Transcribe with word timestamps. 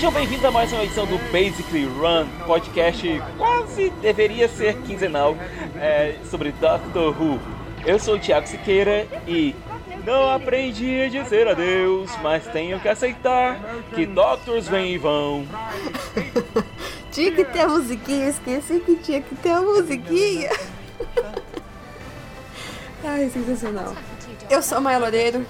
Sejam 0.00 0.12
bem-vindos 0.14 0.46
a 0.46 0.50
mais 0.50 0.72
uma 0.72 0.82
edição 0.82 1.04
do 1.04 1.18
Basically 1.30 1.84
Run, 1.84 2.26
podcast 2.46 3.06
quase 3.36 3.90
deveria 4.00 4.48
ser 4.48 4.78
quinzenal 4.78 5.36
é, 5.76 6.16
sobre 6.30 6.52
Doctor 6.52 7.14
Who. 7.20 7.38
Eu 7.84 7.98
sou 7.98 8.14
o 8.14 8.18
Thiago 8.18 8.46
Siqueira 8.48 9.06
e 9.28 9.54
não 10.06 10.30
aprendi 10.30 11.02
a 11.02 11.08
dizer 11.10 11.46
adeus, 11.46 12.10
mas 12.22 12.46
tenho 12.46 12.80
que 12.80 12.88
aceitar 12.88 13.60
que 13.94 14.06
Doctors 14.06 14.66
vêm 14.68 14.94
e 14.94 14.96
vão. 14.96 15.46
tinha 17.12 17.30
que 17.32 17.44
ter 17.44 17.60
a 17.60 17.68
musiquinha, 17.68 18.30
esqueci 18.30 18.80
que 18.80 18.96
tinha 18.96 19.20
que 19.20 19.34
ter 19.34 19.50
a 19.50 19.60
musiquinha. 19.60 20.48
Ai, 23.04 23.28
sensacional. 23.28 23.94
Eu 24.48 24.62
sou 24.62 24.78
a 24.78 24.80
Maia 24.80 24.98
Loureiro. 24.98 25.44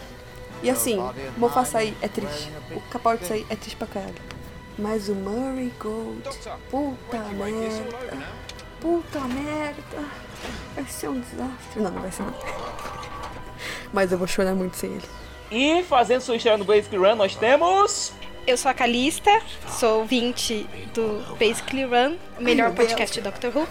E 0.61 0.69
assim, 0.69 0.99
Mofa 1.39 1.65
sair 1.65 1.97
é 2.03 2.09
triste. 2.09 2.51
O 2.75 2.81
Capaldi 2.91 3.25
sair 3.25 3.47
é 3.49 3.55
triste 3.55 3.77
pra 3.77 3.87
caralho. 3.87 4.40
Mas 4.81 5.11
o 5.11 5.15
Murray 5.15 5.71
Gold, 5.79 6.23
puta 6.71 7.19
merda. 7.19 8.27
Puta 8.81 9.21
merda. 9.21 10.09
Vai 10.75 10.85
ser 10.87 11.09
um 11.09 11.21
desastre. 11.21 11.83
Não, 11.83 11.91
não 11.91 12.01
vai 12.01 12.11
ser 12.11 12.23
não. 12.23 12.35
Mas 13.93 14.11
eu 14.11 14.17
vou 14.17 14.27
chorar 14.27 14.55
muito 14.55 14.79
sem 14.79 14.93
ele. 14.93 15.05
E 15.51 15.83
fazendo 15.83 16.23
sua 16.23 16.37
estreia 16.37 16.57
no 16.57 16.65
Basic 16.65 16.97
Run, 16.97 17.15
nós 17.15 17.37
temos. 17.37 18.13
Eu 18.47 18.57
sou 18.57 18.71
a 18.71 18.75
Calista, 18.75 19.31
sou 19.69 20.07
20 20.07 20.67
do 20.95 21.37
Basically 21.39 21.85
Run, 21.85 22.17
o 22.39 22.43
melhor 22.43 22.73
podcast 22.73 23.15
de 23.15 23.21
Doctor 23.21 23.55
Who. 23.55 23.69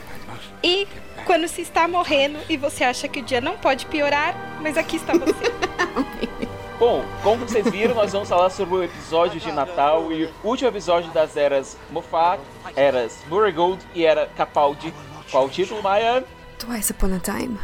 E 0.63 0.87
quando 1.25 1.47
se 1.47 1.61
está 1.61 1.87
morrendo 1.87 2.37
e 2.47 2.55
você 2.55 2.83
acha 2.83 3.07
que 3.07 3.19
o 3.19 3.23
dia 3.23 3.41
não 3.41 3.57
pode 3.57 3.87
piorar, 3.87 4.35
mas 4.61 4.77
aqui 4.77 4.97
está 4.97 5.13
você. 5.13 5.33
Bom, 6.79 7.03
como 7.21 7.45
vocês 7.45 7.69
viram, 7.69 7.93
nós 7.93 8.13
vamos 8.13 8.29
falar 8.29 8.49
sobre 8.49 8.75
o 8.75 8.83
episódio 8.85 9.37
de 9.37 9.51
Natal 9.51 10.09
e 10.13 10.23
o 10.23 10.31
último 10.45 10.69
episódio 10.69 11.11
das 11.11 11.35
eras 11.35 11.77
Moffat, 11.91 12.39
eras 12.73 13.21
Murray 13.27 13.51
Gold 13.51 13.85
e 13.93 14.05
era 14.05 14.27
Capaldi. 14.27 14.93
Qual 15.29 15.47
o 15.47 15.49
título, 15.49 15.83
Maia? 15.83 16.23
Twice 16.57 16.93
Upon 16.93 17.15
a 17.15 17.19
Time. 17.19 17.59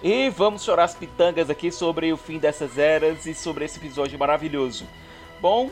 E 0.00 0.30
vamos 0.30 0.62
chorar 0.62 0.84
as 0.84 0.94
pitangas 0.94 1.50
aqui 1.50 1.72
sobre 1.72 2.12
o 2.12 2.16
fim 2.16 2.38
dessas 2.38 2.78
eras 2.78 3.26
e 3.26 3.34
sobre 3.34 3.64
esse 3.64 3.80
episódio 3.80 4.16
maravilhoso. 4.16 4.86
Bom, 5.40 5.68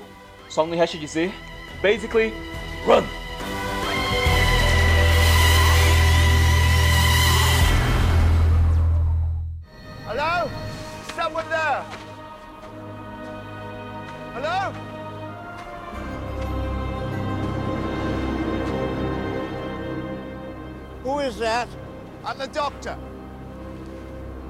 só 0.48 0.66
me 0.66 0.76
resta 0.76 0.98
dizer, 0.98 1.32
basically, 1.80 2.34
run! 2.84 3.04
Hello? 10.08 10.50
Someone 11.14 11.48
there? 11.48 12.03
Hello? 14.44 14.72
Who 21.02 21.18
is 21.20 21.38
that? 21.38 21.66
I'm 22.26 22.36
the 22.36 22.48
doctor. 22.48 22.98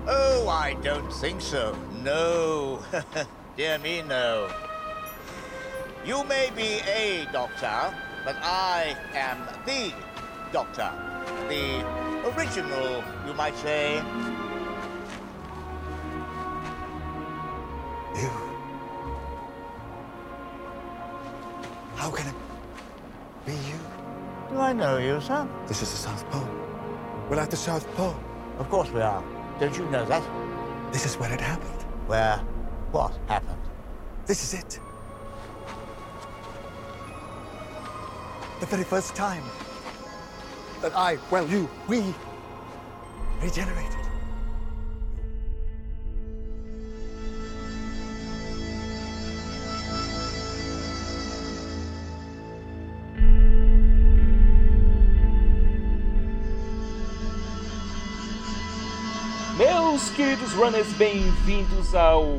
Oh, 0.08 0.48
I 0.48 0.74
don't 0.82 1.12
think 1.12 1.40
so. 1.40 1.76
No. 2.02 2.82
Dear 3.56 3.78
me, 3.78 4.02
no. 4.02 4.50
You 6.04 6.24
may 6.24 6.50
be 6.56 6.80
a 6.90 7.28
doctor, 7.32 7.94
but 8.24 8.34
I 8.42 8.96
am 9.14 9.46
the 9.64 9.92
doctor. 10.52 10.90
The 11.48 11.86
original, 12.34 13.04
you 13.28 13.34
might 13.34 13.56
say. 13.58 14.02
You. 18.16 18.53
How 21.96 22.10
can 22.10 22.26
it 22.26 22.34
be 23.46 23.52
you? 23.52 23.78
Do 24.50 24.58
I 24.58 24.72
know 24.72 24.98
you, 24.98 25.20
sir? 25.20 25.48
This 25.66 25.82
is 25.82 25.90
the 25.90 25.96
South 25.96 26.28
Pole. 26.30 26.48
We're 27.28 27.40
at 27.40 27.50
the 27.50 27.56
South 27.56 27.86
Pole. 27.94 28.16
Of 28.58 28.68
course 28.68 28.90
we 28.90 29.00
are. 29.00 29.24
Don't 29.58 29.76
you 29.76 29.86
know 29.86 30.04
that? 30.04 30.22
This 30.92 31.06
is 31.06 31.16
where 31.16 31.32
it 31.32 31.40
happened. 31.40 31.82
Where 32.06 32.36
what 32.92 33.18
happened? 33.28 33.60
This 34.26 34.42
is 34.44 34.60
it. 34.60 34.80
The 38.60 38.66
very 38.66 38.84
first 38.84 39.14
time 39.14 39.42
that 40.80 40.96
I, 40.96 41.18
well, 41.30 41.48
you, 41.48 41.68
we 41.88 42.14
regenerated. 43.42 44.03
Queridos 60.14 60.52
runners, 60.52 60.92
bem-vindos 60.92 61.92
ao 61.92 62.38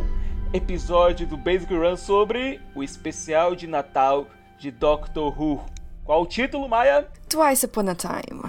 episódio 0.53 1.27
do 1.27 1.35
Basic 1.35 1.73
Run 1.73 1.97
sobre 1.97 2.61
o 2.73 2.81
especial 2.81 3.53
de 3.53 3.67
Natal 3.67 4.27
de 4.57 4.71
Doctor 4.71 5.37
Who. 5.37 5.61
Qual 6.05 6.21
o 6.21 6.25
título, 6.25 6.69
Maia? 6.69 7.05
Twice 7.27 7.65
Upon 7.65 7.89
a 7.89 7.95
Time. 7.95 8.41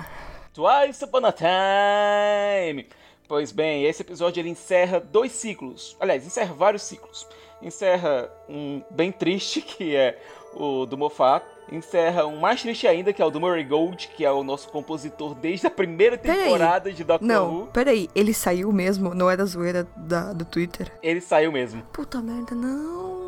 Twice 0.54 1.04
Upon 1.04 1.26
a 1.26 1.32
Time. 1.32 2.86
Pois 3.26 3.50
bem, 3.50 3.84
esse 3.84 4.02
episódio 4.02 4.40
ele 4.40 4.50
encerra 4.50 5.00
dois 5.00 5.32
ciclos. 5.32 5.96
Aliás, 5.98 6.24
encerra 6.24 6.54
vários 6.54 6.82
ciclos. 6.82 7.26
Encerra 7.60 8.30
um 8.48 8.80
bem 8.90 9.10
triste, 9.10 9.58
que 9.60 9.96
é 9.96 10.20
o 10.54 10.86
do 10.86 10.96
Moffat. 10.96 11.44
Encerra 11.70 12.24
um 12.26 12.38
mais 12.38 12.62
triste 12.62 12.86
ainda, 12.86 13.12
que 13.12 13.20
é 13.20 13.24
o 13.24 13.30
do 13.30 13.40
Murray 13.40 13.64
Gold, 13.64 14.08
que 14.16 14.24
é 14.24 14.30
o 14.30 14.44
nosso 14.44 14.68
compositor 14.68 15.34
desde 15.34 15.66
a 15.66 15.70
primeira 15.70 16.16
Peraí. 16.16 16.44
temporada 16.44 16.92
de 16.92 17.02
Doctor 17.02 17.26
Não, 17.26 17.62
Who. 17.62 17.66
peraí, 17.72 18.08
ele 18.14 18.32
saiu 18.32 18.72
mesmo? 18.72 19.12
Não 19.14 19.28
era 19.28 19.44
zoeira 19.44 19.84
da, 19.96 20.32
do 20.32 20.44
Twitter? 20.44 20.92
Ele 21.02 21.20
saiu 21.20 21.50
mesmo. 21.50 21.82
Puta 21.92 22.22
merda, 22.22 22.54
não. 22.54 23.26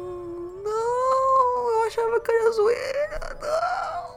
Não, 0.65 1.73
eu 1.73 1.87
achava 1.89 2.21
que 2.21 2.31
era 2.31 2.51
zoeira, 2.53 3.39
não. 3.43 4.09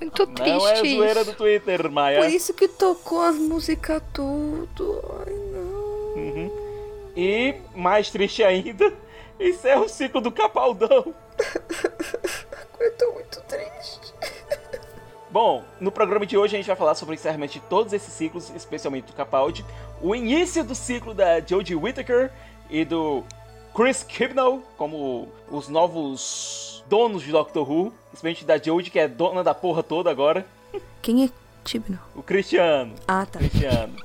Muito 0.00 0.26
triste 0.28 0.50
Não 0.52 0.68
é 0.68 0.76
zoeira 0.76 1.20
isso. 1.22 1.32
do 1.32 1.36
Twitter, 1.36 1.90
Maia. 1.90 2.20
Por 2.20 2.28
isso 2.30 2.54
que 2.54 2.68
tocou 2.68 3.20
as 3.22 3.34
músicas 3.36 4.00
tudo. 4.12 5.02
Ai, 5.26 5.32
não. 5.34 6.22
Uhum. 6.22 6.50
E, 7.16 7.54
mais 7.74 8.10
triste 8.10 8.44
ainda, 8.44 8.92
encerra 9.40 9.80
o 9.80 9.88
ciclo 9.88 10.20
do 10.20 10.30
Capaldão. 10.30 11.12
Eu 12.86 12.92
tô 12.92 13.12
muito 13.14 13.40
triste. 13.40 14.14
Bom, 15.28 15.64
no 15.80 15.90
programa 15.90 16.24
de 16.24 16.38
hoje 16.38 16.54
a 16.54 16.58
gente 16.58 16.68
vai 16.68 16.76
falar 16.76 16.94
sobre 16.94 17.14
o 17.14 17.16
encerramento 17.16 17.54
de 17.54 17.60
todos 17.60 17.92
esses 17.92 18.12
ciclos, 18.14 18.48
especialmente 18.50 19.06
do 19.06 19.12
Capaldi, 19.12 19.66
o 20.00 20.14
início 20.14 20.62
do 20.62 20.72
ciclo 20.72 21.12
da 21.12 21.40
Jodie 21.40 21.74
Whittaker 21.74 22.30
e 22.70 22.84
do 22.84 23.24
Chris 23.74 24.04
Kibnall 24.04 24.62
como 24.78 25.28
os 25.50 25.66
novos 25.68 26.84
donos 26.88 27.24
de 27.24 27.32
Doctor 27.32 27.68
Who, 27.68 27.92
especialmente 28.14 28.44
da 28.44 28.56
Jodie, 28.56 28.88
que 28.92 29.00
é 29.00 29.08
dona 29.08 29.42
da 29.42 29.52
porra 29.52 29.82
toda 29.82 30.08
agora, 30.08 30.46
Quem 31.02 31.24
é 31.24 31.30
Tibno? 31.64 31.98
o 32.14 32.22
Cristiano. 32.22 32.94
Ah, 33.08 33.26
tá. 33.26 33.40
Cristiano. 33.40 33.96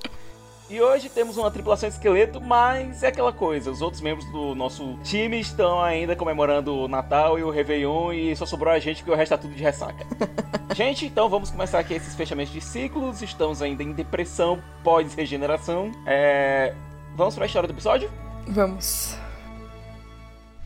E 0.71 0.81
hoje 0.81 1.09
temos 1.09 1.35
uma 1.35 1.51
tripulação 1.51 1.89
esqueleto, 1.89 2.39
mas 2.39 3.03
é 3.03 3.07
aquela 3.07 3.33
coisa, 3.33 3.69
os 3.69 3.81
outros 3.81 4.01
membros 4.01 4.25
do 4.31 4.55
nosso 4.55 4.97
time 5.03 5.37
estão 5.37 5.83
ainda 5.83 6.15
comemorando 6.15 6.73
o 6.73 6.87
Natal 6.87 7.37
e 7.37 7.43
o 7.43 7.49
Réveillon 7.49 8.13
e 8.13 8.33
só 8.37 8.45
sobrou 8.45 8.73
a 8.73 8.79
gente 8.79 8.99
porque 8.99 9.11
o 9.11 9.15
resto 9.17 9.31
tá 9.31 9.37
tudo 9.37 9.53
de 9.53 9.61
ressaca. 9.61 10.05
gente, 10.73 11.05
então 11.05 11.27
vamos 11.27 11.51
começar 11.51 11.77
aqui 11.77 11.93
esses 11.93 12.15
fechamentos 12.15 12.53
de 12.53 12.61
ciclos, 12.61 13.21
estamos 13.21 13.61
ainda 13.61 13.83
em 13.83 13.91
depressão 13.91 14.63
pós-regeneração. 14.81 15.91
É... 16.05 16.73
Vamos 17.17 17.35
para 17.35 17.43
a 17.43 17.47
história 17.47 17.67
do 17.67 17.73
episódio? 17.73 18.09
Vamos. 18.47 19.17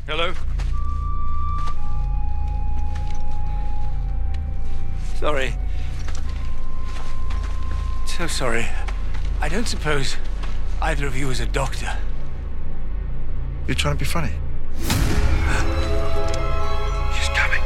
Hello? 0.07 0.35
Sorry. 5.19 5.51
So 8.05 8.29
sorry. 8.29 8.67
I 9.45 9.47
don't 9.47 9.67
suppose 9.67 10.17
either 10.81 11.05
of 11.05 11.15
you 11.15 11.29
is 11.29 11.39
a 11.39 11.45
doctor. 11.45 11.95
You're 13.67 13.75
trying 13.75 13.93
to 13.93 13.99
be 13.99 14.03
funny. 14.03 14.31
She's 17.13 17.29
coming. 17.29 17.61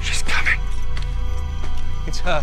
She's 0.00 0.22
coming. 0.22 0.58
It's 2.06 2.20
her. 2.20 2.42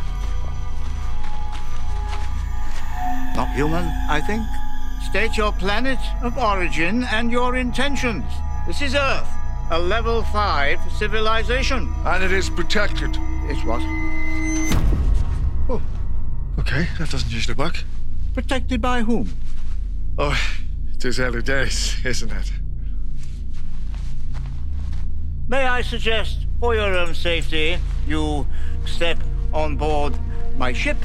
Not 3.35 3.49
human, 3.55 3.85
I 4.07 4.21
think. 4.21 4.45
State 5.09 5.35
your 5.35 5.51
planet 5.51 5.97
of 6.21 6.37
origin 6.37 7.05
and 7.05 7.31
your 7.31 7.55
intentions. 7.55 8.31
This 8.67 8.83
is 8.83 8.93
Earth, 8.93 9.33
a 9.71 9.79
level 9.79 10.21
5 10.21 10.79
civilization. 10.91 11.91
And 12.05 12.23
it 12.23 12.31
is 12.31 12.51
protected. 12.51 13.17
It's 13.49 13.65
what? 13.65 13.81
Okay. 16.73 16.87
That 16.97 17.11
doesn't 17.11 17.31
usually 17.31 17.53
work. 17.53 17.83
Protected 18.33 18.81
by 18.81 19.01
whom? 19.01 19.29
Oh, 20.17 20.35
it 20.91 21.05
is 21.05 21.19
early 21.19 21.43
days, 21.43 21.95
isn't 22.03 22.31
it? 22.31 22.51
May 25.47 25.67
I 25.67 25.83
suggest, 25.83 26.47
for 26.59 26.73
your 26.73 26.97
own 26.97 27.13
safety, 27.13 27.77
you 28.07 28.47
step 28.87 29.19
on 29.53 29.77
board 29.77 30.17
my 30.57 30.73
ship? 30.73 30.97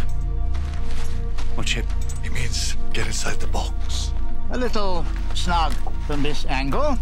What 1.54 1.68
ship? 1.68 1.84
He 2.22 2.30
means 2.30 2.74
get 2.94 3.06
inside 3.06 3.38
the 3.38 3.48
box. 3.48 4.12
A 4.52 4.56
little 4.56 5.04
snug 5.34 5.74
from 6.06 6.22
this 6.22 6.46
angle, 6.46 6.96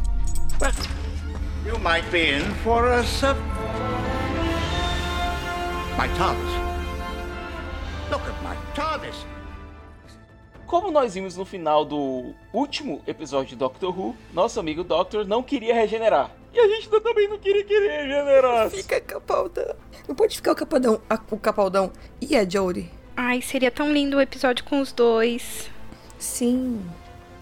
but 0.59 0.75
you 1.65 1.79
might 1.79 2.11
be 2.11 2.31
in 2.31 2.43
for 2.65 2.91
a 2.91 3.05
sup. 3.05 3.37
My 5.97 6.09
TARDIS. 6.19 6.66
Como 10.67 10.91
nós 10.91 11.15
vimos 11.15 11.37
no 11.37 11.45
final 11.45 11.85
do 11.85 12.35
último 12.53 13.01
episódio 13.07 13.51
de 13.51 13.57
Doctor 13.57 13.97
Who, 13.99 14.17
nosso 14.35 14.59
amigo 14.61 14.83
Doctor 14.85 15.25
não 15.27 15.43
queria 15.43 15.75
regenerar. 15.75 16.31
E 16.53 16.59
a 16.59 16.69
gente 16.69 16.89
também 16.89 17.29
não 17.29 17.39
queria 17.39 17.63
regenerasse. 17.65 18.77
Fica 18.79 19.01
capaldão. 19.01 19.75
Não 20.09 20.15
pode 20.15 20.37
ficar 20.37 20.53
o 20.53 20.57
capaldão, 20.57 21.01
a- 21.09 21.21
o 21.31 21.39
capaldão 21.39 21.93
e 22.21 22.37
a 22.37 22.49
Jodie. 22.49 22.91
Ai, 23.17 23.41
seria 23.41 23.71
tão 23.71 23.93
lindo 23.93 24.17
o 24.17 24.21
episódio 24.21 24.65
com 24.65 24.81
os 24.81 24.93
dois. 24.93 25.71
Sim. 26.19 26.85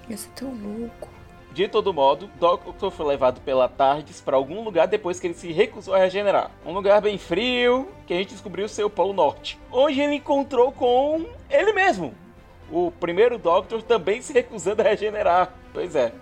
Ia 0.09 0.17
ser 0.17 0.31
tão 0.31 0.53
louco. 0.55 1.09
De 1.55 1.69
todo 1.69 1.95
modo, 1.95 2.29
Doctor 2.41 2.91
foi 2.91 3.07
levado 3.07 3.41
pela 3.41 3.69
TARDIS 3.69 4.21
para 4.21 4.37
algum 4.37 4.65
lugar 4.65 4.89
depois 4.89 5.21
que 5.21 5.29
ele 5.29 5.35
se 5.35 5.53
recusou 5.53 5.95
a 5.95 5.99
regenerar. 5.99 6.51
Um 6.67 6.73
lugar 6.73 7.01
bem 7.01 7.17
frio, 7.17 7.87
que 8.09 8.13
a 8.13 8.17
gente 8.17 8.31
descobriu 8.31 8.69
ser 8.69 8.83
o 8.83 8.91
Polo 8.91 9.13
Norte. 9.13 9.57
Onde 9.71 10.01
ele 10.01 10.17
encontrou 10.17 10.73
com 10.73 11.25
ele 11.49 11.73
mesmo. 11.73 12.13
O 12.69 12.91
primeiro 12.91 13.39
Doctor 13.39 13.85
também 13.85 14.21
se 14.21 14.33
recusando 14.33 14.83
a 14.83 14.85
regenerar. 14.85 15.55
Pois 15.73 15.95
é. 15.95 16.13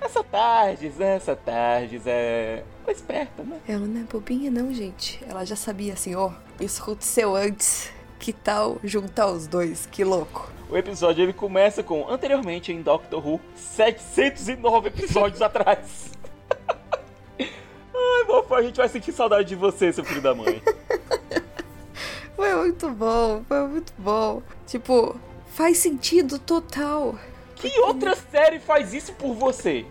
Essa 0.00 0.24
TARDIS, 0.24 0.98
essa 0.98 1.36
TARDIS 1.36 2.06
é... 2.06 2.64
É 2.86 2.90
esperta, 2.90 3.42
né? 3.42 3.60
Ela 3.68 3.86
não 3.86 4.00
é 4.00 4.04
bobinha, 4.04 4.50
não, 4.50 4.72
gente. 4.72 5.22
Ela 5.28 5.44
já 5.44 5.54
sabia 5.54 5.92
assim, 5.92 6.14
ó. 6.14 6.30
isso 6.58 6.80
aconteceu 6.80 7.36
antes. 7.36 7.92
Que 8.18 8.32
tal 8.32 8.78
juntar 8.82 9.26
os 9.26 9.46
dois? 9.46 9.84
Que 9.84 10.02
louco. 10.02 10.50
O 10.70 10.76
episódio 10.76 11.22
ele 11.22 11.32
começa 11.32 11.82
com 11.82 12.08
anteriormente 12.10 12.72
em 12.72 12.82
Doctor 12.82 13.26
Who, 13.26 13.40
709 13.54 14.88
episódios 14.88 15.40
atrás. 15.42 16.10
Ai, 17.40 18.24
Mofa, 18.26 18.56
a 18.56 18.62
gente 18.62 18.76
vai 18.76 18.88
sentir 18.88 19.12
saudade 19.12 19.48
de 19.48 19.54
você, 19.54 19.92
seu 19.92 20.04
filho 20.04 20.20
da 20.20 20.34
mãe. 20.34 20.62
Foi 22.36 22.54
muito 22.54 22.88
bom, 22.90 23.42
foi 23.48 23.66
muito 23.66 23.92
bom. 23.98 24.40
Tipo, 24.64 25.16
faz 25.54 25.76
sentido 25.78 26.38
total. 26.38 27.16
Que 27.56 27.80
outra 27.80 28.14
série 28.14 28.60
faz 28.60 28.94
isso 28.94 29.12
por 29.14 29.34
você? 29.34 29.84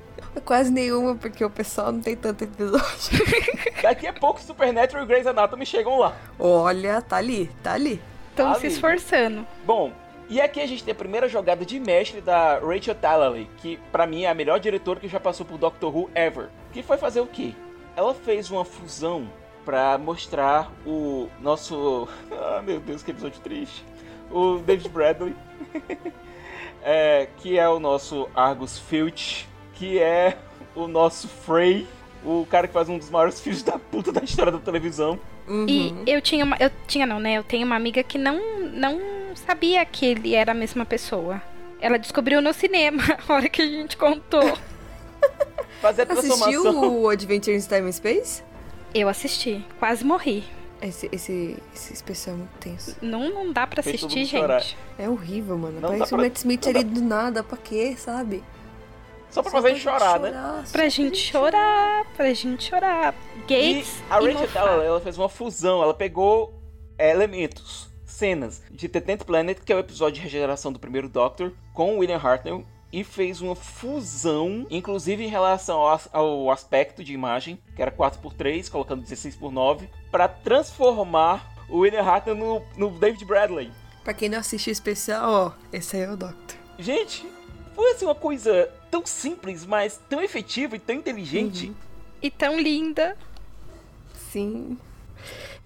Quase 0.45 0.71
nenhuma, 0.71 1.13
porque 1.15 1.43
o 1.43 1.49
pessoal 1.49 1.91
não 1.91 1.99
tem 1.99 2.15
tanto 2.15 2.45
episódio. 2.45 2.87
Daqui 3.81 4.07
a 4.07 4.13
pouco 4.13 4.39
Supernatural 4.39 5.03
e 5.03 5.07
Grey's 5.07 5.27
Anatomy 5.27 5.65
chegam 5.65 5.99
lá. 5.99 6.15
Olha, 6.39 7.01
tá 7.01 7.17
ali, 7.17 7.51
tá 7.61 7.73
ali. 7.73 8.01
Estão 8.29 8.51
Ah, 8.51 8.55
se 8.55 8.67
esforçando. 8.67 9.45
Bom, 9.65 9.91
e 10.29 10.41
aqui 10.41 10.59
a 10.59 10.65
gente 10.67 10.83
tem 10.83 10.91
a 10.91 10.95
primeira 10.95 11.29
jogada 11.29 11.65
de 11.65 11.79
mestre 11.79 12.19
da 12.19 12.59
Rachel 12.59 12.95
Talalay, 12.95 13.49
que 13.57 13.79
pra 13.91 14.05
mim 14.05 14.23
é 14.23 14.29
a 14.29 14.33
melhor 14.33 14.59
diretora 14.59 14.99
que 14.99 15.07
já 15.07 15.19
passou 15.19 15.45
por 15.45 15.57
Doctor 15.57 15.95
Who 15.95 16.09
ever. 16.13 16.49
Que 16.73 16.83
foi 16.83 16.97
fazer 16.97 17.21
o 17.21 17.27
quê? 17.27 17.53
Ela 17.95 18.13
fez 18.13 18.51
uma 18.51 18.65
fusão 18.65 19.29
pra 19.63 19.97
mostrar 19.97 20.71
o 20.85 21.29
nosso... 21.41 22.07
Ah, 22.31 22.61
meu 22.61 22.79
Deus, 22.79 23.03
que 23.03 23.11
episódio 23.11 23.39
triste. 23.41 23.85
O 24.29 24.57
David 24.57 24.89
Bradley. 24.89 25.35
é, 26.83 27.27
que 27.37 27.57
é 27.57 27.67
o 27.69 27.79
nosso 27.79 28.29
Argus 28.35 28.77
Filch, 28.77 29.47
que 29.73 29.99
é 29.99 30.37
o 30.75 30.87
nosso 30.87 31.27
Frey, 31.27 31.87
o 32.23 32.45
cara 32.49 32.67
que 32.67 32.73
faz 32.73 32.89
um 32.89 32.97
dos 32.97 33.09
maiores 33.09 33.39
filhos 33.39 33.63
da 33.63 33.79
puta 33.79 34.11
da 34.11 34.23
história 34.23 34.51
da 34.51 34.59
televisão. 34.59 35.19
E 35.67 35.93
eu 36.05 36.21
tinha 36.21 36.43
uma. 36.43 36.57
Eu 36.59 36.69
tinha 36.87 37.05
não, 37.05 37.19
né? 37.19 37.37
Eu 37.37 37.43
tenho 37.43 37.65
uma 37.65 37.75
amiga 37.75 38.03
que 38.03 38.17
não, 38.17 38.37
não 38.59 38.99
sabia 39.37 39.85
que 39.85 40.05
ele 40.05 40.35
era 40.35 40.51
a 40.51 40.55
mesma 40.55 40.85
pessoa. 40.85 41.41
Ela 41.79 41.97
descobriu 41.97 42.41
no 42.41 42.53
cinema, 42.53 43.03
a 43.27 43.33
hora 43.33 43.47
que 43.49 43.61
a 43.61 43.65
gente 43.67 43.95
contou. 43.97 44.57
Fazer 45.81 46.09
a 46.09 46.13
Assistiu 46.13 46.63
o 47.03 47.09
Adventures 47.09 47.65
in 47.65 47.67
Time 47.69 47.89
and 47.89 47.91
Space? 47.91 48.43
Eu 48.93 49.07
assisti, 49.07 49.63
quase 49.79 50.03
morri. 50.03 50.43
Esse, 50.81 51.09
esse, 51.11 51.57
esse 51.73 51.93
especial 51.93 52.35
é 52.35 52.39
muito 52.39 52.57
tenso. 52.59 52.95
Não, 53.01 53.29
não 53.33 53.51
dá 53.51 53.65
pra 53.65 53.81
Fez 53.81 53.95
assistir, 54.03 54.25
chorar. 54.27 54.59
gente. 54.59 54.77
É 54.97 55.09
horrível, 55.09 55.57
mano. 55.57 55.79
Não 55.79 55.89
Parece 55.89 56.13
o 56.13 56.17
pra- 56.17 56.25
Matt 56.25 56.35
Smith 56.37 56.65
não 56.65 56.73
dá- 56.73 56.79
ali 56.79 56.89
do 56.89 57.01
nada, 57.01 57.43
pra 57.43 57.57
quê, 57.57 57.95
sabe? 57.97 58.43
Só 59.29 59.41
pra 59.41 59.51
Só 59.51 59.57
fazer 59.57 59.67
a 59.67 59.73
gente 59.73 59.79
gente 59.83 59.91
chorar, 59.91 60.19
né? 60.19 60.61
só 60.65 60.71
Pra 60.71 60.89
gente 60.89 61.17
chorar, 61.17 62.05
pra 62.15 62.33
gente 62.33 62.63
chorar. 62.69 63.13
E 63.35 63.39
Gates 63.41 64.01
a 64.09 64.15
e 64.21 64.25
Rachel 64.25 64.33
Moffat. 64.33 64.53
Talalay, 64.53 64.87
ela 64.87 65.01
fez 65.01 65.17
uma 65.17 65.29
fusão, 65.29 65.81
ela 65.83 65.93
pegou 65.93 66.53
elementos, 66.97 67.86
cenas 68.17 68.61
de 68.71 68.89
The 68.89 68.99
Tenth 68.99 69.23
Planet, 69.25 69.59
que 69.63 69.71
é 69.71 69.75
o 69.75 69.79
episódio 69.79 70.15
de 70.15 70.21
regeneração 70.21 70.71
do 70.71 70.79
primeiro 70.79 71.07
Doctor, 71.07 71.51
com 71.73 71.93
o 71.95 71.99
William 71.99 72.17
Hartnell, 72.17 72.65
e 72.91 73.03
fez 73.03 73.41
uma 73.41 73.55
fusão, 73.55 74.65
inclusive 74.71 75.23
em 75.23 75.27
relação 75.27 75.77
ao, 75.79 75.89
as- 75.93 76.09
ao 76.11 76.49
aspecto 76.49 77.03
de 77.03 77.13
imagem, 77.13 77.59
que 77.75 77.81
era 77.81 77.91
4x3, 77.91 78.69
colocando 78.71 79.03
16x9, 79.03 79.87
para 80.09 80.27
transformar 80.27 81.53
o 81.69 81.79
William 81.79 82.01
Hartnell 82.01 82.35
no, 82.35 82.61
no 82.77 82.97
David 82.99 83.23
Bradley. 83.25 83.71
Pra 84.03 84.13
quem 84.13 84.29
não 84.29 84.39
assistiu 84.39 84.71
o 84.71 84.73
especial, 84.73 85.29
ó, 85.29 85.51
esse 85.71 85.97
aí 85.97 86.03
é 86.03 86.09
o 86.11 86.15
Doctor. 86.17 86.57
Gente, 86.79 87.27
foi 87.75 87.91
assim 87.91 88.05
uma 88.05 88.15
coisa 88.15 88.71
tão 88.89 89.05
simples, 89.05 89.65
mas 89.65 89.99
tão 90.09 90.21
efetiva 90.23 90.75
e 90.75 90.79
tão 90.79 90.95
inteligente. 90.95 91.73
E 92.21 92.31
tão 92.31 92.57
linda. 92.59 93.17
Sim. 94.31 94.77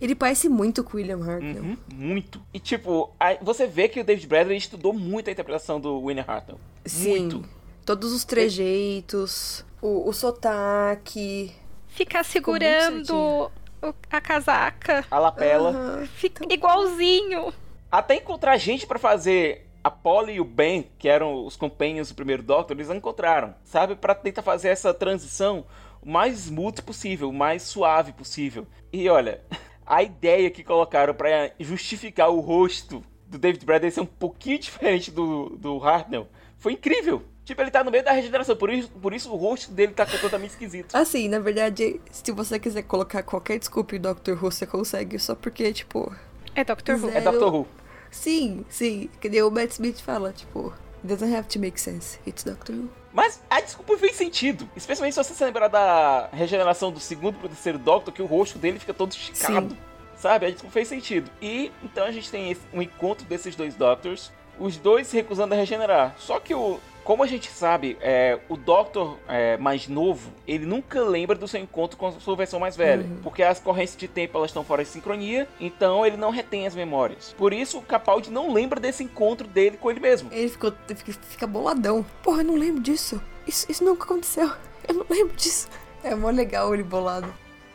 Ele 0.01 0.15
parece 0.15 0.49
muito 0.49 0.83
com 0.83 0.93
o 0.93 0.95
William 0.97 1.23
Hartnell. 1.23 1.61
Uhum, 1.63 1.77
muito. 1.93 2.41
E 2.51 2.59
tipo, 2.59 3.11
você 3.41 3.67
vê 3.67 3.87
que 3.87 3.99
o 3.99 4.03
David 4.03 4.25
Bradley 4.27 4.57
estudou 4.57 4.91
muito 4.93 5.29
a 5.29 5.31
interpretação 5.31 5.79
do 5.79 5.99
William 6.01 6.25
Hartnell. 6.27 6.59
Sim. 6.85 7.09
Muito. 7.29 7.45
Todos 7.85 8.11
os 8.11 8.25
trejeitos, 8.25 9.63
o, 9.81 10.09
o 10.09 10.13
sotaque. 10.13 11.51
Ficar 11.89 12.23
segurando 12.23 13.49
o- 13.81 13.93
a 14.09 14.21
casaca. 14.21 15.05
A 15.11 15.19
lapela. 15.19 15.69
Aham. 15.69 16.05
Fica 16.07 16.45
igualzinho. 16.51 17.53
Até 17.91 18.15
encontrar 18.15 18.57
gente 18.57 18.87
pra 18.87 18.97
fazer 18.97 19.67
a 19.83 19.91
Polly 19.91 20.33
e 20.33 20.39
o 20.41 20.45
Ben, 20.45 20.89
que 20.97 21.07
eram 21.09 21.45
os 21.45 21.55
companions 21.55 22.09
do 22.09 22.15
primeiro 22.15 22.41
Doctor, 22.43 22.75
eles 22.77 22.87
não 22.87 22.95
encontraram, 22.95 23.53
sabe? 23.63 23.95
Pra 23.95 24.15
tentar 24.15 24.41
fazer 24.43 24.69
essa 24.69 24.93
transição 24.93 25.65
o 26.01 26.09
mais 26.09 26.45
smooth 26.45 26.81
possível, 26.83 27.29
o 27.29 27.33
mais 27.33 27.63
suave 27.63 28.13
possível. 28.13 28.65
E 28.93 29.09
olha, 29.09 29.41
a 29.85 30.03
ideia 30.03 30.49
que 30.49 30.63
colocaram 30.63 31.13
pra 31.13 31.51
justificar 31.59 32.29
o 32.29 32.39
rosto 32.39 33.03
do 33.27 33.37
David 33.37 33.65
Bradley 33.65 33.91
ser 33.91 34.01
um 34.01 34.05
pouquinho 34.05 34.59
diferente 34.59 35.11
do, 35.11 35.49
do 35.57 35.83
Hartnell 35.83 36.27
foi 36.57 36.73
incrível. 36.73 37.23
Tipo, 37.43 37.61
ele 37.61 37.71
tá 37.71 37.83
no 37.83 37.89
meio 37.89 38.03
da 38.03 38.11
regeneração, 38.11 38.55
por 38.55 38.69
isso, 38.69 38.89
por 38.89 39.13
isso 39.13 39.31
o 39.31 39.35
rosto 39.35 39.71
dele 39.71 39.93
tá 39.93 40.05
completamente 40.05 40.51
esquisito. 40.51 40.95
Assim, 40.95 41.27
na 41.27 41.39
verdade, 41.39 41.99
se 42.11 42.31
você 42.31 42.59
quiser 42.59 42.83
colocar 42.83 43.23
qualquer 43.23 43.57
desculpa 43.57 43.95
em 43.95 43.99
Doctor 43.99 44.35
Who, 44.35 44.51
você 44.51 44.65
consegue, 44.67 45.17
só 45.17 45.33
porque, 45.33 45.73
tipo. 45.73 46.15
É 46.53 46.63
Doctor 46.63 46.95
Who. 46.95 47.09
Zé. 47.09 47.17
É 47.17 47.21
Doctor 47.21 47.53
Who. 47.53 47.67
Sim, 48.11 48.63
sim. 48.69 49.09
Que 49.19 49.27
nem 49.27 49.41
o 49.41 49.49
Matt 49.49 49.71
Smith 49.71 49.99
fala, 50.01 50.31
tipo, 50.31 50.71
it 51.03 51.07
doesn't 51.07 51.33
have 51.33 51.47
to 51.49 51.59
make 51.59 51.79
sense. 51.79 52.19
It's 52.25 52.43
Doctor 52.43 52.73
Who. 52.75 52.89
Mas 53.13 53.41
a 53.49 53.59
desculpa 53.59 53.97
fez 53.97 54.15
sentido. 54.15 54.69
Especialmente 54.75 55.13
se 55.13 55.23
você 55.23 55.33
se 55.33 55.43
lembrar 55.43 55.67
da 55.67 56.29
regeneração 56.31 56.91
do 56.91 56.99
segundo 56.99 57.37
pro 57.39 57.49
terceiro 57.49 57.77
Doctor, 57.77 58.13
que 58.13 58.21
o 58.21 58.25
rosto 58.25 58.57
dele 58.57 58.79
fica 58.79 58.93
todo 58.93 59.11
esticado. 59.11 59.69
Sim. 59.71 59.77
Sabe? 60.15 60.45
A 60.45 60.51
desculpa 60.51 60.73
fez 60.73 60.87
sentido. 60.87 61.29
E 61.41 61.71
então 61.83 62.05
a 62.05 62.11
gente 62.11 62.29
tem 62.31 62.51
esse- 62.51 62.61
um 62.73 62.81
encontro 62.81 63.25
desses 63.25 63.55
dois 63.55 63.75
Doctors. 63.75 64.31
Os 64.59 64.77
dois 64.77 65.07
se 65.07 65.15
recusando 65.17 65.53
a 65.53 65.57
regenerar. 65.57 66.15
Só 66.19 66.39
que 66.39 66.53
o. 66.53 66.79
Como 67.03 67.23
a 67.23 67.27
gente 67.27 67.49
sabe, 67.49 67.97
é, 67.99 68.39
o 68.47 68.55
Doctor 68.55 69.17
é, 69.27 69.57
mais 69.57 69.87
novo, 69.87 70.31
ele 70.47 70.65
nunca 70.65 71.01
lembra 71.01 71.35
do 71.35 71.47
seu 71.47 71.59
encontro 71.59 71.97
com 71.97 72.07
a 72.07 72.11
sua 72.11 72.35
versão 72.35 72.59
mais 72.59 72.75
velha. 72.77 73.05
Porque 73.23 73.41
as 73.41 73.59
correntes 73.59 73.95
de 73.95 74.07
tempo 74.07 74.37
elas 74.37 74.51
estão 74.51 74.63
fora 74.63 74.83
de 74.83 74.89
sincronia, 74.89 75.47
então 75.59 76.05
ele 76.05 76.15
não 76.15 76.29
retém 76.29 76.67
as 76.67 76.75
memórias. 76.75 77.33
Por 77.37 77.53
isso, 77.53 77.79
o 77.79 77.81
Capaldi 77.81 78.29
não 78.29 78.53
lembra 78.53 78.79
desse 78.79 79.03
encontro 79.03 79.47
dele 79.47 79.77
com 79.77 79.89
ele 79.89 79.99
mesmo. 79.99 80.29
Ele 80.31 80.49
ficou, 80.49 80.71
fica, 80.87 81.11
fica 81.11 81.47
boladão. 81.47 82.05
Porra, 82.21 82.41
eu 82.41 82.45
não 82.45 82.55
lembro 82.55 82.81
disso. 82.81 83.21
Isso, 83.47 83.65
isso 83.69 83.83
nunca 83.83 84.03
aconteceu. 84.05 84.51
Eu 84.87 84.95
não 84.95 85.05
lembro 85.09 85.35
disso. 85.35 85.67
É 86.03 86.13
mó 86.13 86.29
legal 86.29 86.73
ele 86.73 86.83
bolado. 86.83 87.33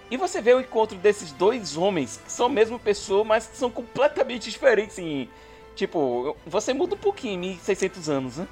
E 0.08 0.16
você 0.16 0.40
vê 0.40 0.54
o 0.54 0.60
encontro 0.60 0.96
desses 0.96 1.32
dois 1.32 1.76
homens, 1.76 2.20
que 2.24 2.30
são 2.30 2.46
a 2.46 2.48
mesma 2.48 2.78
pessoa, 2.78 3.24
mas 3.24 3.46
que 3.46 3.56
são 3.56 3.70
completamente 3.70 4.50
diferentes 4.50 4.98
em... 4.98 5.28
Tipo, 5.74 6.36
você 6.46 6.72
muda 6.72 6.94
um 6.94 6.98
pouquinho 6.98 7.34
em 7.34 7.38
1600 7.38 8.08
anos, 8.08 8.36
né? 8.36 8.46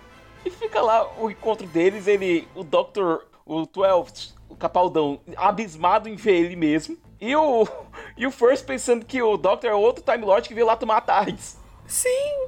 E 0.45 0.51
fica 0.51 0.81
lá 0.81 1.11
o 1.19 1.31
encontro 1.31 1.67
deles, 1.67 2.07
ele... 2.07 2.47
O 2.55 2.63
Dr. 2.63 3.25
O 3.47 3.67
12, 3.67 4.35
o 4.49 4.57
Capaldão, 4.57 5.21
abismado 5.37 6.09
em 6.09 6.17
ver 6.17 6.37
ele 6.37 6.57
mesmo. 6.57 6.97
E 7.21 7.35
o... 7.35 7.67
E 8.17 8.27
o 8.27 8.31
First 8.31 8.65
pensando 8.65 9.05
que 9.05 9.21
o 9.21 9.37
Doctor 9.37 9.71
é 9.71 9.75
outro 9.75 10.05
Time 10.05 10.25
Lord 10.25 10.47
que 10.47 10.55
veio 10.55 10.67
lá 10.67 10.77
tomar 10.77 11.01
tardes. 11.01 11.59
Sim. 11.87 12.47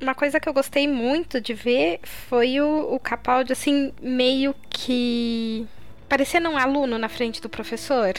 Uma 0.00 0.14
coisa 0.14 0.38
que 0.38 0.48
eu 0.48 0.52
gostei 0.52 0.86
muito 0.86 1.40
de 1.40 1.52
ver 1.52 2.00
foi 2.04 2.60
o, 2.60 2.94
o 2.94 3.00
Capaldi, 3.00 3.52
assim, 3.52 3.92
meio 4.00 4.54
que 4.70 5.66
parecendo 6.08 6.48
um 6.48 6.56
aluno 6.56 6.98
na 6.98 7.08
frente 7.08 7.40
do 7.40 7.48
professor. 7.48 8.14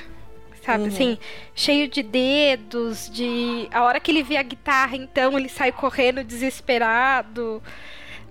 Sabe, 0.65 0.87
assim, 0.87 1.17
cheio 1.53 1.89
de 1.89 2.01
dedos, 2.01 3.09
de. 3.09 3.67
A 3.69 3.83
hora 3.83 3.99
que 3.99 4.09
ele 4.09 4.23
vê 4.23 4.37
a 4.37 4.43
guitarra, 4.43 4.95
então, 4.95 5.37
ele 5.37 5.49
sai 5.49 5.73
correndo 5.73 6.23
desesperado, 6.23 7.61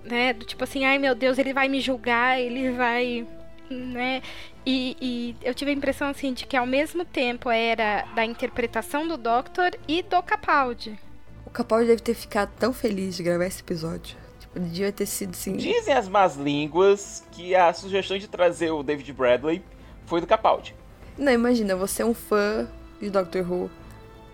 né? 0.05 0.33
Do 0.33 0.45
tipo 0.45 0.65
assim, 0.65 0.85
ai 0.85 0.99
meu 0.99 1.15
Deus, 1.15 1.39
ele 1.39 1.53
vai 1.53 1.69
me 1.69 1.81
julgar, 1.81 2.41
ele 2.41 2.71
vai. 2.73 3.27
né? 3.71 4.23
E, 4.65 4.97
e 5.01 5.37
eu 5.43 5.55
tive 5.55 5.71
a 5.71 5.75
impressão, 5.75 6.09
assim, 6.09 6.33
de 6.33 6.47
que 6.47 6.57
ao 6.57 6.67
mesmo 6.67 7.05
tempo 7.05 7.51
era 7.51 8.05
da 8.15 8.25
interpretação 8.25 9.07
do 9.09 9.17
Doctor 9.17 9.71
e 9.89 10.03
do 10.03 10.23
Capaldi. 10.23 10.99
O 11.45 11.51
Capaldi 11.51 11.87
deve 11.89 12.03
ter 12.03 12.15
ficado 12.15 12.51
tão 12.59 12.73
feliz 12.73 13.17
de 13.17 13.23
gravar 13.23 13.47
esse 13.47 13.61
episódio. 13.61 14.17
Tipo, 14.39 14.59
ele 14.59 14.67
devia 14.69 14.93
ter 14.93 15.07
sido 15.07 15.31
assim. 15.31 15.57
Dizem 15.57 15.93
as 15.95 16.09
más 16.09 16.37
línguas 16.37 17.25
que 17.33 17.55
a 17.55 17.73
sugestão 17.73 18.19
de 18.19 18.29
trazer 18.29 18.71
o 18.71 18.83
David 18.83 19.13
Bradley 19.13 19.63
foi 20.07 20.21
do 20.21 20.27
Capaldi. 20.27 20.75
Não, 21.19 21.33
imagina, 21.33 21.75
você 21.77 22.03
é 22.03 22.07
um 22.07 22.15
fã 22.15 22.69
de 23.01 23.11
Doctor 23.11 23.51
Who 23.51 23.71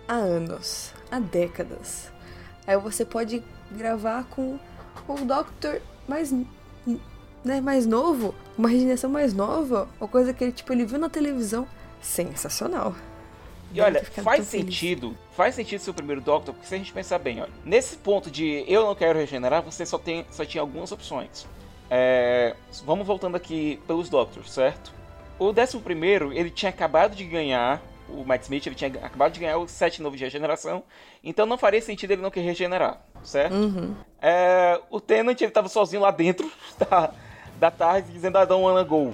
há 0.07 0.13
anos, 0.13 0.93
há 1.11 1.19
décadas. 1.19 2.11
Aí 2.67 2.77
você 2.77 3.03
pode 3.03 3.43
gravar 3.71 4.25
com 4.25 4.59
o 5.15 5.25
Doctor 5.25 5.81
mais, 6.07 6.31
né, 7.43 7.61
mais 7.61 7.85
novo, 7.85 8.33
uma 8.57 8.69
regeneração 8.69 9.09
mais 9.09 9.33
nova, 9.33 9.87
uma 9.99 10.07
coisa 10.07 10.33
que 10.33 10.43
ele, 10.43 10.51
tipo, 10.51 10.71
ele 10.73 10.85
viu 10.85 10.99
na 10.99 11.09
televisão. 11.09 11.67
Sensacional. 12.01 12.95
E 13.71 13.81
olha, 13.81 14.03
faz 14.03 14.37
tão 14.37 14.45
feliz. 14.45 14.49
sentido, 14.49 15.17
faz 15.35 15.53
sentido 15.55 15.79
ser 15.79 15.91
o 15.91 15.93
primeiro 15.93 16.21
Doctor, 16.21 16.53
porque 16.53 16.67
se 16.67 16.73
a 16.73 16.77
gente 16.77 16.91
pensar 16.91 17.19
bem, 17.19 17.41
olha, 17.41 17.51
nesse 17.63 17.97
ponto 17.97 18.31
de 18.31 18.63
eu 18.67 18.85
não 18.85 18.95
quero 18.95 19.19
regenerar, 19.19 19.61
você 19.61 19.85
só, 19.85 19.97
tem, 19.97 20.25
só 20.31 20.43
tinha 20.43 20.61
algumas 20.61 20.91
opções. 20.91 21.45
É, 21.89 22.55
vamos 22.85 23.05
voltando 23.05 23.35
aqui 23.35 23.79
pelos 23.85 24.09
Doctors, 24.09 24.51
certo? 24.51 24.91
O 25.37 25.51
décimo 25.51 25.81
primeiro, 25.81 26.33
ele 26.33 26.49
tinha 26.49 26.69
acabado 26.69 27.15
de 27.15 27.23
ganhar, 27.23 27.81
o 28.13 28.23
Matt 28.25 28.43
Smith, 28.43 28.65
ele 28.67 28.75
tinha 28.75 28.89
acabado 29.03 29.31
de 29.33 29.39
ganhar 29.39 29.57
o 29.57 29.67
set 29.67 30.01
novo 30.01 30.15
de 30.17 30.23
regeneração, 30.23 30.83
então 31.23 31.45
não 31.45 31.57
faria 31.57 31.81
sentido 31.81 32.11
ele 32.11 32.21
não 32.21 32.31
querer 32.31 32.45
regenerar, 32.47 32.99
certo? 33.23 33.53
Uhum. 33.55 33.95
É, 34.21 34.79
o 34.89 34.99
Tenant, 34.99 35.39
ele 35.39 35.51
tava 35.51 35.67
sozinho 35.69 36.01
lá 36.01 36.11
dentro 36.11 36.51
da, 36.89 37.11
da 37.57 37.71
tarde, 37.71 38.11
dizendo, 38.11 38.37
I 38.37 38.45
don't 38.45 38.63
wanna 38.63 38.83
go, 38.83 39.13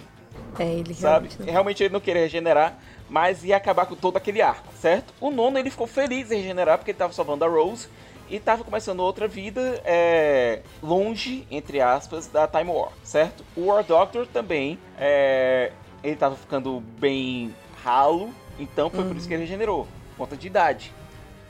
É, 0.59 0.63
ele 0.65 0.93
sabe? 0.93 1.27
realmente. 1.29 1.39
não- 1.39 1.45
Realmente 1.51 1.83
ele 1.83 1.93
não 1.93 1.99
queria 1.99 2.21
regenerar, 2.23 2.77
mas 3.09 3.43
ia 3.43 3.55
acabar 3.57 3.85
com 3.85 3.95
todo 3.95 4.17
aquele 4.17 4.41
arco, 4.41 4.73
certo? 4.79 5.13
O 5.21 5.29
nono 5.29 5.57
ele 5.59 5.69
ficou 5.69 5.85
feliz 5.87 6.31
em 6.31 6.37
regenerar 6.37 6.77
porque 6.77 6.91
ele 6.91 6.97
tava 6.97 7.13
salvando 7.13 7.45
a 7.45 7.47
Rose 7.47 7.87
e 8.27 8.39
tava 8.39 8.63
começando 8.63 9.01
outra 9.01 9.27
vida 9.27 9.79
é, 9.85 10.61
longe, 10.81 11.45
entre 11.51 11.79
aspas, 11.79 12.25
da 12.25 12.47
Time 12.47 12.71
War, 12.71 12.89
certo? 13.03 13.43
O 13.55 13.65
War 13.67 13.83
Doctor 13.83 14.25
também, 14.25 14.79
é, 14.97 15.71
ele 16.03 16.15
tava 16.15 16.35
ficando 16.35 16.79
bem 16.99 17.53
ralo, 17.83 18.33
então 18.59 18.89
foi 18.89 19.03
por 19.05 19.15
isso 19.15 19.27
que 19.27 19.33
ele 19.33 19.43
regenerou, 19.43 19.87
por 20.11 20.17
conta 20.25 20.35
de 20.37 20.47
idade. 20.47 20.91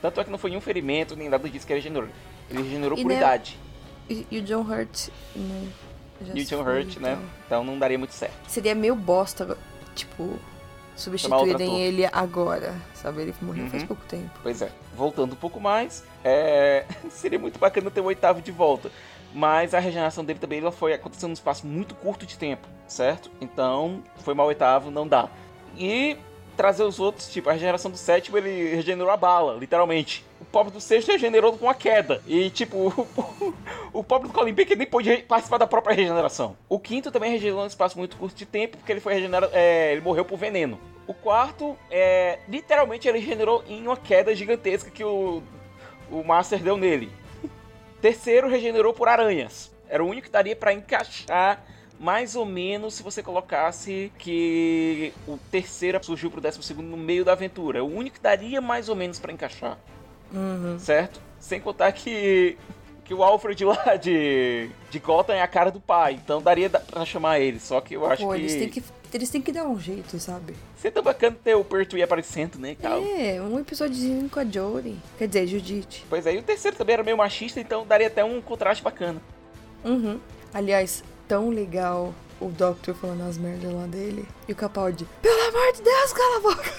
Tanto 0.01 0.19
é 0.19 0.23
que 0.23 0.29
não 0.31 0.37
foi 0.37 0.49
nenhum 0.51 0.61
ferimento, 0.61 1.15
nem 1.15 1.29
nada 1.29 1.49
disso 1.49 1.65
que 1.65 1.73
ele 1.73 1.79
regenerou. 1.79 2.09
Ele 2.49 2.61
regenerou 2.63 2.97
E 2.97 3.01
por 3.01 3.09
né, 3.09 3.17
idade. 3.17 3.57
E, 4.09 4.27
e 4.29 4.39
o 4.39 4.41
John 4.41 4.61
Hurt, 4.61 5.09
né? 5.35 5.67
E 6.33 6.41
o 6.41 6.45
John 6.45 6.63
foi, 6.63 6.79
Hurt, 6.81 6.97
né? 6.97 7.13
então. 7.13 7.29
Então 7.45 7.63
não 7.63 7.77
daria 7.79 7.97
muito 7.97 8.13
certo. 8.13 8.33
Seria 8.47 8.75
meio 8.75 8.95
bosta, 8.95 9.57
tipo, 9.95 10.39
substituírem 10.95 11.81
ele 11.81 12.05
agora, 12.05 12.75
sabe? 12.93 13.23
Ele 13.23 13.33
morreu 13.41 13.67
faz 13.67 13.81
Uhum. 13.81 13.87
pouco 13.87 14.03
tempo. 14.05 14.29
Pois 14.41 14.61
é, 14.61 14.71
voltando 14.95 15.33
um 15.33 15.37
pouco 15.37 15.59
mais, 15.59 16.03
é, 16.23 16.85
seria 17.09 17.39
muito 17.39 17.59
bacana 17.59 17.89
ter 17.91 18.01
o 18.01 18.05
oitavo 18.05 18.41
de 18.41 18.51
volta. 18.51 18.91
Mas 19.33 19.73
a 19.73 19.79
regeneração 19.79 20.23
dele 20.23 20.39
também 20.39 20.59
ela 20.59 20.71
foi 20.71 20.93
acontecendo 20.93 21.29
num 21.29 21.33
espaço 21.33 21.67
muito 21.67 21.93
curto 21.95 22.25
de 22.25 22.37
tempo, 22.37 22.65
certo? 22.87 23.29
Então, 23.41 24.01
foi 24.17 24.33
mal 24.33 24.47
oitavo, 24.47 24.89
não 24.89 25.05
dá. 25.05 25.27
E 25.77 26.15
trazer 26.55 26.83
os 26.83 26.99
outros, 26.99 27.27
tipo, 27.29 27.49
a 27.49 27.53
regeneração 27.53 27.91
do 27.91 27.97
sétimo, 27.97 28.37
ele 28.37 28.75
regenerou 28.75 29.11
a 29.11 29.17
bala, 29.17 29.57
literalmente. 29.57 30.25
O 30.39 30.45
pobre 30.45 30.71
do 30.71 30.81
sexto 30.81 31.11
regenerou 31.11 31.57
com 31.57 31.69
a 31.69 31.73
queda. 31.73 32.21
E, 32.25 32.49
tipo, 32.49 32.77
o, 33.93 33.99
o 33.99 34.03
pobre 34.03 34.27
do 34.27 34.33
Colin 34.33 34.53
Baker 34.53 34.77
nem 34.77 34.87
pôde 34.87 35.17
participar 35.27 35.57
da 35.57 35.67
própria 35.67 35.95
regeneração. 35.95 36.57
O 36.67 36.79
quinto 36.79 37.11
também 37.11 37.31
regenerou 37.31 37.61
num 37.61 37.67
espaço 37.67 37.97
muito 37.97 38.17
curto 38.17 38.35
de 38.35 38.45
tempo, 38.45 38.77
porque 38.77 38.91
ele 38.91 38.99
foi 38.99 39.13
regenerado, 39.13 39.51
é, 39.53 39.91
ele 39.91 40.01
morreu 40.01 40.25
por 40.25 40.37
veneno. 40.37 40.79
O 41.07 41.13
quarto, 41.13 41.77
é, 41.91 42.39
literalmente, 42.47 43.07
ele 43.07 43.19
regenerou 43.19 43.63
em 43.67 43.85
uma 43.85 43.97
queda 43.97 44.33
gigantesca 44.35 44.89
que 44.89 45.03
o, 45.03 45.43
o 46.09 46.23
Master 46.23 46.59
deu 46.59 46.77
nele. 46.77 47.11
Terceiro, 48.01 48.49
regenerou 48.49 48.93
por 48.93 49.07
aranhas. 49.07 49.71
Era 49.87 50.03
o 50.03 50.07
único 50.07 50.25
que 50.25 50.31
daria 50.31 50.55
pra 50.55 50.73
encaixar 50.73 51.63
mais 51.99 52.35
ou 52.35 52.45
menos 52.45 52.93
se 52.95 53.03
você 53.03 53.23
colocasse 53.23 54.11
que 54.19 55.13
o 55.27 55.37
terceiro 55.49 56.03
surgiu 56.03 56.29
pro 56.29 56.41
décimo 56.41 56.63
segundo 56.63 56.87
no 56.87 56.97
meio 56.97 57.23
da 57.25 57.31
aventura. 57.31 57.79
É 57.79 57.81
o 57.81 57.85
único 57.85 58.17
que 58.17 58.21
daria 58.21 58.59
mais 58.61 58.89
ou 58.89 58.95
menos 58.95 59.19
pra 59.19 59.31
encaixar. 59.31 59.77
Certo? 60.79 61.19
Sem 61.39 61.59
contar 61.61 61.91
que 61.91 62.57
que 63.05 63.13
o 63.13 63.21
Alfred 63.23 63.63
lá 63.63 63.95
de, 64.01 64.67
de 64.89 64.97
Gotham 64.97 65.33
é 65.35 65.41
a 65.43 65.47
cara 65.47 65.69
do 65.69 65.79
pai, 65.79 66.13
então 66.15 66.41
daria 66.41 66.67
da- 66.67 66.79
pra 66.79 67.05
chamar 67.05 67.39
ele, 67.39 67.59
só 67.59 67.79
que 67.79 67.95
eu 67.95 68.03
acho 68.03 68.23
Pô, 68.25 68.31
que... 68.33 68.39
eles 68.39 68.55
têm 68.55 68.67
que, 68.67 68.83
eles 69.13 69.29
têm 69.29 69.41
que 69.43 69.51
dar 69.51 69.63
um 69.67 69.79
jeito, 69.79 70.19
sabe? 70.19 70.55
Seria 70.75 70.91
tão 70.91 71.03
bacana 71.03 71.37
ter 71.43 71.53
o 71.53 71.63
Pertwee 71.63 72.01
aparecendo, 72.01 72.57
né, 72.57 72.73
Cal? 72.73 73.03
É, 73.03 73.39
um 73.39 73.59
episódiozinho 73.59 74.27
com 74.27 74.39
a 74.39 74.43
Jodie. 74.43 74.97
Quer 75.19 75.27
dizer, 75.27 75.45
Judite. 75.45 76.03
Pois 76.09 76.25
é, 76.25 76.33
e 76.33 76.39
o 76.39 76.41
terceiro 76.41 76.75
também 76.75 76.95
era 76.95 77.03
meio 77.03 77.15
machista, 77.15 77.59
então 77.59 77.85
daria 77.85 78.07
até 78.07 78.23
um 78.23 78.41
contraste 78.41 78.83
bacana. 78.83 79.21
Uhum. 79.83 80.19
Aliás, 80.51 81.03
tão 81.27 81.49
legal 81.49 82.13
o 82.39 82.49
Doctor 82.49 82.95
falando 82.95 83.27
as 83.27 83.37
merdas 83.37 83.71
lá 83.73 83.85
dele. 83.85 84.27
E 84.47 84.51
o 84.51 84.55
Capaldi, 84.55 85.07
pelo 85.21 85.41
amor 85.49 85.73
de 85.73 85.81
Deus, 85.81 86.13
cala 86.13 86.37
a 86.37 86.39
boca! 86.39 86.73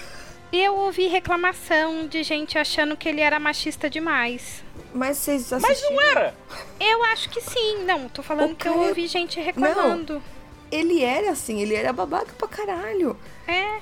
E 0.51 0.63
eu 0.63 0.75
ouvi 0.75 1.07
reclamação 1.07 2.07
de 2.07 2.23
gente 2.23 2.57
achando 2.57 2.95
que 2.95 3.09
ele 3.09 3.19
era 3.19 3.39
machista 3.39 3.89
demais. 3.89 4.63
Mas 4.93 5.17
vocês 5.17 5.51
Mas 5.51 5.63
assistiram? 5.63 5.95
não 5.95 6.01
era! 6.01 6.35
Eu 6.79 7.03
acho 7.05 7.29
que 7.29 7.41
sim. 7.41 7.83
Não, 7.83 8.07
tô 8.07 8.23
falando 8.23 8.53
O 8.53 8.55
que 8.55 8.67
eu 8.67 8.79
ouvi 8.79 9.07
gente 9.07 9.39
reclamando. 9.41 10.23
Ele 10.71 11.03
era 11.03 11.31
assim, 11.31 11.59
ele 11.61 11.75
era 11.75 11.91
babaca 11.91 12.33
pra 12.37 12.47
caralho. 12.47 13.17
É. 13.45 13.79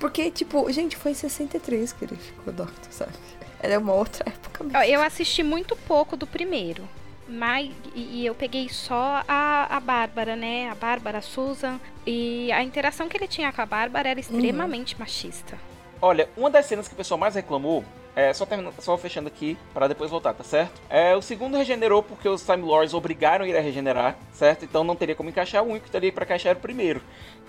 Porque, 0.00 0.30
tipo, 0.30 0.70
gente, 0.72 0.96
foi 0.96 1.10
em 1.10 1.14
63 1.14 1.92
que 1.92 2.04
ele 2.04 2.16
ficou 2.16 2.52
Doctor, 2.52 2.90
sabe? 2.90 3.12
Era 3.60 3.78
uma 3.78 3.92
outra 3.92 4.28
época 4.28 4.64
mesmo. 4.64 4.78
Eu 4.82 5.02
assisti 5.02 5.42
muito 5.42 5.76
pouco 5.76 6.16
do 6.16 6.26
primeiro. 6.26 6.88
Mas, 7.32 7.70
e, 7.94 8.26
eu 8.26 8.34
peguei 8.34 8.68
só 8.68 9.22
a, 9.26 9.76
a 9.76 9.80
Bárbara, 9.80 10.36
né? 10.36 10.68
A 10.68 10.74
Bárbara, 10.74 11.18
a 11.18 11.22
Susan. 11.22 11.80
E 12.06 12.52
a 12.52 12.62
interação 12.62 13.08
que 13.08 13.16
ele 13.16 13.26
tinha 13.26 13.50
com 13.52 13.62
a 13.62 13.66
Bárbara 13.66 14.10
era 14.10 14.20
extremamente 14.20 14.98
machista. 14.98 15.58
Olha, 16.00 16.28
uma 16.36 16.50
das 16.50 16.66
cenas 16.66 16.88
que 16.88 16.94
o 16.94 16.96
pessoal 16.96 17.18
mais 17.18 17.34
reclamou, 17.34 17.84
é, 18.14 18.32
só, 18.32 18.44
terminando, 18.44 18.74
só 18.80 18.96
fechando 18.98 19.28
aqui, 19.28 19.56
para 19.72 19.88
depois 19.88 20.10
voltar, 20.10 20.34
tá 20.34 20.44
certo? 20.44 20.80
É, 20.90 21.16
o 21.16 21.22
segundo 21.22 21.56
regenerou 21.56 22.02
porque 22.02 22.28
os 22.28 22.42
Time 22.42 22.62
Lords 22.62 22.92
obrigaram 22.92 23.44
ele 23.46 23.56
a 23.56 23.60
regenerar, 23.60 24.16
certo? 24.32 24.64
Então 24.64 24.84
não 24.84 24.94
teria 24.94 25.14
como 25.14 25.30
encaixar, 25.30 25.62
o 25.62 25.68
único 25.68 25.86
que 25.86 25.90
teria 25.90 26.12
pra 26.12 26.24
encaixar 26.24 26.50
era 26.50 26.58
o 26.58 26.62
primeiro. 26.62 27.00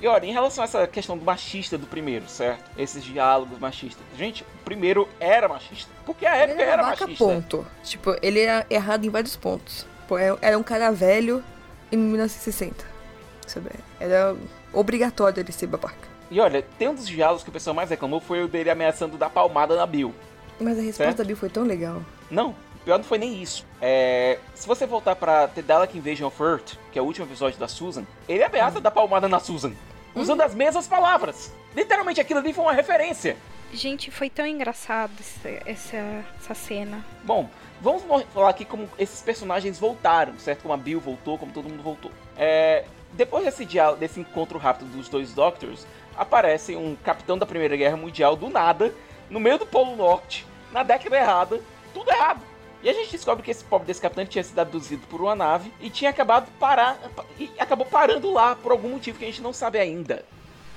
E 0.01 0.07
olha, 0.07 0.25
em 0.25 0.31
relação 0.31 0.63
a 0.63 0.65
essa 0.65 0.87
questão 0.87 1.17
do 1.17 1.23
machista 1.25 1.77
do 1.77 1.85
primeiro, 1.85 2.27
certo? 2.27 2.63
Esses 2.77 3.03
diálogos 3.03 3.59
machistas. 3.59 4.03
Gente, 4.17 4.43
o 4.43 4.63
primeiro 4.65 5.07
era 5.19 5.47
machista. 5.47 5.89
Porque 6.05 6.25
a 6.25 6.35
Ele 6.41 6.51
época 6.51 6.63
era, 6.63 6.83
babaca, 6.83 7.01
machista. 7.05 7.23
ponto. 7.25 7.67
Tipo, 7.83 8.15
ele 8.21 8.39
era 8.41 8.65
errado 8.69 9.05
em 9.05 9.09
vários 9.09 9.35
pontos. 9.35 9.85
Pô, 10.07 10.17
era 10.17 10.37
era 10.41 10.57
um 10.57 10.63
cara 10.63 10.91
velho 10.91 11.43
em 11.91 11.97
1960. 11.97 12.85
Sabe? 13.47 13.69
Era 13.99 14.35
obrigatório 14.73 15.39
ele 15.39 15.51
ser 15.51 15.67
babaca. 15.67 16.07
E 16.31 16.39
olha, 16.39 16.65
tem 16.77 16.87
um 16.87 16.95
dos 16.95 17.07
diálogos 17.07 17.43
que 17.43 17.49
o 17.49 17.53
pessoal 17.53 17.73
mais 17.73 17.89
reclamou 17.89 18.19
foi 18.19 18.43
o 18.43 18.47
dele 18.47 18.69
ameaçando 18.69 19.17
dar 19.17 19.29
palmada 19.29 19.75
na 19.75 19.85
Bill. 19.85 20.13
Mas 20.63 20.77
a 20.77 20.81
resposta 20.81 21.03
Certo. 21.03 21.17
da 21.17 21.23
Bill 21.23 21.37
foi 21.37 21.49
tão 21.49 21.63
legal. 21.63 22.01
Não, 22.31 22.55
pior 22.85 22.97
não 22.97 23.03
foi 23.05 23.17
nem 23.17 23.41
isso. 23.41 23.65
É, 23.81 24.39
se 24.55 24.67
você 24.67 24.85
voltar 24.85 25.15
pra 25.15 25.47
The 25.47 25.61
Dalek 25.61 25.97
Invasion 25.97 26.27
of 26.27 26.41
Earth, 26.41 26.75
que 26.91 26.97
é 26.97 27.01
o 27.01 27.05
último 27.05 27.25
episódio 27.27 27.59
da 27.59 27.67
Susan, 27.67 28.05
ele 28.27 28.43
ameaça 28.43 28.79
dar 28.79 28.91
palmada 28.91 29.27
na 29.27 29.39
Susan. 29.39 29.73
Usando 30.15 30.41
as 30.41 30.53
mesmas 30.53 30.87
palavras. 30.87 31.51
Literalmente 31.75 32.21
aquilo 32.21 32.39
ali 32.39 32.53
foi 32.53 32.63
uma 32.63 32.73
referência. 32.73 33.35
Gente, 33.73 34.11
foi 34.11 34.29
tão 34.29 34.45
engraçado 34.45 35.11
essa, 35.19 35.49
essa, 35.65 36.25
essa 36.39 36.53
cena. 36.53 37.03
Bom, 37.23 37.49
vamos 37.81 38.03
mo- 38.05 38.23
falar 38.31 38.49
aqui 38.51 38.63
como 38.63 38.87
esses 38.99 39.23
personagens 39.23 39.79
voltaram, 39.79 40.37
certo? 40.37 40.61
Como 40.61 40.73
a 40.73 40.77
Bill 40.77 40.99
voltou, 40.99 41.39
como 41.39 41.51
todo 41.51 41.67
mundo 41.67 41.81
voltou. 41.81 42.11
É, 42.37 42.85
depois 43.13 43.43
desse, 43.43 43.65
diálogo, 43.65 43.99
desse 43.99 44.19
encontro 44.19 44.59
rápido 44.59 44.87
dos 44.95 45.09
dois 45.09 45.33
Doctors, 45.33 45.87
aparece 46.15 46.75
um 46.75 46.95
capitão 47.03 47.35
da 47.35 47.47
Primeira 47.47 47.75
Guerra 47.75 47.97
Mundial 47.97 48.35
do 48.35 48.47
nada, 48.47 48.93
no 49.27 49.39
meio 49.39 49.57
do 49.57 49.65
Polo 49.65 49.95
Norte, 49.95 50.45
na 50.73 50.83
década 50.83 51.15
errada, 51.15 51.61
tudo 51.93 52.09
errado. 52.09 52.41
E 52.81 52.89
a 52.89 52.93
gente 52.93 53.11
descobre 53.11 53.43
que 53.43 53.51
esse 53.51 53.63
pobre 53.63 53.87
desse 53.87 54.01
capitão 54.01 54.25
tinha 54.25 54.43
sido 54.43 54.59
abduzido 54.59 55.07
por 55.07 55.21
uma 55.21 55.35
nave 55.35 55.71
e 55.79 55.89
tinha 55.89 56.09
acabado 56.09 56.51
parar 56.59 56.99
e 57.39 57.49
acabou 57.57 57.85
parando 57.85 58.29
lá 58.33 58.55
por 58.55 58.73
algum 58.73 58.89
motivo 58.89 59.17
que 59.17 59.23
a 59.23 59.27
gente 59.27 59.41
não 59.41 59.53
sabe 59.53 59.79
ainda. 59.79 60.25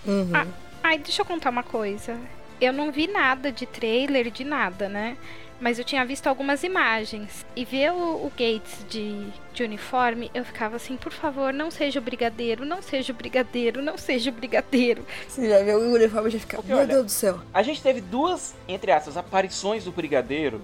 Uhum. 0.06 0.30
Ah, 0.32 0.46
ai, 0.84 0.98
deixa 0.98 1.22
eu 1.22 1.26
contar 1.26 1.50
uma 1.50 1.64
coisa. 1.64 2.16
eu 2.60 2.72
não 2.72 2.92
vi 2.92 3.08
nada 3.08 3.50
de 3.50 3.66
trailer, 3.66 4.30
de 4.30 4.44
nada, 4.44 4.88
né? 4.88 5.16
Mas 5.60 5.78
eu 5.78 5.84
tinha 5.84 6.04
visto 6.04 6.26
algumas 6.26 6.62
imagens. 6.62 7.44
E 7.54 7.64
ver 7.64 7.92
o, 7.92 8.26
o 8.26 8.32
Gates 8.36 8.84
de, 8.88 9.26
de 9.52 9.62
uniforme, 9.62 10.30
eu 10.34 10.44
ficava 10.44 10.76
assim, 10.76 10.96
por 10.96 11.12
favor, 11.12 11.52
não 11.52 11.70
seja 11.70 11.98
o 11.98 12.02
brigadeiro, 12.02 12.64
não 12.64 12.82
seja 12.82 13.12
o 13.12 13.16
brigadeiro, 13.16 13.82
não 13.82 13.96
seja 13.96 14.30
o 14.30 14.32
brigadeiro. 14.32 15.04
Você 15.28 15.48
já 15.48 15.62
viu 15.62 15.78
o 15.78 15.94
uniforme 15.94 16.28
e 16.28 16.32
já 16.32 16.38
fica, 16.38 16.56
Porque, 16.56 16.68
meu 16.68 16.78
olha, 16.78 16.86
Deus 16.86 17.06
do 17.06 17.10
céu. 17.10 17.40
A 17.52 17.62
gente 17.62 17.82
teve 17.82 18.00
duas, 18.00 18.54
entre 18.68 18.92
aspas, 18.92 19.16
aparições 19.16 19.84
do 19.84 19.92
Brigadeiro 19.92 20.62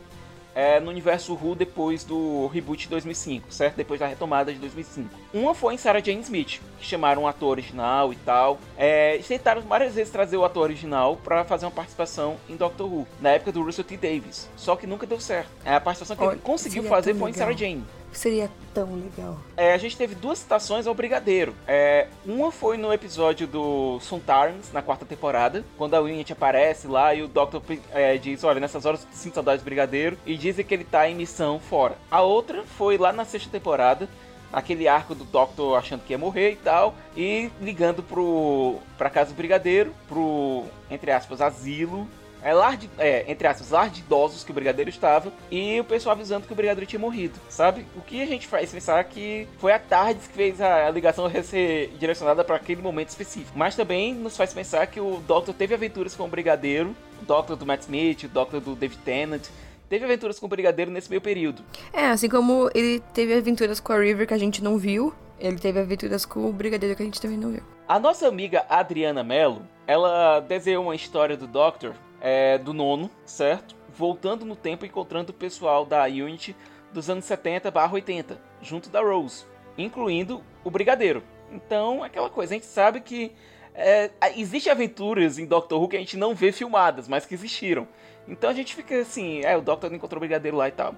é, 0.54 0.80
no 0.80 0.90
universo 0.90 1.34
Who 1.34 1.54
depois 1.54 2.04
do 2.04 2.46
reboot 2.48 2.82
de 2.82 2.88
2005, 2.88 3.52
certo? 3.52 3.76
Depois 3.76 3.98
da 3.98 4.06
retomada 4.06 4.52
de 4.52 4.58
2005. 4.58 5.08
Uma 5.32 5.54
foi 5.54 5.74
em 5.74 5.78
Sarah 5.78 6.00
Jane 6.00 6.20
Smith, 6.20 6.60
que 6.78 6.86
chamaram 6.86 7.22
o 7.22 7.26
ator 7.26 7.50
original 7.50 8.12
e 8.12 8.16
tal. 8.16 8.58
É, 8.76 9.14
eles 9.14 9.26
tentaram 9.26 9.62
várias 9.62 9.94
vezes 9.94 10.12
trazer 10.12 10.36
o 10.36 10.44
ator 10.44 10.64
original 10.64 11.16
pra 11.16 11.44
fazer 11.44 11.64
uma 11.66 11.72
participação 11.72 12.36
em 12.48 12.56
Doctor 12.56 12.86
Who, 12.92 13.06
na 13.20 13.30
época 13.30 13.52
do 13.52 13.62
Russell 13.62 13.84
T. 13.84 13.96
Davis. 13.96 14.48
Só 14.56 14.76
que 14.76 14.86
nunca 14.86 15.06
deu 15.06 15.20
certo. 15.20 15.50
É, 15.64 15.74
a 15.74 15.80
participação 15.80 16.16
que 16.16 16.22
Olha, 16.22 16.34
ele 16.34 16.42
conseguiu 16.42 16.82
seria 16.82 16.96
fazer 16.96 17.14
foi 17.14 17.30
em 17.30 17.32
legal. 17.32 17.38
Sarah 17.46 17.58
Jane. 17.58 17.84
Seria 18.12 18.50
tão 18.74 18.94
legal. 18.94 19.38
É, 19.56 19.72
a 19.72 19.78
gente 19.78 19.96
teve 19.96 20.14
duas 20.14 20.38
citações 20.38 20.86
ao 20.86 20.94
Brigadeiro. 20.94 21.54
É, 21.66 22.08
uma 22.24 22.52
foi 22.52 22.76
no 22.76 22.92
episódio 22.92 23.46
do 23.46 23.98
Suntarns, 24.00 24.72
na 24.72 24.82
quarta 24.82 25.04
temporada, 25.04 25.64
quando 25.78 25.94
a 25.94 26.00
Winnet 26.00 26.32
aparece 26.32 26.86
lá 26.86 27.14
e 27.14 27.22
o 27.22 27.28
Doctor 27.28 27.62
é, 27.90 28.16
diz: 28.18 28.44
Olha, 28.44 28.60
nessas 28.60 28.84
horas 28.84 29.06
sinto 29.12 29.34
saudades 29.34 29.62
do 29.62 29.64
Brigadeiro, 29.64 30.18
e 30.26 30.36
dizem 30.36 30.64
que 30.64 30.74
ele 30.74 30.84
tá 30.84 31.08
em 31.08 31.14
missão 31.14 31.58
fora. 31.58 31.96
A 32.10 32.20
outra 32.20 32.64
foi 32.76 32.98
lá 32.98 33.12
na 33.12 33.24
sexta 33.24 33.50
temporada, 33.50 34.08
aquele 34.52 34.86
arco 34.86 35.14
do 35.14 35.24
Doctor 35.24 35.78
achando 35.78 36.04
que 36.04 36.12
ia 36.12 36.18
morrer 36.18 36.52
e 36.52 36.56
tal, 36.56 36.94
e 37.16 37.50
ligando 37.60 38.02
pro, 38.02 38.76
pra 38.98 39.08
casa 39.08 39.30
do 39.30 39.36
Brigadeiro, 39.36 39.94
pro, 40.06 40.64
entre 40.90 41.10
aspas, 41.10 41.40
asilo. 41.40 42.06
É, 42.42 42.52
lar 42.52 42.76
de, 42.76 42.90
é, 42.98 43.24
entre 43.30 43.46
aspas, 43.46 43.70
lar 43.70 43.88
de 43.88 44.00
idosos 44.00 44.42
que 44.44 44.50
o 44.50 44.54
Brigadeiro 44.54 44.90
estava, 44.90 45.32
e 45.50 45.78
o 45.80 45.84
pessoal 45.84 46.14
avisando 46.14 46.46
que 46.46 46.52
o 46.52 46.56
Brigadeiro 46.56 46.88
tinha 46.88 46.98
morrido, 46.98 47.38
sabe? 47.48 47.86
O 47.96 48.00
que 48.00 48.20
a 48.20 48.26
gente 48.26 48.46
faz 48.46 48.70
pensar 48.70 49.02
que 49.04 49.46
foi 49.58 49.72
a 49.72 49.78
Tardes 49.78 50.26
que 50.26 50.34
fez 50.34 50.60
a, 50.60 50.86
a 50.86 50.90
ligação 50.90 51.30
ser 51.42 51.88
direcionada 51.98 52.42
para 52.44 52.56
aquele 52.56 52.82
momento 52.82 53.10
específico. 53.10 53.52
Mas 53.56 53.76
também 53.76 54.14
nos 54.14 54.36
faz 54.36 54.52
pensar 54.52 54.86
que 54.86 55.00
o 55.00 55.22
Doctor 55.26 55.54
teve 55.54 55.74
aventuras 55.74 56.14
com 56.14 56.24
o 56.24 56.28
Brigadeiro, 56.28 56.94
o 57.20 57.24
Doctor 57.24 57.56
do 57.56 57.64
Matt 57.64 57.82
Smith, 57.82 58.24
o 58.24 58.28
Doctor 58.28 58.60
do 58.60 58.74
David 58.74 59.00
Tennant, 59.04 59.42
teve 59.88 60.04
aventuras 60.04 60.38
com 60.38 60.46
o 60.46 60.48
Brigadeiro 60.48 60.90
nesse 60.90 61.10
meio 61.10 61.20
período. 61.20 61.62
É, 61.92 62.06
assim 62.06 62.28
como 62.28 62.70
ele 62.74 63.00
teve 63.12 63.34
aventuras 63.34 63.78
com 63.78 63.92
a 63.92 63.98
River 63.98 64.26
que 64.26 64.34
a 64.34 64.38
gente 64.38 64.62
não 64.62 64.78
viu, 64.78 65.12
ele 65.38 65.58
teve 65.58 65.78
aventuras 65.78 66.24
com 66.24 66.48
o 66.48 66.52
Brigadeiro 66.52 66.96
que 66.96 67.02
a 67.02 67.04
gente 67.04 67.20
também 67.20 67.36
não 67.36 67.50
viu. 67.50 67.62
A 67.86 67.98
nossa 67.98 68.26
amiga 68.26 68.64
Adriana 68.68 69.22
Mello, 69.22 69.62
ela 69.86 70.40
desenhou 70.40 70.84
uma 70.84 70.94
história 70.94 71.36
do 71.36 71.46
Doctor, 71.46 71.94
é, 72.22 72.56
do 72.56 72.72
nono, 72.72 73.10
certo? 73.26 73.74
Voltando 73.92 74.44
no 74.44 74.54
tempo 74.54 74.86
e 74.86 74.88
encontrando 74.88 75.32
o 75.32 75.34
pessoal 75.34 75.84
da 75.84 76.04
Unity 76.04 76.54
dos 76.92 77.10
anos 77.10 77.24
70 77.24 77.70
barra 77.70 77.94
80, 77.94 78.40
junto 78.62 78.88
da 78.88 79.00
Rose, 79.00 79.44
incluindo 79.76 80.40
o 80.62 80.70
Brigadeiro. 80.70 81.22
Então, 81.50 82.04
é 82.04 82.06
aquela 82.06 82.30
coisa, 82.30 82.54
a 82.54 82.56
gente 82.56 82.66
sabe 82.66 83.00
que 83.00 83.32
é, 83.74 84.10
existe 84.36 84.70
aventuras 84.70 85.38
em 85.38 85.46
Doctor 85.46 85.80
Who 85.80 85.88
que 85.88 85.96
a 85.96 85.98
gente 85.98 86.16
não 86.16 86.34
vê 86.34 86.52
filmadas, 86.52 87.08
mas 87.08 87.26
que 87.26 87.34
existiram. 87.34 87.88
Então 88.28 88.48
a 88.48 88.54
gente 88.54 88.74
fica 88.74 89.00
assim, 89.00 89.40
é, 89.42 89.56
o 89.56 89.60
Doctor 89.60 89.92
encontrou 89.92 90.18
o 90.18 90.20
Brigadeiro 90.20 90.56
lá 90.56 90.68
e 90.68 90.72
tal. 90.72 90.94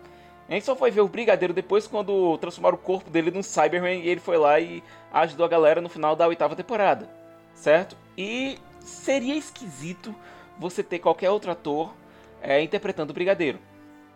A 0.46 0.52
gente 0.52 0.66
só 0.66 0.76
foi 0.76 0.90
ver 0.90 1.00
o 1.00 1.08
Brigadeiro 1.08 1.54
depois 1.54 1.86
quando 1.86 2.36
transformaram 2.36 2.76
o 2.76 2.80
corpo 2.80 3.08
dele 3.08 3.30
num 3.30 3.42
Cyberman 3.42 4.02
e 4.02 4.08
ele 4.08 4.20
foi 4.20 4.36
lá 4.36 4.60
e 4.60 4.82
ajudou 5.12 5.46
a 5.46 5.48
galera 5.48 5.80
no 5.80 5.88
final 5.88 6.14
da 6.14 6.26
oitava 6.26 6.54
temporada, 6.54 7.08
certo? 7.54 7.96
E 8.18 8.58
seria 8.80 9.34
esquisito 9.34 10.14
você 10.58 10.82
ter 10.82 10.98
qualquer 10.98 11.30
outro 11.30 11.50
ator 11.50 11.94
é, 12.40 12.60
interpretando 12.62 13.10
o 13.10 13.14
Brigadeiro. 13.14 13.58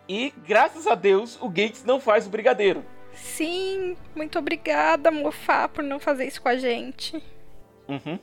E 0.07 0.33
graças 0.45 0.87
a 0.87 0.95
Deus 0.95 1.37
o 1.41 1.49
Gates 1.49 1.83
não 1.83 1.99
faz 1.99 2.25
o 2.25 2.29
Brigadeiro. 2.29 2.83
Sim, 3.13 3.97
muito 4.15 4.39
obrigada, 4.39 5.11
Mofá, 5.11 5.67
por 5.67 5.83
não 5.83 5.99
fazer 5.99 6.25
isso 6.25 6.41
com 6.41 6.49
a 6.49 6.57
gente. 6.57 7.21
Uhum. 7.87 8.19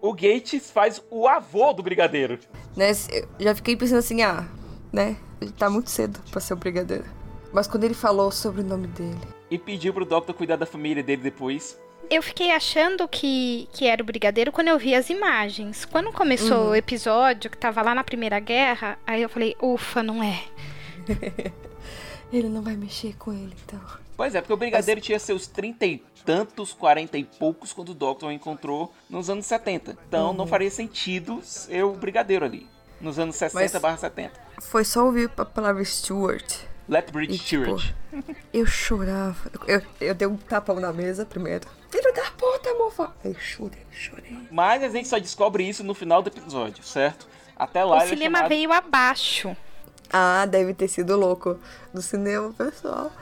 O 0.00 0.12
Gates 0.12 0.70
faz 0.70 1.02
o 1.10 1.28
avô 1.28 1.72
do 1.72 1.82
Brigadeiro. 1.82 2.38
Né, 2.76 2.90
eu 2.90 3.28
já 3.38 3.54
fiquei 3.54 3.76
pensando 3.76 3.98
assim, 3.98 4.22
ah, 4.22 4.46
né, 4.92 5.16
tá 5.58 5.70
muito 5.70 5.90
cedo 5.90 6.18
pra 6.30 6.40
ser 6.40 6.54
o 6.54 6.56
Brigadeiro. 6.56 7.04
Mas 7.52 7.66
quando 7.66 7.84
ele 7.84 7.94
falou 7.94 8.30
sobre 8.30 8.62
o 8.62 8.64
nome 8.64 8.88
dele, 8.88 9.20
E 9.50 9.58
pediu 9.58 9.92
pro 9.92 10.04
Doctor 10.06 10.34
cuidar 10.34 10.56
da 10.56 10.64
família 10.66 11.02
dele 11.02 11.22
depois. 11.22 11.78
Eu 12.10 12.22
fiquei 12.22 12.50
achando 12.50 13.08
que, 13.08 13.68
que 13.72 13.86
era 13.86 14.02
o 14.02 14.06
brigadeiro 14.06 14.52
quando 14.52 14.68
eu 14.68 14.78
vi 14.78 14.94
as 14.94 15.08
imagens. 15.08 15.84
Quando 15.84 16.12
começou 16.12 16.70
o 16.70 16.74
episódio, 16.74 17.50
que 17.50 17.56
tava 17.56 17.80
lá 17.82 17.94
na 17.94 18.04
Primeira 18.04 18.38
Guerra, 18.38 18.98
aí 19.06 19.22
eu 19.22 19.28
falei, 19.28 19.56
ufa, 19.62 20.02
não 20.02 20.22
é. 20.22 20.44
ele 22.32 22.48
não 22.48 22.62
vai 22.62 22.76
mexer 22.76 23.14
com 23.16 23.32
ele, 23.32 23.54
então. 23.64 23.80
Pois 24.16 24.34
é, 24.34 24.40
porque 24.40 24.52
o 24.52 24.56
Brigadeiro 24.56 25.00
tinha 25.00 25.18
seus 25.18 25.46
trinta 25.46 25.86
e 25.86 26.02
tantos, 26.24 26.72
quarenta 26.72 27.18
e 27.18 27.24
poucos, 27.24 27.72
quando 27.72 27.90
o 27.90 27.94
Doctor 27.94 28.28
o 28.28 28.32
encontrou 28.32 28.92
nos 29.08 29.28
anos 29.30 29.46
70. 29.46 29.96
Então 30.06 30.32
não 30.32 30.46
faria 30.46 30.70
sentido 30.70 31.40
ser 31.42 31.82
o 31.82 31.92
Brigadeiro 31.92 32.44
ali. 32.44 32.66
Nos 33.00 33.18
anos 33.18 33.34
60 33.36 33.80
barra 33.80 33.96
70. 33.96 34.32
Foi 34.60 34.84
só 34.84 35.04
ouvir 35.04 35.30
a 35.36 35.44
palavra 35.44 35.84
Stuart. 35.84 36.71
Lethbridge 36.88 37.38
tipo, 37.38 37.78
Stewart. 37.78 37.94
Eu 38.52 38.66
chorava. 38.66 39.50
Eu, 39.66 39.82
eu 40.00 40.14
dei 40.14 40.26
um 40.28 40.36
tapão 40.36 40.78
na 40.80 40.92
mesa 40.92 41.24
primeiro. 41.24 41.66
Filho 41.90 42.12
da 42.14 42.30
puta, 42.32 42.74
mofa! 42.74 43.12
Eu 43.24 43.34
chorei, 43.34 43.84
chorei. 43.90 44.38
Mas 44.50 44.82
a 44.82 44.88
gente 44.88 45.08
só 45.08 45.18
descobre 45.18 45.68
isso 45.68 45.84
no 45.84 45.94
final 45.94 46.22
do 46.22 46.28
episódio, 46.28 46.82
certo? 46.82 47.26
Até 47.56 47.84
lá 47.84 47.96
o 47.96 48.00
é 48.02 48.06
cinema 48.06 48.38
chamado- 48.38 48.48
veio 48.48 48.72
abaixo. 48.72 49.56
Ah, 50.12 50.44
deve 50.46 50.74
ter 50.74 50.88
sido 50.88 51.16
louco. 51.16 51.58
No 51.92 52.02
cinema, 52.02 52.52
pessoal. 52.52 53.12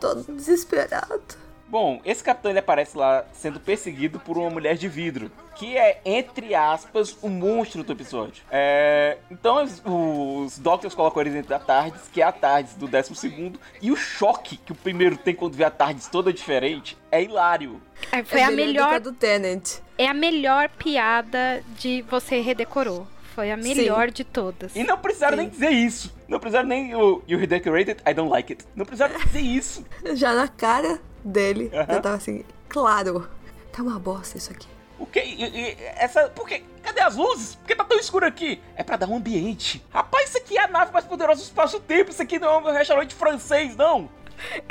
Todo 0.00 0.22
desesperado. 0.32 1.22
Bom, 1.68 2.00
esse 2.04 2.22
capitão 2.22 2.50
ele 2.50 2.60
aparece 2.60 2.96
lá 2.96 3.24
sendo 3.32 3.60
perseguido 3.60 4.18
por 4.20 4.38
uma 4.38 4.48
mulher 4.48 4.76
de 4.76 4.88
vidro, 4.88 5.30
que 5.58 5.76
é, 5.76 6.00
entre 6.04 6.54
aspas, 6.54 7.16
o 7.20 7.28
monstro 7.28 7.82
do 7.82 7.92
episódio. 7.92 8.44
É, 8.50 9.18
então 9.30 9.62
os, 9.64 9.82
os 9.84 10.58
Doctors 10.58 10.94
colocam 10.94 11.20
eles 11.20 11.32
dentro 11.34 11.48
da 11.48 11.58
Tardes, 11.58 12.02
que 12.12 12.22
é 12.22 12.24
a 12.24 12.32
Tardes 12.32 12.74
do 12.74 12.86
12 12.86 13.58
e 13.82 13.90
o 13.90 13.96
choque 13.96 14.56
que 14.56 14.72
o 14.72 14.74
primeiro 14.74 15.16
tem 15.16 15.34
quando 15.34 15.54
vê 15.54 15.64
a 15.64 15.70
Tardes 15.70 16.06
toda 16.06 16.32
diferente 16.32 16.96
é 17.10 17.22
hilário. 17.22 17.82
Aí 18.12 18.24
Foi 18.24 18.40
é 18.40 18.44
a 18.44 18.50
melhor 18.50 19.00
do 19.00 19.10
do 19.10 19.16
Tenant. 19.16 19.78
é 19.96 20.06
a 20.06 20.14
melhor 20.14 20.68
piada 20.68 21.62
de 21.78 22.02
você 22.02 22.40
redecorou. 22.40 23.06
Foi 23.34 23.50
a 23.50 23.56
melhor 23.56 24.10
de 24.10 24.24
todas. 24.24 24.74
E 24.74 24.82
não 24.84 24.98
precisaram 24.98 25.36
Sim. 25.36 25.42
nem 25.42 25.50
dizer 25.50 25.70
isso. 25.70 26.14
Não 26.28 26.38
precisaram 26.40 26.68
nem 26.68 26.94
o 26.94 27.22
You 27.28 27.38
redecorated, 27.38 28.00
I 28.08 28.12
don't 28.12 28.30
like 28.30 28.52
it. 28.52 28.64
Não 28.74 28.84
precisaram 28.84 29.16
dizer 29.18 29.40
isso. 29.40 29.84
Já 30.14 30.34
na 30.34 30.48
cara 30.48 31.00
dele, 31.24 31.70
Aham. 31.72 31.86
já 31.94 32.00
tava 32.00 32.16
assim, 32.16 32.44
claro. 32.68 33.28
Tá 33.72 33.82
uma 33.82 33.98
bosta 33.98 34.36
isso 34.36 34.50
aqui. 34.52 34.66
O 34.98 35.06
que? 35.06 35.20
E- 35.20 35.44
e- 35.44 35.76
essa. 35.96 36.28
Por 36.30 36.48
quê? 36.48 36.62
Cadê 36.82 37.00
as 37.00 37.14
luzes? 37.16 37.54
Por 37.54 37.66
que 37.66 37.74
tá 37.76 37.84
tão 37.84 37.98
escuro 37.98 38.26
aqui? 38.26 38.60
É 38.76 38.82
pra 38.82 38.96
dar 38.96 39.08
um 39.08 39.16
ambiente. 39.16 39.84
Rapaz, 39.90 40.28
isso 40.30 40.38
aqui 40.38 40.58
é 40.58 40.64
a 40.64 40.68
nave 40.68 40.92
mais 40.92 41.04
poderosa 41.04 41.40
do 41.40 41.44
espaço-tempo. 41.44 42.10
Isso 42.10 42.22
aqui 42.22 42.38
não 42.38 42.48
é 42.48 42.58
um 42.58 42.72
restaurante 42.72 43.14
francês, 43.14 43.76
não. 43.76 44.08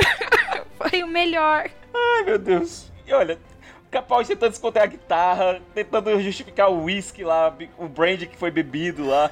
Foi 0.78 1.04
o 1.04 1.08
melhor. 1.08 1.70
Ai, 1.94 2.24
meu 2.24 2.38
Deus. 2.38 2.92
E 3.06 3.14
olha, 3.14 3.40
o 3.86 3.90
Capaldi 3.90 4.30
tentando 4.30 4.52
esconder 4.54 4.82
a 4.82 4.86
guitarra, 4.86 5.62
tentando 5.74 6.20
justificar 6.22 6.70
o 6.70 6.84
whisky 6.84 7.24
lá, 7.24 7.56
o 7.78 7.88
brandy 7.88 8.28
que 8.28 8.36
foi 8.38 8.52
bebido 8.52 9.06
lá. 9.08 9.32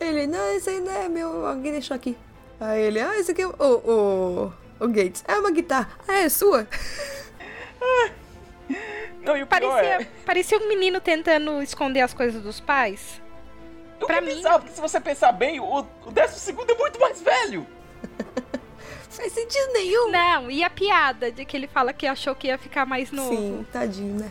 Ele, 0.00 0.26
não, 0.26 0.56
isso 0.56 0.70
aí 0.70 0.80
não 0.80 0.92
é 0.92 1.08
meu, 1.08 1.46
alguém 1.46 1.72
deixou 1.72 1.94
aqui. 1.94 2.16
Aí 2.60 2.82
ele, 2.82 3.00
ah, 3.00 3.18
isso 3.18 3.30
aqui 3.32 3.42
é 3.42 3.46
o, 3.46 3.52
o, 3.58 4.52
o 4.80 4.88
Gates. 4.88 5.24
É 5.28 5.34
uma 5.36 5.50
guitarra. 5.50 5.88
Ah, 6.08 6.18
é 6.20 6.28
sua? 6.28 6.66
Não, 9.36 9.40
e 9.40 9.42
o 9.42 9.46
pior 9.46 9.60
Parecia, 9.60 10.02
é... 10.02 10.04
parecia 10.24 10.58
um 10.58 10.68
menino 10.68 11.00
tentando 11.00 11.62
esconder 11.62 12.00
as 12.00 12.14
coisas 12.14 12.42
dos 12.42 12.58
pais. 12.60 13.20
Eu 14.00 14.06
pra 14.06 14.20
mim- 14.20 14.34
pensar, 14.34 14.58
porque 14.58 14.74
se 14.74 14.80
você 14.80 15.00
pensar 15.00 15.32
bem, 15.32 15.60
o, 15.60 15.86
o 16.04 16.10
décimo 16.10 16.38
segundo 16.38 16.70
é 16.70 16.74
muito 16.74 16.98
mais 17.00 17.20
velho. 17.20 17.66
Faz 19.10 19.32
sentido 19.32 19.72
nenhum. 19.72 20.10
Não, 20.10 20.50
e 20.50 20.62
a 20.62 20.68
piada 20.68 21.30
de 21.32 21.44
que 21.44 21.56
ele 21.56 21.66
fala 21.66 21.92
que 21.92 22.06
achou 22.06 22.34
que 22.34 22.48
ia 22.48 22.58
ficar 22.58 22.84
mais 22.84 23.10
novo. 23.10 23.34
Sim, 23.34 23.66
tadinho, 23.72 24.18
né? 24.18 24.30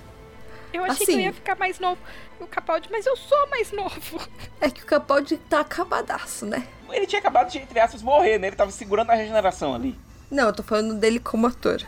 Eu 0.71 0.83
achei 0.83 1.05
que 1.05 1.11
eu 1.11 1.15
Assim. 1.15 1.25
ia 1.25 1.33
ficar 1.33 1.55
mais 1.55 1.79
novo. 1.79 1.99
O 2.39 2.45
Capaldi, 2.45 2.89
mas 2.91 3.05
eu 3.05 3.15
sou 3.15 3.47
mais 3.49 3.71
novo. 3.71 4.19
É 4.61 4.69
que 4.69 4.83
o 4.83 4.85
Capaldi 4.85 5.37
tá 5.37 5.61
acabadaço, 5.61 6.45
né? 6.45 6.67
Ele 6.91 7.05
tinha 7.07 7.19
acabado 7.19 7.49
de, 7.49 7.57
entre 7.59 7.79
aspas, 7.79 8.01
morrer, 8.01 8.37
né? 8.37 8.47
Ele 8.47 8.55
tava 8.55 8.71
segurando 8.71 9.09
a 9.09 9.15
regeneração 9.15 9.73
ali. 9.73 9.97
Não, 10.29 10.45
eu 10.47 10.53
tô 10.53 10.61
falando 10.63 10.95
dele 10.95 11.19
como 11.19 11.47
ator. 11.47 11.81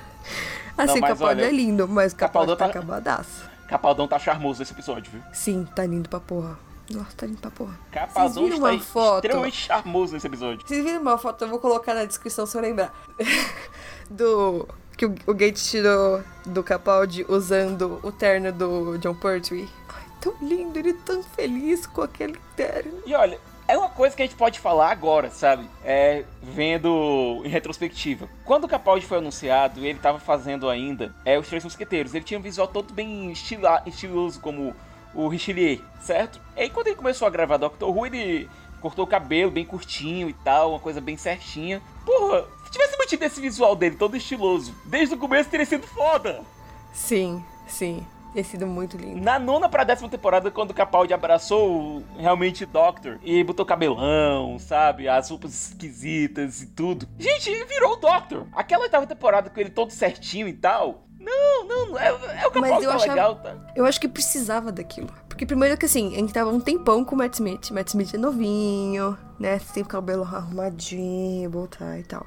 Assim, 0.78 1.00
o 1.00 1.02
mas 1.02 1.12
Capaldi 1.12 1.42
olha, 1.42 1.48
é 1.48 1.52
lindo, 1.52 1.88
mas 1.88 2.14
o 2.14 2.16
Capaldi 2.16 2.52
Capaldi 2.52 2.60
tá 2.60 2.66
tá- 2.74 2.80
acabadaço. 2.80 3.46
Capaldão 3.68 4.08
tá 4.08 4.18
charmoso 4.20 4.60
nesse 4.60 4.72
episódio, 4.74 5.12
viu? 5.12 5.22
Sim, 5.34 5.68
tá 5.76 5.86
lindo 5.86 6.08
pra 6.08 6.20
porra. 6.20 6.58
Nossa, 6.90 7.10
tá 7.18 7.26
lindo 7.26 7.40
pra 7.40 7.52
porra. 7.52 7.78
Capaldão 7.92 8.44
viram 8.46 8.56
está 8.58 8.70
uma 8.72 8.80
foto? 8.80 9.26
extremamente 9.26 9.58
charmoso 9.58 10.14
nesse 10.14 10.28
episódio. 10.28 10.66
Vocês 10.66 10.84
viram 10.86 11.02
uma 11.02 11.18
foto? 11.18 11.44
Eu 11.44 11.50
vou 11.50 11.60
colocar 11.60 11.94
na 11.94 12.06
descrição 12.06 12.46
se 12.46 12.58
eu 12.58 12.62
lembrar. 12.62 12.94
do. 14.10 14.68
Que 14.96 15.06
o, 15.06 15.14
o 15.28 15.34
Gates 15.34 15.70
tirou 15.70 16.24
do 16.46 16.64
Capaldi 16.64 17.26
usando 17.30 18.00
o 18.02 18.12
terno 18.12 18.52
do 18.52 18.98
John 18.98 19.14
Pertwee. 19.14 19.70
Ai, 19.90 20.04
tão 20.20 20.34
lindo, 20.42 20.80
ele 20.80 20.94
tão 20.94 21.22
feliz 21.22 21.86
com 21.86 22.02
aquele 22.02 22.40
terno. 22.56 22.94
E 23.06 23.14
olha, 23.14 23.40
é 23.68 23.78
uma 23.78 23.90
coisa 23.90 24.16
que 24.16 24.22
a 24.22 24.26
gente 24.26 24.38
pode 24.38 24.60
falar 24.60 24.92
agora, 24.92 25.30
sabe? 25.30 25.70
É, 25.84 26.24
vendo 26.42 27.42
em 27.44 27.50
retrospectiva. 27.50 28.30
Quando 28.46 28.64
o 28.64 28.68
Capaldi 28.68 29.06
foi 29.06 29.18
anunciado, 29.18 29.86
ele 29.86 30.00
tava 30.00 30.20
fazendo 30.20 30.70
ainda 30.70 31.14
é, 31.26 31.38
os 31.38 31.48
Três 31.48 31.64
Mosqueteiros. 31.64 32.14
Ele 32.14 32.24
tinha 32.24 32.40
um 32.40 32.44
visual 32.44 32.68
todo 32.68 32.94
bem 32.94 33.32
estila, 33.32 33.84
estiloso, 33.86 34.40
como 34.40 34.74
o 35.14 35.28
Richelieu, 35.28 35.82
certo? 36.00 36.40
E 36.56 36.62
aí 36.62 36.70
quando 36.70 36.88
ele 36.88 36.96
começou 36.96 37.28
a 37.28 37.32
gravar 37.32 37.58
Doctor 37.58 37.90
Who, 37.90 38.06
ele 38.06 38.50
cortou 38.80 39.06
o 39.06 39.08
cabelo 39.08 39.52
bem 39.52 39.66
curtinho 39.66 40.30
e 40.30 40.34
tal, 40.34 40.72
uma 40.72 40.80
coisa 40.80 41.02
bem 41.02 41.18
certinha. 41.18 41.82
Porra, 42.06 42.46
se 42.66 42.72
tivesse 42.72 42.98
mantido 42.98 43.26
esse 43.26 43.42
visual 43.42 43.76
dele 43.76 43.96
todo 43.96 44.16
estiloso, 44.16 44.74
desde 44.86 45.16
o 45.16 45.18
começo 45.18 45.50
teria 45.50 45.66
sido 45.66 45.88
foda. 45.88 46.42
Sim, 46.94 47.44
sim. 47.68 48.06
Tem 48.34 48.44
sido 48.44 48.68
muito 48.68 48.98
lindo. 48.98 49.22
Na 49.22 49.40
nona 49.40 49.68
pra 49.68 49.84
décima 49.84 50.10
temporada, 50.10 50.52
quando 50.52 50.72
o 50.72 50.74
Capaldi 50.74 51.14
abraçou 51.14 52.04
realmente 52.18 52.64
o 52.66 52.68
Doctor 52.68 53.20
e 53.24 53.44
botou 53.44 53.66
cabelão, 53.66 54.58
sabe? 54.60 55.08
As 55.08 55.30
roupas 55.30 55.70
esquisitas 55.70 56.62
e 56.62 56.68
tudo. 56.68 57.08
Gente, 57.18 57.50
ele 57.50 57.66
virou 57.66 57.94
o 57.94 57.96
Doctor. 57.96 58.46
Aquela 58.54 58.84
oitava 58.84 59.08
temporada 59.08 59.50
com 59.50 59.60
ele 59.60 59.70
todo 59.70 59.90
certinho 59.92 60.48
e 60.48 60.54
tal. 60.54 61.04
Não, 61.20 61.66
não, 61.68 61.98
é, 62.00 62.08
é 62.10 62.14
o 62.48 62.52
Capaldi 62.52 62.60
Mas 62.60 62.84
eu 62.84 62.90
tá 62.90 62.96
achava- 62.96 63.12
legal, 63.14 63.36
tá? 63.38 63.56
Eu 63.76 63.86
acho 63.86 64.00
que 64.00 64.08
precisava 64.08 64.72
daquilo. 64.72 65.10
Porque 65.28 65.46
primeiro 65.46 65.76
que 65.78 65.86
assim, 65.86 66.14
a 66.16 66.20
gente 66.20 66.32
tava 66.34 66.52
um 66.52 66.60
tempão 66.60 67.04
com 67.04 67.16
o 67.16 67.18
Matt 67.18 67.34
Smith. 67.34 67.70
Matt 67.72 67.88
Smith 67.90 68.14
é 68.14 68.18
novinho, 68.18 69.18
né? 69.40 69.60
Tem 69.74 69.84
o 69.84 69.86
cabelo 69.86 70.24
arrumadinho, 70.24 71.50
botar 71.50 71.98
e 72.00 72.04
tal. 72.04 72.26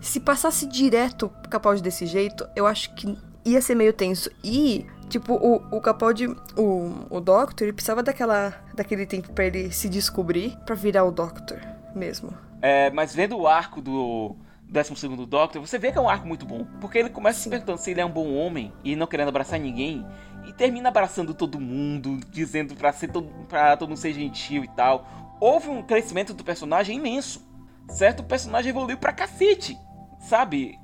Se 0.00 0.20
passasse 0.20 0.66
direto 0.66 1.26
o 1.26 1.48
Capaldi 1.48 1.82
desse 1.82 2.06
jeito, 2.06 2.48
eu 2.56 2.66
acho 2.66 2.94
que 2.94 3.16
ia 3.44 3.60
ser 3.60 3.74
meio 3.74 3.92
tenso. 3.92 4.30
E, 4.42 4.86
tipo, 5.10 5.34
o, 5.34 5.76
o 5.76 5.80
Capaldi, 5.80 6.28
o, 6.56 7.06
o 7.10 7.20
Doctor, 7.20 7.66
ele 7.66 7.72
precisava 7.72 8.02
daquela, 8.02 8.54
daquele 8.74 9.04
tempo 9.04 9.30
pra 9.32 9.44
ele 9.44 9.70
se 9.70 9.88
descobrir, 9.88 10.56
pra 10.64 10.74
virar 10.74 11.04
o 11.04 11.10
Doctor 11.10 11.60
mesmo. 11.94 12.32
É, 12.62 12.90
mas 12.90 13.14
vendo 13.14 13.36
o 13.36 13.46
arco 13.46 13.82
do 13.82 14.36
12 14.70 14.94
Doctor, 15.26 15.60
você 15.60 15.78
vê 15.78 15.90
que 15.90 15.98
é 15.98 16.00
um 16.00 16.08
arco 16.08 16.26
muito 16.26 16.46
bom. 16.46 16.64
Porque 16.80 16.98
ele 16.98 17.10
começa 17.10 17.40
se 17.40 17.48
perguntando 17.48 17.78
se 17.78 17.90
ele 17.90 18.00
é 18.00 18.06
um 18.06 18.10
bom 18.10 18.34
homem 18.34 18.72
e 18.84 18.94
não 18.94 19.06
querendo 19.06 19.28
abraçar 19.28 19.58
ninguém. 19.58 20.06
E 20.46 20.52
termina 20.52 20.88
abraçando 20.88 21.34
todo 21.34 21.60
mundo, 21.60 22.20
dizendo 22.30 22.74
pra, 22.74 22.92
ser 22.92 23.08
todo, 23.08 23.28
pra 23.48 23.76
todo 23.76 23.88
mundo 23.88 23.98
ser 23.98 24.12
gentil 24.12 24.64
e 24.64 24.68
tal. 24.68 25.36
Houve 25.40 25.68
um 25.68 25.82
crescimento 25.82 26.32
do 26.32 26.44
personagem 26.44 26.96
imenso. 26.96 27.44
Certo? 27.88 28.20
O 28.20 28.24
personagem 28.24 28.70
evoluiu 28.70 28.96
pra 28.96 29.12
cacete. 29.12 29.76
Sabe? 30.20 30.78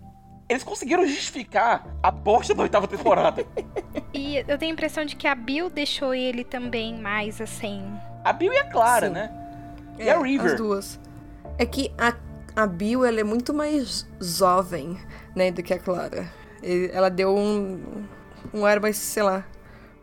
Eles 0.49 0.63
conseguiram 0.63 1.07
justificar 1.07 1.87
a 2.03 2.11
bosta 2.11 2.55
da 2.55 2.63
oitava 2.63 2.87
temporada. 2.87 3.45
E 4.15 4.37
eu 4.37 4.57
tenho 4.59 4.71
a 4.71 4.75
impressão 4.75 5.05
de 5.05 5.17
que 5.17 5.27
a 5.27 5.35
Bill 5.35 5.69
deixou 5.69 6.15
ele 6.15 6.45
também 6.45 6.97
mais 7.01 7.41
assim. 7.41 7.85
A 8.25 8.33
Bill 8.33 8.53
e 8.53 8.59
a 8.59 8.65
Clara, 8.71 9.09
Sim. 9.09 9.15
né? 9.15 9.31
E 9.99 10.09
a 10.09 10.19
River? 10.21 10.53
As 10.53 10.57
duas. 10.57 11.01
É 11.59 11.67
que 11.67 11.93
a, 11.99 12.15
a 12.55 12.67
Bill, 12.67 13.05
ela 13.05 13.21
é 13.21 13.25
muito 13.25 13.53
mais 13.53 14.07
jovem, 14.21 14.97
né, 15.35 15.51
do 15.51 15.63
que 15.63 15.75
a 15.75 15.79
Clara. 15.79 16.31
E 16.63 16.91
Ela 16.93 17.09
deu 17.09 17.37
um, 17.37 18.05
um 18.55 18.65
ar 18.65 18.79
mais, 18.79 18.97
sei 18.97 19.23
lá, 19.23 19.45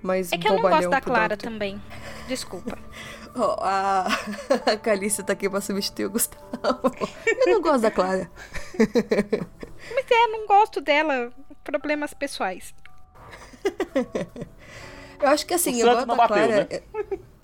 mais 0.01 0.32
É 0.32 0.38
que 0.38 0.47
eu 0.47 0.53
não 0.56 0.62
gosto 0.62 0.89
da 0.89 0.99
Clara 0.99 1.36
Doctor. 1.38 1.51
também. 1.51 1.82
Desculpa. 2.27 2.77
Ó, 3.35 3.57
a, 3.59 4.05
a 4.71 4.77
Calista 4.77 5.23
tá 5.23 5.33
aqui 5.33 5.49
pra 5.49 5.59
substituir 5.61 6.05
o 6.05 6.09
Gustavo. 6.11 6.43
Eu 7.45 7.53
não 7.53 7.61
gosto 7.61 7.81
da 7.81 7.91
Clara. 7.91 8.29
Mas 8.77 10.05
é, 10.11 10.27
não 10.27 10.45
gosto 10.47 10.79
dela. 10.81 11.31
Problemas 11.63 12.13
pessoais. 12.13 12.73
Eu 15.21 15.29
acho 15.29 15.45
que 15.45 15.53
assim, 15.53 15.81
O 15.81 15.87
eu 15.87 15.93
gosto 15.93 16.05
da 16.07 16.15
bateu, 16.15 16.35
Clara. 16.35 16.67
né? 16.71 16.81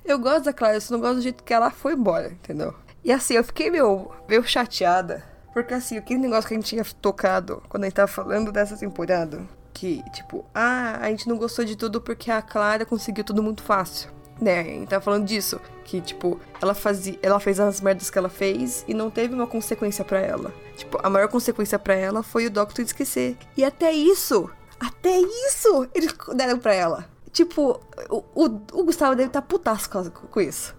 Eu 0.03 0.19
gosto 0.19 0.45
da 0.45 0.53
Clara, 0.53 0.75
eu 0.75 0.81
só 0.81 0.93
não 0.93 0.99
gosto 1.01 1.15
do 1.15 1.21
jeito 1.21 1.43
que 1.43 1.53
ela 1.53 1.71
foi 1.71 1.93
embora, 1.93 2.27
entendeu? 2.31 2.73
E 3.03 3.11
assim, 3.11 3.35
eu 3.35 3.43
fiquei 3.43 3.69
meio, 3.71 4.11
meio 4.27 4.43
chateada. 4.43 5.23
Porque 5.53 5.73
assim, 5.73 5.97
aquele 5.97 6.19
negócio 6.19 6.47
que 6.47 6.53
a 6.53 6.57
gente 6.57 6.67
tinha 6.67 6.83
tocado 7.01 7.63
quando 7.69 7.83
a 7.83 7.87
gente 7.87 7.95
tava 7.95 8.07
falando 8.07 8.51
dessa 8.51 8.75
temporada. 8.77 9.41
Que, 9.73 10.03
tipo, 10.11 10.45
ah, 10.53 10.97
a 10.99 11.09
gente 11.09 11.29
não 11.29 11.37
gostou 11.37 11.63
de 11.63 11.75
tudo 11.75 12.01
porque 12.01 12.29
a 12.29 12.41
Clara 12.41 12.85
conseguiu 12.85 13.23
tudo 13.23 13.41
muito 13.41 13.63
fácil. 13.63 14.09
Né, 14.41 14.85
tava 14.85 15.01
falando 15.03 15.25
disso. 15.25 15.59
Que, 15.83 15.99
tipo, 15.99 16.39
ela 16.61 16.73
fazia. 16.73 17.17
Ela 17.21 17.39
fez 17.39 17.59
as 17.59 17.81
merdas 17.81 18.09
que 18.09 18.17
ela 18.17 18.29
fez 18.29 18.85
e 18.87 18.93
não 18.93 19.09
teve 19.09 19.33
uma 19.33 19.47
consequência 19.47 20.05
pra 20.05 20.19
ela. 20.19 20.53
Tipo, 20.77 20.97
a 21.03 21.09
maior 21.09 21.27
consequência 21.27 21.77
pra 21.79 21.93
ela 21.95 22.23
foi 22.23 22.45
o 22.45 22.49
Doctor 22.51 22.85
esquecer. 22.85 23.35
E 23.57 23.63
até 23.63 23.91
isso, 23.91 24.49
até 24.79 25.17
isso, 25.19 25.87
eles 25.93 26.13
deram 26.35 26.57
pra 26.59 26.73
ela. 26.73 27.05
Tipo, 27.33 27.79
o, 28.09 28.23
o, 28.35 28.45
o 28.73 28.83
Gustavo 28.85 29.15
deve 29.15 29.27
estar 29.29 29.41
tá 29.41 29.47
putasco 29.47 30.09
com- 30.11 30.27
com 30.27 30.41
isso. 30.41 30.75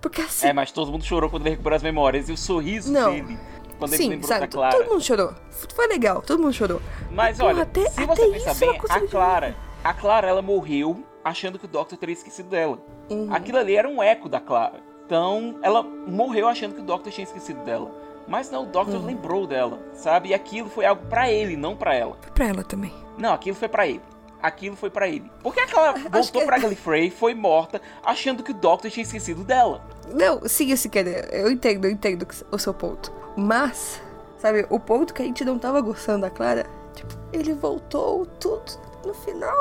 Porque 0.00 0.20
assim. 0.22 0.46
É, 0.46 0.52
mas 0.52 0.70
todo 0.72 0.90
mundo 0.90 1.04
chorou 1.04 1.28
quando 1.30 1.42
ele 1.42 1.50
recuperou 1.50 1.76
as 1.76 1.82
memórias. 1.82 2.28
E 2.28 2.32
o 2.32 2.36
sorriso 2.36 2.90
Não. 2.92 3.12
dele, 3.12 3.38
quando 3.78 3.92
ele 3.94 4.02
Sim, 4.02 4.08
lembrou 4.10 4.28
sabe? 4.28 4.40
da 4.40 4.48
Clara. 4.48 4.76
Todo 4.76 4.88
mundo 4.90 5.02
chorou. 5.02 5.34
Foi 5.74 5.86
legal, 5.88 6.22
todo 6.22 6.40
mundo 6.42 6.52
chorou. 6.52 6.80
Mas 7.10 7.36
Porra, 7.36 7.50
olha, 7.50 7.62
até- 7.64 7.88
se 7.90 8.00
até 8.00 8.06
você 8.06 8.26
pensar 8.30 8.50
isso 8.52 8.60
bem, 8.60 8.80
a. 8.88 9.00
Clara, 9.08 9.56
a 9.84 9.94
Clara, 9.94 10.28
ela 10.28 10.42
morreu 10.42 11.04
achando 11.28 11.58
que 11.58 11.64
o 11.64 11.68
Doctor 11.68 11.98
teria 11.98 12.12
esquecido 12.14 12.48
dela. 12.48 12.78
Uhum. 13.10 13.32
Aquilo 13.32 13.58
ali 13.58 13.76
era 13.76 13.88
um 13.88 14.02
eco 14.02 14.28
da 14.28 14.40
Clara. 14.40 14.80
Então, 15.06 15.58
ela 15.62 15.82
morreu 15.82 16.48
achando 16.48 16.74
que 16.74 16.80
o 16.80 16.84
Doctor 16.84 17.12
tinha 17.12 17.24
esquecido 17.24 17.62
dela. 17.64 17.90
Mas 18.26 18.50
não, 18.50 18.64
o 18.64 18.66
Doctor 18.66 18.96
Uhum. 18.96 19.06
lembrou 19.06 19.46
dela, 19.46 19.78
sabe? 19.94 20.28
E 20.30 20.34
aquilo 20.34 20.68
foi 20.68 20.84
algo 20.84 21.06
pra 21.06 21.30
ele, 21.30 21.56
não 21.56 21.74
pra 21.76 21.94
ela. 21.94 22.16
Foi 22.20 22.30
pra 22.32 22.46
ela 22.46 22.62
também. 22.62 22.92
Não, 23.16 23.32
aquilo 23.32 23.56
foi 23.56 23.68
pra 23.68 23.86
ele. 23.86 24.02
Aquilo 24.42 24.76
foi 24.76 24.90
pra 24.90 25.08
ele. 25.08 25.30
Porque 25.42 25.60
a 25.60 25.66
Clara 25.66 25.92
Acho 25.98 26.08
voltou 26.10 26.40
que- 26.42 26.46
pra 26.46 26.58
Gallifrey, 26.58 27.10
foi 27.10 27.34
morta, 27.34 27.80
achando 28.04 28.42
que 28.42 28.50
o 28.50 28.54
Doctor 28.54 28.90
tinha 28.90 29.02
esquecido 29.02 29.42
dela. 29.44 29.82
Não, 30.12 30.46
sim, 30.46 30.74
se 30.76 30.88
quer. 30.90 31.32
Eu 31.34 31.50
entendo, 31.50 31.86
eu 31.86 31.90
entendo 31.90 32.26
o 32.52 32.58
seu 32.58 32.74
ponto. 32.74 33.10
Mas, 33.36 34.00
sabe, 34.38 34.66
o 34.68 34.78
ponto 34.78 35.14
que 35.14 35.22
a 35.22 35.24
gente 35.24 35.44
não 35.44 35.58
tava 35.58 35.80
gostando 35.80 36.20
da 36.22 36.30
Clara, 36.30 36.66
tipo, 36.94 37.14
ele 37.32 37.54
voltou 37.54 38.26
tudo 38.38 38.62
no 39.06 39.14
final. 39.14 39.56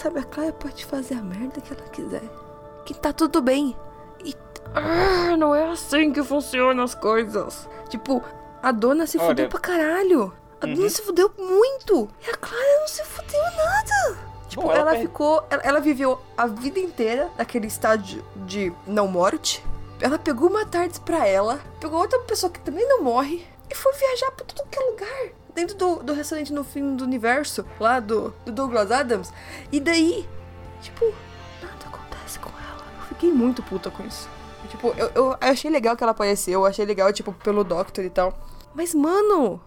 Sabe, 0.00 0.20
a 0.20 0.24
Clara 0.24 0.52
pode 0.52 0.84
fazer 0.84 1.14
a 1.14 1.22
merda 1.22 1.60
que 1.60 1.72
ela 1.74 1.82
quiser. 1.90 2.22
Que 2.86 2.94
tá 2.94 3.12
tudo 3.12 3.42
bem. 3.42 3.76
E. 4.24 4.34
Ah, 4.74 5.36
não 5.36 5.54
é 5.54 5.70
assim 5.70 6.12
que 6.12 6.22
funcionam 6.22 6.82
as 6.84 6.94
coisas. 6.94 7.68
Tipo, 7.88 8.22
a 8.62 8.72
dona 8.72 9.06
se 9.06 9.18
Olha- 9.18 9.28
fudeu 9.28 9.48
pra 9.48 9.58
caralho. 9.60 10.32
A 10.60 10.66
Uhum. 10.66 10.74
dona 10.74 10.88
se 10.88 11.02
fudeu 11.02 11.30
muito. 11.38 12.08
E 12.26 12.30
a 12.30 12.36
Clara 12.36 12.78
não 12.80 12.88
se 12.88 13.04
fudeu 13.04 13.40
nada. 13.42 14.18
Tipo, 14.48 14.62
Bom, 14.62 14.72
ela, 14.72 14.90
per- 14.92 15.00
ficou. 15.02 15.44
Ela, 15.50 15.62
ela 15.62 15.80
viveu 15.80 16.18
a 16.36 16.46
vida 16.46 16.80
inteira 16.80 17.30
naquele 17.36 17.66
estágio 17.66 18.24
de 18.36 18.72
não 18.86 19.06
morte. 19.06 19.62
Ela 20.00 20.18
pegou 20.18 20.48
uma 20.48 20.64
tarde 20.64 20.98
pra 21.00 21.26
ela, 21.26 21.60
pegou 21.78 22.00
outra 22.00 22.18
pessoa 22.20 22.50
que 22.50 22.60
também 22.60 22.88
não 22.88 23.02
morre 23.02 23.46
e 23.70 23.74
foi 23.74 23.92
viajar 23.92 24.30
pra 24.32 24.46
tudo 24.46 24.66
que 24.70 24.78
é 24.78 24.82
lugar. 24.82 25.39
Dentro 25.54 25.76
do, 25.76 26.02
do 26.02 26.12
restaurante 26.12 26.52
no 26.52 26.64
fim 26.64 26.96
do 26.96 27.04
universo, 27.04 27.64
lá 27.78 28.00
do, 28.00 28.30
do 28.44 28.52
Douglas 28.52 28.90
Adams. 28.90 29.32
E 29.72 29.80
daí, 29.80 30.28
tipo, 30.80 31.04
nada 31.62 31.86
acontece 31.86 32.38
com 32.38 32.50
ela. 32.50 32.84
Eu 33.00 33.06
fiquei 33.08 33.32
muito 33.32 33.62
puta 33.62 33.90
com 33.90 34.04
isso. 34.06 34.28
Tipo, 34.68 34.94
eu, 34.96 35.10
eu 35.14 35.36
achei 35.40 35.70
legal 35.70 35.96
que 35.96 36.04
ela 36.04 36.12
apareceu, 36.12 36.60
eu 36.60 36.66
achei 36.66 36.84
legal, 36.84 37.12
tipo, 37.12 37.32
pelo 37.32 37.64
Doctor 37.64 38.04
e 38.04 38.10
tal. 38.10 38.38
Mas, 38.74 38.94
mano. 38.94 39.60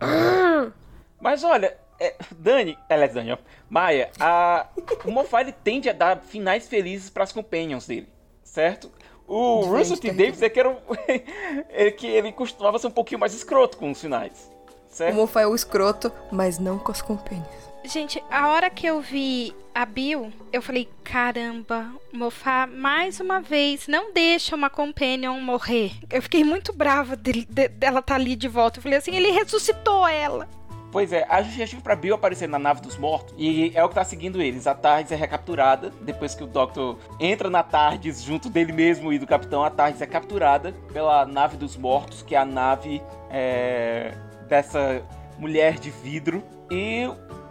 Mas 1.20 1.44
olha, 1.44 1.76
é, 2.00 2.14
Dani, 2.30 2.78
aliás, 2.88 3.12
Dani, 3.12 3.32
ó, 3.32 3.38
Maia, 3.68 4.10
a, 4.20 4.68
o 5.04 5.10
Moffat 5.10 5.42
ele 5.42 5.52
tende 5.52 5.90
a 5.90 5.92
dar 5.92 6.20
finais 6.20 6.68
felizes 6.68 7.10
para 7.10 7.24
as 7.24 7.32
companions 7.32 7.86
dele, 7.86 8.08
certo? 8.42 8.90
O 9.26 9.62
Russell 9.62 9.98
T. 9.98 10.10
da 10.10 10.24
Davis 10.24 10.40
é 10.40 10.48
que, 10.48 10.58
era 10.58 10.70
um, 10.70 10.76
é 11.68 11.90
que 11.90 12.06
ele 12.06 12.32
costumava 12.32 12.78
ser 12.78 12.86
um 12.86 12.92
pouquinho 12.92 13.20
mais 13.20 13.34
escroto 13.34 13.76
com 13.76 13.90
os 13.90 14.00
finais, 14.00 14.50
O 14.90 14.94
certo? 14.94 15.14
Moffat 15.16 15.44
é 15.44 15.46
o 15.46 15.54
escroto, 15.54 16.12
mas 16.32 16.58
não 16.58 16.78
com 16.78 16.90
as 16.92 17.02
companhias. 17.02 17.46
Gente, 17.84 18.22
a 18.30 18.48
hora 18.48 18.68
que 18.68 18.86
eu 18.86 19.00
vi 19.00 19.54
a 19.74 19.86
Bill, 19.86 20.32
eu 20.52 20.60
falei, 20.60 20.88
caramba, 21.04 21.86
Mofá, 22.12 22.66
mais 22.66 23.20
uma 23.20 23.40
vez, 23.40 23.86
não 23.86 24.12
deixa 24.12 24.54
uma 24.56 24.68
companion 24.68 25.38
morrer. 25.40 25.92
Eu 26.10 26.20
fiquei 26.20 26.42
muito 26.44 26.72
brava 26.72 27.14
dele- 27.16 27.46
de- 27.48 27.68
dela 27.68 28.00
estar 28.00 28.16
ali 28.16 28.34
de 28.34 28.48
volta. 28.48 28.78
Eu 28.78 28.82
falei 28.82 28.98
assim, 28.98 29.14
ele 29.14 29.30
ressuscitou 29.30 30.06
ela. 30.06 30.48
Pois 30.90 31.12
é, 31.12 31.26
a 31.28 31.42
justificativa 31.42 31.82
pra 31.82 31.94
Bill 31.94 32.14
aparecer 32.14 32.48
na 32.48 32.58
nave 32.58 32.80
dos 32.80 32.96
mortos 32.96 33.34
e 33.38 33.70
é 33.74 33.84
o 33.84 33.88
que 33.90 33.94
tá 33.94 34.04
seguindo 34.04 34.40
eles. 34.40 34.66
A 34.66 34.74
Tardes 34.74 35.12
é 35.12 35.16
recapturada 35.16 35.92
depois 36.00 36.34
que 36.34 36.42
o 36.42 36.46
Doctor 36.46 36.98
entra 37.20 37.48
na 37.50 37.62
Tardes 37.62 38.22
junto 38.22 38.48
dele 38.48 38.72
mesmo 38.72 39.12
e 39.12 39.18
do 39.18 39.26
Capitão. 39.26 39.62
A 39.62 39.70
Tardes 39.70 40.00
é 40.00 40.06
capturada 40.06 40.72
pela 40.92 41.26
nave 41.26 41.58
dos 41.58 41.76
mortos, 41.76 42.22
que 42.22 42.34
é 42.34 42.38
a 42.38 42.44
nave 42.46 43.02
é, 43.30 44.14
dessa 44.48 45.02
mulher 45.38 45.78
de 45.78 45.90
vidro. 45.90 46.42
E 46.70 47.04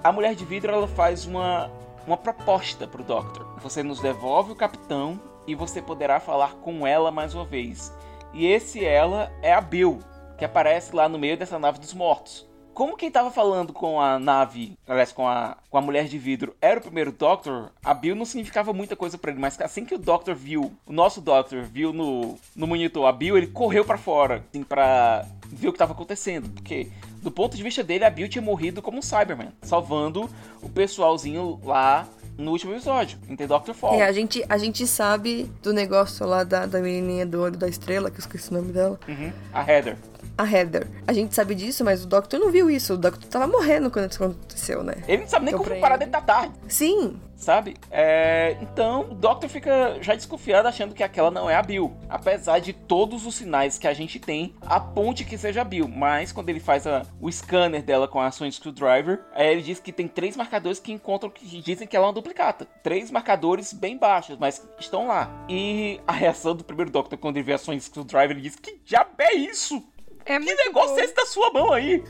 a 0.04 0.12
mulher 0.12 0.36
de 0.36 0.44
vidro 0.44 0.72
ela 0.72 0.88
faz 0.88 1.26
uma, 1.26 1.72
uma 2.06 2.18
proposta 2.18 2.88
pro 2.88 3.04
Doctor. 3.04 3.60
Você 3.62 3.84
nos 3.84 4.00
devolve 4.00 4.52
o 4.52 4.56
Capitão 4.56 5.20
e 5.46 5.56
você 5.56 5.82
poderá 5.82 6.20
falar 6.20 6.56
com 6.56 6.86
ela 6.86 7.12
mais 7.12 7.34
uma 7.34 7.46
vez. 7.46 7.94
E 8.34 8.46
esse 8.46 8.84
ela 8.84 9.32
é 9.42 9.54
a 9.54 9.62
Bill, 9.62 10.00
que 10.38 10.46
aparece 10.46 10.96
lá 10.96 11.08
no 11.08 11.18
meio 11.18 11.38
dessa 11.38 11.58
nave 11.58 11.80
dos 11.80 11.94
mortos 11.94 12.47
como 12.78 12.96
quem 12.96 13.10
tava 13.10 13.32
falando 13.32 13.74
com 13.74 14.00
a 14.00 14.20
nave, 14.20 14.78
aliás, 14.88 15.12
com 15.12 15.28
a, 15.28 15.58
com 15.68 15.80
a 15.80 15.82
mulher 15.82 16.06
de 16.06 16.20
vidro, 16.20 16.56
era 16.62 16.80
o 16.80 16.84
primeiro 16.84 17.12
Doctor, 17.12 17.72
a 17.84 17.92
Bill 17.92 18.16
não 18.16 18.24
significava 18.24 18.72
muita 18.72 18.96
coisa 18.96 19.18
para 19.18 19.32
ele, 19.32 19.40
mas 19.40 19.60
assim 19.60 19.84
que 19.84 19.96
o 19.96 19.98
Doctor 19.98 20.36
viu, 20.36 20.72
o 20.86 20.94
nosso 20.94 21.20
Doctor 21.20 21.64
viu 21.64 21.92
no, 21.92 22.38
no 22.56 22.68
monitor 22.68 23.08
a 23.08 23.12
Bill, 23.12 23.36
ele 23.36 23.48
correu 23.48 23.84
para 23.84 23.98
fora, 23.98 24.44
assim, 24.48 24.62
pra 24.62 25.26
ver 25.48 25.70
o 25.70 25.74
que 25.74 25.80
tava 25.80 25.94
acontecendo, 25.94 26.50
porque 26.52 26.92
do 27.24 27.32
ponto 27.32 27.58
de 27.58 27.64
vista 27.64 27.84
dele, 27.84 28.06
a 28.06 28.12
Bill 28.12 28.30
tinha 28.30 28.44
morrido 28.44 28.80
como 28.80 29.00
um 29.00 29.02
Cyberman, 29.02 29.52
salvando 29.64 30.30
o 30.62 30.70
pessoalzinho 30.70 31.60
lá 31.64 32.08
no 32.38 32.52
último 32.52 32.74
episódio, 32.74 33.18
em 33.28 33.36
The 33.36 33.48
Doctor 33.48 33.74
Fall. 33.74 33.96
É, 33.96 34.04
a 34.04 34.12
gente, 34.12 34.46
a 34.48 34.58
gente 34.60 34.86
sabe 34.86 35.52
do 35.64 35.74
negócio 35.74 36.28
lá 36.28 36.44
da, 36.44 36.68
da 36.68 36.80
menininha 36.80 37.26
do 37.26 37.42
olho 37.42 37.58
da 37.58 37.68
estrela, 37.68 38.12
que 38.12 38.18
eu 38.18 38.20
esqueci 38.20 38.52
o 38.52 38.54
nome 38.54 38.72
dela. 38.72 39.00
Uhum. 39.08 39.34
A 39.52 39.68
Heather. 39.68 39.98
A 40.38 40.44
Heather. 40.46 40.88
A 41.08 41.14
gente 41.14 41.34
sabe 41.34 41.56
disso, 41.56 41.84
mas 41.84 42.04
o 42.04 42.08
Doctor 42.08 42.40
não 42.40 42.52
viu 42.52 42.70
isso. 42.70 42.94
O 42.94 42.98
Doctor 42.98 43.28
tava 43.28 43.48
morrendo 43.48 43.90
quando 43.90 44.12
isso 44.12 44.24
aconteceu, 44.24 44.84
né? 44.84 44.94
Ele 45.08 45.24
não 45.24 45.28
sabe 45.28 45.46
nem 45.46 45.54
Então, 45.56 45.66
como 45.66 45.80
parar 45.82 45.98
dentro 45.98 46.12
da 46.12 46.22
tarde. 46.22 46.54
Sim. 46.68 47.20
Sabe? 47.36 47.76
É, 47.92 48.58
então, 48.62 49.02
o 49.12 49.14
Doctor 49.16 49.48
fica 49.50 49.98
já 50.02 50.16
desconfiado 50.16 50.68
achando 50.68 50.94
que 50.96 51.04
aquela 51.04 51.30
não 51.32 51.48
é 51.50 51.56
a 51.56 51.62
Bill. 51.62 51.96
Apesar 52.10 52.60
de 52.60 52.74
todos 52.74 53.26
os 53.28 53.36
sinais 53.36 53.78
que 53.78 53.88
a 53.88 53.94
gente 53.94 54.20
tem, 54.20 54.54
aponte 54.66 55.24
que 55.24 55.38
seja 55.38 55.62
a 55.62 55.64
Bill. 55.64 55.88
Mas 55.88 56.32
quando 56.32 56.50
ele 56.50 56.60
faz 56.60 56.86
a- 56.88 57.04
o 57.22 57.32
scanner 57.32 57.84
dela 57.84 58.08
com 58.08 58.20
a 58.20 58.30
Sonic 58.32 58.56
Screwdriver, 58.58 59.24
é, 59.36 59.52
ele 59.52 59.62
diz 59.62 59.80
que 59.80 59.92
tem 59.92 60.08
três 60.08 60.36
marcadores 60.36 60.80
que 60.80 60.92
encontram 60.92 61.30
que 61.30 61.46
dizem 61.62 61.88
que 61.88 61.96
ela 61.96 62.06
é 62.06 62.08
uma 62.08 62.14
duplicata. 62.14 62.68
Três 62.84 63.10
marcadores 63.12 63.72
bem 63.74 63.98
baixos, 63.98 64.38
mas 64.40 64.68
estão 64.80 65.08
lá. 65.08 65.30
E 65.48 66.00
a 66.08 66.12
reação 66.12 66.56
do 66.56 66.64
primeiro 66.64 66.90
Doctor 66.92 67.18
quando 67.20 67.38
ele 67.38 67.46
vê 67.46 67.54
a 67.54 67.58
Sonic 67.60 67.84
Screwdriver, 67.86 68.32
ele 68.32 68.42
diz: 68.42 68.56
Que 68.56 68.80
diabo 68.84 69.12
é 69.20 69.34
isso? 69.34 69.84
É 70.28 70.40
Que 70.40 70.56
negócio 70.56 70.96
bom. 70.96 71.00
é 71.00 71.04
esse 71.06 71.16
da 71.16 71.26
sua 71.26 71.52
mão 71.52 71.72
aí? 71.74 72.04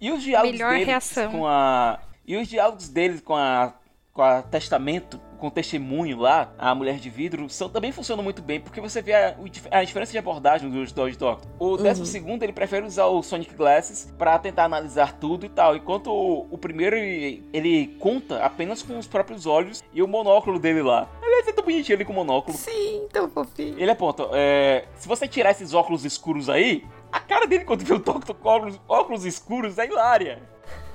e 0.00 0.10
os 0.10 0.22
diálogos 0.22 0.52
Melhor 0.52 0.72
deles 0.72 0.86
reação. 0.86 1.30
com 1.32 1.46
a 1.46 2.00
e 2.26 2.36
os 2.36 2.48
diálogos 2.48 2.88
deles 2.88 3.20
com 3.20 3.34
a 3.36 3.74
com 4.12 4.22
a 4.22 4.42
testamento, 4.42 5.20
com 5.42 5.48
o 5.48 5.50
testemunho 5.50 6.20
lá, 6.20 6.52
a 6.56 6.72
mulher 6.72 7.00
de 7.00 7.10
vidro, 7.10 7.48
são, 7.50 7.68
também 7.68 7.90
funcionam 7.90 8.22
muito 8.22 8.40
bem, 8.40 8.60
porque 8.60 8.80
você 8.80 9.02
vê 9.02 9.12
a, 9.12 9.34
a 9.72 9.82
diferença 9.82 10.12
de 10.12 10.18
abordagem 10.18 10.70
dos 10.70 10.92
dois 10.92 11.16
Doctor. 11.16 11.50
O 11.58 11.76
décimo 11.76 12.06
segundo, 12.06 12.44
ele 12.44 12.52
prefere 12.52 12.86
usar 12.86 13.06
o 13.06 13.24
Sonic 13.24 13.52
Glasses 13.52 14.14
para 14.16 14.38
tentar 14.38 14.66
analisar 14.66 15.18
tudo 15.18 15.44
e 15.44 15.48
tal, 15.48 15.74
enquanto 15.74 16.12
o, 16.12 16.46
o 16.48 16.56
primeiro, 16.56 16.94
ele, 16.94 17.44
ele 17.52 17.88
conta 17.98 18.38
apenas 18.38 18.84
com 18.84 18.96
os 18.96 19.08
próprios 19.08 19.44
olhos 19.44 19.82
e 19.92 20.00
o 20.00 20.06
monóculo 20.06 20.60
dele 20.60 20.80
lá. 20.80 21.08
Aliás, 21.20 21.48
é 21.48 21.52
tão 21.52 21.64
bonitinho 21.64 21.96
ele 21.96 22.04
com 22.04 22.12
o 22.12 22.16
monóculo. 22.16 22.56
Sim, 22.56 23.08
tão 23.12 23.28
fofinho. 23.28 23.74
Ele 23.76 23.90
aponta, 23.90 24.28
é, 24.34 24.84
se 24.94 25.08
você 25.08 25.26
tirar 25.26 25.50
esses 25.50 25.74
óculos 25.74 26.04
escuros 26.04 26.48
aí, 26.48 26.86
a 27.10 27.18
cara 27.18 27.48
dele 27.48 27.64
quando 27.64 27.84
vê 27.84 27.94
o 27.94 27.98
Doctor 27.98 28.36
com 28.36 28.48
óculos, 28.48 28.80
óculos 28.88 29.24
escuros 29.24 29.76
é 29.76 29.86
hilária. 29.88 30.40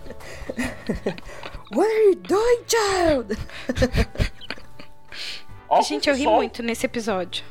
We're 1.75 2.15
doing 2.15 2.63
child! 2.65 3.37
Óculos 5.67 5.87
Gente, 5.87 6.09
eu 6.09 6.15
ri 6.15 6.23
sol. 6.23 6.35
muito 6.35 6.63
nesse 6.63 6.85
episódio. 6.85 7.43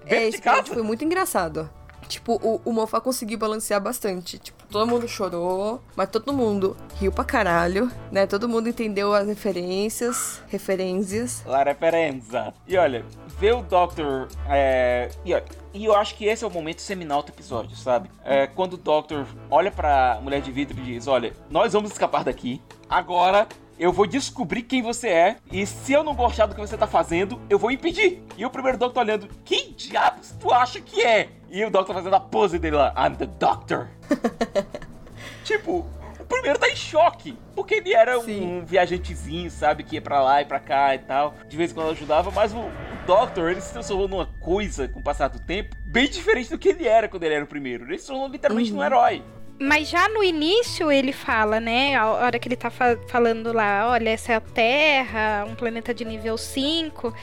Dentro 0.00 0.16
É, 0.16 0.28
esse 0.28 0.38
episódio 0.38 0.74
foi 0.74 0.82
muito 0.82 1.04
engraçado. 1.04 1.70
Tipo, 2.08 2.34
o, 2.42 2.60
o 2.64 2.72
Mofá 2.72 3.00
conseguiu 3.00 3.38
balancear 3.38 3.80
bastante. 3.80 4.38
Tipo, 4.38 4.66
todo 4.66 4.86
mundo 4.86 5.08
chorou, 5.08 5.80
mas 5.96 6.10
todo 6.10 6.30
mundo 6.32 6.76
riu 7.00 7.10
pra 7.10 7.24
caralho, 7.24 7.90
né? 8.10 8.26
Todo 8.26 8.46
mundo 8.46 8.68
entendeu 8.68 9.14
as 9.14 9.26
referências, 9.26 10.42
referências. 10.48 11.42
La 11.46 11.62
referenza. 11.62 12.52
E 12.68 12.76
olha, 12.76 13.04
ver 13.38 13.54
o 13.54 13.62
Doctor. 13.62 14.28
É, 14.50 15.08
e, 15.24 15.32
olha, 15.32 15.44
e 15.72 15.84
eu 15.86 15.94
acho 15.94 16.14
que 16.14 16.26
esse 16.26 16.44
é 16.44 16.46
o 16.46 16.50
momento 16.50 16.82
seminal 16.82 17.22
do 17.22 17.30
episódio, 17.30 17.74
sabe? 17.76 18.10
É, 18.24 18.46
quando 18.46 18.74
o 18.74 18.76
Doctor 18.76 19.26
olha 19.50 19.70
pra 19.70 20.18
mulher 20.22 20.42
de 20.42 20.52
vidro 20.52 20.78
e 20.80 20.82
diz: 20.82 21.06
Olha, 21.06 21.32
nós 21.48 21.72
vamos 21.72 21.92
escapar 21.92 22.24
daqui. 22.24 22.60
Agora 22.90 23.46
eu 23.82 23.92
vou 23.92 24.06
descobrir 24.06 24.62
quem 24.62 24.80
você 24.80 25.08
é. 25.08 25.36
E 25.50 25.66
se 25.66 25.92
eu 25.92 26.04
não 26.04 26.14
gostar 26.14 26.46
do 26.46 26.54
que 26.54 26.60
você 26.60 26.78
tá 26.78 26.86
fazendo, 26.86 27.40
eu 27.50 27.58
vou 27.58 27.72
impedir. 27.72 28.22
E 28.38 28.46
o 28.46 28.50
primeiro 28.50 28.78
Doctor 28.78 29.02
olhando: 29.02 29.28
Quem 29.44 29.72
diabos 29.72 30.32
tu 30.38 30.52
acha 30.52 30.80
que 30.80 31.02
é? 31.02 31.30
E 31.50 31.64
o 31.64 31.70
Doctor 31.70 31.92
fazendo 31.92 32.14
a 32.14 32.20
pose 32.20 32.60
dele 32.60 32.76
lá: 32.76 32.94
I'm 32.96 33.16
the 33.16 33.26
Doctor. 33.26 33.88
tipo. 35.42 35.84
O 36.20 36.34
primeiro 36.34 36.58
tá 36.58 36.68
em 36.70 36.76
choque, 36.76 37.36
porque 37.54 37.74
ele 37.74 37.92
era 37.92 38.18
Sim. 38.20 38.46
um 38.46 38.64
viajantezinho, 38.64 39.50
sabe, 39.50 39.82
que 39.82 39.96
ia 39.96 40.00
pra 40.00 40.22
lá 40.22 40.40
e 40.40 40.46
pra 40.46 40.58
cá 40.58 40.94
e 40.94 40.98
tal. 40.98 41.34
De 41.46 41.56
vez 41.58 41.70
em 41.70 41.74
quando 41.74 41.90
ajudava, 41.90 42.30
mas 42.30 42.54
o, 42.54 42.58
o 42.58 42.70
Doctor, 43.06 43.50
ele 43.50 43.60
se 43.60 43.70
transformou 43.70 44.08
numa 44.08 44.26
coisa 44.40 44.88
com 44.88 45.00
o 45.00 45.02
passar 45.02 45.28
do 45.28 45.38
tempo, 45.40 45.76
bem 45.84 46.08
diferente 46.08 46.48
do 46.48 46.56
que 46.56 46.70
ele 46.70 46.88
era 46.88 47.06
quando 47.06 47.24
ele 47.24 47.34
era 47.34 47.44
o 47.44 47.46
primeiro. 47.46 47.84
Ele 47.84 47.98
se 47.98 48.06
tornou 48.06 48.28
literalmente 48.28 48.72
um 48.72 48.82
herói. 48.82 49.22
Mas 49.58 49.88
já 49.88 50.08
no 50.08 50.24
início 50.24 50.90
ele 50.90 51.12
fala, 51.12 51.60
né? 51.60 51.94
A 51.94 52.06
hora 52.10 52.38
que 52.38 52.48
ele 52.48 52.56
tá 52.56 52.68
fa- 52.70 52.98
falando 53.08 53.52
lá, 53.52 53.88
olha, 53.90 54.10
essa 54.10 54.32
é 54.32 54.36
a 54.36 54.40
Terra, 54.40 55.44
um 55.48 55.54
planeta 55.54 55.94
de 55.94 56.04
nível 56.04 56.36
5. 56.36 57.14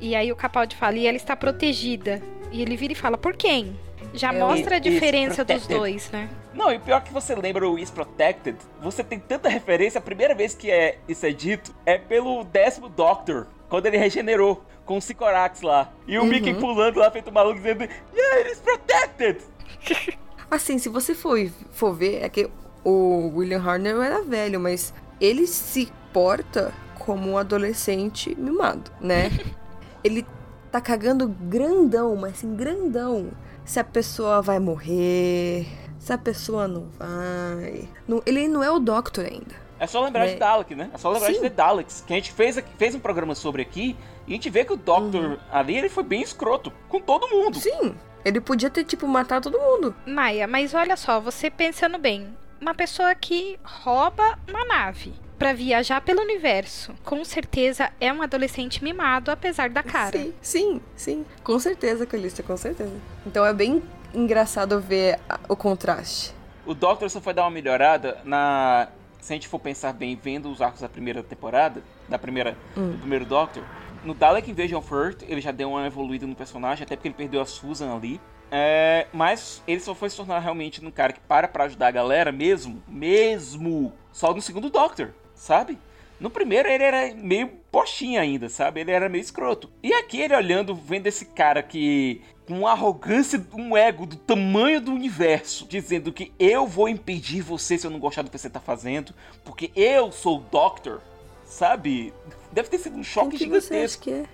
E 0.00 0.14
aí 0.16 0.30
o 0.32 0.36
Capaldi 0.36 0.74
fala, 0.76 0.96
e 0.96 1.06
ela 1.06 1.16
está 1.16 1.36
protegida. 1.36 2.20
E 2.50 2.62
ele 2.62 2.76
vira 2.76 2.92
e 2.92 2.96
fala, 2.96 3.16
por 3.18 3.36
quem? 3.36 3.78
Já 4.14 4.32
É, 4.32 4.38
mostra 4.38 4.76
a 4.76 4.78
diferença 4.78 5.44
dos 5.44 5.66
dois, 5.66 6.10
né? 6.10 6.28
Não, 6.54 6.72
e 6.72 6.78
pior 6.78 7.02
que 7.02 7.12
você 7.12 7.34
lembra 7.34 7.68
o 7.68 7.78
Is 7.78 7.90
Protected, 7.90 8.56
você 8.80 9.04
tem 9.04 9.18
tanta 9.20 9.48
referência, 9.48 9.98
a 9.98 10.02
primeira 10.02 10.34
vez 10.34 10.54
que 10.54 10.70
é, 10.70 10.98
isso 11.08 11.24
é 11.26 11.30
dito 11.30 11.74
é 11.86 11.98
pelo 11.98 12.42
décimo 12.44 12.88
Doctor, 12.88 13.46
quando 13.68 13.86
ele 13.86 13.98
regenerou 13.98 14.64
com 14.84 14.96
o 14.96 15.02
Sycorax 15.02 15.60
lá. 15.62 15.92
E 16.06 16.18
o 16.18 16.24
Mickey 16.24 16.54
pulando 16.54 16.98
lá, 16.98 17.10
feito 17.10 17.30
maluco, 17.30 17.56
dizendo, 17.56 17.84
Yeah, 18.14 18.36
it 18.38 18.50
is 18.50 18.58
protected! 18.60 19.38
Assim, 20.50 20.78
se 20.78 20.88
você 20.88 21.14
for, 21.14 21.38
for 21.72 21.92
ver, 21.94 22.22
é 22.22 22.28
que 22.28 22.48
o 22.84 23.32
William 23.36 23.60
Hartnell 23.62 24.02
era 24.02 24.22
velho, 24.22 24.58
mas 24.58 24.94
ele 25.20 25.46
se 25.46 25.92
porta 26.12 26.72
como 26.98 27.30
um 27.30 27.38
adolescente 27.38 28.34
mimado, 28.38 28.90
né? 29.00 29.30
ele 30.02 30.24
tá 30.70 30.80
cagando 30.80 31.28
grandão, 31.28 32.14
mas 32.16 32.34
assim, 32.34 32.54
grandão. 32.54 33.30
Se 33.64 33.78
a 33.78 33.84
pessoa 33.84 34.40
vai 34.40 34.58
morrer, 34.58 35.66
se 35.98 36.12
a 36.12 36.16
pessoa 36.18 36.66
não 36.66 36.86
vai. 36.98 37.86
Não- 38.06 38.22
ele 38.24 38.48
não 38.48 38.62
é 38.62 38.70
o 38.70 38.78
Doctor 38.78 39.26
ainda. 39.26 39.54
É 39.78 39.86
só 39.86 40.02
lembrar 40.02 40.24
Né? 40.26 40.32
de 40.32 40.38
Dalek, 40.40 40.74
né? 40.74 40.90
É 40.92 40.98
só 40.98 41.10
lembrar 41.10 41.28
de 41.28 41.36
Sim. 41.36 41.42
The 41.42 41.50
Daleks, 41.50 42.02
que 42.06 42.12
a 42.12 42.16
gente 42.16 42.32
fez, 42.32 42.58
fez 42.78 42.94
um 42.94 42.98
programa 42.98 43.34
sobre 43.34 43.62
aqui, 43.62 43.94
e 44.28 44.32
a 44.32 44.34
gente 44.34 44.50
vê 44.50 44.62
que 44.62 44.74
o 44.74 44.76
Doctor 44.76 45.38
ali, 45.50 45.76
ele 45.76 45.88
foi 45.88 46.04
bem 46.04 46.20
escroto, 46.20 46.70
com 46.88 47.00
todo 47.00 47.28
mundo. 47.28 47.58
Sim, 47.58 47.94
ele 48.22 48.42
podia 48.42 48.68
ter, 48.68 48.84
tipo, 48.84 49.08
matado 49.08 49.50
todo 49.50 49.60
mundo. 49.60 49.94
Maia, 50.06 50.46
mas 50.46 50.74
olha 50.74 50.98
só, 50.98 51.18
você 51.18 51.50
pensando 51.50 51.96
bem, 51.96 52.28
uma 52.60 52.74
pessoa 52.74 53.14
que 53.14 53.58
rouba 53.64 54.38
uma 54.46 54.66
nave 54.66 55.14
pra 55.38 55.54
viajar 55.54 56.02
pelo 56.02 56.20
universo, 56.20 56.92
com 57.04 57.24
certeza 57.24 57.90
é 57.98 58.12
um 58.12 58.20
adolescente 58.20 58.84
mimado, 58.84 59.30
apesar 59.30 59.70
da 59.70 59.82
cara. 59.82 60.18
Sim, 60.18 60.34
sim, 60.42 60.80
sim. 60.94 61.26
Com 61.42 61.58
certeza, 61.58 62.04
Calista, 62.04 62.42
com 62.42 62.56
certeza. 62.56 62.92
Então 63.24 63.46
é 63.46 63.54
bem 63.54 63.82
engraçado 64.12 64.78
ver 64.78 65.18
o 65.48 65.56
contraste. 65.56 66.34
O 66.66 66.74
Doctor 66.74 67.08
só 67.08 67.18
foi 67.20 67.32
dar 67.32 67.44
uma 67.44 67.50
melhorada 67.50 68.18
na. 68.24 68.88
Se 69.20 69.32
a 69.32 69.36
gente 69.36 69.48
for 69.48 69.58
pensar 69.58 69.92
bem, 69.92 70.18
vendo 70.20 70.50
os 70.50 70.60
arcos 70.60 70.80
da 70.80 70.88
primeira 70.88 71.22
temporada, 71.22 71.82
da 72.08 72.18
primeira, 72.18 72.56
do 72.76 72.98
primeiro 72.98 73.24
Doctor, 73.24 73.64
no 74.08 74.14
Dalek 74.14 74.50
Invasion 74.50 74.78
of 74.78 74.94
Earth, 74.94 75.22
ele 75.28 75.40
já 75.42 75.52
deu 75.52 75.68
uma 75.68 75.86
evoluída 75.86 76.26
no 76.26 76.34
personagem, 76.34 76.82
até 76.82 76.96
porque 76.96 77.08
ele 77.08 77.14
perdeu 77.14 77.42
a 77.42 77.44
Susan 77.44 77.94
ali. 77.94 78.18
É, 78.50 79.06
mas 79.12 79.62
ele 79.68 79.80
só 79.80 79.94
foi 79.94 80.08
se 80.08 80.16
tornar 80.16 80.38
realmente 80.38 80.82
um 80.82 80.90
cara 80.90 81.12
que 81.12 81.20
para 81.20 81.46
pra 81.46 81.64
ajudar 81.64 81.88
a 81.88 81.90
galera 81.90 82.32
mesmo, 82.32 82.82
mesmo, 82.88 83.92
só 84.10 84.32
no 84.32 84.40
segundo 84.40 84.70
Doctor, 84.70 85.12
sabe? 85.34 85.78
No 86.18 86.30
primeiro 86.30 86.70
ele 86.70 86.82
era 86.82 87.14
meio 87.14 87.48
postinha 87.70 88.22
ainda, 88.22 88.48
sabe? 88.48 88.80
Ele 88.80 88.90
era 88.90 89.10
meio 89.10 89.20
escroto. 89.20 89.70
E 89.82 89.92
aqui 89.92 90.22
ele 90.22 90.34
olhando, 90.34 90.74
vendo 90.74 91.06
esse 91.06 91.26
cara 91.26 91.62
que 91.62 92.22
com 92.46 92.66
arrogância, 92.66 93.46
um 93.52 93.76
ego 93.76 94.06
do 94.06 94.16
tamanho 94.16 94.80
do 94.80 94.90
universo, 94.90 95.66
dizendo 95.68 96.10
que 96.10 96.32
eu 96.38 96.66
vou 96.66 96.88
impedir 96.88 97.42
você 97.42 97.76
se 97.76 97.86
eu 97.86 97.90
não 97.90 97.98
gostar 97.98 98.22
do 98.22 98.30
que 98.30 98.38
você 98.38 98.48
tá 98.48 98.58
fazendo, 98.58 99.12
porque 99.44 99.70
eu 99.76 100.10
sou 100.10 100.38
o 100.38 100.44
Doctor, 100.50 101.02
sabe? 101.44 102.14
Deve 102.52 102.68
ter 102.68 102.78
sido 102.78 102.96
um 102.96 103.04
choque 103.04 103.38
que 103.38 103.46
você 103.46 103.74
acha 103.84 103.96
gigantesco. 103.96 104.02
que 104.04 104.10
é? 104.12 104.24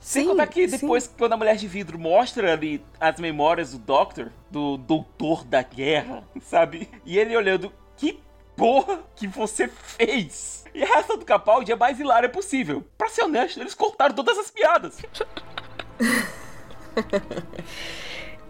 Sem 0.00 0.22
Sim, 0.22 0.28
contar 0.28 0.46
que 0.46 0.68
sim. 0.68 0.78
depois, 0.78 1.10
quando 1.18 1.32
a 1.32 1.36
mulher 1.36 1.56
de 1.56 1.66
vidro 1.66 1.98
mostra 1.98 2.52
ali 2.52 2.84
as 3.00 3.18
memórias 3.18 3.72
do 3.72 3.78
Doctor, 3.78 4.30
do 4.50 4.76
doutor 4.76 5.44
da 5.44 5.62
guerra, 5.62 6.22
sabe? 6.42 6.88
E 7.04 7.18
ele 7.18 7.36
olhando, 7.36 7.72
que 7.96 8.20
porra 8.54 9.00
que 9.16 9.26
você 9.26 9.66
fez? 9.68 10.64
E 10.74 10.82
a 10.82 10.86
reação 10.86 11.18
do 11.18 11.24
Capaldi 11.24 11.72
é 11.72 11.74
a 11.74 11.78
mais 11.78 11.98
hilária 11.98 12.28
possível. 12.28 12.84
Pra 12.96 13.08
ser 13.08 13.22
honesto, 13.24 13.58
eles 13.60 13.74
cortaram 13.74 14.14
todas 14.14 14.38
as 14.38 14.50
piadas. 14.50 14.98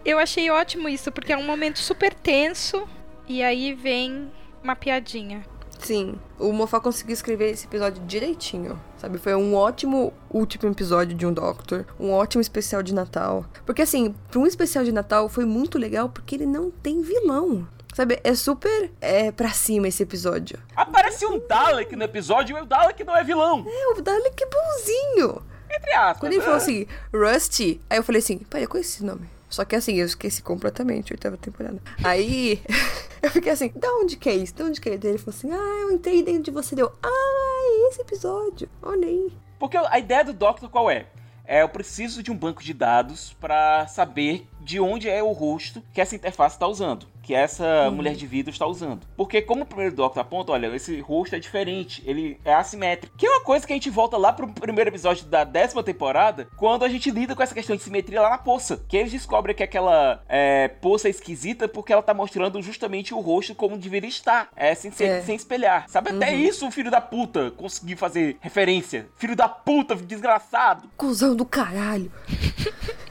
Eu 0.05 0.19
achei 0.19 0.49
ótimo 0.49 0.87
isso, 0.87 1.11
porque 1.11 1.33
é 1.33 1.37
um 1.37 1.43
momento 1.45 1.79
super 1.79 2.13
tenso 2.13 2.87
e 3.27 3.43
aí 3.43 3.73
vem 3.73 4.31
uma 4.63 4.75
piadinha. 4.75 5.43
Sim, 5.79 6.15
o 6.39 6.51
Moffat 6.51 6.83
conseguiu 6.83 7.13
escrever 7.13 7.51
esse 7.51 7.65
episódio 7.65 8.03
direitinho, 8.05 8.79
sabe? 8.97 9.17
Foi 9.17 9.35
um 9.35 9.55
ótimo 9.55 10.13
último 10.29 10.71
episódio 10.71 11.15
de 11.15 11.25
um 11.25 11.33
Doctor, 11.33 11.85
um 11.99 12.11
ótimo 12.11 12.41
especial 12.41 12.83
de 12.83 12.93
Natal. 12.93 13.45
Porque 13.65 13.81
assim, 13.81 14.13
pra 14.29 14.39
um 14.39 14.47
especial 14.47 14.83
de 14.83 14.91
Natal 14.91 15.29
foi 15.29 15.45
muito 15.45 15.77
legal 15.77 16.09
porque 16.09 16.35
ele 16.35 16.45
não 16.45 16.71
tem 16.71 17.01
vilão. 17.01 17.67
Sabe, 17.93 18.19
é 18.23 18.35
super 18.35 18.91
é, 19.01 19.31
pra 19.31 19.49
cima 19.49 19.87
esse 19.87 20.03
episódio. 20.03 20.59
Aparece 20.75 21.25
um 21.25 21.39
Dalek 21.47 21.95
no 21.95 22.03
episódio 22.03 22.55
e 22.55 22.61
o 22.61 22.65
Dalek 22.65 23.03
não 23.03 23.15
é 23.15 23.23
vilão. 23.23 23.65
É, 23.67 23.87
o 23.97 24.01
Dalek 24.01 24.43
é 24.43 24.47
bonzinho. 24.47 25.41
Entre 25.69 25.93
aspas. 25.93 26.19
Quando 26.19 26.33
ele 26.33 26.41
falou 26.41 26.57
né? 26.57 26.63
assim, 26.63 26.87
Rusty, 27.13 27.81
aí 27.89 27.97
eu 27.97 28.03
falei 28.03 28.19
assim, 28.19 28.37
pai, 28.37 28.63
eu 28.63 28.67
conheci 28.67 28.97
esse 28.97 29.03
nome. 29.05 29.27
Só 29.49 29.63
que 29.63 29.75
assim, 29.75 29.95
eu 29.95 30.05
esqueci 30.05 30.41
completamente, 30.41 31.13
oitava 31.13 31.37
temporada. 31.37 31.81
Aí, 32.03 32.61
eu 33.21 33.29
fiquei 33.31 33.51
assim, 33.51 33.71
da 33.75 33.89
onde 33.95 34.17
que 34.17 34.29
é 34.29 34.35
isso? 34.35 34.55
Da 34.55 34.65
onde 34.65 34.81
que 34.81 34.89
é? 34.89 34.97
Daí 34.97 35.11
ele 35.11 35.17
falou 35.17 35.35
assim, 35.37 35.51
ah, 35.51 35.81
eu 35.81 35.91
entrei 35.91 36.23
dentro 36.23 36.43
de 36.43 36.51
você. 36.51 36.75
Deu, 36.75 36.91
ah, 37.01 37.85
é 37.85 37.89
esse 37.89 38.01
episódio. 38.01 38.69
Olha 38.81 39.07
aí. 39.07 39.31
Porque 39.59 39.77
a 39.77 39.97
ideia 39.97 40.23
do 40.23 40.33
Doctor 40.33 40.69
qual 40.69 40.91
é? 40.91 41.07
É, 41.45 41.61
eu 41.61 41.69
preciso 41.69 42.21
de 42.21 42.29
um 42.29 42.37
banco 42.37 42.61
de 42.61 42.73
dados 42.73 43.33
pra 43.39 43.87
saber 43.87 44.47
de 44.67 44.79
onde 44.81 45.09
é 45.09 45.23
o 45.23 45.31
rosto 45.31 45.81
que 45.93 46.01
essa 46.01 46.13
interface 46.13 46.55
está 46.57 46.67
usando, 46.67 47.07
que 47.23 47.33
essa 47.33 47.89
mulher 47.89 48.15
de 48.15 48.27
vidro 48.27 48.51
está 48.51 48.67
usando. 48.67 49.07
Porque 49.15 49.41
como 49.41 49.63
o 49.63 49.65
primeiro 49.65 49.95
Doctor 49.95 50.19
aponta, 50.21 50.51
olha, 50.51 50.67
esse 50.75 50.99
rosto 50.99 51.35
é 51.35 51.39
diferente, 51.39 52.03
ele 52.05 52.37
é 52.43 52.53
assimétrico. 52.53 53.15
Que 53.17 53.25
é 53.25 53.29
uma 53.29 53.41
coisa 53.45 53.65
que 53.65 53.71
a 53.71 53.75
gente 53.77 53.89
volta 53.89 54.17
lá 54.17 54.33
pro 54.33 54.47
primeiro 54.49 54.89
episódio 54.89 55.25
da 55.25 55.45
décima 55.45 55.81
temporada, 55.83 56.49
quando 56.57 56.83
a 56.83 56.89
gente 56.89 57.09
lida 57.09 57.33
com 57.33 57.41
essa 57.41 57.53
questão 57.55 57.77
de 57.77 57.81
simetria 57.83 58.21
lá 58.21 58.29
na 58.29 58.37
poça. 58.37 58.83
Que 58.89 58.97
eles 58.97 59.11
descobrem 59.11 59.55
que 59.55 59.63
aquela 59.63 60.21
é, 60.27 60.67
poça 60.67 61.07
é 61.07 61.11
esquisita 61.11 61.65
porque 61.67 61.93
ela 61.93 62.03
tá 62.03 62.13
mostrando 62.13 62.61
justamente 62.61 63.13
o 63.13 63.19
rosto 63.21 63.55
como 63.55 63.77
deveria 63.77 64.09
estar, 64.09 64.49
é, 64.53 64.75
sem, 64.75 64.91
ser- 64.91 65.05
É. 65.05 65.21
sem 65.21 65.35
espelhar. 65.37 65.85
Sabe, 65.87 66.09
até 66.11 66.35
isso 66.35 66.67
o 66.67 66.71
filho 66.71 66.91
da 66.91 66.99
puta 66.99 67.51
conseguiu 67.51 67.95
fazer 67.97 68.37
referência. 68.41 69.07
Filho 69.15 69.35
da 69.35 69.47
puta, 69.47 69.95
desgraçado. 69.95 70.89
Cusão 70.97 71.33
do 71.35 71.45
caralho. 71.45 72.11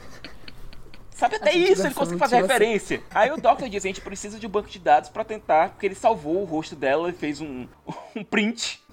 Sabe 1.17 1.35
até 1.35 1.51
isso, 1.51 1.85
ele 1.85 1.93
conseguiu 1.95 2.19
fazer 2.19 2.35
de 2.37 2.41
você. 2.43 2.53
referência. 2.53 3.03
Aí 3.13 3.31
o 3.31 3.37
Doctor 3.37 3.67
diz: 3.67 3.83
a 3.83 3.87
gente 3.87 4.01
precisa 4.01 4.39
de 4.39 4.45
um 4.45 4.49
banco 4.49 4.69
de 4.69 4.77
dados 4.77 5.09
pra 5.09 5.23
tentar, 5.23 5.69
porque 5.69 5.85
ele 5.87 5.95
salvou 5.95 6.41
o 6.41 6.45
rosto 6.45 6.75
dela 6.75 7.09
e 7.09 7.13
fez 7.13 7.41
um, 7.41 7.67
um 8.15 8.23
print 8.23 8.83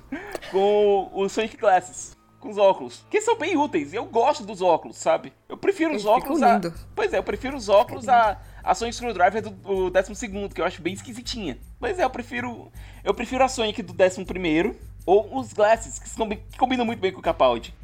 com 0.51 1.11
o 1.13 1.29
Sonic 1.29 1.57
Glasses. 1.57 2.17
Com 2.41 2.51
os 2.51 2.59
óculos. 2.59 3.03
Que 3.09 3.23
são 3.23 3.39
bem 3.39 3.57
úteis. 3.57 3.95
E 3.95 3.97
eu 3.97 4.05
gosto 4.05 4.45
dos 4.45 4.61
óculos, 4.61 4.99
sabe? 4.99 5.33
Eu 5.49 5.57
prefiro 5.57 5.91
os 5.91 6.03
Eles 6.03 6.07
óculos 6.07 6.41
ficam 6.41 6.51
a. 6.51 6.55
lindo. 6.57 6.75
Pois 6.95 7.13
é, 7.15 7.19
eu 7.19 7.23
prefiro 7.23 7.57
os 7.57 7.71
óculos 7.71 8.07
a, 8.07 8.39
a 8.63 8.75
Sonic 8.75 8.97
Screwdriver 8.97 9.41
do, 9.41 9.51
do 9.51 9.91
12, 9.91 10.27
que 10.55 10.61
eu 10.61 10.65
acho 10.65 10.83
bem 10.83 10.93
esquisitinha. 10.93 11.59
Pois 11.81 11.99
é, 11.99 12.05
eu 12.05 12.11
prefiro. 12.11 12.71
Eu 13.03 13.15
prefiro 13.15 13.43
a 13.45 13.49
Sonic 13.49 13.83
do 13.83 13.95
11 13.95 14.77
ou 15.07 15.39
os 15.39 15.53
Glasses, 15.55 15.99
que 15.99 16.59
combinam 16.59 16.85
muito 16.85 17.01
bem 17.01 17.13
com 17.13 17.21
o 17.21 17.23
Capaldi. 17.23 17.75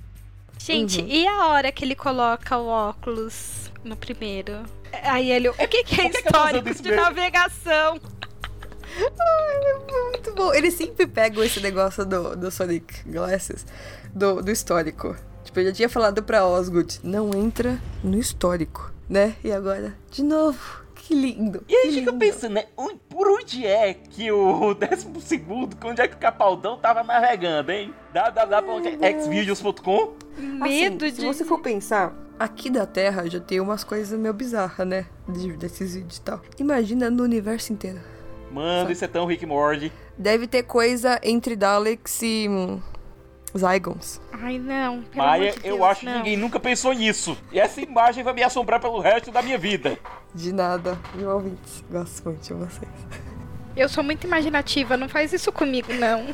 Gente, 0.62 1.00
Uhum. 1.00 1.08
e 1.08 1.26
a 1.26 1.46
hora 1.46 1.72
que 1.72 1.84
ele 1.84 1.94
coloca 1.94 2.56
o 2.58 2.66
óculos 2.66 3.70
no 3.82 3.96
primeiro? 3.96 4.62
Aí 5.04 5.30
ele, 5.32 5.48
o 5.48 5.54
que, 5.54 5.66
que 5.84 6.00
é 6.00 6.08
que 6.08 6.10
que 6.10 6.18
histórico 6.18 6.68
isso 6.68 6.82
de 6.82 6.90
mesmo? 6.90 7.04
navegação? 7.04 7.98
Ai, 9.18 9.56
é 9.64 10.02
muito 10.10 10.34
bom. 10.34 10.52
Eles 10.52 10.74
sempre 10.74 11.06
pegam 11.06 11.42
esse 11.42 11.60
negócio 11.60 12.04
do, 12.04 12.36
do 12.36 12.50
Sonic 12.50 13.02
Glasses, 13.08 13.64
do, 14.12 14.42
do 14.42 14.50
histórico. 14.50 15.16
Tipo, 15.44 15.60
eu 15.60 15.66
já 15.66 15.72
tinha 15.72 15.88
falado 15.88 16.22
pra 16.22 16.44
Osgood, 16.44 17.00
não 17.02 17.30
entra 17.34 17.80
no 18.04 18.18
histórico, 18.18 18.92
né? 19.08 19.36
E 19.42 19.50
agora, 19.50 19.94
de 20.10 20.22
novo. 20.22 20.79
Que 21.10 21.16
lindo. 21.16 21.64
E 21.68 21.74
aí 21.74 21.82
que 21.88 21.94
fica 21.94 22.10
lindo. 22.12 22.18
pensando, 22.24 22.52
né? 22.52 22.66
Por 23.08 23.28
onde 23.28 23.66
é 23.66 23.94
que 23.94 24.30
o 24.30 24.72
12 24.78 25.08
segundo, 25.20 25.76
onde 25.84 26.00
é 26.00 26.06
que 26.06 26.14
o 26.14 26.18
Capaldão 26.18 26.78
tava 26.78 27.02
navegando, 27.02 27.72
hein? 27.72 27.92
www.xvideos.com 28.14 30.12
Medo 30.38 31.04
Assim, 31.04 31.14
de. 31.14 31.20
Se 31.20 31.26
você 31.26 31.44
for 31.44 31.58
pensar, 31.60 32.14
aqui 32.38 32.70
da 32.70 32.86
Terra 32.86 33.28
já 33.28 33.40
tem 33.40 33.58
umas 33.60 33.82
coisas 33.82 34.16
meio 34.18 34.32
bizarras, 34.32 34.86
né? 34.86 35.06
De- 35.28 35.56
desses 35.56 35.94
vídeos 35.96 36.18
e 36.18 36.22
tal. 36.22 36.40
Imagina 36.58 37.10
no 37.10 37.24
universo 37.24 37.72
inteiro. 37.72 37.98
Mano, 38.52 38.90
isso 38.90 39.04
é 39.04 39.08
tão 39.08 39.26
Rick 39.26 39.44
Morty. 39.46 39.92
Deve 40.16 40.46
ter 40.46 40.62
coisa 40.64 41.18
entre 41.22 41.56
Daleks 41.56 42.22
e 42.22 42.46
hum, 42.48 42.80
Zygons. 43.56 44.20
Ai, 44.32 44.58
não. 44.58 45.02
Pelo 45.02 45.24
Maia, 45.24 45.50
amor 45.50 45.60
de 45.60 45.68
eu 45.68 45.76
Deus, 45.76 45.88
acho 45.90 46.04
não. 46.04 46.12
que 46.12 46.18
ninguém 46.18 46.36
nunca 46.36 46.60
pensou 46.60 46.92
nisso. 46.92 47.36
E 47.52 47.58
essa 47.58 47.80
imagem 47.80 48.22
vai 48.22 48.32
me 48.32 48.42
assombrar 48.42 48.80
pelo 48.80 49.00
resto 49.00 49.30
da 49.30 49.42
minha 49.42 49.58
vida. 49.58 49.98
De 50.34 50.52
nada, 50.52 50.98
meu 51.14 51.30
ouvintes. 51.30 51.82
Gosto 51.90 52.24
muito 52.24 52.40
de 52.42 52.54
vocês. 52.54 52.90
Eu 53.76 53.88
sou 53.88 54.02
muito 54.04 54.26
imaginativa, 54.26 54.96
não 54.96 55.08
faz 55.08 55.32
isso 55.32 55.50
comigo, 55.52 55.92
não. 55.94 56.26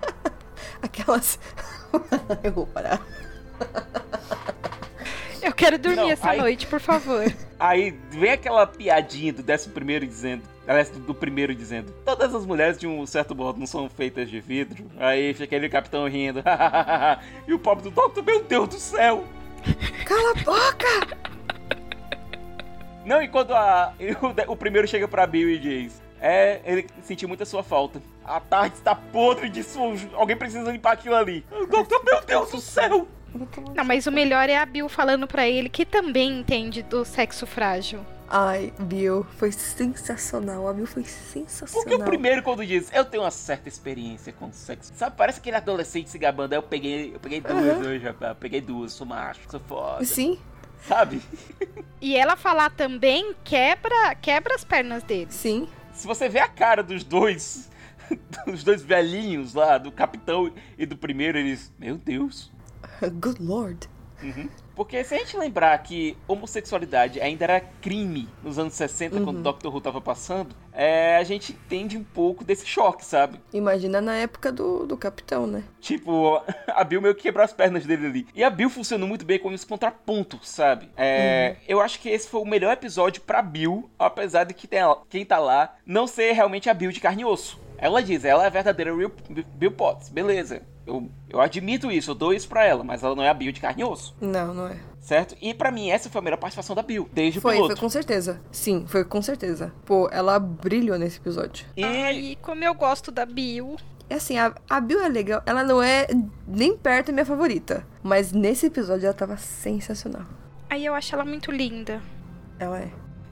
Aquelas. 0.82 1.38
eu 2.42 2.52
vou 2.52 2.66
parar. 2.66 3.00
Eu 5.42 5.52
quero 5.52 5.78
dormir 5.78 5.96
Não, 5.96 6.10
essa 6.10 6.30
aí- 6.30 6.38
noite, 6.38 6.66
por 6.66 6.80
favor. 6.80 7.24
Aí 7.58 7.90
vem 8.10 8.32
aquela 8.32 8.66
piadinha 8.66 9.32
do 9.34 9.42
11 9.52 9.68
primeiro 9.70 10.06
dizendo. 10.06 10.42
Aliás, 10.70 10.88
do, 10.88 11.00
do 11.00 11.12
primeiro 11.12 11.52
dizendo. 11.52 11.92
Todas 12.04 12.32
as 12.32 12.46
mulheres 12.46 12.78
de 12.78 12.86
um 12.86 13.04
certo 13.04 13.34
modo 13.34 13.58
não 13.58 13.66
são 13.66 13.90
feitas 13.90 14.30
de 14.30 14.40
vidro. 14.40 14.88
Aí 15.00 15.32
fica 15.32 15.42
aquele 15.42 15.68
capitão 15.68 16.06
rindo. 16.06 16.44
e 17.48 17.52
o 17.52 17.58
pobre 17.58 17.82
do 17.82 17.90
Doctor, 17.90 18.22
meu 18.22 18.44
Deus 18.44 18.68
do 18.68 18.78
céu! 18.78 19.24
Cala 20.06 20.30
a 20.30 20.34
boca! 20.44 21.18
Não, 23.04 23.20
e 23.20 23.26
quando 23.26 23.52
a, 23.52 23.92
o, 24.46 24.52
o 24.52 24.56
primeiro 24.56 24.86
chega 24.86 25.08
pra 25.08 25.26
Bill 25.26 25.50
e 25.50 25.58
diz: 25.58 26.00
É, 26.20 26.60
ele 26.64 26.86
sentiu 27.02 27.26
muito 27.26 27.42
a 27.42 27.46
sua 27.46 27.64
falta. 27.64 28.00
A 28.24 28.38
tarde 28.38 28.76
está 28.76 28.94
podre 28.94 29.48
de 29.48 29.64
sujo. 29.64 30.08
Alguém 30.14 30.36
precisa 30.36 30.70
limpar 30.70 30.92
aquilo 30.92 31.16
ali. 31.16 31.44
O 31.50 31.66
Doctor, 31.66 32.00
meu 32.04 32.24
Deus 32.24 32.48
do 32.52 32.60
céu! 32.60 33.08
Não, 33.74 33.84
mas 33.84 34.06
o 34.06 34.12
melhor 34.12 34.48
é 34.48 34.56
a 34.56 34.66
Bill 34.66 34.88
falando 34.88 35.26
pra 35.26 35.48
ele 35.48 35.68
que 35.68 35.84
também 35.84 36.38
entende 36.38 36.80
do 36.80 37.04
sexo 37.04 37.44
frágil. 37.44 38.06
Ai, 38.30 38.72
Bill, 38.78 39.26
foi 39.36 39.50
sensacional. 39.50 40.68
A 40.68 40.72
Bill 40.72 40.86
foi 40.86 41.04
sensacional. 41.04 41.84
Porque 41.84 42.00
o 42.00 42.04
primeiro, 42.04 42.42
quando 42.44 42.64
diz, 42.64 42.88
eu 42.92 43.04
tenho 43.04 43.24
uma 43.24 43.30
certa 43.30 43.68
experiência 43.68 44.32
com 44.32 44.52
sexo. 44.52 44.92
Sabe, 44.94 45.16
parece 45.16 45.40
aquele 45.40 45.56
adolescente 45.56 46.08
se 46.08 46.16
gabando. 46.16 46.52
Aí 46.52 46.58
eu 46.58 46.62
peguei, 46.62 47.14
eu 47.14 47.18
peguei 47.18 47.40
duas 47.40 47.84
hoje, 47.84 48.04
rapaz. 48.04 48.30
Eu 48.30 48.36
peguei 48.36 48.60
duas, 48.60 48.92
sou 48.92 49.06
macho, 49.06 49.40
sou 49.50 49.58
foda. 49.60 50.04
Sim, 50.04 50.38
Sabe? 50.86 51.20
E 52.00 52.16
ela 52.16 52.36
falar 52.36 52.70
também 52.70 53.34
quebra, 53.44 54.14
quebra 54.14 54.54
as 54.54 54.64
pernas 54.64 55.02
dele. 55.02 55.30
sim. 55.30 55.68
Se 55.92 56.06
você 56.06 56.28
vê 56.30 56.38
a 56.38 56.48
cara 56.48 56.82
dos 56.82 57.04
dois, 57.04 57.68
dos 58.46 58.64
dois 58.64 58.80
velhinhos 58.80 59.52
lá, 59.52 59.76
do 59.76 59.92
capitão 59.92 60.50
e 60.78 60.86
do 60.86 60.96
primeiro, 60.96 61.36
eles. 61.36 61.70
Meu 61.78 61.98
Deus. 61.98 62.50
Good 63.02 63.42
Lord. 63.42 63.88
Porque 64.80 65.04
se 65.04 65.14
a 65.14 65.18
gente 65.18 65.36
lembrar 65.36 65.76
que 65.82 66.16
homossexualidade 66.26 67.20
ainda 67.20 67.44
era 67.44 67.60
crime 67.60 68.26
nos 68.42 68.58
anos 68.58 68.72
60, 68.72 69.16
Uhum. 69.16 69.24
quando 69.24 69.36
o 69.40 69.42
Doctor 69.42 69.74
Who 69.74 69.78
tava 69.82 70.00
passando, 70.00 70.56
é, 70.72 71.18
a 71.18 71.22
gente 71.22 71.52
entende 71.52 71.98
um 71.98 72.02
pouco 72.02 72.42
desse 72.42 72.64
choque, 72.64 73.04
sabe? 73.04 73.38
Imagina 73.52 74.00
na 74.00 74.16
época 74.16 74.50
do, 74.50 74.86
do 74.86 74.96
capitão, 74.96 75.46
né? 75.46 75.64
Tipo, 75.82 76.42
a 76.68 76.82
Bill 76.82 77.02
meio 77.02 77.14
que 77.14 77.22
quebrou 77.24 77.44
as 77.44 77.52
pernas 77.52 77.84
dele 77.84 78.06
ali. 78.06 78.26
E 78.34 78.42
a 78.42 78.48
Bill 78.48 78.70
funcionou 78.70 79.06
muito 79.06 79.26
bem 79.26 79.38
como 79.38 79.54
esse 79.54 79.66
contraponto, 79.66 80.38
sabe? 80.42 80.88
É, 80.96 81.56
Eu 81.68 81.78
acho 81.82 82.00
que 82.00 82.08
esse 82.08 82.26
foi 82.26 82.40
o 82.40 82.46
melhor 82.46 82.72
episódio 82.72 83.20
pra 83.20 83.42
Bill, 83.42 83.90
apesar 83.98 84.44
de 84.44 84.54
que 84.54 84.66
tem- 84.66 84.80
quem 85.10 85.26
tá 85.26 85.38
lá 85.38 85.76
não 85.84 86.06
ser 86.06 86.32
realmente 86.32 86.70
a 86.70 86.74
Bill 86.74 86.90
de 86.90 87.00
carne 87.00 87.20
e 87.20 87.24
osso. 87.26 87.60
Ela 87.80 88.02
diz, 88.02 88.24
ela 88.24 88.44
é 88.44 88.46
a 88.46 88.50
verdadeira 88.50 88.94
Real- 88.94 89.10
Bill 89.54 89.72
Potts, 89.72 90.08
beleza. 90.10 90.62
Eu, 90.86 91.08
eu 91.28 91.40
admito 91.40 91.90
isso, 91.90 92.10
eu 92.10 92.14
dou 92.14 92.32
isso 92.34 92.48
pra 92.48 92.64
ela, 92.64 92.84
mas 92.84 93.02
ela 93.02 93.14
não 93.16 93.22
é 93.22 93.28
a 93.28 93.34
Bill 93.34 93.52
de 93.52 93.60
carne 93.60 93.82
e 93.82 93.84
osso, 93.84 94.14
Não, 94.20 94.52
não 94.52 94.66
é. 94.68 94.76
certo? 94.98 95.36
E 95.40 95.54
pra 95.54 95.70
mim 95.70 95.90
essa 95.90 96.10
foi 96.10 96.18
a 96.20 96.22
melhor 96.22 96.36
participação 96.36 96.74
da 96.76 96.82
Bill, 96.82 97.08
desde 97.12 97.38
o 97.38 97.42
Foi, 97.42 97.54
piloto. 97.54 97.72
foi 97.74 97.80
com 97.80 97.88
certeza. 97.88 98.40
Sim, 98.52 98.84
foi 98.86 99.04
com 99.04 99.22
certeza. 99.22 99.72
Pô, 99.86 100.08
ela 100.12 100.38
brilhou 100.38 100.98
nesse 100.98 101.18
episódio. 101.18 101.64
E 101.76 101.84
Ai, 101.84 102.36
como 102.42 102.62
eu 102.64 102.74
gosto 102.74 103.10
da 103.10 103.24
Bill. 103.24 103.76
É 104.08 104.16
assim, 104.16 104.36
a, 104.38 104.52
a 104.68 104.80
Bill 104.80 105.00
é 105.02 105.08
legal. 105.08 105.40
Ela 105.46 105.62
não 105.62 105.80
é 105.80 106.08
nem 106.46 106.76
perto 106.76 107.12
minha 107.12 107.24
favorita. 107.24 107.86
Mas 108.02 108.32
nesse 108.32 108.66
episódio 108.66 109.06
ela 109.06 109.14
tava 109.14 109.36
sensacional. 109.36 110.26
Aí 110.68 110.84
eu 110.84 110.94
acho 110.94 111.14
ela 111.14 111.24
muito 111.24 111.52
linda. 111.52 112.02
Ela 112.58 112.80
é. 112.80 112.88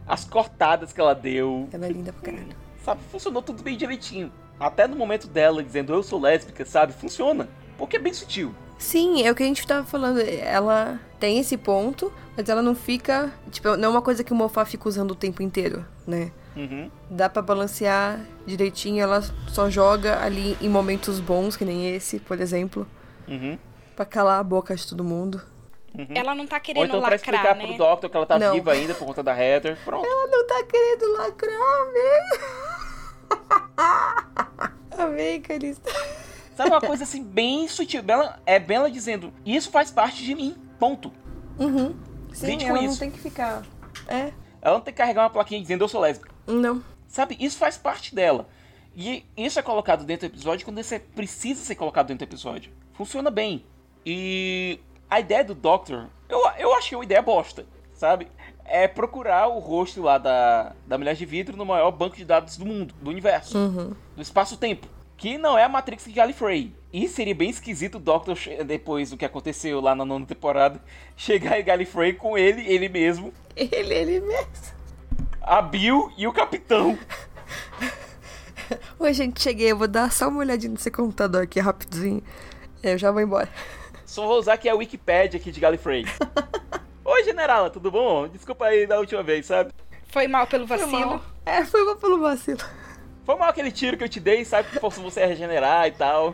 as 0.07 0.25
cortadas 0.25 0.93
que 0.93 1.01
ela 1.01 1.15
deu, 1.15 1.69
Ela 1.73 1.87
é 1.87 1.91
linda 1.91 2.13
pra 2.13 2.31
caralho. 2.33 2.57
Sabe? 2.89 3.01
Funcionou 3.11 3.43
tudo 3.43 3.63
bem 3.63 3.77
direitinho. 3.77 4.33
Até 4.59 4.87
no 4.89 4.97
momento 4.97 5.27
dela 5.29 5.63
dizendo 5.63 5.93
eu 5.93 6.03
sou 6.03 6.21
lésbica, 6.21 6.65
sabe? 6.65 6.93
Funciona. 6.93 7.49
Porque 7.77 7.97
é 7.97 8.01
bem 8.01 8.13
sutil. 8.13 8.55
Sim, 8.79 9.25
é 9.27 9.31
o 9.31 9.35
que 9.35 9.43
a 9.43 9.47
gente 9.47 9.67
tava 9.67 9.87
falando. 9.87 10.21
Ela 10.21 11.01
tem 11.21 11.39
esse 11.39 11.57
ponto, 11.57 12.13
mas 12.37 12.49
ela 12.49 12.63
não 12.63 12.75
fica. 12.75 13.33
Tipo, 13.51 13.77
não 13.77 13.89
é 13.89 13.93
uma 13.93 14.03
coisa 14.03 14.25
que 14.25 14.33
o 14.33 14.37
Mofá 14.37 14.65
fica 14.65 14.89
usando 14.89 15.13
o 15.13 15.15
tempo 15.15 15.43
inteiro, 15.43 15.85
né? 16.07 16.33
Uhum. 16.57 16.91
Dá 17.11 17.29
pra 17.29 17.41
balancear 17.43 18.21
direitinho, 18.47 19.01
ela 19.03 19.23
só 19.49 19.71
joga 19.71 20.21
ali 20.23 20.57
em 20.61 20.69
momentos 20.69 21.21
bons, 21.21 21.57
que 21.57 21.65
nem 21.65 21.95
esse, 21.95 22.19
por 22.19 22.41
exemplo, 22.41 22.87
Uhum. 23.29 23.57
pra 23.95 24.05
calar 24.05 24.41
a 24.41 24.43
boca 24.43 24.75
de 24.75 24.85
todo 24.87 25.05
mundo. 25.05 25.41
Ela 26.15 26.35
não 26.35 26.47
tá 26.47 26.57
Ou 26.57 26.63
querendo 26.63 26.85
então 26.87 27.01
pra 27.01 27.11
lacrar, 27.11 27.35
explicar 27.45 27.57
né? 27.57 27.67
pro 27.67 27.77
Doctor 27.79 28.11
que 28.11 28.17
ela 28.17 28.27
tá 28.27 28.39
Não. 28.39 28.53
viva 28.55 28.73
ainda 28.73 28.95
por 28.95 29.07
conta 29.07 29.23
da 29.23 29.33
Heather. 29.37 29.77
Pronto. 29.85 30.05
Ela 30.07 30.27
não 30.29 30.47
tá 30.47 30.63
querendo 30.65 31.13
lacrar, 31.13 31.93
mesmo. 31.93 32.68
Amei, 34.97 35.41
Carista. 35.41 35.91
Sabe 36.57 36.71
uma 36.71 36.81
coisa 36.81 37.05
assim, 37.05 37.23
bem 37.23 37.69
sutil. 37.69 38.03
Bela, 38.03 38.41
é 38.45 38.59
Bela 38.59 38.91
dizendo, 38.91 39.33
isso 39.47 39.71
faz 39.71 39.91
parte 39.91 40.25
de 40.25 40.35
mim. 40.35 40.57
Ponto. 40.79 41.13
Uhum. 41.59 41.97
Sim, 42.33 42.47
Lide 42.47 42.65
com 42.67 42.77
ela 42.77 42.83
não 42.83 42.97
tem 42.97 43.11
que 43.11 43.19
ficar. 43.19 43.65
É, 44.07 44.33
Ela 44.61 44.75
não 44.75 44.81
tem 44.81 44.93
que 44.93 44.99
carregar 44.99 45.23
uma 45.23 45.31
plaquinha 45.31 45.61
dizendo 45.61 45.85
eu 45.85 45.89
sou 45.89 46.01
lésbica. 46.01 46.31
não. 46.47 46.83
Sabe? 47.07 47.37
Isso 47.41 47.57
faz 47.57 47.79
parte 47.79 48.15
dela. 48.15 48.47
E 48.95 49.25
isso 49.35 49.59
é 49.59 49.63
colocado 49.63 50.05
dentro 50.05 50.29
do 50.29 50.33
episódio 50.33 50.67
quando 50.67 50.79
isso 50.79 50.95
é, 50.95 50.99
precisa 50.99 51.65
ser 51.65 51.75
colocado 51.75 52.09
dentro 52.09 52.27
do 52.27 52.29
episódio. 52.29 52.71
Funciona 52.93 53.31
bem. 53.31 53.65
E 54.05 54.79
a 55.09 55.19
ideia 55.19 55.43
do 55.43 55.55
Doctor, 55.55 56.09
eu, 56.29 56.39
eu 56.59 56.75
achei 56.75 56.99
uma 56.99 57.05
ideia 57.05 57.23
bosta, 57.23 57.65
sabe? 57.95 58.29
É 58.69 58.87
procurar 58.87 59.49
o 59.49 59.59
rosto 59.59 60.03
lá 60.03 60.19
da, 60.19 60.73
da 60.87 60.99
Mulher 60.99 61.15
de 61.15 61.25
Vidro 61.25 61.57
no 61.57 61.65
maior 61.65 61.91
banco 61.91 62.17
de 62.17 62.25
dados 62.25 62.57
do 62.57 62.67
mundo, 62.67 62.95
do 63.01 63.09
universo, 63.11 63.57
do 64.15 64.21
espaço-tempo. 64.23 64.87
Que 65.17 65.37
não 65.39 65.59
é 65.59 65.65
a 65.65 65.69
Matrix 65.69 66.05
de 66.05 66.13
Gallifrey. 66.13 66.73
E 66.93 67.09
seria 67.09 67.35
bem 67.35 67.51
esquisito 67.51 67.97
o 67.97 67.99
Doctor, 67.99 68.37
depois 68.65 69.11
do 69.11 69.17
que 69.17 69.25
aconteceu 69.25 69.81
lá 69.81 69.95
na 69.95 70.05
nona 70.05 70.25
temporada, 70.27 70.81
chegar 71.17 71.59
em 71.59 71.65
Gallifrey 71.65 72.13
com 72.13 72.37
ele, 72.39 72.63
ele 72.71 72.89
mesmo, 72.89 73.33
Ele, 73.57 73.93
ele 73.93 74.21
mesmo. 74.21 74.47
a 75.43 75.61
Bill 75.61 76.13
e 76.17 76.27
o 76.27 76.33
Capitão. 76.33 76.97
Oi, 78.99 79.13
gente, 79.15 79.41
cheguei. 79.43 79.73
Eu 79.73 79.79
vou 79.79 79.89
dar 79.89 80.13
só 80.13 80.29
uma 80.29 80.41
olhadinha 80.41 80.73
nesse 80.73 80.91
computador 80.91 81.43
aqui 81.43 81.59
rapidinho. 81.59 82.23
Eu 82.83 82.99
já 82.99 83.11
vou 83.11 83.21
embora. 83.21 83.49
Só 84.05 84.27
vou 84.27 84.39
usar 84.39 84.55
aqui 84.55 84.69
a 84.69 84.75
Wikipedia 84.75 85.41
aqui 85.41 85.51
de 85.51 85.59
Gallifrey. 85.61 86.05
Oi, 87.19 87.25
generala, 87.25 87.69
tudo 87.69 87.91
bom? 87.91 88.29
Desculpa 88.29 88.67
aí 88.67 88.87
da 88.87 88.97
última 89.01 89.25
vez, 89.25 89.45
sabe? 89.45 89.73
Foi 90.07 90.29
mal 90.29 90.47
pelo 90.47 90.69
vacilo. 90.69 91.21
É, 91.45 91.65
foi 91.65 91.85
mal 91.85 91.97
pelo 91.97 92.21
vacilo. 92.21 92.61
Foi 93.25 93.35
mal 93.35 93.49
aquele 93.49 93.73
tiro 93.73 93.97
que 93.97 94.05
eu 94.05 94.09
te 94.09 94.21
dei, 94.21 94.45
sabe? 94.45 94.69
Que 94.71 94.79
forçou 94.79 95.03
você 95.03 95.23
a 95.23 95.27
regenerar 95.27 95.89
e 95.89 95.91
tal. 95.91 96.33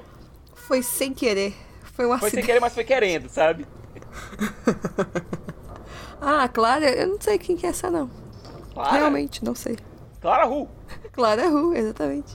Foi 0.54 0.82
sem 0.82 1.14
querer. 1.14 1.54
Foi 1.94 2.04
um 2.04 2.10
Foi 2.10 2.18
sem 2.18 2.26
acidente. 2.26 2.46
querer, 2.46 2.60
mas 2.60 2.74
foi 2.74 2.84
querendo, 2.84 3.30
sabe? 3.30 3.66
Ah, 6.26 6.48
Clara, 6.48 6.90
eu 6.90 7.06
não 7.06 7.20
sei 7.20 7.38
quem 7.38 7.54
que 7.54 7.66
é 7.66 7.68
essa, 7.70 7.90
não. 7.90 8.10
Clara, 8.72 8.92
Realmente, 8.96 9.44
não 9.44 9.54
sei. 9.54 9.76
Clara 10.22 10.44
Ru. 10.46 10.68
Clara 11.12 11.48
Ru, 11.48 11.74
exatamente. 11.74 12.34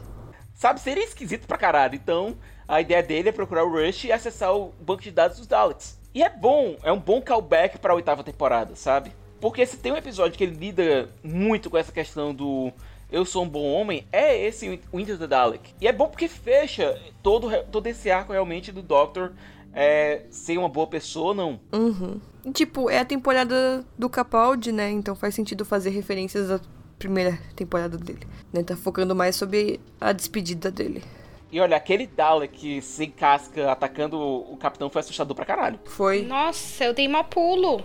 Sabe, 0.54 0.80
seria 0.80 1.04
esquisito 1.04 1.47
pra 1.47 1.58
caralho. 1.58 1.95
Então, 1.95 2.38
a 2.70 2.80
ideia 2.80 3.01
dele 3.01 3.30
é 3.30 3.32
procurar 3.32 3.63
o 3.63 3.72
Rush 3.72 4.03
e 4.03 4.11
acessar 4.11 4.55
o 4.55 4.72
banco 4.80 5.01
de 5.01 5.09
dados 5.09 5.39
dos 5.39 5.47
Daleks. 5.47 5.97
E 6.13 6.22
é 6.22 6.30
bom, 6.30 6.78
é 6.84 6.91
um 6.91 6.99
bom 6.99 7.20
callback 7.20 7.80
pra 7.80 7.95
oitava 7.95 8.24
temporada, 8.24 8.76
sabe? 8.76 9.11
Porque 9.41 9.65
se 9.65 9.78
tem 9.78 9.91
um 9.91 9.97
episódio 9.97 10.38
que 10.38 10.43
ele 10.43 10.55
lida 10.55 11.09
muito 11.24 11.67
com 11.67 11.78
essa 11.78 11.91
questão 11.91 12.34
do 12.34 12.72
eu 13.11 13.26
sou 13.26 13.43
um 13.43 13.49
bom 13.49 13.65
homem, 13.74 14.05
é 14.11 14.39
esse 14.45 14.80
Winter 14.93 15.17
the 15.17 15.26
Dalek. 15.26 15.74
E 15.82 15.88
é 15.88 15.91
bom 15.91 16.07
porque 16.07 16.28
fecha 16.28 16.95
todo, 17.24 17.49
todo 17.72 17.88
esse 17.88 18.11
arco 18.11 18.34
realmente 18.34 18.72
do 18.72 18.84
Doctor 18.84 19.32
é, 19.74 20.26
ser 20.30 20.59
uma 20.59 20.70
boa 20.70 20.86
pessoa 20.86 21.30
ou 21.30 21.34
não. 21.34 21.59
Uhum. 21.74 22.22
Tipo, 22.53 22.88
é 22.88 22.99
a 22.99 23.05
temporada 23.05 23.84
do 23.97 24.07
Capaldi, 24.07 24.72
né? 24.72 24.91
Então 24.91 25.15
faz 25.15 25.34
sentido 25.34 25.65
fazer 25.65 25.89
referências 25.89 26.51
à 26.51 26.59
primeira 26.99 27.39
temporada 27.55 27.97
dele. 27.97 28.28
Né? 28.53 28.61
Tá 28.61 28.78
focando 28.78 29.15
mais 29.15 29.36
sobre 29.36 29.80
a 29.99 30.11
despedida 30.11 30.70
dele. 30.70 31.03
E 31.52 31.60
olha, 31.60 31.76
aquele 31.76 32.06
Dalek 32.06 32.82
sem 32.82 33.10
casca 33.10 33.72
atacando 33.72 34.20
o 34.20 34.56
capitão 34.58 34.89
foi 34.89 35.00
assustador 35.00 35.36
pra 35.36 35.45
caralho. 35.45 35.80
Foi. 35.86 36.24
Nossa, 36.24 36.86
eu 36.86 36.93
dei 36.93 37.08
mó 37.08 37.24
pulo. 37.24 37.84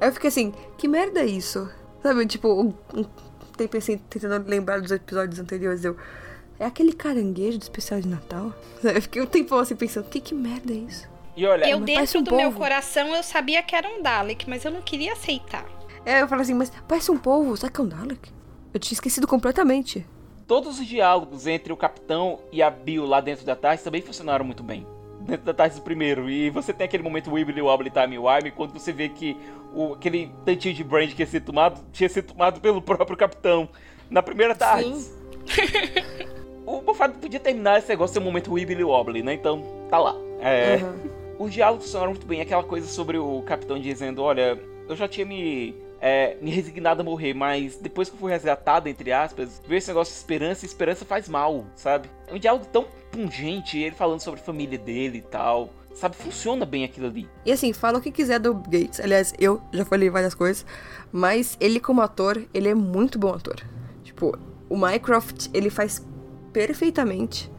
Aí 0.00 0.08
eu 0.08 0.12
fiquei 0.12 0.28
assim, 0.28 0.54
que 0.78 0.86
merda 0.86 1.20
é 1.20 1.26
isso? 1.26 1.68
Sabe, 2.02 2.24
tipo, 2.26 2.48
um, 2.48 2.72
um 2.94 3.04
tempo 3.56 3.76
assim, 3.76 3.98
tentando 3.98 4.48
lembrar 4.48 4.80
dos 4.80 4.90
episódios 4.90 5.38
anteriores, 5.38 5.84
eu. 5.84 5.96
É 6.58 6.66
aquele 6.66 6.92
caranguejo 6.92 7.58
do 7.58 7.62
especial 7.62 8.00
de 8.00 8.08
Natal? 8.08 8.52
Eu 8.84 9.00
fiquei 9.00 9.22
um 9.22 9.26
tempão 9.26 9.58
assim 9.58 9.74
pensando, 9.74 10.10
que, 10.10 10.20
que 10.20 10.34
merda 10.34 10.74
é 10.74 10.76
isso? 10.76 11.08
E 11.34 11.46
olha, 11.46 11.66
eu 11.70 11.80
dentro 11.80 12.20
um 12.20 12.22
do 12.22 12.36
meu 12.36 12.52
coração 12.52 13.14
eu 13.14 13.22
sabia 13.22 13.62
que 13.62 13.74
era 13.74 13.88
um 13.88 14.02
Dalek, 14.02 14.46
mas 14.46 14.62
eu 14.62 14.70
não 14.70 14.82
queria 14.82 15.14
aceitar. 15.14 15.64
É, 16.04 16.20
eu 16.20 16.28
falei 16.28 16.42
assim, 16.42 16.52
mas 16.52 16.70
parece 16.86 17.10
um 17.10 17.16
polvo, 17.16 17.56
será 17.56 17.72
que 17.72 17.80
é 17.80 17.84
um 17.84 17.88
Dalek? 17.88 18.30
Eu 18.74 18.78
tinha 18.80 18.94
esquecido 18.94 19.26
completamente. 19.26 20.06
Todos 20.50 20.80
os 20.80 20.86
diálogos 20.88 21.46
entre 21.46 21.72
o 21.72 21.76
capitão 21.76 22.40
e 22.50 22.60
a 22.60 22.68
Bill 22.68 23.06
lá 23.06 23.20
dentro 23.20 23.46
da 23.46 23.54
TARDIS 23.54 23.84
também 23.84 24.02
funcionaram 24.02 24.44
muito 24.44 24.64
bem. 24.64 24.84
Dentro 25.20 25.46
da 25.46 25.54
TARDIS 25.54 25.78
do 25.78 25.84
primeiro. 25.84 26.28
E 26.28 26.50
você 26.50 26.72
tem 26.72 26.86
aquele 26.86 27.04
momento 27.04 27.30
Wibbly 27.30 27.62
Wobbly 27.62 27.88
Time 27.88 28.18
Wime 28.18 28.50
quando 28.50 28.72
você 28.72 28.92
vê 28.92 29.08
que 29.08 29.36
o, 29.72 29.92
aquele 29.92 30.28
tantinho 30.44 30.74
de 30.74 30.82
brand 30.82 31.08
que 31.12 31.22
ia 31.22 31.26
ser 31.26 31.42
tomado 31.42 31.80
tinha 31.92 32.08
sido 32.08 32.32
tomado 32.32 32.60
pelo 32.60 32.82
próprio 32.82 33.16
capitão 33.16 33.68
na 34.10 34.24
primeira 34.24 34.52
TARDIS. 34.52 35.14
o 36.66 36.80
Bufado 36.80 37.16
podia 37.20 37.38
terminar 37.38 37.78
esse 37.78 37.88
negócio 37.88 38.14
ser 38.14 38.18
um 38.18 38.24
momento 38.24 38.52
Wibbly 38.52 38.82
Wobbly, 38.82 39.22
né? 39.22 39.34
Então, 39.34 39.62
tá 39.88 40.00
lá. 40.00 40.16
É, 40.40 40.80
Os 41.38 41.52
diálogos 41.52 41.84
funcionaram 41.84 42.10
muito 42.10 42.26
bem. 42.26 42.40
Aquela 42.40 42.64
coisa 42.64 42.88
sobre 42.88 43.16
o 43.16 43.40
capitão 43.42 43.78
dizendo: 43.78 44.20
Olha, 44.20 44.58
eu 44.88 44.96
já 44.96 45.06
tinha 45.06 45.24
me, 45.24 45.76
é, 46.00 46.36
me 46.40 46.50
resignado 46.50 47.02
a 47.02 47.04
morrer, 47.04 47.34
mas 47.34 47.76
depois 47.76 48.08
que 48.08 48.14
eu 48.14 48.18
fui 48.18 48.32
resgatado, 48.32 48.88
entre 48.88 49.12
aspas, 49.12 49.60
veio 49.66 49.78
esse 49.78 49.88
negócio 49.88 50.12
de 50.12 50.18
esperança 50.18 50.64
e 50.64 50.68
esperança 50.68 51.04
faz 51.04 51.28
mal, 51.28 51.66
sabe? 51.76 52.08
É 52.26 52.34
um 52.34 52.38
diálogo 52.38 52.66
tão 52.66 52.86
pungente, 53.12 53.78
ele 53.78 53.94
falando 53.94 54.20
sobre 54.20 54.40
a 54.40 54.42
família 54.42 54.78
dele 54.78 55.18
e 55.18 55.22
tal. 55.22 55.70
Sabe, 55.92 56.14
funciona 56.16 56.64
bem 56.64 56.84
aquilo 56.84 57.08
ali. 57.08 57.28
E 57.44 57.50
assim, 57.50 57.72
fala 57.72 57.98
o 57.98 58.00
que 58.00 58.12
quiser 58.12 58.38
do 58.38 58.54
Gates. 58.54 59.00
Aliás, 59.00 59.34
eu 59.38 59.60
já 59.72 59.84
falei 59.84 60.08
várias 60.08 60.34
coisas, 60.34 60.64
mas 61.10 61.56
ele 61.60 61.80
como 61.80 62.00
ator, 62.00 62.42
ele 62.54 62.68
é 62.68 62.74
muito 62.74 63.18
bom 63.18 63.34
ator. 63.34 63.60
Tipo, 64.04 64.38
o 64.68 64.78
Mycroft, 64.78 65.48
ele 65.52 65.68
faz 65.68 66.06
perfeitamente. 66.52 67.50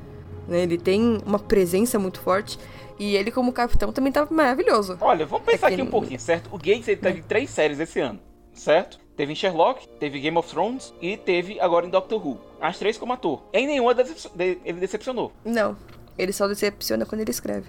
Né? 0.47 0.61
Ele 0.63 0.77
tem 0.77 1.19
uma 1.25 1.37
presença 1.39 1.99
muito 1.99 2.21
forte. 2.21 2.57
E 2.97 3.15
ele 3.15 3.31
como 3.31 3.51
capitão 3.51 3.91
também 3.91 4.11
tá 4.11 4.27
maravilhoso. 4.29 4.97
Olha, 5.01 5.25
vamos 5.25 5.45
pensar 5.45 5.67
É 5.67 5.69
que 5.69 5.73
aqui 5.73 5.83
um 5.83 5.91
pouquinho, 5.91 6.19
certo? 6.19 6.49
O 6.53 6.57
Gates 6.57 6.87
ele 6.87 7.01
teve 7.01 7.21
três 7.23 7.49
séries 7.49 7.79
esse 7.79 7.99
ano, 7.99 8.19
certo? 8.53 8.99
Teve 9.15 9.33
em 9.33 9.35
Sherlock, 9.35 9.87
teve 9.99 10.19
Game 10.19 10.37
of 10.37 10.49
Thrones 10.49 10.93
e 11.01 11.15
teve 11.17 11.59
agora 11.59 11.85
em 11.85 11.89
Doctor 11.89 12.25
Who. 12.25 12.39
As 12.59 12.77
três 12.79 12.97
como 12.97 13.13
ator. 13.13 13.43
Em 13.53 13.67
nenhuma 13.67 13.93
decep- 13.93 14.31
de- 14.35 14.57
ele 14.65 14.79
decepcionou. 14.79 15.31
Não, 15.45 15.75
ele 16.17 16.31
só 16.33 16.47
decepciona 16.47 17.05
quando 17.05 17.21
ele 17.21 17.31
escreve. 17.31 17.67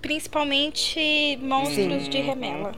Principalmente 0.00 1.38
monstros 1.42 2.08
de 2.08 2.18
remela. 2.20 2.72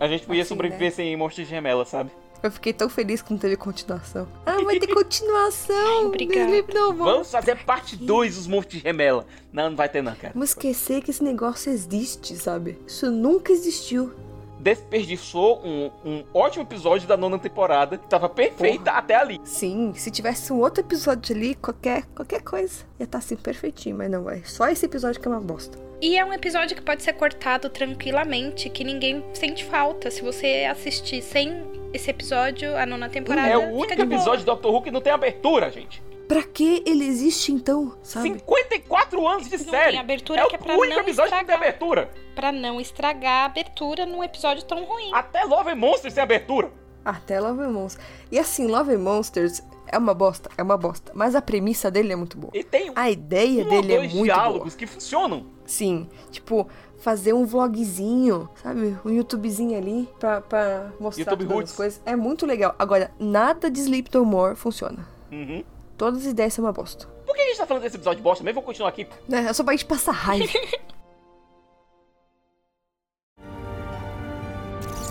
A 0.00 0.08
gente 0.08 0.24
podia 0.26 0.42
Assim, 0.42 0.48
sobreviver 0.48 0.88
né? 0.88 0.90
sem 0.90 1.16
monstros 1.16 1.46
de 1.46 1.54
remela, 1.54 1.84
sabe? 1.84 2.10
Eu 2.42 2.50
fiquei 2.50 2.72
tão 2.72 2.88
feliz 2.88 3.20
que 3.20 3.30
não 3.32 3.38
teve 3.38 3.54
continuação. 3.56 4.26
Ah, 4.46 4.62
vai 4.62 4.78
ter 4.78 4.86
continuação! 4.94 6.06
obrigada. 6.06 6.50
Vamos 6.96 7.30
fazer 7.30 7.56
parte 7.64 7.96
2 7.96 8.36
dos 8.36 8.46
monstros 8.46 8.78
de 8.78 8.84
remela. 8.84 9.26
Não, 9.52 9.70
não 9.70 9.76
vai 9.76 9.88
ter 9.88 10.02
não, 10.02 10.14
cara. 10.14 10.32
Vamos 10.32 10.50
esquecer 10.50 11.02
que 11.02 11.10
esse 11.10 11.22
negócio 11.22 11.70
existe, 11.70 12.34
sabe? 12.36 12.78
Isso 12.86 13.10
nunca 13.10 13.52
existiu. 13.52 14.12
Desperdiçou 14.60 15.60
um, 15.64 15.90
um 16.04 16.24
ótimo 16.34 16.64
episódio 16.64 17.08
da 17.08 17.16
nona 17.16 17.38
temporada, 17.38 17.96
que 17.96 18.06
tava 18.06 18.28
perfeita 18.28 18.90
até 18.90 19.14
ali. 19.16 19.40
Sim, 19.42 19.92
se 19.94 20.10
tivesse 20.10 20.52
um 20.52 20.60
outro 20.60 20.82
episódio 20.82 21.34
ali, 21.34 21.54
qualquer, 21.54 22.04
qualquer 22.14 22.42
coisa, 22.42 22.84
ia 22.98 23.04
estar 23.04 23.18
assim 23.18 23.36
perfeitinho, 23.36 23.96
mas 23.96 24.10
não 24.10 24.22
vai. 24.22 24.42
Só 24.44 24.68
esse 24.68 24.84
episódio 24.84 25.20
que 25.20 25.26
é 25.26 25.30
uma 25.30 25.40
bosta. 25.40 25.78
E 26.02 26.16
é 26.16 26.24
um 26.24 26.32
episódio 26.32 26.74
que 26.76 26.82
pode 26.82 27.02
ser 27.02 27.12
cortado 27.12 27.68
tranquilamente, 27.68 28.70
que 28.70 28.84
ninguém 28.84 29.22
sente 29.34 29.64
falta. 29.64 30.10
Se 30.10 30.22
você 30.22 30.66
assistir 30.70 31.20
sem 31.22 31.62
esse 31.92 32.10
episódio, 32.10 32.74
a 32.76 32.86
nona 32.86 33.08
temporada. 33.08 33.48
É 33.48 33.56
o 33.56 33.74
único 33.74 34.00
episódio 34.00 34.40
de 34.40 34.46
Doctor 34.46 34.72
Who 34.72 34.82
que 34.82 34.90
não 34.90 35.00
tem 35.00 35.12
abertura, 35.12 35.70
gente. 35.70 36.02
Pra 36.30 36.44
que 36.44 36.80
ele 36.86 37.04
existe 37.04 37.50
então, 37.50 37.96
sabe? 38.04 38.28
54 38.28 39.26
anos 39.26 39.48
de 39.48 39.58
Não 39.58 39.64
série. 39.64 39.90
tem 39.90 39.98
abertura, 39.98 40.40
é 40.42 40.46
que 40.46 40.54
é 40.54 40.58
pra 40.58 40.76
o 40.76 40.78
único 40.78 40.94
não 40.94 41.02
episódio 41.02 41.30
que 41.32 41.36
não 41.36 41.44
tem 41.44 41.54
estragar. 41.56 41.68
abertura. 41.68 42.10
Pra 42.36 42.52
não 42.52 42.80
estragar 42.80 43.42
a 43.42 43.44
abertura 43.46 44.06
num 44.06 44.22
episódio 44.22 44.64
tão 44.64 44.84
ruim. 44.84 45.10
Até 45.12 45.42
Love 45.42 45.70
and 45.70 45.74
Monsters 45.76 46.14
tem 46.14 46.22
abertura. 46.22 46.70
Até 47.04 47.40
Love 47.40 47.62
and 47.62 47.70
Monsters. 47.72 48.06
E 48.30 48.38
assim, 48.38 48.68
Love 48.68 48.94
and 48.94 48.98
Monsters 49.00 49.60
é 49.88 49.98
uma 49.98 50.14
bosta, 50.14 50.48
é 50.56 50.62
uma 50.62 50.76
bosta. 50.76 51.10
Mas 51.16 51.34
a 51.34 51.42
premissa 51.42 51.90
dele 51.90 52.12
é 52.12 52.16
muito 52.16 52.38
boa. 52.38 52.52
E 52.54 52.62
tem 52.62 52.92
A 52.94 53.10
ideia 53.10 53.64
um 53.64 53.64
ou 53.64 53.70
dele 53.82 53.92
é 53.92 53.96
dois 53.96 54.12
muito 54.12 54.24
diálogos 54.26 54.74
boa. 54.74 54.78
que 54.78 54.86
funcionam. 54.86 55.46
Sim, 55.66 56.08
tipo, 56.30 56.68
fazer 56.98 57.32
um 57.32 57.44
vlogzinho, 57.44 58.48
sabe? 58.62 58.96
Um 59.04 59.10
YouTubezinho 59.10 59.76
ali 59.76 60.08
pra, 60.20 60.40
pra 60.42 60.92
mostrar 61.00 61.22
YouTube 61.24 61.38
todas 61.44 61.54
Roots. 61.56 61.70
as 61.72 61.76
coisas. 61.76 62.02
É 62.06 62.14
muito 62.14 62.46
legal. 62.46 62.72
Agora, 62.78 63.10
nada 63.18 63.68
de 63.68 63.80
Sleep 63.80 64.14
No 64.14 64.24
More 64.24 64.54
funciona. 64.54 65.08
Uhum. 65.32 65.64
Todas 66.00 66.20
as 66.20 66.32
ideias 66.32 66.54
são 66.54 66.64
uma 66.64 66.72
bosta. 66.72 67.06
Por 67.26 67.36
que 67.36 67.42
a 67.42 67.44
gente 67.44 67.58
tá 67.58 67.66
falando 67.66 67.82
desse 67.82 67.96
episódio 67.96 68.22
bosta 68.22 68.42
mesmo? 68.42 68.54
Vou 68.54 68.62
continuar 68.62 68.88
aqui. 68.88 69.06
Né? 69.28 69.44
É 69.50 69.52
só 69.52 69.62
pra 69.62 69.74
gente 69.74 69.84
passar 69.84 70.12
raiva. 70.12 70.50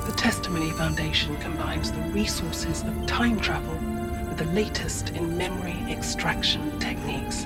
The 0.08 0.12
Testimony 0.18 0.72
Foundation 0.72 1.36
combines 1.44 1.92
the 1.92 2.02
resources 2.12 2.82
of 2.82 3.06
time 3.06 3.40
travel 3.40 3.76
with 4.30 4.38
the 4.38 4.46
latest 4.56 5.12
in 5.12 5.38
memory 5.38 5.78
extraction 5.92 6.72
techniques. 6.80 7.46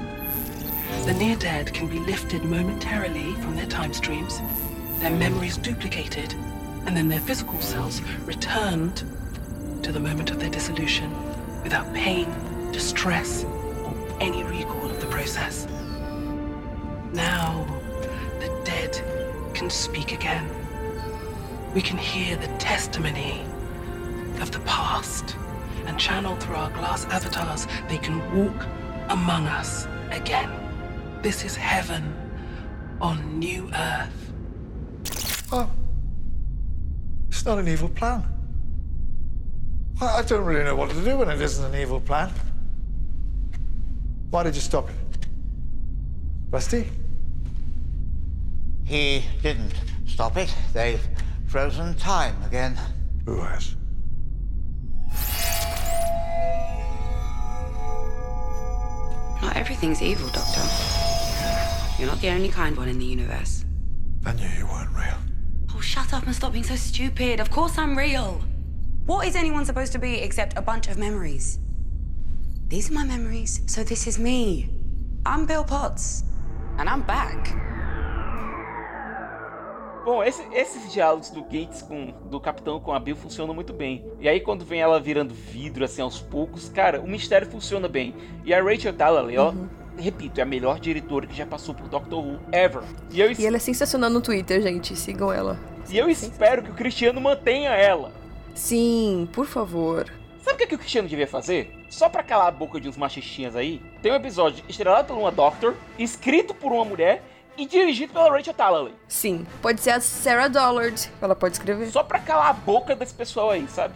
The 1.06 1.14
near 1.14 1.36
dead 1.36 1.74
can 1.74 1.88
be 1.88 2.00
lifted 2.00 2.46
momentarily 2.46 3.36
from 3.42 3.58
their 3.58 3.68
time 3.68 3.94
streams, 3.94 4.40
their 5.02 5.12
memories 5.12 5.58
duplicated, 5.58 6.34
and 6.86 6.96
then 6.96 7.10
their 7.10 7.20
physical 7.20 7.60
selves 7.60 8.02
returned 8.26 9.04
to 9.84 9.92
the 9.92 10.00
moment 10.00 10.32
of 10.32 10.40
their 10.40 10.50
dissolution 10.50 11.12
without 11.62 11.94
pain, 11.94 12.34
distress, 12.74 13.46
or 13.86 13.96
any 14.20 14.44
recall 14.44 14.90
of 14.90 15.00
the 15.00 15.08
process. 15.08 15.68
Now, 17.14 17.66
the 18.40 18.50
dead 18.66 19.02
can 19.54 19.70
speak 19.70 20.12
again 20.12 20.50
we 21.74 21.82
can 21.82 21.98
hear 21.98 22.36
the 22.36 22.48
testimony 22.60 23.42
of 24.40 24.52
the 24.52 24.60
past 24.60 25.36
and 25.86 26.00
channeled 26.00 26.42
through 26.42 26.56
our 26.56 26.70
glass 26.72 27.06
avatars, 27.06 27.68
they 27.90 27.98
can 27.98 28.20
walk 28.36 28.68
among 29.10 29.48
us 29.48 29.88
again. 30.12 30.50
This 31.22 31.44
is 31.44 31.56
heaven 31.56 32.14
on 33.02 33.40
New 33.40 33.70
Earth. 33.74 34.34
Oh. 35.52 35.70
It's 37.30 37.44
not 37.44 37.58
an 37.58 37.68
evil 37.68 37.90
plan. 37.90 38.24
I 40.00 40.22
don't 40.22 40.46
really 40.46 40.64
know 40.64 40.76
what 40.76 40.92
to 40.92 41.04
do 41.04 41.18
when 41.18 41.30
it 41.30 41.42
isn't 41.42 41.74
an 41.74 41.80
evil 41.80 42.00
plan. 42.00 42.32
Why 44.34 44.42
did 44.42 44.56
you 44.56 44.62
stop 44.62 44.90
it? 44.90 44.96
Rusty? 46.50 46.90
He 48.84 49.24
didn't 49.44 49.76
stop 50.08 50.38
it. 50.38 50.52
They've 50.74 51.00
frozen 51.46 51.94
time 51.98 52.42
again. 52.42 52.76
Who 53.28 53.40
has? 53.42 53.76
Not 59.44 59.56
everything's 59.56 60.02
evil, 60.02 60.28
Doctor. 60.30 60.62
You're 62.00 62.08
not 62.08 62.20
the 62.20 62.30
only 62.30 62.50
kind 62.50 62.76
one 62.76 62.90
in 62.90 62.98
the 62.98 63.06
universe. 63.06 63.66
I 64.26 64.34
knew 64.34 64.50
you 64.58 64.66
weren't 64.66 64.96
real. 64.96 65.18
Oh, 65.76 65.80
shut 65.80 66.12
up 66.12 66.26
and 66.26 66.36
stop 66.36 66.54
being 66.54 66.64
so 66.64 66.76
stupid. 66.76 67.40
Of 67.40 67.52
course 67.52 67.78
I'm 67.78 67.96
real. 67.96 68.42
What 69.06 69.28
is 69.28 69.36
anyone 69.36 69.64
supposed 69.64 69.92
to 69.92 70.00
be 70.00 70.16
except 70.16 70.58
a 70.58 70.62
bunch 70.64 70.88
of 70.88 70.98
memories? 70.98 71.60
These 72.74 72.90
are 72.90 72.96
my 72.96 73.06
memories, 73.06 73.62
so 73.68 73.84
this 73.84 74.08
is 74.08 74.18
me. 74.18 74.68
I'm 75.28 75.46
Bill 75.46 75.64
Potts, 75.64 76.24
and 76.80 76.90
I'm 76.90 77.02
back. 77.06 77.52
Bom, 80.04 80.24
esse- 80.24 80.42
esses 80.52 80.92
diálogos 80.92 81.30
do 81.30 81.44
Gates 81.44 81.84
com 81.84 82.12
do 82.32 82.40
Capitão 82.40 82.80
com 82.80 82.92
a 82.92 83.00
Bill 83.00 83.16
funcionam 83.16 83.54
muito 83.54 83.72
bem. 83.74 84.04
E 84.20 84.28
aí 84.28 84.40
quando 84.40 84.66
vem 84.66 84.82
ela 84.82 85.00
virando 85.00 85.36
vidro 85.36 85.86
assim 85.86 86.02
aos 86.02 86.20
poucos, 86.20 86.68
cara, 86.68 87.00
o 87.00 87.08
mistério 87.08 87.46
funciona 87.48 87.88
bem. 87.88 88.16
E 88.44 88.52
a 88.56 88.64
Rachel 88.64 88.94
Talalay, 88.94 89.38
ó, 89.38 89.54
repito, 89.96 90.40
é 90.40 90.44
a 90.44 90.46
melhor 90.48 90.80
diretora 90.80 91.28
que 91.28 91.36
já 91.38 91.46
passou 91.46 91.76
por 91.76 91.88
Doctor 91.88 92.26
Who 92.26 92.40
ever. 92.52 92.82
E 93.12 93.22
eu, 93.22 93.30
es- 93.30 93.38
E 93.38 93.46
ela 93.46 93.58
é 93.58 93.60
sensacional 93.60 94.10
no 94.10 94.20
Twitter, 94.20 94.60
gente. 94.64 94.96
Sigam 94.96 95.32
ela. 95.32 95.60
e 95.92 95.96
eu 95.96 96.10
espero 96.10 96.64
que 96.64 96.72
o 96.72 96.74
Cristiano 96.74 97.22
mantenha 97.22 97.70
ela. 97.70 98.12
Sim, 98.56 99.30
por 99.32 99.46
favor. 99.46 100.08
Sabe 100.42 100.56
o 100.56 100.58
que, 100.58 100.66
que 100.68 100.76
o 100.76 100.80
Cristiano 100.80 101.08
devia 101.08 101.28
fazer? 101.28 101.83
Só 101.94 102.10
pra 102.10 102.24
calar 102.24 102.48
a 102.48 102.52
boca 102.52 102.82
de 102.82 102.90
uns 102.90 102.98
machistinhas 102.98 103.56
aí, 103.56 103.80
tem 104.02 104.12
um 104.12 104.16
episódio 104.16 104.66
estrelado 104.68 105.10
por 105.10 105.16
uma 105.16 105.32
Doctor, 105.32 105.76
escrito 106.00 106.52
por 106.52 106.72
uma 106.72 106.84
mulher 106.84 107.22
e 107.56 107.68
dirigido 107.68 108.12
pela 108.12 108.32
Rachel 108.32 108.52
Talalay. 108.52 108.96
Sim. 109.08 109.46
Pode 109.62 109.80
ser 109.80 109.92
a 109.92 110.02
Sarah 110.02 110.48
Dollard. 110.48 111.08
Ela 111.22 111.36
pode 111.36 111.54
escrever. 111.54 111.92
Só 111.92 112.02
pra 112.02 112.18
calar 112.18 112.48
a 112.48 112.54
boca 112.54 112.96
desse 112.96 113.14
pessoal 113.14 113.52
aí, 113.52 113.68
sabe? 113.68 113.94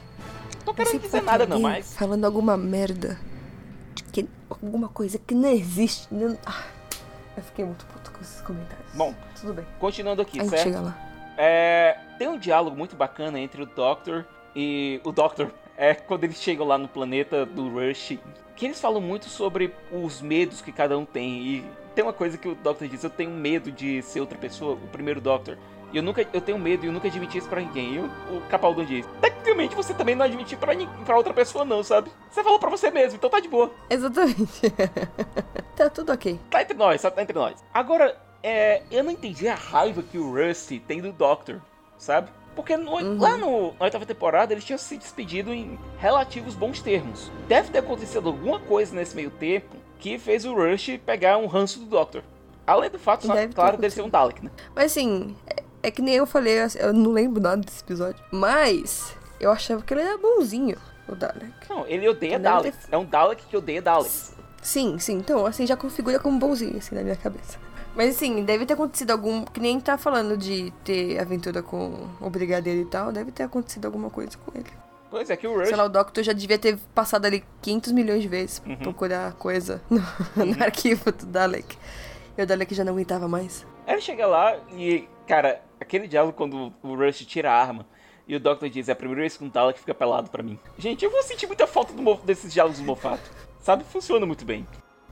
Tô 0.63 0.75
querendo 0.75 0.99
dizer 1.01 1.23
nada 1.23 1.47
não, 1.47 1.59
mas... 1.59 1.95
Falando 1.95 2.23
alguma 2.25 2.55
merda. 2.55 3.19
Que, 4.13 4.29
alguma 4.47 4.89
coisa 4.89 5.17
que 5.17 5.33
não 5.33 5.49
existe. 5.49 6.07
Não... 6.13 6.37
Ah, 6.45 6.65
eu 7.35 7.41
fiquei 7.41 7.65
muito 7.65 7.83
puto 7.87 8.11
com 8.11 8.21
esses 8.21 8.41
comentários. 8.41 8.91
Bom, 8.93 9.15
Tudo 9.41 9.53
bem. 9.55 9.65
continuando 9.79 10.21
aqui, 10.21 10.39
A 10.39 10.45
certo? 10.45 10.61
chega 10.61 10.81
lá. 10.81 10.95
É, 11.35 11.97
tem 12.19 12.27
um 12.27 12.37
diálogo 12.37 12.77
muito 12.77 12.95
bacana 12.95 13.39
entre 13.39 13.63
o 13.63 13.65
Doctor 13.65 14.23
e 14.55 15.01
o 15.03 15.11
Doctor. 15.11 15.51
É 15.77 15.93
quando 15.93 16.23
eles 16.23 16.41
chegam 16.41 16.65
lá 16.65 16.77
no 16.77 16.87
planeta 16.87 17.45
do 17.45 17.69
Rush, 17.69 18.17
que 18.55 18.65
eles 18.65 18.81
falam 18.81 18.99
muito 18.99 19.29
sobre 19.29 19.73
os 19.91 20.21
medos 20.21 20.59
que 20.59 20.71
cada 20.71 20.97
um 20.97 21.05
tem. 21.05 21.39
E 21.39 21.65
tem 21.93 22.03
uma 22.03 22.13
coisa 22.13 22.37
que 22.37 22.47
o 22.47 22.55
Doctor 22.55 22.87
diz: 22.87 23.03
eu 23.03 23.09
tenho 23.09 23.29
medo 23.29 23.71
de 23.71 24.01
ser 24.01 24.19
outra 24.19 24.37
pessoa, 24.37 24.73
o 24.73 24.87
primeiro 24.87 25.21
Doctor. 25.21 25.57
E 25.93 25.97
eu 25.97 26.03
nunca, 26.03 26.27
eu 26.33 26.41
tenho 26.41 26.59
medo 26.59 26.83
e 26.83 26.87
eu 26.87 26.91
nunca 26.91 27.07
admiti 27.07 27.37
isso 27.37 27.47
pra 27.47 27.61
ninguém. 27.61 27.95
E 27.95 27.99
o, 27.99 28.05
o 28.37 28.41
Capaldo 28.49 28.83
diz: 28.83 29.05
tecnicamente 29.21 29.75
você 29.75 29.93
também 29.93 30.15
não 30.15 30.25
admitiu 30.25 30.57
pra, 30.57 31.15
outra 31.15 31.33
pessoa, 31.33 31.63
não, 31.63 31.83
sabe? 31.83 32.11
Você 32.29 32.43
falou 32.43 32.59
pra 32.59 32.69
você 32.69 32.89
mesmo, 32.89 33.15
então 33.15 33.29
tá 33.29 33.39
de 33.39 33.47
boa. 33.47 33.71
Exatamente. 33.89 34.61
tá 35.77 35.89
tudo 35.89 36.11
ok. 36.11 36.39
Tá 36.49 36.63
entre 36.63 36.75
nós, 36.75 36.99
sabe? 36.99 37.15
Tá 37.15 37.21
entre 37.21 37.37
nós. 37.37 37.63
Agora, 37.73 38.17
é, 38.43 38.81
eu 38.91 39.03
não 39.03 39.11
entendi 39.11 39.47
a 39.47 39.55
raiva 39.55 40.01
que 40.01 40.17
o 40.17 40.33
Rusty 40.33 40.79
tem 40.79 41.01
do 41.01 41.11
Doctor, 41.11 41.61
sabe? 41.97 42.29
Porque 42.57 42.75
no- 42.75 43.17
lá 43.21 43.37
no, 43.37 43.73
na 43.79 43.85
oitava 43.85 44.03
temporada 44.05 44.51
eles 44.53 44.65
tinham 44.65 44.77
se 44.79 44.97
despedido 44.97 45.53
em 45.53 45.77
relativos 45.99 46.55
bons 46.55 46.81
termos. 46.81 47.31
Deve 47.47 47.69
ter 47.69 47.77
acontecido 47.77 48.27
alguma 48.27 48.59
coisa 48.59 48.93
nesse 48.95 49.15
meio 49.15 49.29
tempo 49.29 49.75
que 49.99 50.17
fez 50.17 50.43
o 50.43 50.53
Rush 50.55 50.99
pegar 51.05 51.37
um 51.37 51.45
ranço 51.45 51.79
do 51.79 51.85
Doctor. 51.85 52.23
Além 52.65 52.89
do 52.89 52.97
fato, 52.99 53.27
claro, 53.53 53.77
dele 53.77 53.91
ser 53.93 54.01
um 54.01 54.09
Dalek, 54.09 54.43
né? 54.43 54.51
Mas 54.75 54.91
assim, 54.91 55.35
é, 55.47 55.63
é 55.83 55.91
que 55.91 56.01
nem 56.01 56.15
eu 56.15 56.25
falei, 56.25 56.59
assim, 56.59 56.79
eu 56.79 56.91
não 56.91 57.11
lembro 57.11 57.39
nada 57.41 57.61
desse 57.61 57.81
episódio. 57.83 58.21
Mas 58.31 59.15
eu 59.39 59.51
achava 59.51 59.81
que 59.83 59.93
ele 59.93 60.01
era 60.01 60.17
bonzinho, 60.17 60.77
o 61.07 61.15
Dalek. 61.15 61.53
Não, 61.69 61.85
ele 61.87 62.09
odeia 62.09 62.37
Dalek. 62.39 62.75
ter- 62.75 62.87
É 62.91 62.97
um 62.97 63.05
Dalek 63.05 63.45
que 63.45 63.55
odeia 63.55 63.81
Dalek. 63.83 64.11
Sim, 64.63 64.97
sim. 64.99 65.13
Então, 65.19 65.45
assim, 65.45 65.65
já 65.65 65.77
configura 65.77 66.19
como 66.19 66.37
bonzinho, 66.39 66.77
assim, 66.77 66.95
na 66.95 67.03
minha 67.03 67.15
cabeça. 67.15 67.57
Mas 67.97 68.15
assim, 68.15 68.43
deve 68.43 68.65
ter 68.65 68.75
acontecido 68.75 69.11
algum. 69.11 69.43
Que 69.43 69.59
nem 69.59 69.79
tá 69.79 69.97
falando 69.97 70.37
de 70.37 70.71
ter 70.85 71.19
aventura 71.19 71.63
com 71.63 72.07
o 72.21 72.29
brigadeiro 72.29 72.81
e 72.81 72.85
tal. 72.85 73.11
Deve 73.11 73.31
ter 73.31 73.43
acontecido 73.43 73.85
alguma 73.85 74.09
coisa 74.11 74.37
com 74.37 74.55
ele. 74.57 74.69
Pois 75.09 75.29
é, 75.29 75.35
que 75.35 75.47
o 75.47 75.57
Rush. 75.57 75.69
Sei 75.69 75.75
lá, 75.75 75.85
o 75.85 75.89
Doctor 75.89 76.23
já 76.23 76.31
devia 76.33 76.59
ter 76.59 76.77
passado 76.93 77.25
ali 77.25 77.43
500 77.61 77.91
milhões 77.93 78.21
de 78.21 78.27
vezes 78.27 78.59
pra 78.59 78.71
Uhum. 78.71 78.77
procurar 78.77 79.33
coisa 79.33 79.81
no, 79.89 79.99
no 80.45 80.63
arquivo 80.63 81.11
do 81.11 81.25
Dalek. 81.25 81.75
E 82.37 82.43
o 82.43 82.45
Dalek 82.45 82.75
já 82.75 82.83
não 82.83 82.93
aguentava 82.93 83.27
mais. 83.27 83.65
Aí 83.87 83.93
Ele 83.95 84.01
chega 84.01 84.27
lá 84.27 84.55
e, 84.73 85.07
cara, 85.27 85.61
aquele 85.79 86.07
diálogo 86.07 86.33
quando 86.37 86.71
o 86.83 86.95
Rush 86.95 87.25
tira 87.25 87.51
a 87.51 87.59
arma 87.59 87.85
e 88.27 88.35
o 88.35 88.39
Doctor 88.39 88.69
diz, 88.69 88.89
é 88.89 88.91
a 88.91 88.95
primeira 88.95 89.21
vez 89.21 89.37
que 89.37 89.43
um 89.43 89.49
Dalek 89.49 89.79
fica 89.79 89.95
pelado 89.95 90.29
pra 90.29 90.43
mim. 90.43 90.59
Gente, 90.77 91.03
eu 91.03 91.09
vou 91.09 91.23
sentir 91.23 91.47
muita 91.47 91.65
falta 91.65 91.93
do 91.93 92.15
desses 92.17 92.53
diálogos 92.53 92.77
do 92.79 92.85
Mofato. 92.85 93.23
Sabe? 93.61 93.85
Funciona 93.85 94.25
muito 94.25 94.45
bem. 94.45 94.67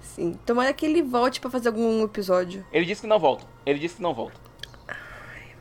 Sim. 0.05 0.33
Tomara 0.45 0.73
que 0.73 0.85
ele 0.85 1.01
volte 1.01 1.39
pra 1.39 1.49
fazer 1.49 1.69
algum 1.69 2.03
episódio. 2.03 2.65
Ele 2.71 2.85
disse 2.85 3.01
que 3.01 3.07
não 3.07 3.19
volta. 3.19 3.45
Ele 3.65 3.79
disse 3.79 3.95
que 3.95 4.01
não 4.01 4.13
volta. 4.13 4.39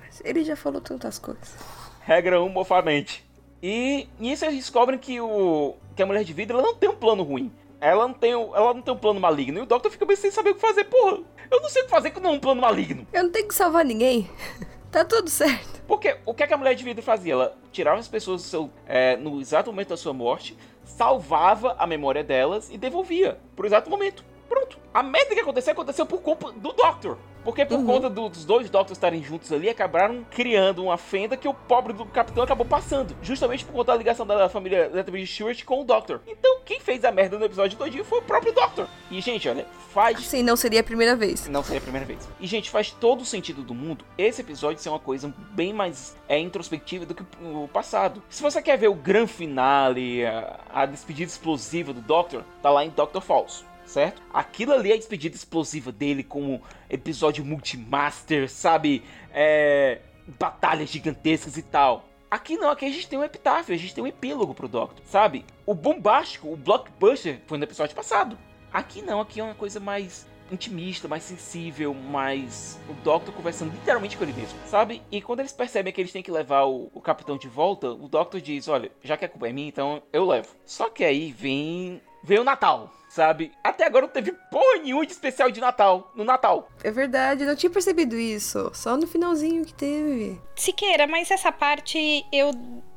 Mas 0.00 0.20
ele 0.24 0.44
já 0.44 0.54
falou 0.54 0.80
tantas 0.80 1.18
coisas. 1.18 1.56
Regra 2.00 2.40
1, 2.42 2.48
mofamente. 2.48 3.24
E 3.62 4.06
nisso 4.18 4.44
eles 4.44 4.56
descobrem 4.56 4.98
que 4.98 5.20
o 5.20 5.74
que 5.96 6.02
a 6.02 6.06
mulher 6.06 6.24
de 6.24 6.32
vidro 6.32 6.58
ela 6.58 6.66
não 6.66 6.74
tem 6.74 6.88
um 6.88 6.96
plano 6.96 7.22
ruim. 7.22 7.50
Ela 7.80 8.06
não 8.06 8.14
tem, 8.14 8.32
ela 8.32 8.74
não 8.74 8.82
tem 8.82 8.94
um 8.94 8.98
plano 8.98 9.20
maligno. 9.20 9.58
E 9.58 9.62
o 9.62 9.66
Doctor 9.66 9.90
fica 9.90 10.04
bem 10.04 10.16
sem 10.16 10.30
saber 10.30 10.50
o 10.50 10.54
que 10.54 10.60
fazer. 10.60 10.84
Porra, 10.84 11.18
eu 11.50 11.60
não 11.60 11.68
sei 11.68 11.82
o 11.82 11.84
que 11.86 11.90
fazer 11.90 12.10
com 12.10 12.20
não 12.20 12.34
um 12.34 12.40
plano 12.40 12.60
maligno. 12.60 13.06
Eu 13.12 13.24
não 13.24 13.30
tenho 13.30 13.48
que 13.48 13.54
salvar 13.54 13.84
ninguém. 13.84 14.30
tá 14.90 15.04
tudo 15.04 15.28
certo. 15.30 15.82
Porque 15.86 16.16
o 16.24 16.32
que, 16.32 16.42
é 16.42 16.46
que 16.46 16.54
a 16.54 16.56
mulher 16.56 16.74
de 16.74 16.84
vidro 16.84 17.02
fazia? 17.02 17.32
Ela 17.32 17.56
tirava 17.72 17.98
as 17.98 18.08
pessoas 18.08 18.42
seu, 18.42 18.70
é, 18.86 19.16
no 19.16 19.40
exato 19.40 19.70
momento 19.70 19.88
da 19.88 19.96
sua 19.96 20.12
morte, 20.12 20.56
salvava 20.84 21.74
a 21.78 21.86
memória 21.86 22.22
delas 22.22 22.70
e 22.70 22.78
devolvia 22.78 23.38
pro 23.54 23.66
exato 23.66 23.90
momento. 23.90 24.24
Pronto. 24.54 24.78
A 24.94 25.02
merda 25.02 25.34
que 25.34 25.40
aconteceu 25.40 25.72
aconteceu 25.72 26.06
por 26.06 26.20
culpa 26.22 26.52
do 26.52 26.72
Doctor. 26.72 27.18
Porque 27.42 27.66
por 27.66 27.84
conta 27.84 28.08
do- 28.08 28.28
dos 28.30 28.44
dois 28.44 28.70
Doctors 28.70 28.96
estarem 28.96 29.22
juntos 29.22 29.52
ali, 29.52 29.68
acabaram 29.68 30.24
criando 30.30 30.82
uma 30.84 30.96
fenda 30.96 31.36
que 31.36 31.46
o 31.48 31.52
pobre 31.52 31.92
do 31.92 32.06
capitão 32.06 32.42
acabou 32.44 32.64
passando. 32.64 33.14
Justamente 33.20 33.64
por 33.64 33.72
conta 33.72 33.92
da 33.92 33.98
ligação 33.98 34.24
da 34.24 34.48
família 34.48 34.88
Letterman 34.90 35.26
Stewart 35.26 35.62
com 35.64 35.80
o 35.82 35.84
Doctor. 35.84 36.20
Então, 36.26 36.60
quem 36.64 36.78
fez 36.80 37.04
a 37.04 37.10
merda 37.10 37.36
no 37.38 37.44
episódio 37.44 37.76
todinho 37.76 38.04
foi 38.04 38.20
o 38.20 38.22
próprio 38.22 38.52
Doctor. 38.54 38.86
E, 39.10 39.20
gente, 39.20 39.46
olha, 39.48 39.66
faz 39.92 40.16
Assim, 40.18 40.42
não 40.42 40.56
seria 40.56 40.80
a 40.80 40.84
primeira 40.84 41.14
vez. 41.16 41.46
não 41.48 41.62
seria 41.62 41.80
a 41.80 41.82
primeira 41.82 42.06
vez. 42.06 42.26
E, 42.40 42.46
gente, 42.46 42.70
faz 42.70 42.90
todo 42.92 43.22
o 43.22 43.26
sentido 43.26 43.62
do 43.62 43.74
mundo 43.74 44.04
esse 44.16 44.40
episódio 44.40 44.80
ser 44.80 44.88
uma 44.88 44.98
coisa 45.00 45.34
bem 45.50 45.72
mais 45.74 46.16
é, 46.28 46.38
introspectiva 46.38 47.04
do 47.04 47.14
que 47.14 47.24
o 47.42 47.68
passado. 47.70 48.22
Se 48.30 48.42
você 48.42 48.62
quer 48.62 48.78
ver 48.78 48.88
o 48.88 48.94
grande 48.94 49.32
finale, 49.32 50.24
a, 50.24 50.60
a 50.72 50.86
despedida 50.86 51.30
explosiva 51.30 51.92
do 51.92 52.00
Doctor, 52.00 52.42
tá 52.62 52.70
lá 52.70 52.84
em 52.84 52.90
Doctor 52.90 53.20
Falso. 53.20 53.66
Certo? 53.86 54.22
Aquilo 54.32 54.72
ali 54.72 54.90
é 54.90 54.94
a 54.94 54.98
despedida 54.98 55.36
explosiva 55.36 55.92
dele 55.92 56.22
como 56.22 56.62
episódio 56.88 57.44
multimaster, 57.44 58.50
sabe? 58.50 59.02
É, 59.32 60.00
batalhas 60.38 60.88
gigantescas 60.88 61.56
e 61.56 61.62
tal. 61.62 62.08
Aqui 62.30 62.56
não, 62.56 62.70
aqui 62.70 62.84
a 62.84 62.90
gente 62.90 63.08
tem 63.08 63.18
um 63.18 63.24
epitáfio, 63.24 63.74
a 63.74 63.78
gente 63.78 63.94
tem 63.94 64.02
um 64.02 64.06
epílogo 64.08 64.54
pro 64.54 64.66
Doctor, 64.66 65.04
sabe? 65.06 65.44
O 65.64 65.74
bombástico, 65.74 66.52
o 66.52 66.56
blockbuster 66.56 67.40
foi 67.46 67.58
no 67.58 67.64
episódio 67.64 67.94
passado. 67.94 68.36
Aqui 68.72 69.02
não, 69.02 69.20
aqui 69.20 69.38
é 69.38 69.44
uma 69.44 69.54
coisa 69.54 69.78
mais 69.78 70.26
intimista, 70.50 71.08
mais 71.08 71.22
sensível, 71.22 71.94
mais 71.94 72.78
o 72.88 72.92
Doctor 73.04 73.32
conversando 73.32 73.72
literalmente 73.72 74.16
com 74.16 74.24
ele 74.24 74.32
mesmo, 74.32 74.58
sabe? 74.66 75.02
E 75.10 75.22
quando 75.22 75.40
eles 75.40 75.52
percebem 75.52 75.92
que 75.92 76.00
eles 76.00 76.12
têm 76.12 76.22
que 76.22 76.30
levar 76.30 76.64
o, 76.64 76.90
o 76.92 77.00
capitão 77.00 77.38
de 77.38 77.48
volta, 77.48 77.90
o 77.90 78.08
Doctor 78.08 78.40
diz: 78.40 78.68
Olha, 78.68 78.90
já 79.02 79.16
que 79.16 79.24
a 79.24 79.28
culpa 79.28 79.48
é 79.48 79.52
minha, 79.52 79.68
então 79.68 80.02
eu 80.12 80.26
levo. 80.26 80.48
Só 80.64 80.90
que 80.90 81.04
aí 81.04 81.32
vem. 81.32 82.00
Vem 82.22 82.38
o 82.38 82.44
Natal, 82.44 82.90
sabe? 83.14 83.52
Até 83.62 83.86
agora 83.86 84.06
não 84.06 84.12
teve 84.12 84.32
porra 84.50 84.78
nenhuma 84.82 85.06
de 85.06 85.12
especial 85.12 85.48
de 85.50 85.60
Natal. 85.60 86.10
No 86.16 86.24
Natal. 86.24 86.68
É 86.82 86.90
verdade, 86.90 87.42
eu 87.44 87.46
não 87.48 87.54
tinha 87.54 87.70
percebido 87.70 88.16
isso. 88.16 88.70
Só 88.74 88.96
no 88.96 89.06
finalzinho 89.06 89.64
que 89.64 89.72
teve. 89.72 90.40
Siqueira, 90.56 91.06
mas 91.06 91.30
essa 91.30 91.52
parte 91.52 92.26
eu 92.32 92.50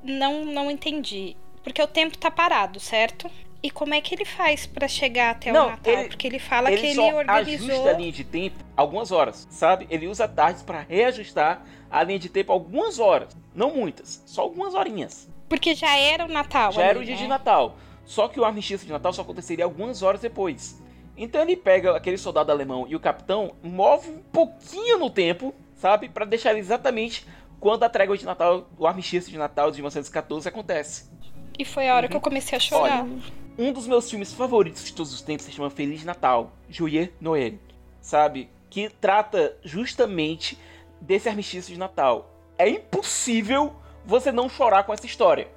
não, 0.03 0.43
não 0.43 0.71
entendi. 0.71 1.37
Porque 1.63 1.81
o 1.81 1.87
tempo 1.87 2.17
tá 2.17 2.31
parado, 2.31 2.79
certo? 2.79 3.29
E 3.61 3.69
como 3.69 3.93
é 3.93 4.01
que 4.01 4.15
ele 4.15 4.25
faz 4.25 4.65
pra 4.65 4.87
chegar 4.87 5.31
até 5.31 5.51
Não, 5.51 5.67
o 5.67 5.69
Natal? 5.69 5.93
ele- 5.93 6.07
Porque 6.09 6.25
ele 6.27 6.39
fala 6.39 6.71
ele 6.71 6.81
que 6.81 6.87
ele 6.87 7.13
organizou. 7.13 7.69
ajusta 7.69 7.89
a 7.89 7.93
linha 7.93 8.11
de 8.11 8.23
tempo 8.23 8.55
algumas 8.75 9.11
horas, 9.11 9.47
sabe? 9.51 9.85
Ele 9.89 10.07
usa 10.07 10.27
tardes 10.27 10.63
pra 10.63 10.81
reajustar 10.81 11.61
a 11.91 12.03
linha 12.03 12.17
de 12.19 12.29
tempo 12.29 12.51
algumas 12.51 12.97
horas. 12.97 13.35
Não 13.53 13.71
muitas, 13.75 14.23
só 14.25 14.41
algumas 14.41 14.73
horinhas. 14.73 15.27
Porque 15.49 15.75
já 15.75 15.95
era 15.95 16.25
o 16.25 16.27
Natal. 16.27 16.71
Já 16.71 16.81
era 16.83 16.97
o 16.97 17.01
ali, 17.01 17.05
dia 17.07 17.15
né? 17.15 17.21
de 17.21 17.27
Natal. 17.27 17.75
Só 18.07 18.29
que 18.29 18.39
o 18.39 18.45
armistício 18.45 18.87
de 18.87 18.93
Natal 18.93 19.11
só 19.11 19.21
aconteceria 19.21 19.65
algumas 19.65 20.01
horas 20.01 20.21
depois. 20.21 20.81
Então 21.17 21.41
ele 21.41 21.57
pega 21.57 21.95
aquele 21.95 22.17
soldado 22.17 22.51
alemão 22.51 22.85
e 22.87 22.95
o 22.95 22.99
capitão, 22.99 23.53
move 23.61 24.09
um 24.09 24.19
pouquinho 24.31 24.97
no 24.97 25.09
tempo, 25.09 25.53
sabe? 25.75 26.07
para 26.07 26.23
deixar 26.23 26.57
exatamente 26.57 27.27
quando 27.59 27.83
a 27.83 27.89
trégua 27.89 28.17
de 28.17 28.23
Natal, 28.23 28.69
o 28.77 28.87
armistício 28.87 29.29
de 29.29 29.37
Natal 29.37 29.71
de 29.71 29.77
1914 29.77 30.47
acontece. 30.47 31.09
E 31.59 31.65
foi 31.65 31.89
a 31.89 31.95
hora 31.95 32.05
uhum. 32.05 32.11
que 32.11 32.15
eu 32.15 32.21
comecei 32.21 32.55
a 32.55 32.61
chorar. 32.61 33.03
Olha, 33.03 33.21
um 33.57 33.73
dos 33.73 33.85
meus 33.87 34.09
filmes 34.09 34.31
favoritos 34.31 34.85
de 34.85 34.93
todos 34.93 35.13
os 35.13 35.21
tempos 35.21 35.45
se 35.45 35.51
chama 35.51 35.69
Feliz 35.69 36.05
Natal, 36.05 36.53
Joyeux 36.69 37.11
Noël, 37.19 37.55
sabe? 37.99 38.49
Que 38.69 38.89
trata 38.89 39.57
justamente 39.63 40.57
desse 41.01 41.27
armistício 41.27 41.73
de 41.73 41.79
Natal. 41.79 42.31
É 42.57 42.69
impossível 42.69 43.75
você 44.05 44.31
não 44.31 44.47
chorar 44.47 44.83
com 44.83 44.93
essa 44.93 45.05
história. 45.05 45.49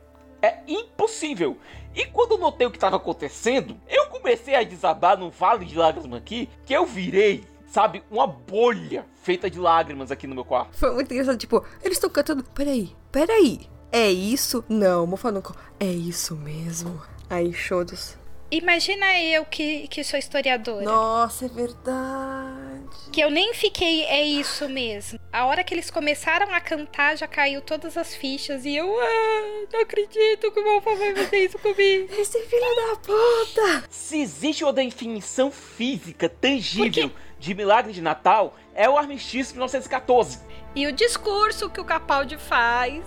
É 0.42 0.59
impossível. 0.66 1.59
E 1.95 2.07
quando 2.07 2.32
eu 2.32 2.38
notei 2.38 2.66
o 2.66 2.70
que 2.70 2.76
estava 2.76 2.97
acontecendo, 2.97 3.76
eu 3.88 4.07
comecei 4.07 4.55
a 4.55 4.62
desabar 4.62 5.18
num 5.18 5.30
vale 5.30 5.64
de 5.64 5.76
lágrimas 5.76 6.20
aqui, 6.20 6.49
que 6.64 6.72
eu 6.72 6.86
virei, 6.86 7.45
sabe, 7.66 8.03
uma 8.11 8.26
bolha 8.26 9.05
feita 9.22 9.51
de 9.51 9.59
lágrimas 9.59 10.11
aqui 10.11 10.26
no 10.26 10.34
meu 10.34 10.45
quarto. 10.45 10.76
Foi 10.76 10.93
muito 10.93 11.12
engraçado, 11.12 11.38
tipo, 11.38 11.64
eles 11.82 11.97
estão 11.97 12.11
cantando, 12.11 12.45
peraí, 12.45 12.95
peraí, 13.11 13.68
é 13.91 14.11
isso? 14.11 14.64
Não, 14.68 15.07
mofando, 15.07 15.43
é 15.78 15.86
isso 15.86 16.36
mesmo. 16.36 17.01
Aí, 17.28 17.53
choros. 17.53 18.16
Imagina 18.51 19.18
eu 19.20 19.45
que, 19.45 19.86
que 19.86 20.03
sou 20.03 20.18
historiadora. 20.18 20.84
Nossa, 20.84 21.47
é 21.47 21.49
verdade. 21.49 22.70
Que 23.12 23.20
eu 23.20 23.30
nem 23.30 23.53
fiquei, 23.55 24.05
é 24.05 24.22
isso 24.22 24.68
mesmo. 24.68 25.18
A 25.32 25.45
hora 25.47 25.64
que 25.64 25.74
eles 25.74 25.91
começaram 25.91 26.53
a 26.55 26.61
cantar, 26.61 27.16
já 27.16 27.26
caiu 27.26 27.61
todas 27.61 27.97
as 27.97 28.14
fichas 28.14 28.64
e 28.64 28.76
eu, 28.76 28.88
ah, 29.01 29.66
não 29.72 29.80
acredito 29.80 30.51
que 30.53 30.61
o 30.61 30.64
meu 30.64 30.80
pai 30.80 30.97
vai 30.97 31.14
fazer 31.16 31.38
isso 31.38 31.59
comigo. 31.61 32.09
Esse 32.18 32.41
filho 32.43 32.76
da 32.76 32.97
puta! 32.97 33.84
Se 33.91 34.20
existe 34.20 34.62
uma 34.62 34.72
definição 34.72 35.51
física 35.51 36.28
tangível 36.28 37.11
de 37.38 37.55
milagre 37.55 37.93
de 37.93 38.01
Natal, 38.01 38.57
é 38.74 38.88
o 38.88 38.97
armistício 38.97 39.53
de 39.53 39.59
1914. 39.59 40.38
E 40.74 40.86
o 40.86 40.93
discurso 40.93 41.68
que 41.68 41.80
o 41.80 41.84
Capaldi 41.84 42.38
faz. 42.38 43.03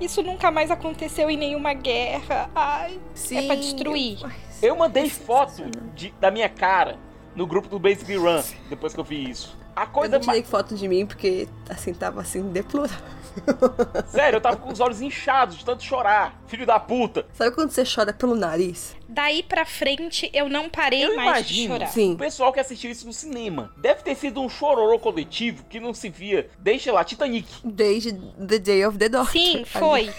Isso 0.00 0.20
nunca 0.20 0.50
mais 0.50 0.70
aconteceu 0.70 1.30
em 1.30 1.36
nenhuma 1.36 1.72
guerra. 1.72 2.50
Ai, 2.54 2.98
Sim, 3.14 3.38
é 3.38 3.42
pra 3.46 3.54
destruir. 3.54 4.18
Eu, 4.60 4.70
eu 4.70 4.76
mandei 4.76 5.08
foto 5.08 5.62
de, 5.94 6.10
da 6.18 6.30
minha 6.30 6.48
cara 6.48 6.98
no 7.34 7.46
grupo 7.46 7.68
do 7.68 7.78
Basic 7.78 8.14
Run 8.16 8.42
depois 8.68 8.94
que 8.94 9.00
eu 9.00 9.04
vi 9.04 9.30
isso. 9.30 9.56
A 9.74 9.86
coisa 9.86 10.16
eu 10.16 10.18
não 10.18 10.26
tirei 10.26 10.42
foto 10.42 10.74
de 10.74 10.88
mim 10.88 11.06
porque 11.06 11.48
assim 11.68 11.94
tava 11.94 12.20
assim 12.20 12.42
deplorável. 12.50 13.18
Sério, 14.08 14.38
eu 14.38 14.40
tava 14.40 14.56
com 14.56 14.72
os 14.72 14.80
olhos 14.80 15.00
inchados 15.00 15.58
de 15.58 15.64
tanto 15.64 15.84
chorar. 15.84 16.40
Filho 16.46 16.66
da 16.66 16.80
puta. 16.80 17.26
Sabe 17.32 17.54
quando 17.54 17.70
você 17.70 17.84
chora 17.84 18.12
pelo 18.12 18.34
nariz? 18.34 18.96
Daí 19.08 19.42
pra 19.42 19.64
frente 19.64 20.28
eu 20.32 20.48
não 20.48 20.68
parei 20.68 21.04
eu 21.04 21.14
mais 21.14 21.28
imagino, 21.28 21.74
de 21.74 21.80
chorar. 21.80 21.86
Sim. 21.92 22.14
O 22.14 22.18
pessoal 22.18 22.52
que 22.52 22.60
assistiu 22.60 22.90
isso 22.90 23.06
no 23.06 23.12
cinema 23.12 23.72
deve 23.76 24.02
ter 24.02 24.16
sido 24.16 24.40
um 24.40 24.48
chororô 24.48 24.98
coletivo 24.98 25.64
que 25.64 25.78
não 25.78 25.94
se 25.94 26.08
via 26.08 26.48
desde 26.58 26.90
lá, 26.90 27.04
Titanic. 27.04 27.48
Desde 27.64 28.12
The 28.12 28.58
Day 28.58 28.84
of 28.84 28.98
the 28.98 29.08
Doctor. 29.08 29.32
Sim, 29.32 29.64
foi. 29.64 30.10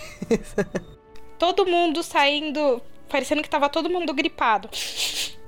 todo 1.37 1.65
mundo 1.65 2.03
saindo, 2.03 2.81
parecendo 3.07 3.41
que 3.41 3.49
tava 3.49 3.69
todo 3.69 3.89
mundo 3.89 4.13
gripado. 4.13 4.69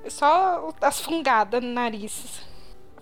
Só 0.10 0.74
as 0.82 1.00
fungadas 1.00 1.62
no 1.62 1.70
nariz. 1.70 2.42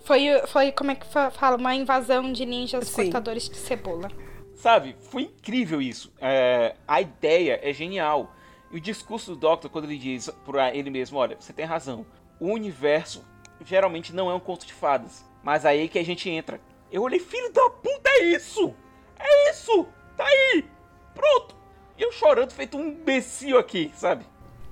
Foi, 0.00 0.26
foi, 0.46 0.72
como 0.72 0.90
é 0.90 0.94
que 0.94 1.06
fala? 1.06 1.56
Uma 1.56 1.74
invasão 1.74 2.32
de 2.32 2.44
ninjas 2.44 2.88
Sim. 2.88 3.04
cortadores 3.04 3.48
de 3.48 3.56
cebola. 3.56 4.10
Sabe, 4.54 4.96
foi 5.10 5.22
incrível 5.22 5.80
isso. 5.80 6.12
É, 6.20 6.76
a 6.86 7.00
ideia 7.00 7.60
é 7.62 7.72
genial. 7.72 8.34
E 8.70 8.76
o 8.76 8.80
discurso 8.80 9.34
do 9.34 9.36
Doctor, 9.36 9.70
quando 9.70 9.84
ele 9.84 9.98
diz 9.98 10.28
para 10.44 10.74
ele 10.74 10.90
mesmo: 10.90 11.18
olha, 11.18 11.36
você 11.38 11.52
tem 11.52 11.64
razão. 11.64 12.04
O 12.38 12.46
universo 12.46 13.24
geralmente 13.64 14.14
não 14.14 14.30
é 14.30 14.34
um 14.34 14.40
conto 14.40 14.66
de 14.66 14.72
fadas. 14.72 15.24
Mas 15.42 15.64
aí 15.64 15.88
que 15.88 15.98
a 15.98 16.04
gente 16.04 16.28
entra. 16.28 16.60
Eu 16.90 17.02
olhei, 17.02 17.20
filho 17.20 17.52
da 17.52 17.70
puta, 17.70 18.10
é 18.10 18.24
isso! 18.24 18.74
É 19.18 19.50
isso! 19.50 19.86
Tá 20.16 20.24
aí! 20.26 20.64
Pronto! 21.14 21.54
E 21.96 22.02
eu 22.02 22.10
chorando, 22.10 22.52
feito 22.52 22.76
um 22.76 22.88
imbecil 22.88 23.58
aqui, 23.58 23.92
sabe? 23.94 24.24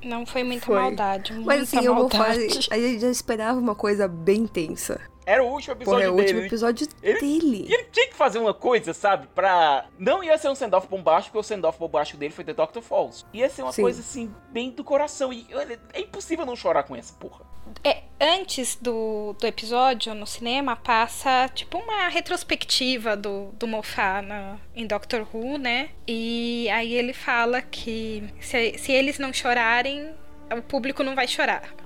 Não 0.03 0.25
foi 0.25 0.45
muita 0.45 0.67
foi. 0.67 0.77
maldade. 0.77 1.33
Muita 1.33 1.47
Mas 1.47 1.63
assim, 1.63 1.77
maldade. 1.77 1.97
eu 1.97 2.03
vou 2.03 2.11
falar. 2.11 2.31
A 2.31 2.79
gente 2.79 3.01
já 3.01 3.11
esperava 3.11 3.59
uma 3.59 3.75
coisa 3.75 4.07
bem 4.07 4.47
tensa. 4.47 5.01
Era 5.29 5.45
o 5.45 5.47
último 5.47 5.75
episódio 5.75 6.01
Porra, 6.01 6.05
é 6.05 6.11
o 6.11 6.15
último 6.15 6.41
episódio 6.41 6.89
ele, 7.03 7.21
dele. 7.21 7.67
E 7.69 7.75
ele 7.75 7.85
tinha 7.93 8.09
que 8.09 8.15
fazer 8.15 8.39
uma 8.39 8.55
coisa, 8.55 8.95
sabe? 8.95 9.27
Pra. 9.35 9.85
Não 9.99 10.25
ia 10.25 10.39
ser 10.39 10.49
um 10.49 10.55
send-off 10.55 10.89
bombástico, 10.89 11.33
porque 11.35 11.45
o 11.45 11.47
send-off 11.47 11.79
bombástico 11.79 12.19
dele 12.19 12.33
foi 12.33 12.45
The 12.45 12.55
Doctor 12.55 12.83
Falls. 12.83 13.27
Ia 13.35 13.51
ser 13.51 13.61
uma 13.61 13.73
Sim. 13.73 13.83
coisa 13.83 14.01
assim, 14.01 14.35
bem 14.51 14.71
do 14.71 14.83
coração. 14.83 15.31
E 15.31 15.47
é 15.93 16.01
impossível 16.01 16.47
não 16.47 16.57
chorar 16.57 16.85
com 16.85 16.97
essa 16.97 17.13
porra. 17.13 17.45
É, 17.85 18.05
antes 18.19 18.77
do, 18.81 19.37
do 19.39 19.47
episódio, 19.47 20.15
no 20.15 20.27
cinema, 20.27 20.75
passa 20.77 21.47
tipo 21.55 21.77
uma 21.77 22.09
retrospectiva 22.09 23.15
do, 23.15 23.51
do 23.53 23.67
Moffat 23.67 24.27
na, 24.27 24.57
em 24.75 24.87
Doctor 24.87 25.27
Who, 25.31 25.59
né? 25.59 25.91
E 26.07 26.71
aí 26.71 26.95
ele 26.95 27.13
fala 27.13 27.61
que 27.61 28.25
se, 28.41 28.79
se 28.79 28.93
eles 28.93 29.19
não 29.19 29.31
chorarem, 29.31 30.11
o 30.51 30.63
público 30.63 31.03
não 31.03 31.15
vai 31.15 31.29
chorar. 31.29 31.78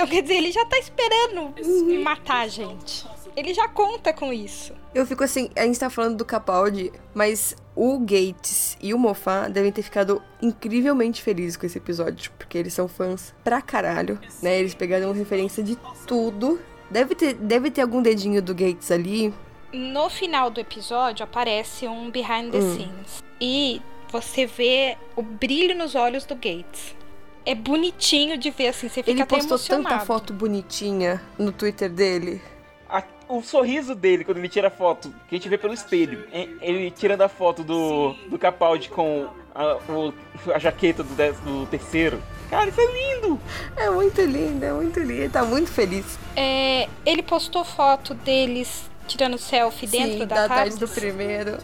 Então, 0.00 0.08
quer 0.08 0.22
dizer, 0.22 0.36
ele 0.36 0.50
já 0.50 0.64
tá 0.64 0.78
esperando 0.78 1.54
matar 2.02 2.40
a 2.40 2.48
gente. 2.48 3.06
Ele 3.36 3.52
já 3.52 3.68
conta 3.68 4.14
com 4.14 4.32
isso. 4.32 4.72
Eu 4.94 5.04
fico 5.04 5.22
assim, 5.22 5.50
a 5.54 5.66
gente 5.66 5.78
tá 5.78 5.90
falando 5.90 6.16
do 6.16 6.24
Capaldi, 6.24 6.90
mas 7.12 7.54
o 7.76 7.98
Gates 7.98 8.78
e 8.80 8.94
o 8.94 8.98
Moffat 8.98 9.50
devem 9.50 9.70
ter 9.70 9.82
ficado 9.82 10.22
incrivelmente 10.40 11.22
felizes 11.22 11.54
com 11.54 11.66
esse 11.66 11.76
episódio, 11.76 12.32
porque 12.38 12.56
eles 12.56 12.72
são 12.72 12.88
fãs 12.88 13.34
pra 13.44 13.60
caralho, 13.60 14.18
né? 14.42 14.58
Eles 14.58 14.74
pegaram 14.74 15.12
referência 15.12 15.62
de 15.62 15.76
tudo. 16.06 16.58
Deve 16.90 17.14
ter, 17.14 17.34
deve 17.34 17.70
ter 17.70 17.82
algum 17.82 18.00
dedinho 18.00 18.40
do 18.40 18.54
Gates 18.54 18.90
ali. 18.90 19.34
No 19.70 20.08
final 20.08 20.48
do 20.48 20.60
episódio 20.60 21.24
aparece 21.24 21.86
um 21.86 22.10
behind 22.10 22.50
the 22.50 22.58
hum. 22.58 22.74
scenes. 22.74 23.22
E 23.38 23.82
você 24.10 24.46
vê 24.46 24.96
o 25.14 25.20
brilho 25.20 25.76
nos 25.76 25.94
olhos 25.94 26.24
do 26.24 26.34
Gates 26.34 26.98
é 27.44 27.54
bonitinho 27.54 28.36
de 28.36 28.50
ver, 28.50 28.68
assim, 28.68 28.88
você 28.88 29.02
fica 29.02 29.10
Ele 29.10 29.22
até 29.22 29.36
postou 29.36 29.58
tanta 29.58 30.00
foto 30.00 30.32
bonitinha 30.32 31.20
no 31.38 31.52
Twitter 31.52 31.90
dele. 31.90 32.40
A, 32.88 33.02
o 33.28 33.42
sorriso 33.42 33.94
dele 33.94 34.24
quando 34.24 34.38
ele 34.38 34.48
tira 34.48 34.68
a 34.68 34.70
foto, 34.70 35.14
que 35.28 35.34
a 35.34 35.38
gente 35.38 35.48
vê 35.48 35.56
pelo 35.56 35.72
espelho, 35.72 36.26
ele 36.32 36.90
tirando 36.90 37.22
a 37.22 37.28
foto 37.28 37.62
do, 37.62 38.14
do 38.28 38.38
Capaldi 38.38 38.88
com 38.88 39.28
a, 39.54 39.76
o, 39.88 40.12
a 40.52 40.58
jaqueta 40.58 41.02
do, 41.02 41.14
do 41.14 41.66
terceiro. 41.66 42.20
Cara, 42.48 42.68
isso 42.68 42.80
é 42.80 42.86
lindo! 42.86 43.40
É 43.76 43.88
muito 43.90 44.20
lindo, 44.22 44.64
é 44.64 44.72
muito 44.72 44.98
lindo. 44.98 45.12
Ele 45.12 45.28
tá 45.28 45.44
muito 45.44 45.70
feliz. 45.70 46.18
É, 46.34 46.88
ele 47.06 47.22
postou 47.22 47.64
foto 47.64 48.12
deles 48.12 48.89
tirando 49.10 49.36
selfie 49.38 49.86
dentro 49.86 50.18
sim, 50.18 50.26
da, 50.26 50.46
da 50.46 50.48
tarde 50.48 50.76
do 50.76 50.88
primeiro. 50.88 51.58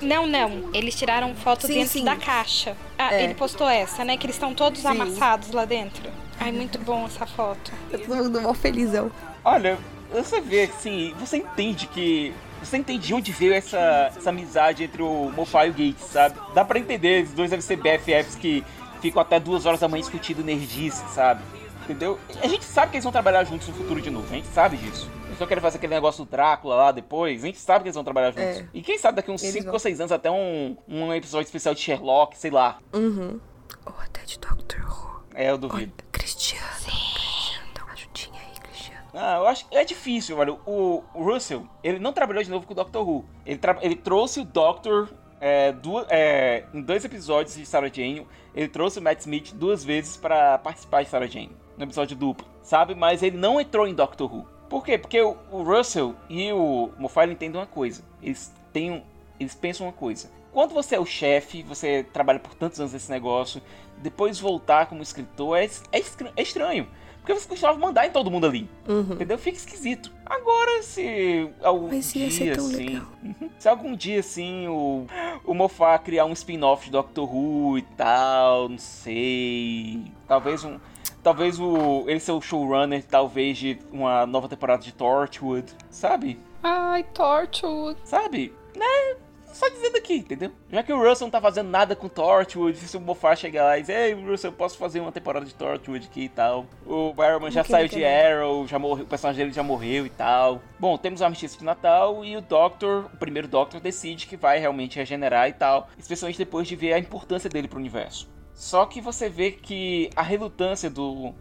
Não, 0.00 0.26
não. 0.26 0.70
Eles 0.72 0.94
tiraram 0.94 1.34
foto 1.34 1.66
sim, 1.66 1.74
dentro 1.74 1.92
sim. 1.92 2.04
da 2.04 2.16
caixa. 2.16 2.76
Ah, 2.98 3.14
é. 3.14 3.24
ele 3.24 3.34
postou 3.34 3.68
essa, 3.68 4.04
né? 4.04 4.16
Que 4.16 4.26
eles 4.26 4.36
estão 4.36 4.54
todos 4.54 4.84
amassados 4.86 5.50
lá 5.50 5.64
dentro. 5.64 6.08
Ai, 6.38 6.52
muito 6.52 6.78
bom 6.78 7.06
essa 7.06 7.26
foto. 7.26 7.72
Tá 7.90 7.98
todo 7.98 8.16
mundo 8.16 8.40
mó 8.40 8.54
felizão. 8.54 9.10
Olha, 9.44 9.78
você 10.12 10.40
vê, 10.40 10.64
assim, 10.64 11.14
você 11.18 11.38
entende 11.38 11.86
que 11.86 12.32
você 12.62 12.76
entende 12.76 13.08
de 13.08 13.14
onde 13.14 13.32
veio 13.32 13.52
essa, 13.52 14.12
essa 14.16 14.30
amizade 14.30 14.84
entre 14.84 15.02
o 15.02 15.32
Moffat 15.34 15.66
e 15.66 15.70
o 15.70 15.72
Gates, 15.72 16.04
sabe? 16.04 16.38
Dá 16.54 16.64
pra 16.64 16.78
entender, 16.78 17.24
os 17.24 17.32
dois 17.32 17.50
devem 17.50 17.62
ser 17.62 17.76
BFFs 17.76 18.36
que 18.36 18.64
ficam 19.00 19.20
até 19.20 19.40
duas 19.40 19.66
horas 19.66 19.80
da 19.80 19.88
manhã 19.88 20.02
discutindo 20.02 20.44
nerdice, 20.44 21.02
sabe? 21.12 21.42
Entendeu? 21.82 22.20
A 22.40 22.46
gente 22.46 22.64
sabe 22.64 22.92
que 22.92 22.96
eles 22.96 23.04
vão 23.04 23.12
trabalhar 23.12 23.42
juntos 23.42 23.66
no 23.66 23.74
futuro 23.74 24.00
de 24.00 24.10
novo, 24.10 24.26
a 24.30 24.36
gente 24.36 24.46
sabe 24.48 24.76
disso. 24.76 25.10
Eles 25.32 25.40
não 25.40 25.46
querem 25.46 25.62
fazer 25.62 25.78
aquele 25.78 25.94
negócio 25.94 26.24
do 26.26 26.30
Drácula 26.30 26.74
lá 26.74 26.92
depois. 26.92 27.42
A 27.42 27.46
gente 27.46 27.58
sabe 27.58 27.82
que 27.82 27.88
eles 27.88 27.94
vão 27.94 28.04
trabalhar 28.04 28.32
juntos. 28.32 28.58
É. 28.58 28.68
E 28.74 28.82
quem 28.82 28.98
sabe 28.98 29.16
daqui 29.16 29.30
uns 29.30 29.40
5 29.40 29.70
ou 29.70 29.78
6 29.78 30.00
anos 30.00 30.12
até 30.12 30.30
um, 30.30 30.76
um 30.86 31.12
episódio 31.14 31.46
especial 31.46 31.74
de 31.74 31.80
Sherlock, 31.80 32.36
sei 32.36 32.50
lá. 32.50 32.78
Uhum. 32.92 33.40
Ou 33.86 33.94
até 34.04 34.22
de 34.24 34.38
Doctor 34.38 34.84
Who. 34.84 35.22
É, 35.34 35.50
eu 35.50 35.56
duvido. 35.56 35.90
Ou 35.96 36.12
Cristiano. 36.12 36.66
Sim. 36.78 36.90
Cristiano, 37.14 37.66
dá 37.74 37.82
uma 37.82 37.92
ajudinha 37.94 38.40
aí, 38.40 38.60
Cristiano. 38.60 39.06
Ah, 39.14 39.36
eu 39.38 39.46
acho 39.46 39.66
que 39.66 39.74
é 39.74 39.82
difícil, 39.86 40.36
velho. 40.36 40.60
O, 40.66 41.02
o 41.14 41.24
Russell, 41.24 41.66
ele 41.82 41.98
não 41.98 42.12
trabalhou 42.12 42.42
de 42.42 42.50
novo 42.50 42.66
com 42.66 42.74
o 42.74 42.76
Doctor 42.76 43.08
Who. 43.08 43.24
Ele, 43.46 43.58
ele 43.80 43.96
trouxe 43.96 44.40
o 44.40 44.44
Doctor 44.44 45.08
é, 45.40 45.72
duas, 45.72 46.06
é, 46.10 46.66
em 46.74 46.82
dois 46.82 47.04
episódios 47.04 47.56
de 47.56 47.64
Sarah 47.64 47.88
Jane, 47.88 48.26
ele 48.54 48.68
trouxe 48.68 49.00
o 49.00 49.02
Matt 49.02 49.20
Smith 49.20 49.52
duas 49.54 49.82
vezes 49.82 50.16
para 50.16 50.56
participar 50.58 51.02
de 51.02 51.08
Sarah 51.08 51.26
Jane, 51.26 51.50
no 51.76 51.82
episódio 51.82 52.16
duplo, 52.16 52.46
sabe? 52.62 52.94
Mas 52.94 53.24
ele 53.24 53.36
não 53.36 53.60
entrou 53.60 53.88
em 53.88 53.94
Doctor 53.94 54.32
Who. 54.32 54.51
Por 54.72 54.82
quê? 54.82 54.96
Porque 54.96 55.20
o, 55.20 55.36
Russell 55.62 56.16
e 56.30 56.50
o 56.50 56.88
Moffat 56.96 57.30
entendem 57.30 57.60
uma 57.60 57.66
coisa. 57.66 58.02
Eles 58.22 58.50
têm 58.72 58.90
um, 58.90 59.02
eles 59.38 59.54
pensam 59.54 59.86
uma 59.86 59.92
coisa. 59.92 60.30
Quando 60.50 60.72
você 60.72 60.94
é 60.94 60.98
o 60.98 61.04
chefe, 61.04 61.62
você 61.62 62.06
trabalha 62.10 62.38
por 62.38 62.54
tantos 62.54 62.80
anos 62.80 62.94
nesse 62.94 63.10
negócio, 63.10 63.60
depois 63.98 64.40
voltar 64.40 64.86
como 64.86 65.02
escritor 65.02 65.58
é, 65.58 65.66
é, 65.66 66.02
é 66.36 66.42
estranho. 66.42 66.88
Porque 67.18 67.34
você 67.34 67.46
costumava 67.46 67.78
mandar 67.78 68.06
em 68.06 68.10
todo 68.10 68.30
mundo 68.30 68.46
ali. 68.46 68.66
Uhum. 68.88 69.12
Entendeu? 69.12 69.36
Fica 69.36 69.58
esquisito. 69.58 70.10
Agora, 70.24 70.82
se 70.82 71.50
algum 71.62 71.88
Mas 71.88 72.14
ia 72.14 72.28
dia, 72.28 72.30
ser 72.30 72.56
tão 72.56 72.66
assim. 72.66 72.86
legal. 72.86 73.06
Uhum. 73.22 73.50
Se 73.58 73.68
algum 73.68 73.94
dia, 73.94 74.20
assim, 74.20 74.68
o, 74.68 75.06
o 75.44 75.52
Moffat 75.52 76.02
criar 76.02 76.24
um 76.24 76.32
spin-off 76.32 76.86
de 76.86 76.92
Doctor 76.92 77.30
Who 77.30 77.76
e 77.76 77.82
tal, 77.82 78.70
não 78.70 78.78
sei. 78.78 80.10
Talvez 80.26 80.64
um. 80.64 80.80
Talvez 81.22 81.58
o. 81.60 82.04
Ele 82.08 82.20
ser 82.20 82.32
o 82.32 82.40
showrunner, 82.40 83.04
talvez, 83.04 83.58
de 83.58 83.78
uma 83.90 84.26
nova 84.26 84.48
temporada 84.48 84.82
de 84.82 84.92
Torchwood. 84.92 85.72
Sabe? 85.90 86.38
Ai, 86.62 87.04
Torchwood. 87.14 87.98
Sabe? 88.04 88.52
Né? 88.76 89.16
Só 89.52 89.68
dizendo 89.68 89.96
aqui, 89.98 90.14
entendeu? 90.14 90.50
Já 90.70 90.82
que 90.82 90.92
o 90.92 90.96
Russell 90.96 91.26
não 91.26 91.30
tá 91.30 91.40
fazendo 91.40 91.68
nada 91.68 91.94
com 91.94 92.08
Torchwood, 92.08 92.76
se 92.78 92.96
o 92.96 93.00
Moffat 93.00 93.38
chegar 93.38 93.64
lá 93.64 93.78
e 93.78 93.82
dizer, 93.82 94.08
ei, 94.08 94.14
Russell, 94.14 94.50
eu 94.50 94.56
posso 94.56 94.78
fazer 94.78 94.98
uma 95.00 95.12
temporada 95.12 95.44
de 95.44 95.54
Torchwood 95.54 96.06
aqui 96.06 96.22
e 96.22 96.28
tal. 96.28 96.66
O 96.86 97.12
Barrowman 97.12 97.50
já 97.50 97.62
saiu 97.62 97.86
de 97.86 98.02
Arrow, 98.02 98.66
já 98.66 98.78
morreu, 98.78 99.04
o 99.04 99.08
personagem 99.08 99.44
dele 99.44 99.54
já 99.54 99.62
morreu 99.62 100.06
e 100.06 100.10
tal. 100.10 100.62
Bom, 100.80 100.96
temos 100.96 101.20
o 101.20 101.24
armistício 101.24 101.58
de 101.58 101.64
Natal 101.66 102.24
e 102.24 102.34
o 102.34 102.40
Doctor, 102.40 103.10
o 103.12 103.16
primeiro 103.18 103.46
Doctor, 103.46 103.78
decide 103.78 104.26
que 104.26 104.38
vai 104.38 104.58
realmente 104.58 104.96
regenerar 104.96 105.48
e 105.48 105.52
tal. 105.52 105.88
Especialmente 105.98 106.38
depois 106.38 106.66
de 106.66 106.74
ver 106.74 106.94
a 106.94 106.98
importância 106.98 107.50
dele 107.50 107.68
pro 107.68 107.78
universo. 107.78 108.30
Só 108.54 108.86
que 108.86 109.00
você 109.00 109.28
vê 109.28 109.50
que 109.50 110.10
a 110.14 110.22
relutância 110.22 110.90
do 110.90 111.34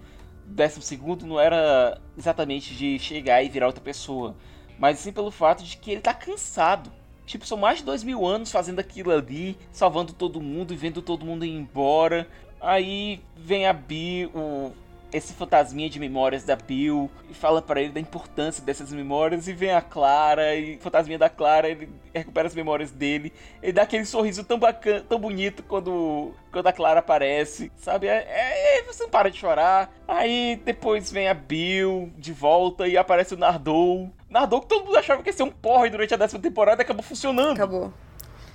12 0.46 1.00
não 1.26 1.40
era 1.40 2.00
exatamente 2.18 2.76
de 2.76 3.00
chegar 3.00 3.44
e 3.44 3.50
virar 3.50 3.68
outra 3.68 3.84
pessoa, 3.84 4.36
mas 4.80 5.00
sim 5.00 5.12
pelo 5.12 5.32
fato 5.32 5.64
de 5.64 5.78
que 5.78 5.92
ele 5.92 6.02
tá 6.02 6.14
cansado. 6.14 6.92
Tipo, 7.26 7.46
são 7.46 7.58
mais 7.58 7.80
de 7.80 7.86
dois 7.86 8.04
mil 8.04 8.26
anos 8.26 8.52
fazendo 8.52 8.80
aquilo 8.80 9.12
ali, 9.12 9.58
salvando 9.72 10.12
todo 10.12 10.42
mundo 10.42 10.74
e 10.74 10.78
vendo 10.78 11.02
todo 11.02 11.26
mundo 11.26 11.46
ir 11.46 11.52
embora. 11.52 12.28
Aí 12.60 13.22
vem 13.36 13.66
a 13.66 13.74
Bill, 13.74 14.30
o, 14.36 14.74
esse 15.14 15.34
fantasminha 15.34 15.90
de 15.90 16.00
memórias 16.00 16.44
da 16.44 16.56
Bill, 16.56 17.10
e 17.30 17.34
fala 17.34 17.62
para 17.62 17.82
ele 17.82 17.92
da 17.92 18.00
importância 18.00 18.64
dessas 18.64 18.92
memórias. 18.92 19.48
E 19.48 19.54
vem 19.54 19.72
a 19.72 19.82
Clara, 19.82 20.56
e 20.56 20.76
o 20.76 20.80
fantasminha 20.80 21.20
da 21.20 21.30
Clara, 21.30 21.70
ele 21.70 21.90
recupera 22.14 22.48
as 22.48 22.56
memórias 22.56 22.92
dele. 22.92 23.34
Ele 23.62 23.74
dá 23.74 23.84
aquele 23.84 24.06
sorriso 24.06 24.44
tão 24.44 24.58
bacana, 24.58 25.06
tão 25.08 25.20
bonito 25.20 25.64
quando, 25.64 26.34
quando 26.52 26.68
a 26.68 26.74
Clara 26.74 27.00
aparece, 27.00 27.72
sabe? 27.78 28.08
É, 28.08 28.26
é, 28.28 28.80
é, 28.80 28.84
você 28.84 29.04
não 29.04 29.10
para 29.10 29.30
de 29.30 29.38
chorar. 29.38 29.94
Aí 30.08 30.62
depois 30.64 31.12
vem 31.12 31.28
a 31.28 31.34
Bill 31.34 32.12
de 32.18 32.34
volta 32.34 32.88
e 32.88 32.98
aparece 32.98 33.34
o 33.34 33.38
Nardou. 33.38 34.10
Nardou 34.30 34.62
que 34.62 34.68
todo 34.68 34.86
mundo 34.86 34.98
achava 34.98 35.22
que 35.22 35.30
ia 35.30 35.34
ser 35.34 35.44
um 35.44 35.52
porre 35.52 35.90
durante 35.90 36.14
a 36.14 36.18
décima 36.18 36.42
temporada 36.42 36.82
e 36.82 36.84
acabou 36.84 37.04
funcionando. 37.04 37.58
Acabou. 37.58 37.94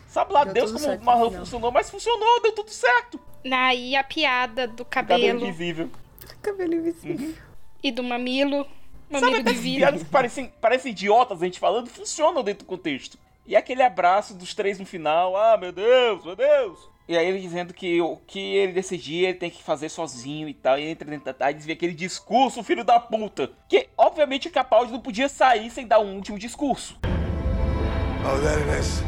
Sabe 0.09 0.33
lá 0.33 0.45
Deu 0.45 0.55
Deus 0.55 0.73
como 0.73 0.83
certo 0.83 1.03
o 1.03 1.05
Marlon 1.05 1.31
funcionou, 1.31 1.71
mas 1.71 1.91
funcionou, 1.91 2.41
deu 2.41 2.53
tudo 2.53 2.71
certo. 2.71 3.21
Aí 3.53 3.95
a 3.95 4.03
piada 4.03 4.67
do 4.67 4.83
Cabelo 4.83 5.21
cabelo 5.21 5.47
invisível. 5.47 5.91
Cabelo 6.43 6.75
invisível. 6.75 7.35
e 7.83 7.91
do 7.93 8.03
mamilo. 8.03 8.67
Sabe 9.11 9.25
Mamilo 9.27 9.43
de 9.45 9.51
essas 9.51 9.61
vidro. 9.63 9.79
piadas 9.81 10.03
que 10.03 10.09
parecem, 10.09 10.53
parecem 10.61 10.91
idiotas 10.93 11.41
a 11.41 11.45
gente 11.45 11.61
falando, 11.61 11.89
funcionam 11.89 12.43
dentro 12.43 12.65
do 12.65 12.69
contexto. 12.69 13.17
E 13.47 13.55
aquele 13.55 13.83
abraço 13.83 14.35
dos 14.35 14.53
três 14.55 14.81
no 14.81 14.85
final, 14.87 15.37
ah, 15.37 15.57
meu 15.57 15.71
Deus, 15.71 16.25
meu 16.25 16.35
Deus. 16.35 16.79
E 17.09 17.17
aí 17.17 17.25
ele 17.29 17.39
dizendo 17.39 17.73
que 17.73 18.01
o 18.01 18.17
que 18.27 18.41
ele 18.57 18.73
decidir, 18.73 19.27
ele 19.27 19.35
tem 19.39 19.49
que 19.49 19.63
fazer 19.63 19.89
sozinho 19.89 20.49
e 20.49 20.55
tal. 20.55 20.77
E 20.77 20.83
ele 20.83 20.91
entra 20.91 21.09
dentro 21.09 21.27
da 21.27 21.33
tarde 21.33 21.63
e 21.63 21.65
vê 21.65 21.75
aquele 21.75 21.95
discurso, 21.95 22.65
filho 22.65 22.83
da 22.83 22.99
puta. 22.99 23.53
Que, 23.69 23.89
obviamente, 23.97 24.49
o 24.49 24.51
Capaldi 24.51 24.91
não 24.91 24.99
podia 24.99 25.29
sair 25.29 25.71
sem 25.71 25.87
dar 25.87 26.01
um 26.01 26.17
último 26.17 26.37
discurso. 26.37 26.99
Oh, 27.05 28.41
there 28.41 28.61
it 28.61 28.81
is. 28.81 29.05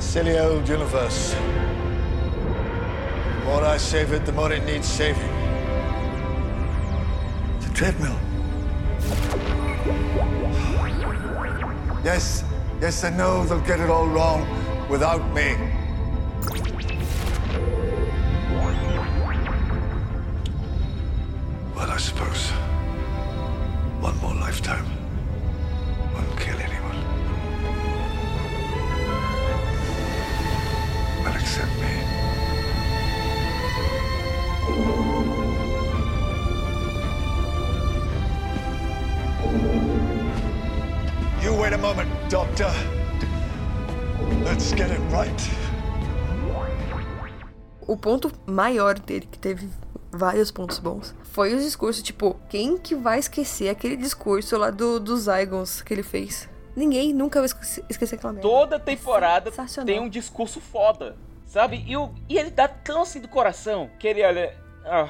Silly 0.00 0.36
old 0.40 0.68
universe. 0.68 1.36
The 3.38 3.44
more 3.44 3.64
I 3.64 3.78
save 3.78 4.12
it, 4.12 4.24
the 4.26 4.32
more 4.32 4.52
it 4.52 4.64
needs 4.66 4.88
saving. 4.88 5.41
Treadmill. 7.74 8.16
Yes, 12.04 12.44
yes, 12.80 13.02
I 13.02 13.10
know 13.10 13.44
they'll 13.44 13.60
get 13.60 13.80
it 13.80 13.88
all 13.90 14.06
wrong 14.06 14.46
without 14.88 15.24
me. 15.32 15.56
Well, 21.74 21.90
I 21.90 21.96
suppose 21.96 22.50
one 24.00 24.16
more 24.18 24.34
lifetime 24.34 24.86
won't 26.14 26.38
kill 26.38 26.58
anyone. 26.58 26.98
Well, 31.24 31.34
except 31.34 31.72
me. 34.96 35.01
You 41.42 41.56
wait 41.60 41.74
a 41.74 41.78
moment, 41.78 42.08
Doctor. 42.30 42.70
Let's 44.44 44.70
get 44.70 44.90
it 44.90 45.00
right. 45.10 45.50
O 47.86 47.96
ponto 47.96 48.30
maior 48.46 48.98
dele, 48.98 49.26
que 49.30 49.38
teve 49.38 49.68
vários 50.10 50.50
pontos 50.50 50.78
bons, 50.78 51.14
foi 51.24 51.54
os 51.54 51.62
discursos. 51.64 52.02
Tipo, 52.02 52.38
quem 52.48 52.78
que 52.78 52.94
vai 52.94 53.18
esquecer 53.18 53.68
aquele 53.68 53.96
discurso 53.96 54.56
lá 54.56 54.70
do, 54.70 55.00
dos 55.00 55.22
Zygons 55.22 55.82
que 55.82 55.92
ele 55.92 56.02
fez? 56.02 56.48
Ninguém 56.74 57.12
nunca 57.12 57.40
vai 57.40 57.46
esquecer, 57.46 58.14
aquela 58.14 58.32
merda. 58.32 58.48
Toda 58.48 58.78
temporada 58.78 59.50
Sensacional. 59.50 59.86
tem 59.86 60.00
um 60.00 60.08
discurso 60.08 60.60
foda, 60.60 61.16
sabe? 61.44 61.84
E, 61.86 61.96
o, 61.96 62.10
e 62.28 62.38
ele 62.38 62.50
dá 62.50 62.66
tão 62.66 63.02
assim 63.02 63.20
do 63.20 63.28
coração 63.28 63.90
que 63.98 64.08
ele 64.08 64.24
olha. 64.24 64.56
ah, 64.84 65.08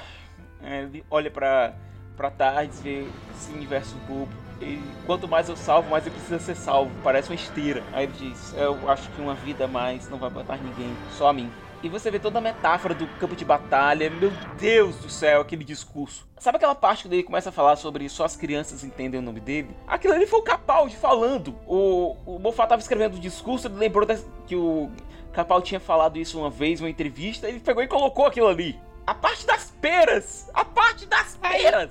ele 0.62 1.05
olha 1.11 1.30
pra, 1.30 1.74
pra 2.16 2.30
tarde, 2.30 2.72
vê 2.82 3.06
esse 3.34 3.52
universo 3.52 3.94
bobo. 4.08 4.28
E 4.60 4.80
quanto 5.06 5.26
mais 5.26 5.48
eu 5.48 5.56
salvo, 5.56 5.90
mais 5.90 6.06
ele 6.06 6.14
precisa 6.14 6.38
ser 6.38 6.54
salvo. 6.54 6.90
Parece 7.02 7.28
uma 7.30 7.34
esteira. 7.34 7.82
Aí 7.92 8.04
ele 8.04 8.12
diz: 8.18 8.54
Eu 8.56 8.88
acho 8.88 9.08
que 9.10 9.20
uma 9.20 9.34
vida 9.34 9.64
a 9.64 9.68
mais 9.68 10.08
não 10.08 10.18
vai 10.18 10.30
matar 10.30 10.58
ninguém, 10.58 10.94
só 11.16 11.28
a 11.28 11.32
mim. 11.32 11.50
E 11.82 11.88
você 11.88 12.12
vê 12.12 12.20
toda 12.20 12.38
a 12.38 12.40
metáfora 12.40 12.94
do 12.94 13.08
campo 13.18 13.34
de 13.34 13.44
batalha. 13.44 14.08
Meu 14.08 14.30
Deus 14.56 14.94
do 14.98 15.10
céu, 15.10 15.40
aquele 15.40 15.64
discurso. 15.64 16.24
Sabe 16.38 16.56
aquela 16.56 16.76
parte 16.76 17.02
quando 17.04 17.14
ele 17.14 17.24
começa 17.24 17.48
a 17.48 17.52
falar 17.52 17.74
sobre 17.74 18.08
só 18.08 18.24
as 18.24 18.36
crianças 18.36 18.84
entendem 18.84 19.18
o 19.18 19.22
nome 19.22 19.40
dele? 19.40 19.70
Aquilo 19.84 20.14
ali 20.14 20.24
foi 20.24 20.38
o 20.38 20.44
Capaldi 20.44 20.94
falando. 20.96 21.56
O, 21.66 22.16
o 22.24 22.38
Moffat 22.38 22.68
tava 22.68 22.80
escrevendo 22.80 23.16
o 23.16 23.20
discurso, 23.20 23.66
ele 23.66 23.74
lembrou 23.74 24.06
das- 24.06 24.24
que 24.46 24.54
o 24.54 24.92
Capaldi 25.32 25.66
tinha 25.70 25.80
falado 25.80 26.18
isso 26.18 26.38
uma 26.38 26.50
vez 26.50 26.80
uma 26.80 26.88
entrevista, 26.90 27.48
ele 27.48 27.58
pegou 27.58 27.82
e 27.82 27.88
colocou 27.88 28.26
aquilo 28.26 28.46
ali. 28.46 28.78
A 29.07 29.14
parte 29.14 29.46
das 29.46 29.72
peras! 29.80 30.48
A 30.55 30.64
parte 30.64 31.07
das 31.07 31.36
peras! 31.36 31.90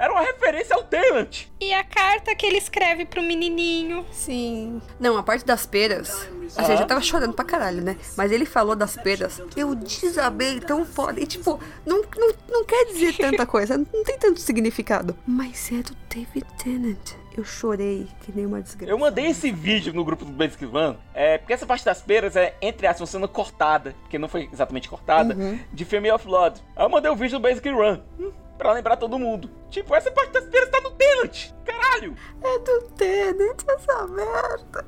Era 0.00 0.12
uma 0.12 0.22
referência 0.22 0.74
ao 0.74 0.82
Tenant. 0.82 1.44
E 1.60 1.74
a 1.74 1.84
carta 1.84 2.34
que 2.34 2.46
ele 2.46 2.56
escreve 2.56 3.04
pro 3.04 3.22
menininho. 3.22 4.06
Sim. 4.10 4.80
Não, 4.98 5.18
a 5.18 5.22
parte 5.22 5.44
das 5.44 5.66
peras. 5.66 6.26
Assim, 6.56 6.72
eu 6.72 6.78
já 6.78 6.86
tava 6.86 7.02
chorando 7.02 7.34
pra 7.34 7.44
caralho, 7.44 7.82
né? 7.82 7.98
Mas 8.16 8.32
ele 8.32 8.46
falou 8.46 8.74
das 8.74 8.96
peras. 8.96 9.42
Eu 9.54 9.74
desabei 9.74 10.58
tão 10.58 10.86
foda. 10.86 11.20
E, 11.20 11.26
tipo, 11.26 11.60
não, 11.84 12.02
não, 12.16 12.34
não 12.48 12.64
quer 12.64 12.86
dizer 12.86 13.14
tanta 13.14 13.44
coisa. 13.44 13.76
Não 13.76 14.02
tem 14.02 14.18
tanto 14.18 14.40
significado. 14.40 15.14
Mas 15.26 15.70
é 15.70 15.82
do 15.82 15.94
David 16.08 16.46
Tennant. 16.56 17.10
Eu 17.40 17.44
chorei 17.44 18.06
que 18.20 18.30
nem 18.32 18.44
uma 18.44 18.60
desgraça. 18.60 18.92
Eu 18.92 18.98
mandei 18.98 19.28
esse 19.28 19.50
vídeo 19.50 19.94
no 19.94 20.04
grupo 20.04 20.26
do 20.26 20.30
Basic 20.30 20.62
Run, 20.62 20.94
é, 21.14 21.38
porque 21.38 21.54
essa 21.54 21.64
parte 21.64 21.82
das 21.82 22.02
peras 22.02 22.36
é, 22.36 22.54
entre 22.60 22.86
aspas, 22.86 23.08
sendo 23.08 23.26
cortada, 23.26 23.94
porque 24.02 24.18
não 24.18 24.28
foi 24.28 24.46
exatamente 24.52 24.90
cortada, 24.90 25.34
de 25.72 25.84
Family 25.86 26.10
of 26.10 26.26
Blood. 26.26 26.60
Aí 26.76 26.84
eu 26.84 26.90
mandei 26.90 27.10
o 27.10 27.16
vídeo 27.16 27.38
do 27.38 27.42
Basic 27.42 27.66
Run, 27.70 27.98
hum, 28.18 28.30
pra 28.60 28.72
lembrar 28.72 28.96
todo 28.96 29.18
mundo. 29.18 29.50
Tipo, 29.70 29.94
essa 29.94 30.10
parte 30.10 30.32
das 30.32 30.44
peras 30.44 30.68
tá 30.68 30.80
no 30.82 30.90
Tenant, 30.90 31.50
caralho! 31.64 32.14
É 32.42 32.58
do 32.58 32.82
Tennant 32.90 33.62
essa 33.66 34.06
merda. 34.06 34.86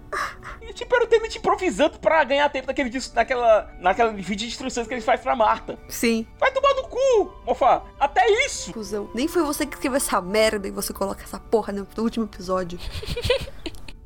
E 0.61 0.75
tipo, 0.75 0.95
era 0.95 1.05
o 1.05 1.07
Tenant 1.07 1.35
improvisando 1.35 1.99
pra 1.99 2.23
ganhar 2.23 2.49
tempo 2.51 2.67
naquele, 2.67 2.91
naquela, 3.15 3.75
naquela 3.79 4.13
vídeo 4.13 4.37
de 4.37 4.47
instruções 4.49 4.87
que 4.87 4.93
ele 4.93 5.01
faz 5.01 5.23
pra 5.23 5.35
Marta. 5.35 5.79
Sim. 5.89 6.27
Vai 6.39 6.53
tomar 6.53 6.75
no 6.75 6.89
cu, 6.89 7.33
mofa! 7.47 7.83
Até 7.99 8.29
isso! 8.45 8.73
Cusão. 8.73 9.11
Nem 9.15 9.27
foi 9.27 9.43
você 9.43 9.65
que 9.65 9.75
escreveu 9.75 9.97
essa 9.97 10.21
merda 10.21 10.69
e 10.69 10.71
você 10.71 10.93
coloca 10.93 11.23
essa 11.23 11.41
porra 11.41 11.73
no 11.73 11.87
último 11.99 12.27
episódio. 12.27 12.79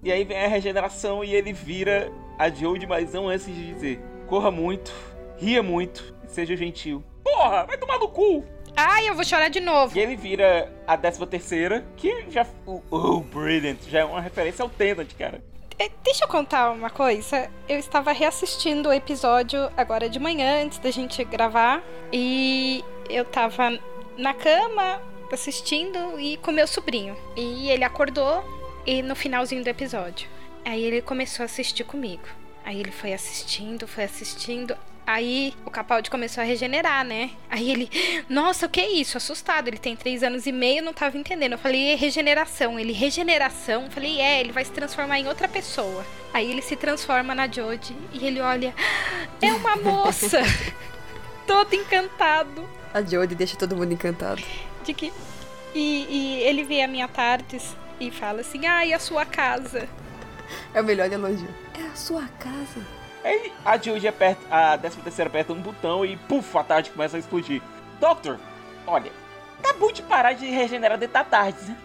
E 0.03 0.13
aí 0.13 0.23
vem 0.23 0.37
a 0.37 0.47
regeneração 0.47 1.25
e 1.25 1.35
ele 1.35 1.53
vira 1.53 2.13
a 2.39 2.49
Jodie, 2.49 2.87
mas 2.87 3.13
não 3.13 3.29
antes 3.29 3.47
de 3.47 3.75
dizer: 3.75 4.01
corra 4.29 4.53
muito, 4.53 4.93
ria 5.37 5.65
muito 5.65 6.15
seja 6.29 6.57
gentil. 6.57 7.03
Porra, 7.25 7.65
vai 7.65 7.79
tomar 7.79 7.99
no 7.99 8.09
cu! 8.09 8.45
Ai, 8.77 9.09
eu 9.09 9.15
vou 9.15 9.25
chorar 9.25 9.49
de 9.49 9.61
novo. 9.61 9.97
E 9.97 10.01
ele 10.01 10.17
vira 10.17 10.71
a 10.87 10.97
13 10.97 11.27
terceira, 11.27 11.87
que 11.97 12.27
já. 12.31 12.47
Oh, 12.67 12.83
oh, 12.91 13.21
brilliant! 13.21 13.79
Já 13.89 14.01
é 14.01 14.05
uma 14.05 14.21
referência 14.21 14.63
ao 14.63 14.69
Tenant, 14.69 15.09
cara. 15.19 15.43
É, 15.79 15.91
Deixa 16.05 16.25
eu 16.25 16.29
contar 16.29 16.71
uma 16.71 16.91
coisa. 16.91 17.51
Eu 17.69 17.79
estava 17.79 18.13
reassistindo 18.13 18.89
o 18.89 18.93
episódio 18.93 19.71
agora 19.77 20.09
de 20.09 20.19
manhã, 20.19 20.63
antes 20.63 20.79
da 20.79 20.91
gente 20.91 21.25
gravar. 21.25 21.83
E 22.13 22.85
eu 23.09 23.25
tava 23.25 23.79
na 24.17 24.35
cama 24.35 25.01
assistindo 25.33 26.19
e 26.21 26.37
com 26.39 26.53
meu 26.53 26.67
sobrinho. 26.67 27.17
E 27.35 27.71
ele 27.71 27.85
acordou 27.85 28.45
e 28.87 29.03
no 29.03 29.17
finalzinho 29.17 29.65
do 29.65 29.69
episódio. 29.69 30.29
Aí 30.65 30.83
ele 30.83 31.03
começou 31.03 31.43
a 31.43 31.47
assistir 31.47 31.85
comigo. 31.85 32.25
Aí 32.65 32.81
ele 32.81 32.91
foi 32.91 33.13
assistindo, 33.13 33.87
foi 33.87 34.05
assistindo. 34.05 34.77
Aí 35.07 35.55
o 35.65 35.71
Capaldi 35.71 36.11
começou 36.11 36.43
a 36.43 36.45
regenerar, 36.45 37.05
né? 37.05 37.31
Aí 37.49 37.71
ele, 37.71 37.89
nossa, 38.29 38.67
o 38.67 38.69
que 38.69 38.81
é 38.81 38.91
isso? 38.91 39.17
Assustado. 39.17 39.69
Ele 39.69 39.79
tem 39.79 39.95
três 39.95 40.25
anos 40.25 40.47
e 40.47 40.53
meio, 40.53 40.83
não 40.83 40.93
tava 40.93 41.17
entendendo. 41.17 41.53
Eu 41.53 41.59
falei, 41.59 41.95
regeneração. 41.95 42.79
Ele, 42.79 42.93
regeneração? 42.93 43.85
Eu 43.85 43.91
falei, 43.91 44.21
é, 44.21 44.41
ele 44.41 44.51
vai 44.51 44.65
se 44.65 44.73
transformar 44.73 45.21
em 45.21 45.29
outra 45.29 45.47
pessoa. 45.47 46.05
Aí 46.35 46.51
ele 46.51 46.61
se 46.61 46.75
transforma 46.75 47.35
na 47.37 47.47
Jodie 47.47 47.97
e 48.13 48.27
ele 48.27 48.41
olha, 48.41 48.75
é 49.41 49.53
uma 49.53 49.77
moça! 49.77 50.41
Todo 51.47 51.73
encantado. 51.75 52.69
A 52.93 53.01
Jodie 53.01 53.37
deixa 53.37 53.57
todo 53.57 53.77
mundo 53.77 53.93
encantado. 53.93 54.43
De 54.83 54.93
que. 54.93 55.13
E, 55.73 56.07
e 56.11 56.41
ele 56.41 56.65
vê 56.65 56.83
a 56.83 56.89
minha 56.89 57.07
Tardes 57.07 57.77
e 58.01 58.11
fala 58.11 58.41
assim, 58.41 58.67
ah, 58.67 58.85
e 58.85 58.93
a 58.93 58.99
sua 58.99 59.25
casa? 59.25 59.89
É 60.75 60.81
o 60.81 60.85
melhor 60.85 61.11
elogio. 61.13 61.49
É 61.79 61.87
a 61.87 61.95
sua 61.95 62.27
casa. 62.41 62.96
Aí 63.27 63.53
a 63.65 63.77
Judy 63.77 64.07
aperta, 64.07 64.41
a 64.49 64.79
13 64.79 64.99
terceira 64.99 65.29
aperta 65.29 65.53
um 65.53 65.61
botão 65.61 66.05
e 66.05 66.17
puf, 66.17 66.57
a 66.57 66.63
tarde 66.63 66.91
começa 66.91 67.17
a 67.17 67.19
explodir. 67.21 67.61
Doctor, 67.99 68.39
olha, 68.87 69.11
bom 69.81 69.91
de 69.91 70.03
parar 70.03 70.33
de 70.33 70.47
regenerar 70.47 70.97
dentro 70.97 71.15
da 71.15 71.25
tarde, 71.25 71.59
né? 71.67 71.77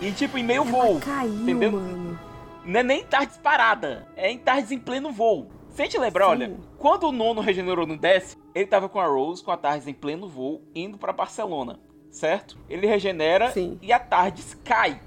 e 0.00 0.12
tipo, 0.12 0.38
em 0.38 0.44
meio 0.44 0.62
Ela 0.62 0.70
voo. 0.70 1.00
caiu, 1.00 1.32
entendeu? 1.34 1.72
mano. 1.72 2.18
Não 2.64 2.80
é 2.80 2.82
nem 2.82 3.04
tarde 3.04 3.32
parada, 3.42 4.06
é 4.16 4.30
em 4.30 4.38
tardes 4.38 4.70
em 4.70 4.78
pleno 4.78 5.12
voo. 5.12 5.50
Se 5.70 5.82
a 5.82 5.84
gente 5.86 5.98
lembrar, 5.98 6.26
Sim. 6.26 6.30
olha, 6.30 6.56
quando 6.78 7.08
o 7.08 7.12
nono 7.12 7.40
regenerou 7.40 7.84
no 7.84 7.96
décimo, 7.96 8.42
ele 8.54 8.66
tava 8.66 8.88
com 8.88 9.00
a 9.00 9.06
Rose, 9.06 9.42
com 9.42 9.50
a 9.50 9.56
Tardes 9.56 9.88
em 9.88 9.92
pleno 9.92 10.28
voo, 10.28 10.62
indo 10.72 10.96
pra 10.96 11.12
Barcelona, 11.12 11.80
certo? 12.12 12.56
Ele 12.70 12.86
regenera 12.86 13.50
Sim. 13.50 13.76
e 13.82 13.92
a 13.92 13.98
Tardes 13.98 14.56
cai. 14.64 15.00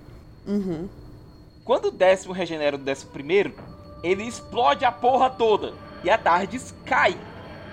Uhum. 0.45 0.89
Quando 1.63 1.85
o 1.85 1.91
décimo 1.91 2.33
regenera 2.33 2.75
o 2.75 2.79
décimo 2.79 3.11
primeiro, 3.11 3.53
ele 4.03 4.23
explode 4.23 4.85
a 4.85 4.91
porra 4.91 5.29
toda. 5.29 5.73
E 6.03 6.09
a 6.09 6.17
Tardes 6.17 6.73
cai. 6.85 7.17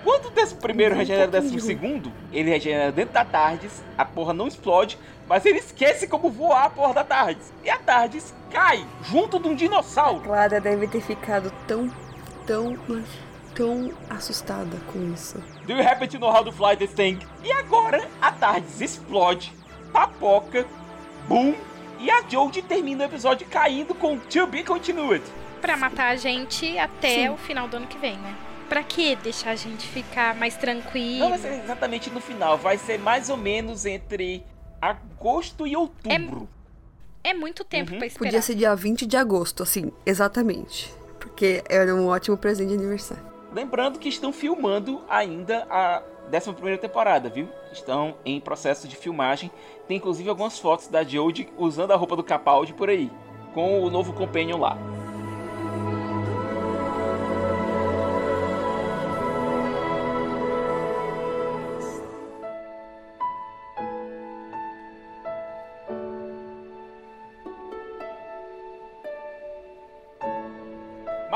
Quando 0.03 0.27
o 0.27 0.29
décimo 0.29 0.61
primeiro 0.61 0.95
regenera 0.95 1.27
o 1.27 1.31
décimo 1.31 1.59
segundo, 1.59 2.11
ele 2.31 2.49
regenera 2.51 2.91
dentro 2.91 3.13
da 3.13 3.25
Tardes, 3.25 3.83
a 3.97 4.05
porra 4.05 4.33
não 4.33 4.47
explode, 4.47 4.99
mas 5.27 5.43
ele 5.45 5.57
esquece 5.57 6.07
como 6.07 6.29
voar 6.29 6.65
a 6.65 6.69
porra 6.69 6.93
da 6.93 7.03
Tardes. 7.03 7.51
E 7.63 7.69
a 7.69 7.79
Tardes 7.79 8.33
cai, 8.51 8.85
junto 9.03 9.39
de 9.39 9.47
um 9.47 9.55
dinossauro. 9.55 10.21
Clara 10.21 10.61
deve 10.61 10.87
ter 10.87 11.01
ficado 11.01 11.51
tão, 11.67 11.91
tão, 12.45 12.77
mas 12.87 13.03
tão 13.55 13.91
assustada 14.09 14.77
com 14.93 15.11
isso. 15.11 15.41
Do 15.65 15.73
you 15.73 15.81
happen 15.81 16.07
to 16.09 16.19
know 16.19 16.29
how 16.29 16.43
to 16.43 16.51
fly 16.51 16.75
this 16.75 16.93
thing? 16.93 17.17
E 17.43 17.51
agora 17.51 18.07
a 18.21 18.31
Tardes 18.31 18.81
explode, 18.81 19.51
papoca, 19.91 20.67
boom, 21.27 21.55
e 21.99 22.11
a 22.11 22.21
Jodie 22.29 22.61
termina 22.61 23.05
o 23.05 23.07
episódio 23.07 23.47
caindo 23.47 23.95
com 23.95 24.19
To 24.19 24.45
Be 24.45 24.63
Continued. 24.63 25.23
Pra 25.65 25.77
matar 25.77 26.09
a 26.11 26.15
gente 26.15 26.77
até 26.77 27.15
Sim. 27.23 27.29
o 27.29 27.37
final 27.37 27.67
do 27.67 27.77
ano 27.77 27.87
que 27.87 27.97
vem, 27.97 28.15
né? 28.17 28.35
Pra 28.69 28.83
que 28.83 29.15
deixar 29.15 29.51
a 29.51 29.55
gente 29.55 29.87
ficar 29.87 30.35
mais 30.35 30.55
tranquilo? 30.55 31.19
Não 31.19 31.29
vai 31.29 31.39
ser 31.39 31.53
exatamente 31.63 32.09
no 32.09 32.21
final, 32.21 32.57
vai 32.57 32.77
ser 32.77 32.99
mais 32.99 33.29
ou 33.29 33.37
menos 33.37 33.85
entre 33.85 34.43
agosto 34.81 35.65
e 35.65 35.75
outubro. 35.75 36.47
É 37.23 37.33
muito 37.33 37.63
tempo 37.63 37.91
Uhum. 37.93 37.97
pra 37.97 38.07
esperar. 38.07 38.27
Podia 38.29 38.41
ser 38.41 38.53
dia 38.53 38.75
20 38.75 39.05
de 39.07 39.17
agosto, 39.17 39.63
assim, 39.63 39.91
exatamente. 40.05 40.93
Porque 41.19 41.63
era 41.67 41.93
um 41.95 42.07
ótimo 42.07 42.37
presente 42.37 42.69
de 42.69 42.75
aniversário. 42.75 43.23
Lembrando 43.51 43.97
que 43.97 44.07
estão 44.09 44.31
filmando 44.31 45.01
ainda 45.09 45.65
a 45.69 46.03
11 46.31 46.77
temporada, 46.77 47.29
viu? 47.29 47.49
Estão 47.71 48.15
em 48.23 48.39
processo 48.39 48.87
de 48.87 48.95
filmagem. 48.95 49.49
Tem 49.87 49.97
inclusive 49.97 50.29
algumas 50.29 50.59
fotos 50.59 50.87
da 50.87 51.03
Jodie 51.03 51.49
usando 51.57 51.91
a 51.91 51.95
roupa 51.95 52.15
do 52.15 52.23
Capaldi 52.23 52.73
por 52.73 52.89
aí, 52.89 53.09
com 53.53 53.81
o 53.81 53.89
novo 53.89 54.13
Companion 54.13 54.59
lá. 54.59 54.77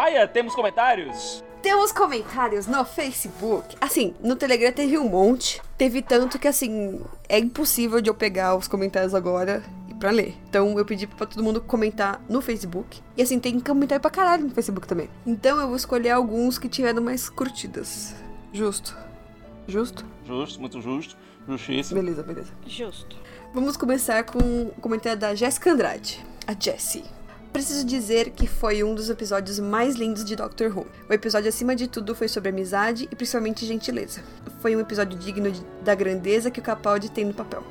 Maia, 0.10 0.28
temos 0.28 0.56
comentários? 0.56 1.44
Temos 1.62 1.92
comentários 1.92 2.66
no 2.66 2.84
Facebook. 2.84 3.76
Assim, 3.80 4.16
no 4.20 4.36
Telegram 4.36 4.72
teve 4.72 4.98
um 4.98 5.08
monte. 5.08 5.62
Teve 5.78 6.02
tanto 6.02 6.40
que, 6.40 6.48
assim, 6.48 7.00
é 7.28 7.38
impossível 7.38 8.02
de 8.02 8.10
eu 8.10 8.16
pegar 8.16 8.56
os 8.56 8.68
comentários 8.68 9.14
agora 9.14 9.62
e 9.88 9.94
pra 9.94 10.10
ler. 10.10 10.36
Então 10.50 10.80
eu 10.80 10.84
pedi 10.84 11.06
pra 11.06 11.28
todo 11.28 11.44
mundo 11.44 11.62
comentar 11.62 12.20
no 12.28 12.42
Facebook. 12.42 13.00
E 13.16 13.22
assim, 13.22 13.40
tem 13.40 13.60
comentário 13.60 14.02
pra 14.02 14.10
caralho 14.10 14.46
no 14.46 14.50
Facebook 14.50 14.88
também. 14.88 15.08
Então 15.28 15.60
eu 15.60 15.68
vou 15.68 15.76
escolher 15.76 16.10
alguns 16.10 16.58
que 16.58 16.68
tiveram 16.68 17.04
mais 17.04 17.30
curtidas. 17.30 18.16
Justo. 18.52 18.98
Justo? 19.68 20.04
Justo, 20.26 20.60
muito 20.60 20.82
justo, 20.82 21.16
justíssimo. 21.48 22.02
Beleza, 22.02 22.24
beleza. 22.24 22.52
Justo. 22.66 23.16
Vamos 23.54 23.78
começar 23.78 24.24
com 24.24 24.40
o 24.40 24.82
comentário 24.82 25.20
da 25.20 25.36
Jéssica 25.36 25.72
Andrade, 25.72 26.26
a 26.48 26.60
Jessie. 26.60 27.06
Preciso 27.52 27.84
dizer 27.86 28.30
que 28.30 28.48
foi 28.48 28.84
um 28.84 28.94
dos 28.94 29.10
episódios 29.10 29.60
mais 29.60 29.96
lindos 29.96 30.24
de 30.24 30.36
Doctor 30.36 30.76
Who. 30.78 30.86
O 31.10 31.14
episódio, 31.14 31.50
acima 31.50 31.76
de 31.76 31.88
tudo, 31.88 32.14
foi 32.16 32.28
sobre 32.28 32.50
amizade 32.50 33.08
e 33.12 33.16
principalmente 33.16 33.66
gentileza. 33.66 34.22
Foi 34.62 34.76
um 34.76 34.80
episódio 34.80 35.18
digno 35.18 35.52
de- 35.52 35.64
da 35.84 35.96
grandeza 35.96 36.52
que 36.52 36.60
o 36.60 36.64
Capaldi 36.64 37.10
tem 37.10 37.26
no 37.26 37.34
papel. 37.34 37.64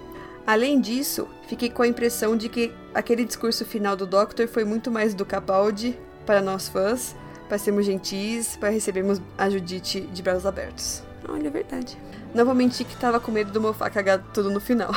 Além 0.47 0.81
disso, 0.81 1.29
fiquei 1.47 1.71
com 1.71 1.83
a 1.83 1.87
impressão 1.87 2.37
de 2.37 2.49
que 2.49 2.73
aquele 2.93 3.25
discurso 3.25 3.65
final 3.65 3.95
do 3.95 4.07
Doctor 4.07 4.49
foi 4.49 4.65
muito 4.65 4.91
mais 4.91 5.15
do 5.15 5.25
Capaldi 5.25 5.97
para 6.27 6.43
nós 6.43 6.69
fãs, 6.69 7.15
para 7.49 7.57
sermos 7.59 7.87
gentis, 7.87 8.57
para 8.57 8.71
recebermos 8.71 9.21
a 9.39 9.49
Judite 9.49 10.01
de 10.01 10.23
braços 10.23 10.45
abertos. 10.47 11.03
Olha, 11.29 11.47
é 11.47 11.51
verdade. 11.51 11.97
Não 12.35 12.45
vou 12.45 12.55
mentir 12.55 12.85
que 12.87 12.97
tava 12.97 13.21
com 13.21 13.31
medo 13.31 13.53
do 13.53 13.61
Mofá 13.61 13.89
cagar 13.91 14.23
tudo 14.35 14.51
no 14.51 14.61
final. 14.61 14.91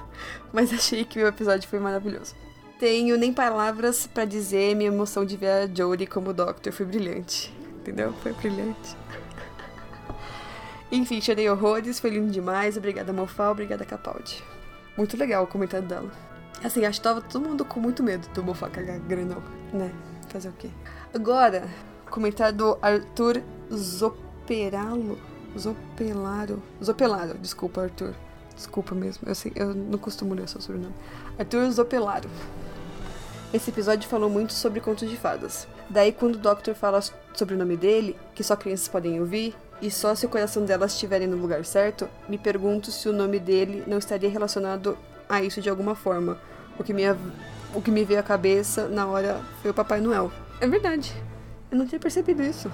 Mas 0.52 0.72
achei 0.72 1.04
que 1.04 1.22
o 1.22 1.26
episódio 1.26 1.68
foi 1.68 1.78
maravilhoso. 1.78 2.34
Tenho 2.84 3.16
nem 3.16 3.32
palavras 3.32 4.06
pra 4.06 4.26
dizer 4.26 4.76
minha 4.76 4.90
emoção 4.90 5.24
de 5.24 5.38
ver 5.38 5.48
a 5.48 5.66
Jodie 5.66 6.06
como 6.06 6.34
Doctor 6.34 6.70
foi 6.70 6.84
brilhante. 6.84 7.50
Entendeu? 7.78 8.12
Foi 8.22 8.34
brilhante. 8.34 8.94
Enfim, 10.92 11.18
chorei 11.18 11.48
horrores, 11.48 11.98
foi 11.98 12.10
lindo 12.10 12.30
demais. 12.30 12.76
Obrigada, 12.76 13.10
Mofá, 13.10 13.50
obrigada, 13.50 13.86
Capaldi. 13.86 14.44
Muito 14.98 15.16
legal 15.16 15.44
o 15.44 15.46
comentário 15.46 15.88
dela. 15.88 16.12
Assim, 16.62 16.84
acho 16.84 17.00
que 17.00 17.04
tava 17.04 17.22
todo 17.22 17.48
mundo 17.48 17.64
com 17.64 17.80
muito 17.80 18.02
medo 18.02 18.28
do 18.34 18.42
Mofá 18.42 18.68
cagar 18.68 18.98
granão, 18.98 19.42
né? 19.72 19.90
Fazer 20.28 20.50
o 20.50 20.52
quê? 20.52 20.68
Agora, 21.14 21.66
comentário 22.10 22.54
do 22.54 22.78
Arthur 22.82 23.40
Zoperalo. 23.72 25.18
Zopelaro. 25.58 26.62
Zopelaro, 26.84 27.38
desculpa, 27.38 27.84
Arthur. 27.84 28.14
Desculpa 28.54 28.94
mesmo, 28.94 29.26
eu, 29.26 29.34
sei, 29.34 29.52
eu 29.56 29.74
não 29.74 29.98
costumo 29.98 30.34
ler 30.34 30.46
seu 30.50 30.60
sobrenome. 30.60 30.94
Arthur 31.38 31.70
Zopelaro. 31.70 32.28
Esse 33.54 33.70
episódio 33.70 34.08
falou 34.08 34.28
muito 34.28 34.52
sobre 34.52 34.80
contos 34.80 35.08
de 35.08 35.16
fadas. 35.16 35.68
Daí, 35.88 36.10
quando 36.10 36.34
o 36.34 36.38
Doctor 36.38 36.74
fala 36.74 37.00
sobre 37.32 37.54
o 37.54 37.56
nome 37.56 37.76
dele, 37.76 38.16
que 38.34 38.42
só 38.42 38.56
crianças 38.56 38.88
podem 38.88 39.20
ouvir, 39.20 39.54
e 39.80 39.92
só 39.92 40.12
se 40.16 40.26
o 40.26 40.28
coração 40.28 40.64
delas 40.64 40.94
estiverem 40.94 41.28
no 41.28 41.36
lugar 41.36 41.64
certo, 41.64 42.08
me 42.28 42.36
pergunto 42.36 42.90
se 42.90 43.08
o 43.08 43.12
nome 43.12 43.38
dele 43.38 43.84
não 43.86 43.98
estaria 43.98 44.28
relacionado 44.28 44.98
a 45.28 45.40
isso 45.40 45.60
de 45.60 45.70
alguma 45.70 45.94
forma. 45.94 46.36
O 46.76 46.82
que, 46.82 46.92
minha, 46.92 47.16
o 47.72 47.80
que 47.80 47.92
me 47.92 48.04
veio 48.04 48.18
à 48.18 48.24
cabeça 48.24 48.88
na 48.88 49.06
hora 49.06 49.40
foi 49.62 49.70
o 49.70 49.74
Papai 49.74 50.00
Noel. 50.00 50.32
É 50.60 50.66
verdade. 50.66 51.14
Eu 51.70 51.78
não 51.78 51.86
tinha 51.86 52.00
percebido 52.00 52.42
isso. 52.42 52.68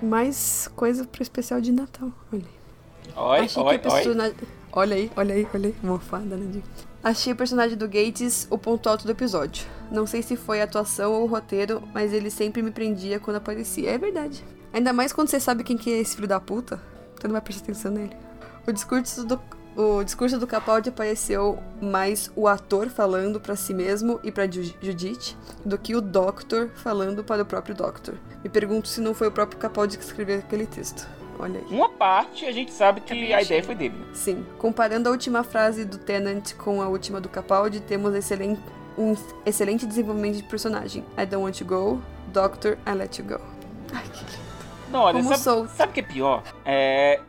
Mais 0.00 0.70
coisa 0.76 1.04
pro 1.04 1.24
especial 1.24 1.60
de 1.60 1.72
Natal. 1.72 2.08
Olha 2.32 2.44
aí. 2.44 3.40
Oi, 3.40 3.46
Achei 3.46 3.62
oi, 3.64 3.78
que 3.80 3.88
a 3.88 3.90
oi. 3.92 4.02
persona... 4.02 4.32
Olha 4.72 4.94
aí, 4.94 5.10
olha 5.16 5.34
aí, 5.34 5.48
olha 5.52 5.68
aí. 5.70 5.74
Mofada, 5.82 6.36
né, 6.36 6.46
Dick? 6.52 6.89
Achei 7.02 7.32
o 7.32 7.36
personagem 7.36 7.76
do 7.78 7.88
Gates 7.88 8.46
o 8.50 8.58
ponto 8.58 8.88
alto 8.88 9.04
do 9.06 9.10
episódio. 9.12 9.66
Não 9.90 10.06
sei 10.06 10.22
se 10.22 10.36
foi 10.36 10.60
a 10.60 10.64
atuação 10.64 11.12
ou 11.14 11.22
o 11.22 11.26
roteiro, 11.26 11.82
mas 11.94 12.12
ele 12.12 12.30
sempre 12.30 12.62
me 12.62 12.70
prendia 12.70 13.18
quando 13.18 13.36
aparecia. 13.36 13.90
É 13.90 13.98
verdade. 13.98 14.44
Ainda 14.72 14.92
mais 14.92 15.12
quando 15.12 15.28
você 15.28 15.40
sabe 15.40 15.64
quem 15.64 15.78
que 15.78 15.90
é 15.90 15.98
esse 15.98 16.14
filho 16.14 16.28
da 16.28 16.38
puta. 16.38 16.80
Você 17.18 17.26
não 17.26 17.32
vai 17.32 17.40
prestar 17.40 17.64
atenção 17.64 17.90
nele. 17.90 18.14
O 18.66 18.72
discurso 18.72 19.24
do, 19.24 19.40
o 19.74 20.04
discurso 20.04 20.38
do 20.38 20.46
Capaldi 20.46 20.90
pareceu 20.90 21.58
mais 21.80 22.30
o 22.36 22.46
ator 22.46 22.88
falando 22.90 23.40
pra 23.40 23.56
si 23.56 23.72
mesmo 23.72 24.20
e 24.22 24.30
Ju- 24.52 24.74
Judith 24.82 25.36
do 25.64 25.78
que 25.78 25.96
o 25.96 26.00
Doctor 26.02 26.68
falando 26.74 27.24
para 27.24 27.42
o 27.42 27.46
próprio 27.46 27.74
Doctor. 27.74 28.14
Me 28.44 28.50
pergunto 28.50 28.88
se 28.88 29.00
não 29.00 29.14
foi 29.14 29.28
o 29.28 29.32
próprio 29.32 29.58
Capaldi 29.58 29.96
que 29.96 30.04
escreveu 30.04 30.38
aquele 30.38 30.66
texto. 30.66 31.08
Olha 31.40 31.58
aí. 31.60 31.66
Uma 31.74 31.88
parte 31.88 32.44
a 32.44 32.52
gente 32.52 32.70
sabe 32.72 33.00
que 33.00 33.08
Também 33.08 33.32
a 33.32 33.40
ideia 33.42 33.62
foi 33.62 33.74
dele. 33.74 33.94
né? 33.96 34.06
Sim. 34.12 34.44
Comparando 34.58 35.08
a 35.08 35.12
última 35.12 35.42
frase 35.42 35.84
do 35.84 35.96
Tennant 35.98 36.54
com 36.54 36.82
a 36.82 36.88
última 36.88 37.20
do 37.20 37.28
Capaldi, 37.28 37.80
temos 37.80 38.14
excelente, 38.14 38.60
um 38.98 39.16
excelente 39.46 39.86
desenvolvimento 39.86 40.36
de 40.36 40.42
personagem. 40.42 41.04
I 41.16 41.24
don't 41.24 41.42
want 41.44 41.56
to 41.58 41.64
go, 41.64 42.00
Doctor, 42.28 42.76
I 42.86 42.92
let 42.92 43.18
you 43.18 43.24
go. 43.24 43.40
Ai, 43.92 44.04
que 44.12 44.18
lindo. 44.24 44.50
Não, 44.90 45.00
olha, 45.00 45.22
Como 45.22 45.36
sabe, 45.36 45.68
sabe 45.70 45.90
o 45.90 45.94
que 45.94 46.00
é 46.00 46.02
pior? 46.02 46.42
É. 46.64 47.20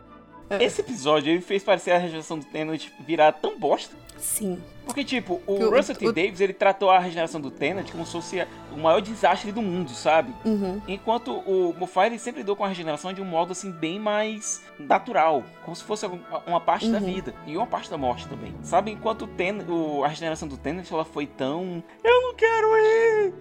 Esse 0.60 0.82
episódio 0.82 1.32
ele 1.32 1.40
fez 1.40 1.64
parecer 1.64 1.92
a 1.92 1.98
rejeição 1.98 2.38
do 2.38 2.44
Tennant 2.44 2.88
virar 3.06 3.32
tão 3.32 3.58
bosta. 3.58 3.96
Sim. 4.22 4.58
Porque, 4.84 5.02
tipo, 5.04 5.40
o 5.46 5.56
Que 5.58 5.64
Russell 5.64 5.96
T. 5.96 6.06
o- 6.08 6.12
Davis, 6.12 6.40
ele 6.40 6.52
tratou 6.52 6.90
a 6.90 6.98
regeneração 6.98 7.40
do 7.40 7.50
Tennant 7.50 7.90
como 7.90 8.06
se 8.06 8.12
fosse 8.12 8.46
o 8.72 8.78
maior 8.78 9.00
desastre 9.00 9.50
do 9.50 9.60
mundo, 9.60 9.90
sabe? 9.90 10.32
Uhum. 10.44 10.80
Enquanto 10.86 11.32
o 11.40 11.74
Moffat, 11.76 12.06
ele 12.06 12.18
sempre 12.20 12.40
lidou 12.42 12.54
com 12.54 12.64
a 12.64 12.68
regeneração 12.68 13.12
de 13.12 13.20
um 13.20 13.24
modo, 13.24 13.50
assim, 13.52 13.70
bem 13.72 13.98
mais 13.98 14.62
natural. 14.78 15.42
Como 15.64 15.74
se 15.74 15.82
fosse 15.82 16.06
uma 16.46 16.60
parte 16.60 16.88
da 16.88 16.98
Uhum. 16.98 17.04
vida. 17.04 17.34
E 17.46 17.56
uma 17.56 17.66
parte 17.66 17.90
da 17.90 17.98
morte 17.98 18.28
também. 18.28 18.54
Sabe? 18.62 18.92
Enquanto 18.92 19.22
o 19.22 19.26
Ten, 19.26 19.58
o, 19.68 20.04
a 20.04 20.08
regeneração 20.08 20.46
do 20.46 20.56
Tennant, 20.56 20.90
ela 20.90 21.04
foi 21.04 21.26
tão... 21.26 21.82
Eu 22.04 22.22
não 22.22 22.34
quero 22.34 22.66
ir! 22.78 23.34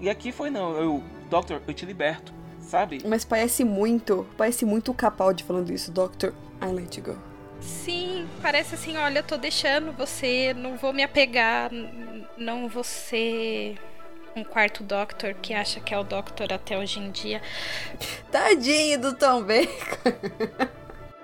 E 0.00 0.08
aqui 0.08 0.30
foi 0.32 0.50
não. 0.50 0.72
Eu, 0.76 1.02
Doctor, 1.28 1.60
eu 1.66 1.74
te 1.74 1.84
liberto. 1.84 2.32
Sabe? 2.60 3.02
Mas 3.04 3.24
parece 3.24 3.64
muito, 3.64 4.24
parece 4.36 4.64
muito 4.64 4.92
o 4.92 4.94
Capaldi 4.94 5.42
falando 5.42 5.70
isso, 5.72 5.90
Doctor, 5.90 6.32
I 6.62 6.66
let 6.66 6.96
you 6.96 7.02
go. 7.02 7.16
Sim, 7.60 8.28
parece 8.40 8.74
assim, 8.74 8.96
olha, 8.96 9.18
eu 9.18 9.22
tô 9.22 9.36
deixando 9.36 9.92
você, 9.92 10.54
não 10.54 10.76
vou 10.76 10.92
me 10.92 11.02
apegar, 11.02 11.70
não 12.36 12.68
vou 12.68 12.82
ser 12.82 13.78
um 14.34 14.44
quarto 14.44 14.82
Doctor 14.82 15.34
que 15.34 15.52
acha 15.52 15.80
que 15.80 15.92
é 15.92 15.98
o 15.98 16.04
Doctor 16.04 16.52
até 16.52 16.78
hoje 16.78 17.00
em 17.00 17.10
dia. 17.10 17.42
Tadinho 18.30 19.00
do 19.00 19.14
Tom 19.14 19.42
Baker. 19.42 20.70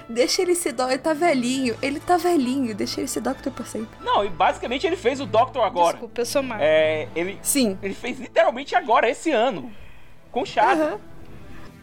Deixa 0.08 0.42
ele 0.42 0.54
ser 0.54 0.72
Doctor, 0.72 0.92
ele 0.92 1.02
tá 1.02 1.14
velhinho, 1.14 1.76
ele 1.82 1.98
tá 1.98 2.16
velhinho, 2.16 2.72
deixa 2.76 3.00
ele 3.00 3.08
ser 3.08 3.20
Doctor 3.20 3.52
pra 3.52 3.64
sempre. 3.64 3.88
Não, 4.00 4.24
e 4.24 4.28
basicamente 4.28 4.86
ele 4.86 4.96
fez 4.96 5.20
o 5.20 5.26
Doctor 5.26 5.64
agora. 5.64 5.94
Desculpa, 5.94 6.20
eu 6.20 6.26
sou 6.26 6.44
má. 6.44 6.58
É, 6.60 7.08
ele, 7.16 7.36
Sim. 7.42 7.76
ele 7.82 7.92
fez 7.92 8.20
literalmente 8.20 8.76
agora, 8.76 9.10
esse 9.10 9.32
ano. 9.32 9.72
Com 10.30 10.44
chave. 10.44 10.80
Aham. 10.80 11.00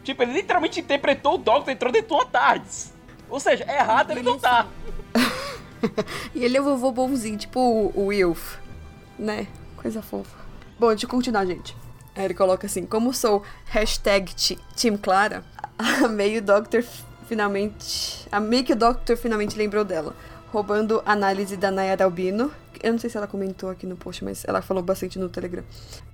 Tipo, 0.06 0.24
ele 0.24 0.32
literalmente 0.32 0.80
interpretou 0.80 1.34
o 1.34 1.38
Doctor, 1.38 1.74
entrou 1.74 1.92
dentro 1.92 2.08
de 2.08 2.14
uma 2.14 2.26
tardes. 2.26 2.93
Ou 3.34 3.40
seja, 3.40 3.64
errado 3.64 4.12
ele 4.12 4.22
não 4.22 4.38
tá. 4.38 4.68
E 6.36 6.46
ele 6.46 6.56
é 6.56 6.62
o 6.62 6.64
vovô 6.64 6.92
bonzinho, 6.92 7.36
tipo 7.36 7.60
o, 7.60 8.06
Wilf, 8.06 8.58
né? 9.18 9.48
Coisa 9.76 10.04
fofa. 10.04 10.38
Bom, 10.80 10.90
deixa 10.90 11.06
eu 11.06 11.10
continuar, 11.10 11.44
gente. 11.46 11.76
Aí 12.16 12.26
ele 12.26 12.36
coloca 12.36 12.68
assim, 12.68 12.86
como 12.86 13.12
sou 13.12 13.44
hashtag 13.66 14.32
Team 14.80 14.98
Clara, 14.98 15.44
amei 16.06 16.38
o 16.38 16.42
Doctor 16.44 16.84
finalmente... 17.28 18.28
Amei 18.32 18.62
que 18.62 18.74
o 18.74 18.76
Doctor 18.76 19.18
finalmente 19.18 19.58
lembrou 19.58 19.84
dela. 19.84 20.16
Roubando 20.52 21.02
análise 21.04 21.58
da 21.58 21.72
Nayara 21.72 22.06
Albino. 22.06 22.52
Eu 22.84 22.92
não 22.92 23.00
sei 23.00 23.10
se 23.10 23.18
ela 23.18 23.28
comentou 23.28 23.72
aqui 23.72 23.88
no 23.88 23.98
post, 23.98 24.24
mas 24.24 24.46
ela 24.48 24.62
falou 24.62 24.84
bastante 24.84 25.18
no 25.18 25.28
Telegram. 25.28 25.64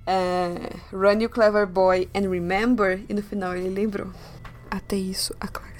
É, 0.06 0.54
Run 0.90 1.20
you 1.20 1.28
clever 1.28 1.66
boy 1.66 2.08
and 2.14 2.30
remember. 2.30 3.04
E 3.08 3.14
no 3.14 3.22
final 3.22 3.54
ele 3.54 3.68
lembrou. 3.68 4.08
Até 4.70 4.96
isso, 4.96 5.34
a 5.38 5.46
Clara. 5.46 5.70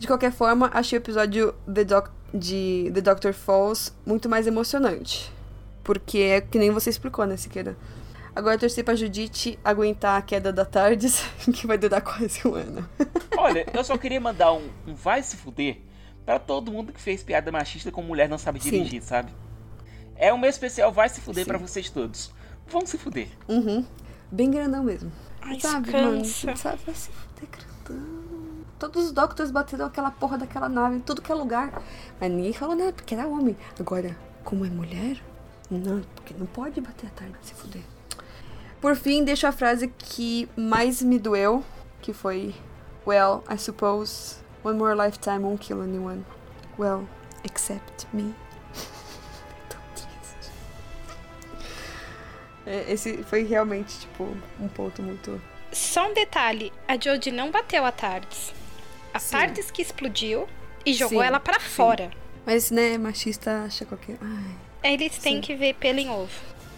De 0.00 0.06
qualquer 0.06 0.32
forma, 0.32 0.70
achei 0.72 0.98
o 0.98 1.02
episódio 1.02 1.54
The 1.72 1.84
Doc- 1.84 2.10
de 2.32 2.90
The 2.94 3.02
Doctor 3.02 3.34
Falls 3.34 3.92
muito 4.06 4.28
mais 4.30 4.46
emocionante. 4.46 5.30
Porque 5.84 6.18
é 6.18 6.40
que 6.40 6.58
nem 6.58 6.70
você 6.70 6.88
explicou, 6.88 7.26
né, 7.26 7.36
Siqueira? 7.36 7.76
Agora 8.34 8.54
eu 8.54 8.58
torci 8.58 8.82
pra 8.82 8.94
Judite 8.94 9.58
aguentar 9.62 10.16
a 10.18 10.22
queda 10.22 10.50
da 10.52 10.64
Tardes, 10.64 11.22
que 11.52 11.66
vai 11.66 11.76
durar 11.76 12.00
quase 12.00 12.46
um 12.48 12.54
ano. 12.54 12.88
Olha, 13.36 13.66
eu 13.74 13.84
só 13.84 13.98
queria 13.98 14.20
mandar 14.20 14.52
um, 14.54 14.70
um 14.86 14.94
vai 14.94 15.22
se 15.22 15.36
fuder 15.36 15.78
pra 16.24 16.38
todo 16.38 16.72
mundo 16.72 16.92
que 16.94 17.00
fez 17.00 17.22
piada 17.22 17.52
machista 17.52 17.90
com 17.90 18.00
mulher 18.02 18.26
não 18.28 18.38
sabe 18.38 18.58
Sim. 18.62 18.70
dirigir, 18.70 19.02
sabe? 19.02 19.30
É 20.16 20.32
o 20.32 20.38
meu 20.38 20.48
especial 20.48 20.90
vai 20.92 21.08
se 21.10 21.20
fuder 21.20 21.44
Sim. 21.44 21.48
pra 21.48 21.58
vocês 21.58 21.90
todos. 21.90 22.32
Vão 22.68 22.86
se 22.86 22.96
fuder. 22.96 23.28
Uhum. 23.48 23.84
Bem 24.32 24.50
grandão 24.50 24.82
mesmo. 24.82 25.12
Ai, 25.42 25.60
sabe, 25.60 25.90
mano? 25.92 26.24
Sabe, 26.24 26.78
vai 26.86 26.94
se 26.94 27.10
fuder 27.10 27.48
grandão. 27.50 28.19
Todos 28.80 29.04
os 29.04 29.12
Doctors 29.12 29.50
bateram 29.50 29.84
aquela 29.84 30.10
porra 30.10 30.38
daquela 30.38 30.66
nave 30.66 30.96
em 30.96 31.00
tudo 31.00 31.20
que 31.20 31.30
é 31.30 31.34
lugar. 31.34 31.82
Mas 32.18 32.30
ninguém 32.30 32.54
falou 32.54 32.74
nada, 32.74 32.94
porque 32.94 33.14
era 33.14 33.28
homem. 33.28 33.54
Agora, 33.78 34.16
como 34.42 34.64
é 34.64 34.70
mulher, 34.70 35.22
não, 35.70 36.00
porque 36.16 36.32
não 36.32 36.46
pode 36.46 36.80
bater 36.80 37.08
a 37.08 37.10
tarde, 37.10 37.34
se 37.42 37.52
fuder. 37.52 37.82
Por 38.80 38.96
fim, 38.96 39.22
deixo 39.22 39.46
a 39.46 39.52
frase 39.52 39.88
que 39.88 40.48
mais 40.56 41.02
me 41.02 41.18
doeu, 41.18 41.62
que 42.00 42.14
foi 42.14 42.54
Well, 43.06 43.44
I 43.50 43.58
suppose 43.58 44.36
one 44.64 44.78
more 44.78 44.94
lifetime 44.94 45.40
won't 45.42 45.60
kill 45.60 45.82
anyone. 45.82 46.24
Well, 46.78 47.06
except 47.44 48.06
me. 48.14 48.34
É, 52.66 52.92
Esse 52.92 53.24
foi 53.24 53.42
realmente, 53.42 54.00
tipo, 54.00 54.24
um 54.60 54.68
ponto 54.68 55.02
muito. 55.02 55.40
Só 55.72 56.08
um 56.08 56.14
detalhe, 56.14 56.70
a 56.86 56.92
Jodie 56.94 57.32
não 57.32 57.50
bateu 57.50 57.84
a 57.84 57.90
Tardes. 57.90 58.52
A 59.12 59.18
Sim. 59.18 59.36
Que 59.72 59.82
explodiu 59.82 60.46
e 60.84 60.92
jogou 60.92 61.20
Sim, 61.20 61.26
ela 61.26 61.40
pra 61.40 61.58
sim. 61.60 61.68
fora. 61.68 62.10
Mas, 62.46 62.70
né, 62.70 62.96
machista 62.98 63.64
acha 63.64 63.84
qualquer. 63.84 64.16
Ai. 64.20 64.92
Eles 64.92 65.18
têm 65.18 65.36
Sim. 65.36 65.40
que 65.40 65.54
ver 65.54 65.74
pelo 65.74 65.98
em 65.98 66.08
ovo. 66.08 66.30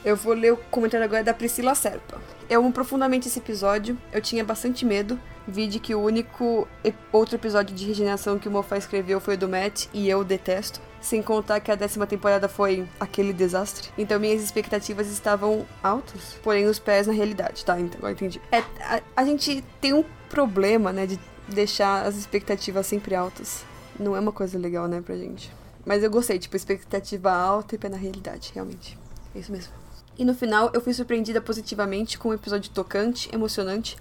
Eu 0.05 0.16
vou 0.16 0.35
ler 0.35 0.53
o 0.53 0.57
comentário 0.57 1.05
agora 1.05 1.22
da 1.22 1.33
Priscila 1.33 1.74
Serpa. 1.74 2.20
Eu 2.51 2.61
amo 2.61 2.72
profundamente 2.72 3.28
esse 3.28 3.39
episódio. 3.39 3.97
Eu 4.12 4.20
tinha 4.20 4.45
bastante 4.45 4.85
medo. 4.85 5.18
Vi 5.47 5.66
de 5.66 5.78
que 5.78 5.95
o 5.95 6.01
único 6.01 6.66
outro 7.12 7.37
episódio 7.37 7.74
de 7.74 7.87
regeneração 7.87 8.39
que 8.39 8.49
o 8.49 8.51
Moffat 8.51 8.80
escreveu 8.80 9.20
foi 9.20 9.35
o 9.35 9.39
do 9.39 9.49
Matt, 9.49 9.87
e 9.93 10.09
eu 10.09 10.22
detesto. 10.24 10.80
Sem 11.01 11.20
contar 11.20 11.59
que 11.61 11.70
a 11.70 11.74
décima 11.74 12.07
temporada 12.07 12.49
foi 12.49 12.87
aquele 12.99 13.33
desastre. 13.33 13.89
Então 13.99 14.20
minhas 14.20 14.43
expectativas 14.43 15.09
estavam 15.09 15.66
altas, 15.83 16.39
porém 16.43 16.66
os 16.66 16.78
pés 16.78 17.09
na 17.09 17.12
realidade, 17.12 17.64
tá? 17.64 17.78
Então, 17.78 17.99
agora 17.99 18.12
entendi. 18.12 18.41
É, 18.53 18.59
a, 18.59 19.01
a 19.16 19.24
gente 19.24 19.64
tem 19.80 19.93
um 19.93 20.05
problema, 20.28 20.93
né, 20.93 21.07
de 21.07 21.18
deixar 21.49 22.07
as 22.07 22.16
expectativas 22.16 22.86
sempre 22.86 23.14
altas. 23.14 23.64
Não 23.99 24.16
é 24.16 24.20
uma 24.20 24.32
coisa 24.32 24.59
legal, 24.59 24.88
né, 24.88 25.01
pra 25.01 25.16
gente. 25.16 25.53
Mas 25.84 26.03
eu 26.03 26.11
gostei, 26.11 26.38
tipo, 26.38 26.57
expectativa 26.57 27.32
alta 27.32 27.74
e 27.74 27.78
pé 27.78 27.88
na 27.88 27.97
realidade, 27.97 28.53
realmente. 28.55 28.99
É 29.34 29.38
isso 29.38 29.51
mesmo. 29.51 29.72
E 30.18 30.24
no 30.24 30.34
final, 30.34 30.70
eu 30.74 30.80
fui 30.80 30.93
surpreendida 30.93 31.40
positivamente 31.40 32.18
com 32.18 32.28
um 32.28 32.34
episódio 32.34 32.70
tocante, 32.70 33.28
emocionante, 33.34 33.97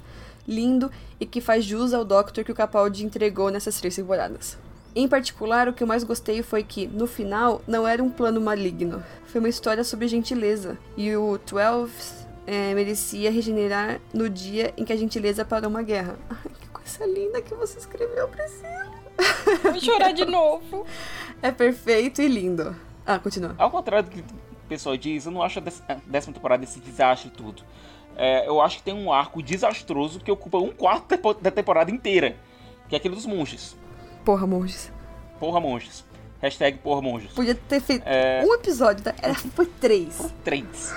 lindo 0.47 0.91
e 1.19 1.25
que 1.25 1.41
faz 1.41 1.63
jus 1.63 1.93
ao 1.93 2.03
Doctor 2.03 2.43
que 2.43 2.51
o 2.51 2.55
Capaldi 2.55 3.05
entregou 3.05 3.49
nessas 3.49 3.79
três 3.79 3.95
temporadas. 3.95 4.57
Em 4.93 5.07
particular, 5.07 5.69
o 5.69 5.73
que 5.73 5.81
eu 5.81 5.87
mais 5.87 6.03
gostei 6.03 6.43
foi 6.43 6.63
que, 6.63 6.85
no 6.85 7.07
final, 7.07 7.61
não 7.65 7.87
era 7.87 8.03
um 8.03 8.09
plano 8.09 8.41
maligno. 8.41 9.01
Foi 9.25 9.39
uma 9.39 9.47
história 9.47 9.85
sobre 9.85 10.07
gentileza. 10.07 10.77
E 10.97 11.15
o 11.15 11.37
Twelve 11.37 11.93
é, 12.45 12.73
merecia 12.73 13.31
regenerar 13.31 14.01
no 14.13 14.29
dia 14.29 14.73
em 14.75 14.83
que 14.83 14.91
a 14.91 14.97
gentileza 14.97 15.45
parou 15.45 15.69
uma 15.69 15.81
guerra. 15.81 16.17
coisa 16.97 17.11
linda 17.11 17.41
que 17.41 17.53
você 17.53 17.79
escreveu, 17.79 18.27
Priscila. 18.27 18.91
Vou 19.63 19.79
chorar 19.79 20.11
de 20.11 20.25
novo. 20.25 20.85
É 21.43 21.49
perfeito 21.51 22.21
e 22.21 22.27
lindo. 22.27 22.75
Ah, 23.03 23.17
continua. 23.17 23.55
Ao 23.57 23.71
contrário 23.71 24.07
do 24.07 24.11
que 24.11 24.19
o 24.19 24.67
pessoal 24.69 24.95
diz, 24.95 25.25
eu 25.25 25.31
não 25.31 25.41
acho 25.41 25.57
a 25.57 25.63
décima 26.05 26.35
temporada 26.35 26.63
esse 26.63 26.79
desastre 26.79 27.29
e 27.29 27.31
tudo. 27.31 27.63
É, 28.15 28.47
eu 28.47 28.61
acho 28.61 28.77
que 28.77 28.83
tem 28.83 28.93
um 28.93 29.11
arco 29.11 29.41
desastroso 29.41 30.19
que 30.19 30.31
ocupa 30.31 30.59
um 30.59 30.69
quarto 30.71 31.17
da 31.41 31.49
temporada 31.49 31.89
inteira. 31.89 32.37
Que 32.87 32.93
é 32.93 32.99
aquele 32.99 33.15
dos 33.15 33.25
monges. 33.25 33.75
Porra, 34.23 34.45
monges. 34.45 34.91
Porra 35.39 35.59
monges. 35.59 36.05
Hashtag 36.39 36.77
porra 36.77 37.01
monges. 37.01 37.31
Podia 37.33 37.55
ter 37.55 37.81
feito 37.81 38.03
É. 38.05 38.43
um 38.45 38.53
episódio, 38.53 39.03
tá? 39.03 39.15
Era, 39.19 39.33
foi 39.33 39.65
três. 39.65 40.31
Três. 40.43 40.93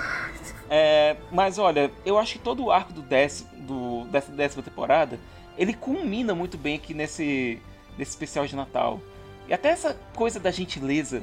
É, 0.69 1.15
mas 1.31 1.57
olha, 1.57 1.91
eu 2.05 2.19
acho 2.19 2.33
que 2.33 2.39
todo 2.39 2.65
o 2.65 2.71
arco 2.71 2.93
do 2.93 3.01
décimo, 3.01 3.49
do, 3.61 4.05
dessa 4.11 4.31
décima 4.31 4.61
temporada, 4.61 5.19
ele 5.57 5.73
culmina 5.73 6.33
muito 6.35 6.57
bem 6.57 6.75
aqui 6.75 6.93
nesse, 6.93 7.59
nesse 7.97 8.11
especial 8.11 8.45
de 8.45 8.55
Natal. 8.55 8.99
E 9.47 9.53
até 9.53 9.69
essa 9.69 9.93
coisa 10.15 10.39
da 10.39 10.51
gentileza, 10.51 11.21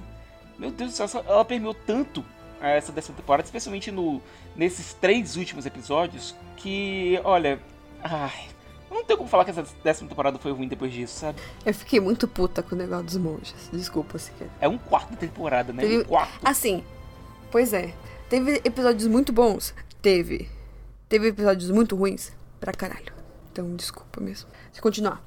meu 0.59 0.71
Deus 0.71 0.93
do 0.99 1.09
céu, 1.09 1.25
ela 1.27 1.45
permeou 1.45 1.75
tanto 1.75 2.25
essa 2.61 2.93
décima 2.93 3.17
temporada, 3.17 3.45
especialmente 3.45 3.91
no, 3.91 4.23
nesses 4.55 4.95
três 4.95 5.37
últimos 5.37 5.67
episódios, 5.67 6.35
que, 6.57 7.21
olha, 7.25 7.59
ai, 8.03 8.47
não 8.89 9.03
tenho 9.05 9.17
como 9.19 9.29
falar 9.29 9.45
que 9.45 9.51
essa 9.51 9.67
décima 9.83 10.09
temporada 10.09 10.39
foi 10.39 10.53
ruim 10.53 10.69
depois 10.69 10.93
disso, 10.93 11.19
sabe? 11.19 11.41
Eu 11.67 11.75
fiquei 11.75 11.99
muito 11.99 12.29
puta 12.29 12.63
com 12.63 12.77
o 12.77 12.79
negócio 12.79 13.05
dos 13.07 13.17
monges. 13.17 13.69
Desculpa, 13.73 14.17
se 14.19 14.31
quer. 14.33 14.49
É 14.61 14.69
um 14.69 14.79
quarto 14.79 15.11
da 15.11 15.17
temporada, 15.17 15.73
né? 15.73 15.83
Teve- 15.83 16.03
Um 16.03 16.05
quarto. 16.05 16.39
Assim, 16.45 16.85
pois 17.51 17.73
é. 17.73 17.93
Teve 18.29 18.61
episódios 18.65 19.09
muito 19.09 19.33
bons? 19.33 19.75
Teve. 20.01 20.49
Teve 21.09 21.29
episódios 21.29 21.71
muito 21.71 21.97
ruins? 21.97 22.33
Pra 22.61 22.73
caralho. 22.73 23.12
Então, 23.53 23.77
desculpa 23.77 24.21
mesmo. 24.21 24.49
Deixa 24.65 24.79
eu 24.79 24.83
continuar. 24.83 25.23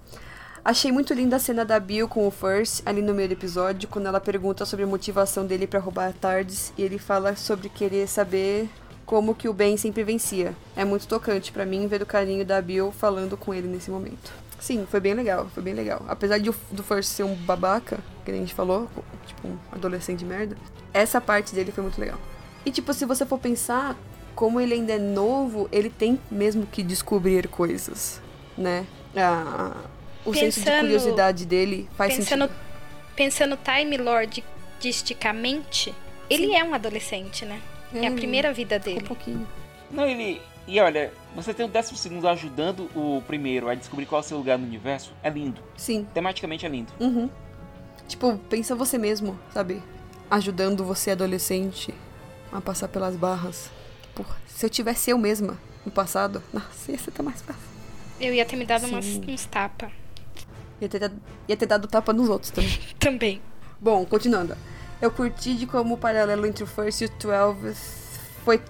Achei 0.63 0.91
muito 0.91 1.13
linda 1.13 1.35
a 1.35 1.39
cena 1.39 1.63
da 1.63 1.79
Bill 1.79 2.07
com 2.07 2.27
o 2.27 2.31
First 2.31 2.81
ali 2.87 2.99
no 2.99 3.13
meio 3.13 3.29
do 3.29 3.33
episódio, 3.33 3.87
quando 3.87 4.07
ela 4.07 4.19
pergunta 4.19 4.65
sobre 4.65 4.83
a 4.83 4.87
motivação 4.87 5.45
dele 5.45 5.67
pra 5.67 5.79
roubar 5.79 6.09
a 6.09 6.11
Tardes 6.11 6.73
e 6.75 6.81
ele 6.81 6.97
fala 6.97 7.35
sobre 7.35 7.69
querer 7.69 8.07
saber 8.07 8.67
como 9.05 9.35
que 9.35 9.47
o 9.47 9.53
bem 9.53 9.77
sempre 9.77 10.03
vencia. 10.03 10.55
É 10.75 10.83
muito 10.83 11.07
tocante 11.07 11.51
pra 11.51 11.67
mim 11.67 11.85
ver 11.85 12.01
o 12.01 12.05
carinho 12.05 12.43
da 12.43 12.59
Bill 12.59 12.91
falando 12.91 13.37
com 13.37 13.53
ele 13.53 13.67
nesse 13.67 13.91
momento. 13.91 14.33
Sim, 14.59 14.87
foi 14.89 14.99
bem 14.99 15.13
legal, 15.13 15.47
foi 15.53 15.61
bem 15.61 15.75
legal. 15.75 16.03
Apesar 16.07 16.39
de 16.39 16.49
do 16.71 16.83
First 16.83 17.11
ser 17.11 17.23
um 17.23 17.35
babaca, 17.35 17.99
que 18.25 18.31
a 18.31 18.33
gente 18.33 18.55
falou, 18.55 18.89
tipo 19.27 19.47
um 19.47 19.57
adolescente 19.71 20.17
de 20.17 20.25
merda, 20.25 20.57
essa 20.91 21.21
parte 21.21 21.53
dele 21.53 21.71
foi 21.71 21.83
muito 21.83 22.01
legal. 22.01 22.17
E 22.65 22.71
tipo, 22.71 22.91
se 22.91 23.05
você 23.05 23.23
for 23.23 23.37
pensar, 23.37 23.95
como 24.35 24.59
ele 24.59 24.73
ainda 24.73 24.93
é 24.93 24.99
novo, 24.99 25.67
ele 25.71 25.89
tem 25.89 26.19
mesmo 26.29 26.65
que 26.65 26.83
descobrir 26.83 27.47
coisas, 27.47 28.21
né? 28.57 28.85
Ah, 29.15 29.75
o 30.25 30.33
senso 30.33 30.59
de 30.59 30.65
Pensando- 30.65 30.81
curiosidade 30.81 31.45
dele 31.45 31.89
faz 31.95 32.15
Pensando, 32.15 32.41
sentido. 32.43 32.59
pensando 33.15 33.57
Time 33.63 33.97
Lord 33.97 34.43
artisticamente, 34.75 35.93
ele 36.29 36.53
é 36.53 36.63
um 36.63 36.73
adolescente, 36.73 37.45
né? 37.45 37.61
É, 37.93 38.07
a 38.07 38.11
primeira 38.11 38.51
vida 38.53 38.77
dele. 38.77 38.99
Um 39.01 39.07
pouquinho. 39.07 39.47
Não, 39.91 40.05
ele. 40.05 40.41
E 40.67 40.79
olha, 40.79 41.13
você 41.35 41.53
tem 41.53 41.65
o 41.65 41.69
décimo 41.69 41.97
segundo 41.97 42.27
ajudando 42.27 42.89
o 42.95 43.21
primeiro 43.27 43.69
a 43.69 43.75
descobrir 43.75 44.05
qual 44.07 44.21
é 44.21 44.23
o 44.23 44.27
seu 44.27 44.37
lugar 44.37 44.57
no 44.57 44.65
universo. 44.65 45.13
É 45.21 45.29
lindo. 45.29 45.61
Sim. 45.77 46.07
Tematicamente 46.13 46.65
é 46.65 46.69
lindo. 46.69 46.91
Uhum. 46.99 47.29
Tipo, 48.07 48.37
pensa 48.49 48.75
você 48.75 48.97
mesmo, 48.97 49.39
sabe? 49.53 49.81
Ajudando 50.29 50.83
você 50.83 51.11
adolescente 51.11 51.93
a 52.51 52.59
passar 52.59 52.87
pelas 52.87 53.15
barras. 53.15 53.69
Se 54.55 54.65
eu 54.65 54.69
tivesse 54.69 55.09
eu 55.11 55.17
mesma 55.17 55.57
no 55.85 55.91
passado, 55.91 56.41
nossa, 56.53 56.89
ia 56.89 56.97
ser 56.97 57.11
tão 57.11 57.25
mais 57.25 57.41
fácil. 57.41 57.61
Eu 58.21 58.33
ia 58.33 58.45
ter 58.45 58.55
me 58.55 58.65
dado 58.65 58.85
umas, 58.87 59.05
uns 59.05 59.45
tapas. 59.45 59.91
Ia 60.79 60.87
ter, 60.87 60.99
dado- 60.99 61.21
ia 61.45 61.57
ter 61.57 61.65
dado 61.65 61.87
tapa 61.89 62.13
nos 62.13 62.29
outros 62.29 62.51
também. 62.51 62.79
Também. 62.97 63.41
Bom, 63.81 64.05
continuando. 64.05 64.55
Eu 65.01 65.11
curti 65.11 65.55
de 65.55 65.67
como 65.67 65.95
o 65.95 65.97
paralelo 65.97 66.45
entre 66.45 66.63
o 66.63 66.67
First 66.67 67.01
e 67.01 67.05
o 67.05 67.09
12 67.09 67.75
foi, 68.45 68.61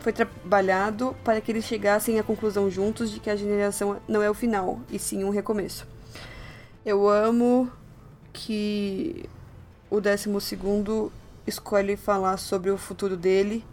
foi 0.00 0.12
trabalhado 0.12 1.16
para 1.24 1.40
que 1.40 1.50
eles 1.50 1.64
chegassem 1.64 2.18
à 2.18 2.22
conclusão 2.22 2.70
juntos 2.70 3.10
de 3.10 3.18
que 3.20 3.30
a 3.30 3.36
generação 3.36 3.98
não 4.06 4.22
é 4.22 4.28
o 4.28 4.34
final, 4.34 4.78
e 4.90 4.98
sim 4.98 5.24
um 5.24 5.30
recomeço. 5.30 5.86
Eu 6.84 7.08
amo 7.08 7.72
que 8.34 9.24
o 9.90 9.98
12 9.98 10.28
escolhe 11.46 11.96
falar 11.96 12.36
sobre 12.36 12.70
o 12.70 12.76
futuro 12.76 13.16
dele 13.16 13.64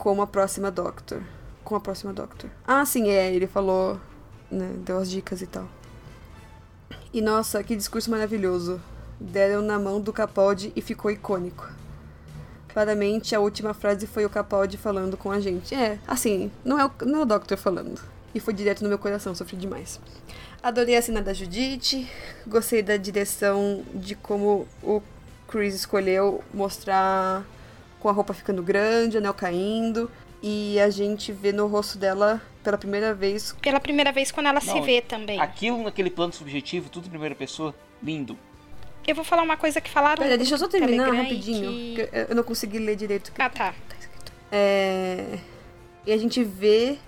como 0.00 0.22
a 0.22 0.26
próxima 0.26 0.70
Doctor. 0.70 1.22
Com 1.62 1.76
a 1.76 1.80
próxima 1.80 2.10
Doctor. 2.10 2.48
Ah, 2.66 2.86
sim, 2.86 3.10
é, 3.10 3.30
ele 3.34 3.46
falou, 3.46 4.00
né, 4.50 4.72
deu 4.78 4.96
as 4.96 5.10
dicas 5.10 5.42
e 5.42 5.46
tal. 5.46 5.68
E 7.12 7.20
nossa, 7.20 7.62
que 7.62 7.76
discurso 7.76 8.10
maravilhoso. 8.10 8.80
Deram 9.20 9.60
na 9.60 9.78
mão 9.78 10.00
do 10.00 10.10
Capaldi 10.10 10.72
e 10.74 10.80
ficou 10.80 11.10
icônico. 11.10 11.70
Claramente, 12.68 13.34
a 13.34 13.40
última 13.40 13.74
frase 13.74 14.06
foi 14.06 14.24
o 14.24 14.30
Capaldi 14.30 14.78
falando 14.78 15.18
com 15.18 15.30
a 15.30 15.38
gente. 15.38 15.74
É, 15.74 15.98
assim, 16.08 16.50
não 16.64 16.80
é 16.80 16.86
o, 16.86 16.90
não 17.04 17.18
é 17.18 17.22
o 17.22 17.26
Doctor 17.26 17.58
falando. 17.58 18.00
E 18.34 18.40
foi 18.40 18.54
direto 18.54 18.82
no 18.82 18.88
meu 18.88 18.98
coração, 18.98 19.34
sofri 19.34 19.58
demais. 19.58 20.00
Adorei 20.62 20.96
a 20.96 21.02
cena 21.02 21.20
da 21.20 21.34
Judite. 21.34 22.10
Gostei 22.46 22.82
da 22.82 22.96
direção 22.96 23.84
de 23.94 24.14
como 24.14 24.66
o 24.82 25.02
Chris 25.46 25.74
escolheu 25.74 26.42
mostrar 26.54 27.44
com 28.00 28.08
a 28.08 28.12
roupa 28.12 28.34
ficando 28.34 28.62
grande, 28.62 29.18
anel 29.18 29.34
caindo. 29.34 30.10
E 30.42 30.80
a 30.80 30.88
gente 30.88 31.30
vê 31.32 31.52
no 31.52 31.66
rosto 31.66 31.98
dela 31.98 32.40
pela 32.64 32.78
primeira 32.78 33.12
vez. 33.14 33.54
Pela 33.60 33.78
primeira 33.78 34.10
vez 34.10 34.30
quando 34.32 34.46
ela 34.46 34.60
se 34.60 34.68
Não, 34.74 34.82
vê 34.82 35.02
também. 35.02 35.38
Aquilo 35.40 35.82
naquele 35.84 36.10
plano 36.10 36.32
subjetivo, 36.32 36.88
tudo 36.88 37.06
em 37.06 37.10
primeira 37.10 37.34
pessoa, 37.34 37.74
lindo. 38.02 38.38
Eu 39.06 39.14
vou 39.14 39.24
falar 39.24 39.42
uma 39.42 39.56
coisa 39.56 39.80
que 39.80 39.90
falaram. 39.90 40.22
Pera, 40.22 40.36
deixa 40.38 40.54
eu 40.54 40.58
só 40.58 40.66
do 40.66 40.70
terminar 40.70 41.04
Telegram 41.04 41.22
rapidinho. 41.24 41.70
que- 41.96 42.06
que 42.06 42.16
eu- 42.30 42.34
não 42.34 42.42
consegui 42.42 42.78
ler 42.78 42.96
direito 42.96 43.32
Ah, 43.38 43.48
tá. 43.50 43.74
É... 44.50 45.38
E 46.06 46.12
a 46.12 46.16
gente 46.16 46.42
vê 46.42 46.98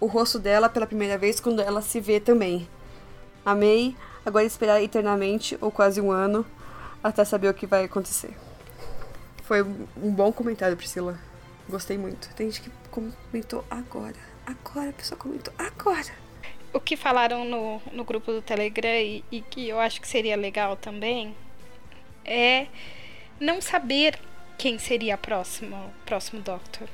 o 0.00 0.06
rosto 0.06 0.38
dela 0.38 0.68
pela 0.68 0.86
primeira 0.86 1.16
vez 1.18 1.40
quando 1.40 1.60
ela 1.60 1.82
se 1.82 2.00
vê 2.00 2.18
também. 2.20 2.66
Amei. 3.44 3.94
Agora 4.24 4.44
esperar 4.44 4.82
eternamente, 4.82 5.58
ou 5.60 5.70
quase 5.70 6.00
um 6.00 6.10
ano, 6.10 6.46
até 7.02 7.24
saber 7.24 7.48
o 7.48 7.54
que 7.54 7.66
vai 7.66 7.84
acontecer. 7.84 8.30
Foi 9.52 9.60
um 9.60 10.10
bom 10.10 10.32
comentário, 10.32 10.74
Priscila. 10.78 11.18
Gostei 11.68 11.98
muito. 11.98 12.34
Tem 12.34 12.50
gente 12.50 12.62
que 12.62 12.70
comentou 12.90 13.62
agora. 13.70 14.16
Agora, 14.46 14.88
a 14.88 14.92
pessoa 14.94 15.18
comentou 15.18 15.52
agora. 15.58 16.08
O 16.72 16.80
que 16.80 16.96
falaram 16.96 17.44
no, 17.44 17.82
no 17.92 18.02
grupo 18.02 18.32
do 18.32 18.40
Telegram 18.40 18.88
e, 18.98 19.22
e 19.30 19.42
que 19.42 19.68
eu 19.68 19.78
acho 19.78 20.00
que 20.00 20.08
seria 20.08 20.36
legal 20.36 20.74
também 20.74 21.36
é 22.24 22.66
não 23.38 23.60
saber 23.60 24.18
quem 24.56 24.78
seria 24.78 25.16
a 25.16 25.18
próxima, 25.18 25.76
o 25.76 26.06
próximo 26.06 26.40
Doctor. 26.40 26.88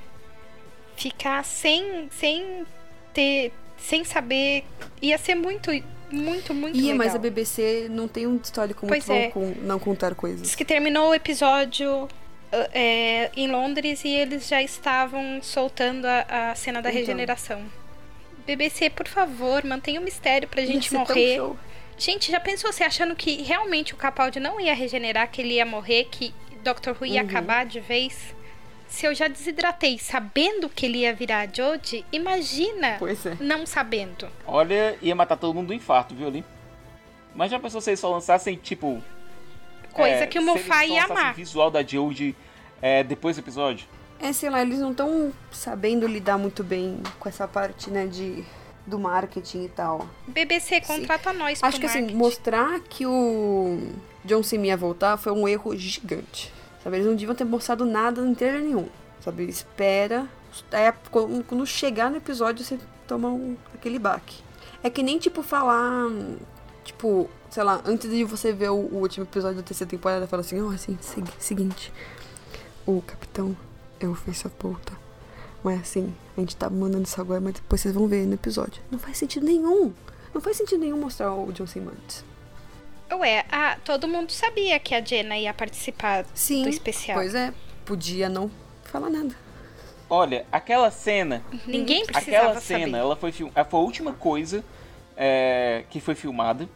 Ficar 0.96 1.44
sem, 1.44 2.08
sem 2.10 2.66
ter. 3.14 3.52
sem 3.78 4.02
saber. 4.02 4.64
Ia 5.00 5.16
ser 5.16 5.36
muito, 5.36 5.70
muito, 6.10 6.52
muito 6.52 6.76
Ia, 6.76 6.82
legal. 6.82 6.98
mas 6.98 7.14
a 7.14 7.18
BBC 7.18 7.86
não 7.88 8.08
tem 8.08 8.26
um 8.26 8.34
histórico 8.34 8.84
muito 8.84 8.90
Pois 8.90 9.06
bom 9.06 9.14
é. 9.14 9.30
com 9.30 9.54
não 9.62 9.78
contar 9.78 10.08
Diz 10.08 10.18
coisas. 10.18 10.54
que 10.56 10.64
terminou 10.64 11.10
o 11.10 11.14
episódio 11.14 12.08
é, 12.72 13.30
em 13.36 13.48
Londres 13.50 14.04
e 14.04 14.08
eles 14.08 14.48
já 14.48 14.62
estavam 14.62 15.40
soltando 15.42 16.06
a, 16.06 16.50
a 16.50 16.54
cena 16.54 16.80
da 16.82 16.88
Então. 16.90 17.00
regeneração. 17.00 17.62
BBC, 18.46 18.88
por 18.90 19.06
favor, 19.06 19.62
mantenha 19.64 20.00
o 20.00 20.04
mistério 20.04 20.48
pra 20.48 20.64
gente 20.64 20.92
morrer. 20.94 21.38
Gente, 21.98 22.30
já 22.30 22.40
pensou 22.40 22.72
você 22.72 22.84
achando 22.84 23.14
que 23.16 23.42
realmente 23.42 23.92
o 23.92 23.96
Capaldi 23.96 24.38
não 24.40 24.60
ia 24.60 24.74
regenerar, 24.74 25.30
que 25.30 25.42
ele 25.42 25.54
ia 25.54 25.66
morrer, 25.66 26.04
que 26.10 26.32
Dr. 26.62 26.90
Who 26.98 27.04
ia 27.06 27.22
Uhum. 27.22 27.28
acabar 27.28 27.66
de 27.66 27.80
vez? 27.80 28.34
Se 28.88 29.04
eu 29.04 29.14
já 29.14 29.28
desidratei 29.28 29.98
sabendo 29.98 30.68
que 30.68 30.86
ele 30.86 30.98
ia 30.98 31.12
virar 31.12 31.40
a 31.40 31.46
Jodie, 31.52 32.06
imagina 32.10 32.96
Pois 32.98 33.26
é. 33.26 33.36
não 33.38 33.66
sabendo. 33.66 34.30
Olha, 34.46 34.96
ia 35.02 35.14
matar 35.14 35.36
todo 35.36 35.52
mundo 35.54 35.66
do 35.68 35.74
infarto, 35.74 36.14
viu 36.14 36.26
ali? 36.26 36.42
Mas 37.34 37.50
já 37.50 37.58
pensou 37.60 37.80
se 37.82 37.90
eles 37.90 38.00
só 38.00 38.10
lançassem, 38.10 38.56
tipo. 38.56 39.02
Coisa 39.98 40.24
é, 40.24 40.26
que 40.26 40.38
o 40.38 40.42
Moffat 40.42 40.88
ia 40.88 41.04
amar. 41.04 41.32
o 41.32 41.34
visual 41.34 41.70
da 41.70 41.82
Jodie 41.82 42.34
é, 42.80 43.02
depois 43.02 43.36
do 43.36 43.40
episódio? 43.40 43.86
É, 44.20 44.32
sei 44.32 44.50
lá, 44.50 44.62
eles 44.62 44.78
não 44.78 44.90
estão 44.90 45.32
sabendo 45.50 46.06
lidar 46.06 46.38
muito 46.38 46.64
bem 46.64 47.00
com 47.18 47.28
essa 47.28 47.46
parte, 47.46 47.90
né, 47.90 48.06
de 48.06 48.44
do 48.88 48.98
marketing 48.98 49.64
e 49.64 49.68
tal. 49.68 50.08
BBC, 50.26 50.80
contrata 50.80 51.32
nós 51.32 51.62
Acho 51.62 51.78
que 51.78 51.86
assim, 51.86 52.00
marketing. 52.00 52.18
mostrar 52.18 52.80
que 52.80 53.04
o 53.06 53.78
John 54.24 54.42
Cena 54.42 54.66
ia 54.66 54.76
voltar 54.76 55.16
foi 55.18 55.30
um 55.30 55.46
erro 55.46 55.76
gigante. 55.76 56.52
Sabe, 56.82 56.96
eles 56.96 57.06
não 57.06 57.14
deviam 57.14 57.34
ter 57.34 57.44
mostrado 57.44 57.84
nada 57.84 58.26
em 58.26 58.34
trailer 58.34 58.62
nenhum. 58.62 58.88
Sabe, 59.20 59.44
espera. 59.44 60.26
Quando 61.10 61.44
quando 61.44 61.66
chegar 61.66 62.10
no 62.10 62.16
episódio, 62.16 62.64
você 62.64 62.78
toma 63.06 63.28
um, 63.28 63.56
aquele 63.74 63.98
baque. 63.98 64.36
É 64.82 64.88
que 64.88 65.02
nem, 65.02 65.18
tipo, 65.18 65.42
falar. 65.42 66.08
Tipo, 66.88 67.28
sei 67.50 67.62
lá, 67.62 67.82
antes 67.84 68.08
de 68.10 68.24
você 68.24 68.50
ver 68.50 68.70
o, 68.70 68.74
o 68.76 68.96
último 69.02 69.26
episódio 69.26 69.58
da 69.58 69.62
terceira 69.62 69.90
temporada, 69.90 70.26
fala 70.26 70.40
assim: 70.40 70.58
ó, 70.62 70.70
assim, 70.70 70.96
segui- 71.02 71.30
seguinte. 71.38 71.92
O 72.86 73.02
capitão 73.02 73.54
é 74.00 74.06
o 74.08 74.14
Face 74.14 74.46
of 74.46 74.56
Volta. 74.58 74.94
Mas 75.62 75.80
assim, 75.82 76.14
a 76.36 76.40
gente 76.40 76.56
tá 76.56 76.70
mandando 76.70 77.04
isso 77.04 77.20
agora, 77.20 77.40
mas 77.42 77.52
depois 77.54 77.80
vocês 77.82 77.92
vão 77.94 78.06
ver 78.08 78.24
no 78.26 78.34
episódio. 78.34 78.80
Não 78.90 78.98
faz 78.98 79.18
sentido 79.18 79.44
nenhum. 79.44 79.92
Não 80.32 80.40
faz 80.40 80.56
sentido 80.56 80.80
nenhum 80.80 80.96
mostrar 80.96 81.30
o 81.34 81.52
John 81.52 81.66
Cena 81.66 81.90
antes. 81.92 82.24
Ué, 83.12 83.44
ah, 83.50 83.76
todo 83.84 84.08
mundo 84.08 84.30
sabia 84.32 84.78
que 84.78 84.94
a 84.94 85.04
Jenna 85.04 85.36
ia 85.36 85.52
participar 85.52 86.24
Sim. 86.34 86.62
do 86.62 86.68
especial. 86.70 87.18
Pois 87.18 87.34
é, 87.34 87.52
podia 87.84 88.28
não 88.30 88.50
falar 88.84 89.10
nada. 89.10 89.34
Olha, 90.08 90.46
aquela 90.50 90.90
cena. 90.90 91.42
Ninguém 91.66 92.06
precisava 92.06 92.36
Aquela 92.46 92.60
cena, 92.62 92.84
saber. 92.86 92.96
ela 92.98 93.16
foi, 93.16 93.30
foi 93.32 93.50
a 93.54 93.76
última 93.76 94.12
coisa 94.14 94.64
é, 95.18 95.84
que 95.90 96.00
foi 96.00 96.14
filmada. 96.14 96.68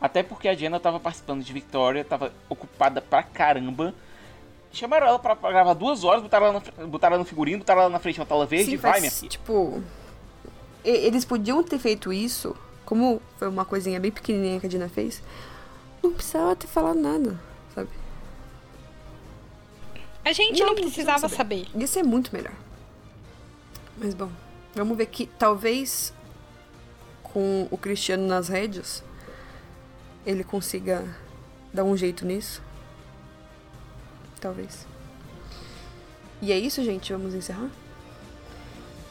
Até 0.00 0.22
porque 0.22 0.48
a 0.48 0.54
Jenna 0.54 0.80
tava 0.80 0.98
participando 0.98 1.42
de 1.42 1.52
Victoria, 1.52 2.04
tava 2.04 2.32
ocupada 2.48 3.00
pra 3.00 3.22
caramba. 3.22 3.94
Chamaram 4.72 5.06
ela 5.06 5.18
pra, 5.20 5.36
pra 5.36 5.52
gravar 5.52 5.72
duas 5.74 6.02
horas, 6.02 6.20
botaram 6.20 6.46
ela, 6.46 6.62
na, 6.76 6.86
botaram 6.86 7.14
ela 7.14 7.22
no 7.22 7.28
figurino, 7.28 7.58
botaram 7.58 7.82
ela 7.82 7.90
na 7.90 8.00
frente 8.00 8.18
uma 8.18 8.26
tela 8.26 8.44
verde 8.44 8.66
Sim, 8.66 8.72
e 8.72 8.76
vai, 8.76 8.98
minha 8.98 9.12
filha. 9.12 9.30
Tipo, 9.30 9.80
e- 10.84 10.90
eles 10.90 11.24
podiam 11.24 11.62
ter 11.62 11.78
feito 11.78 12.12
isso, 12.12 12.56
como 12.84 13.22
foi 13.38 13.48
uma 13.48 13.64
coisinha 13.64 14.00
bem 14.00 14.10
pequenininha 14.10 14.58
que 14.58 14.66
a 14.66 14.68
Dina 14.68 14.88
fez. 14.88 15.22
Não 16.02 16.12
precisava 16.12 16.56
ter 16.56 16.66
falado 16.66 16.98
nada, 16.98 17.40
sabe? 17.74 17.88
A 20.24 20.32
gente 20.32 20.60
não, 20.62 20.74
precisava 20.74 21.28
saber. 21.28 21.66
Ia 21.74 21.86
ser 21.86 22.02
muito 22.02 22.34
melhor. 22.34 22.54
Mas 23.96 24.14
bom, 24.14 24.30
vamos 24.74 24.96
ver 24.96 25.06
que 25.06 25.26
talvez 25.26 26.13
com 27.34 27.68
o 27.70 27.76
Cristiano 27.76 28.26
nas 28.26 28.48
rédeas 28.48 29.04
ele 30.26 30.42
consiga 30.42 31.04
dar 31.72 31.84
um 31.84 31.96
jeito 31.96 32.24
nisso. 32.24 32.62
Talvez. 34.40 34.86
E 36.40 36.52
é 36.52 36.58
isso, 36.58 36.82
gente. 36.82 37.12
Vamos 37.12 37.34
encerrar? 37.34 37.70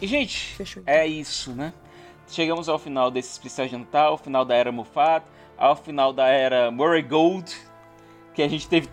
E, 0.02 0.08
gente, 0.08 0.56
Fechou, 0.56 0.82
então. 0.82 0.94
é 0.94 1.08
isso, 1.08 1.52
né? 1.52 1.74
Chegamos 2.28 2.68
ao 2.68 2.80
final 2.80 3.12
desse 3.12 3.32
especial 3.32 3.68
de 3.68 3.78
Natal, 3.78 4.14
ao 4.14 4.18
final 4.18 4.44
da 4.44 4.56
era 4.56 4.72
Moffat, 4.72 5.26
ao 5.58 5.76
final 5.76 6.12
da 6.12 6.28
era 6.28 6.72
Murray 6.72 7.02
Gold, 7.02 7.54
que 8.34 8.42
a 8.42 8.48
gente 8.48 8.68
teve. 8.68 8.90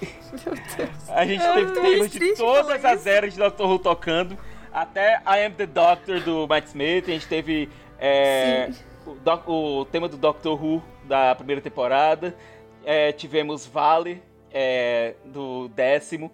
a 1.08 1.26
gente 1.26 1.42
teve 1.42 1.72
temas 1.72 2.10
de 2.10 2.34
todas 2.36 2.84
as 2.84 3.06
eras 3.06 3.32
de 3.32 3.38
Doctor 3.38 3.70
Who 3.70 3.78
tocando, 3.78 4.38
até 4.72 5.22
I 5.26 5.46
Am 5.46 5.52
the 5.54 5.66
Doctor 5.66 6.20
do 6.20 6.46
Matt 6.46 6.66
Smith, 6.66 7.08
a 7.08 7.12
gente 7.12 7.26
teve 7.26 7.68
é, 7.98 8.70
o, 9.06 9.14
doc- 9.14 9.48
o 9.48 9.84
tema 9.86 10.08
do 10.08 10.16
Doctor 10.16 10.62
Who 10.62 10.82
da 11.04 11.34
primeira 11.34 11.60
temporada, 11.60 12.36
é, 12.84 13.12
tivemos 13.12 13.66
Vale 13.66 14.22
é, 14.52 15.14
do 15.24 15.68
décimo. 15.68 16.30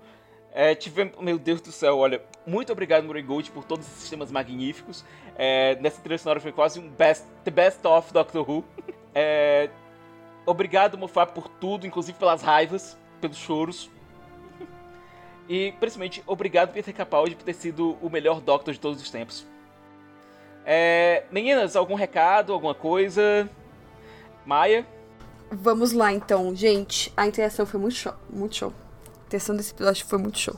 É, 0.55 0.74
tivemos, 0.74 1.16
meu 1.18 1.39
Deus 1.39 1.60
do 1.62 1.72
céu, 1.72 1.98
olha, 1.98 2.22
muito 2.47 2.70
obrigado, 2.72 3.05
Murray 3.05 3.22
Gold, 3.22 3.51
por 3.52 3.64
todos 3.64 3.86
esses 3.86 4.10
temas 4.10 4.30
magníficos. 4.30 5.02
É, 5.36 5.76
nessa 5.80 6.01
trilha 6.02 6.18
sonora 6.18 6.40
foi 6.40 6.52
quase 6.52 6.78
um 6.78 6.90
best, 6.90 7.24
the 7.44 7.51
best 7.51 7.86
of 7.86 8.12
Doctor 8.12 8.48
Who. 8.48 8.64
É, 9.14 9.68
obrigado, 10.47 10.97
Moffat, 10.97 11.32
por 11.34 11.47
tudo, 11.47 11.86
inclusive 11.86 12.18
pelas 12.18 12.40
raivas. 12.40 12.97
pelos 13.20 13.36
choros. 13.36 13.90
E, 15.48 15.72
principalmente, 15.72 16.22
obrigado 16.26 16.72
Peter 16.72 16.94
Capaldi 16.94 17.34
por 17.34 17.44
ter 17.44 17.52
sido 17.55 17.98
o 18.01 18.09
melhor 18.09 18.40
Doctor 18.40 18.72
de 18.72 18.80
todos 18.80 19.02
os 19.02 19.10
tempos. 19.10 19.47
É, 20.64 21.24
meninas, 21.30 21.76
algum 21.76 21.94
recado, 21.94 22.52
alguma 22.52 22.74
coisa? 22.74 23.48
Maia? 24.44 24.86
Vamos 25.51 25.93
lá 25.93 26.12
então, 26.12 26.55
gente. 26.55 27.12
A 27.16 27.26
interação 27.26 27.66
foi 27.66 27.78
muito 27.78 27.97
show. 27.97 28.14
Muito 28.30 28.56
show. 28.56 28.72
A 29.22 29.26
interação 29.26 29.56
desse 29.56 29.72
episódio 29.72 30.06
foi 30.06 30.18
muito 30.18 30.39
show. 30.39 30.56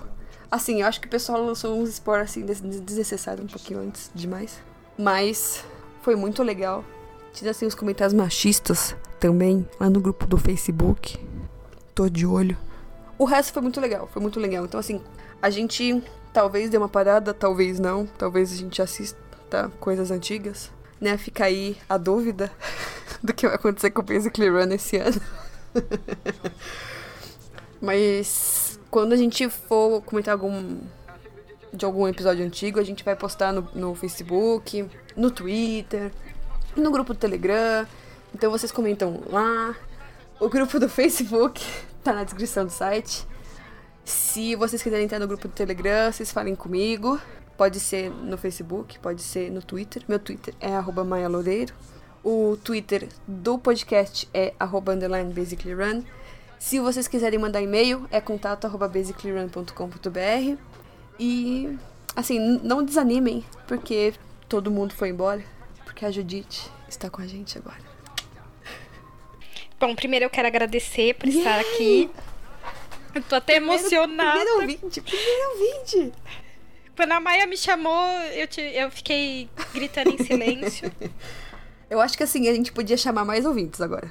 Assim, 0.51 0.82
eu 0.82 0.86
acho 0.86 1.01
que 1.01 1.06
o 1.06 1.10
pessoal 1.10 1.44
lançou 1.44 1.76
uns 1.76 1.89
spoilers 1.89 2.31
assim 2.31 2.44
desnecessários 2.44 3.44
um 3.44 3.48
pouquinho 3.48 3.81
antes 3.81 4.10
demais. 4.14 4.60
Mas 4.97 5.64
foi 6.02 6.14
muito 6.14 6.43
legal. 6.43 6.85
Tinha 7.32 7.51
assim 7.51 7.66
uns 7.66 7.74
comentários 7.74 8.14
machistas 8.14 8.94
também 9.18 9.68
lá 9.81 9.90
no 9.90 10.01
grupo 10.01 10.26
do 10.26 10.39
Facebook. 10.39 11.18
Tô 11.94 12.09
de 12.09 12.24
olho. 12.24 12.56
O 13.18 13.24
resto 13.24 13.52
foi 13.52 13.62
muito 13.62 13.81
legal, 13.81 14.09
foi 14.12 14.22
muito 14.22 14.39
legal. 14.39 14.64
Então 14.64 14.78
assim, 14.78 15.01
a 15.43 15.51
gente 15.51 16.02
talvez 16.32 16.70
dê 16.70 16.76
uma 16.76 16.89
parada, 16.89 17.35
talvez 17.35 17.81
não. 17.81 18.06
Talvez 18.06 18.52
a 18.52 18.56
gente 18.56 18.81
assista 18.81 19.18
coisas 19.80 20.10
antigas, 20.10 20.70
né? 21.00 21.16
Fica 21.16 21.44
aí 21.44 21.76
a 21.88 21.96
dúvida 21.96 22.50
do 23.22 23.32
que 23.32 23.46
vai 23.46 23.56
acontecer 23.56 23.90
com 23.90 24.00
o 24.00 24.04
Basically 24.04 24.48
Run 24.48 24.72
esse 24.72 24.96
ano. 24.96 25.20
Mas 27.80 28.78
quando 28.90 29.12
a 29.12 29.16
gente 29.16 29.48
for 29.48 30.02
comentar 30.02 30.32
algum 30.32 30.78
de 31.72 31.84
algum 31.84 32.06
episódio 32.06 32.44
antigo, 32.44 32.78
a 32.78 32.84
gente 32.84 33.04
vai 33.04 33.16
postar 33.16 33.52
no, 33.52 33.68
no 33.74 33.94
Facebook, 33.94 34.88
no 35.16 35.30
Twitter, 35.30 36.12
no 36.76 36.90
grupo 36.90 37.12
do 37.12 37.18
Telegram. 37.18 37.86
Então 38.34 38.50
vocês 38.50 38.70
comentam 38.70 39.22
lá. 39.30 39.74
O 40.40 40.48
grupo 40.48 40.78
do 40.78 40.88
Facebook 40.88 41.64
tá 42.02 42.12
na 42.12 42.24
descrição 42.24 42.64
do 42.64 42.70
site. 42.70 43.26
Se 44.04 44.54
vocês 44.54 44.82
quiserem 44.82 45.06
entrar 45.06 45.18
no 45.18 45.26
grupo 45.26 45.48
do 45.48 45.54
Telegram, 45.54 46.12
vocês 46.12 46.30
falem 46.30 46.54
comigo. 46.54 47.18
Pode 47.56 47.78
ser 47.78 48.10
no 48.10 48.36
Facebook, 48.36 48.98
pode 48.98 49.22
ser 49.22 49.51
no 49.51 49.62
Twitter. 49.62 50.02
Meu 50.09 50.18
Twitter 50.18 50.55
é 50.60 50.74
arroba 50.74 51.05
Maia 51.05 51.28
Loureiro. 51.28 51.72
O 52.22 52.56
Twitter 52.56 53.09
do 53.28 53.59
podcast 53.59 54.28
é 54.32 54.55
arroba 54.59 54.93
underline 54.93 55.32
basicallyrun. 55.32 56.02
Se 56.59 56.81
vocês 56.81 57.06
quiserem 57.06 57.39
mandar 57.39 57.60
e-mail, 57.60 58.09
é 58.10 58.20
contato 58.20 58.64
arroba 58.64 58.89
basicallyrun.com.br. 58.89 60.59
E, 61.20 61.78
assim, 62.16 62.39
não 62.62 62.82
desanimem, 62.82 63.44
porque 63.68 64.14
todo 64.48 64.70
mundo 64.70 64.94
foi 64.94 65.10
embora. 65.10 65.44
Porque 65.85 66.05
a 66.05 66.10
Judite 66.10 66.70
está 66.89 67.10
com 67.10 67.20
a 67.20 67.26
gente 67.26 67.59
agora. 67.59 67.82
Bom, 69.78 69.94
primeiro 69.94 70.24
eu 70.24 70.31
quero 70.31 70.48
agradecer 70.48 71.14
por 71.14 71.28
estar 71.28 71.60
aqui. 71.60 72.10
Eu 73.14 73.22
tô 73.22 73.36
até 73.36 73.56
emocionada. 73.56 74.40
Primeiro 74.40 74.60
ouvinte, 74.60 75.01
primeiro 75.01 75.51
ouvinte. 75.51 76.12
Quando 76.96 77.12
a 77.12 77.20
Maia 77.20 77.46
me 77.46 77.56
chamou, 77.56 78.08
eu, 78.32 78.46
te, 78.46 78.60
eu 78.60 78.90
fiquei 78.90 79.48
gritando 79.72 80.10
em 80.10 80.18
silêncio. 80.24 80.92
eu 81.90 82.00
acho 82.00 82.16
que 82.16 82.22
assim, 82.22 82.48
a 82.48 82.54
gente 82.54 82.72
podia 82.72 82.96
chamar 82.96 83.24
mais 83.24 83.44
ouvintes 83.44 83.80
agora. 83.80 84.10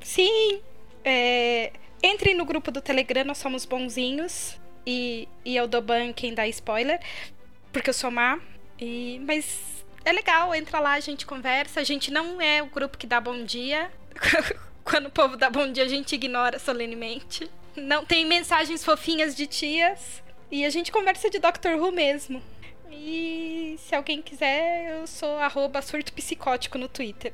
Sim. 0.00 0.60
É, 1.04 1.72
entrem 2.02 2.34
no 2.34 2.44
grupo 2.44 2.70
do 2.70 2.80
Telegram, 2.80 3.24
nós 3.24 3.38
somos 3.38 3.64
bonzinhos. 3.64 4.58
E, 4.86 5.28
e 5.44 5.56
eu 5.56 5.66
dou 5.66 5.82
ban 5.82 6.12
quem 6.12 6.34
dá 6.34 6.46
spoiler. 6.48 7.00
Porque 7.72 7.90
eu 7.90 7.94
sou 7.94 8.10
má. 8.10 8.38
E, 8.78 9.20
mas 9.24 9.84
é 10.04 10.12
legal, 10.12 10.54
entra 10.54 10.80
lá, 10.80 10.92
a 10.94 11.00
gente 11.00 11.26
conversa. 11.26 11.80
A 11.80 11.84
gente 11.84 12.10
não 12.10 12.40
é 12.40 12.62
o 12.62 12.66
grupo 12.66 12.98
que 12.98 13.06
dá 13.06 13.20
bom 13.20 13.44
dia. 13.44 13.90
Quando 14.84 15.06
o 15.06 15.10
povo 15.10 15.36
dá 15.36 15.50
bom 15.50 15.70
dia, 15.70 15.84
a 15.84 15.88
gente 15.88 16.14
ignora 16.14 16.58
solenemente. 16.58 17.50
Não 17.76 18.04
tem 18.04 18.24
mensagens 18.24 18.84
fofinhas 18.84 19.34
de 19.34 19.46
tias. 19.46 20.22
E 20.50 20.64
a 20.64 20.70
gente 20.70 20.92
conversa 20.92 21.28
de 21.28 21.38
Doctor 21.38 21.76
Who 21.76 21.92
mesmo. 21.92 22.42
E 22.90 23.76
se 23.78 23.94
alguém 23.94 24.22
quiser, 24.22 24.90
eu 24.90 25.06
sou 25.06 25.38
arroba 25.38 25.82
surto 25.82 26.12
psicótico 26.12 26.78
no 26.78 26.88
Twitter. 26.88 27.32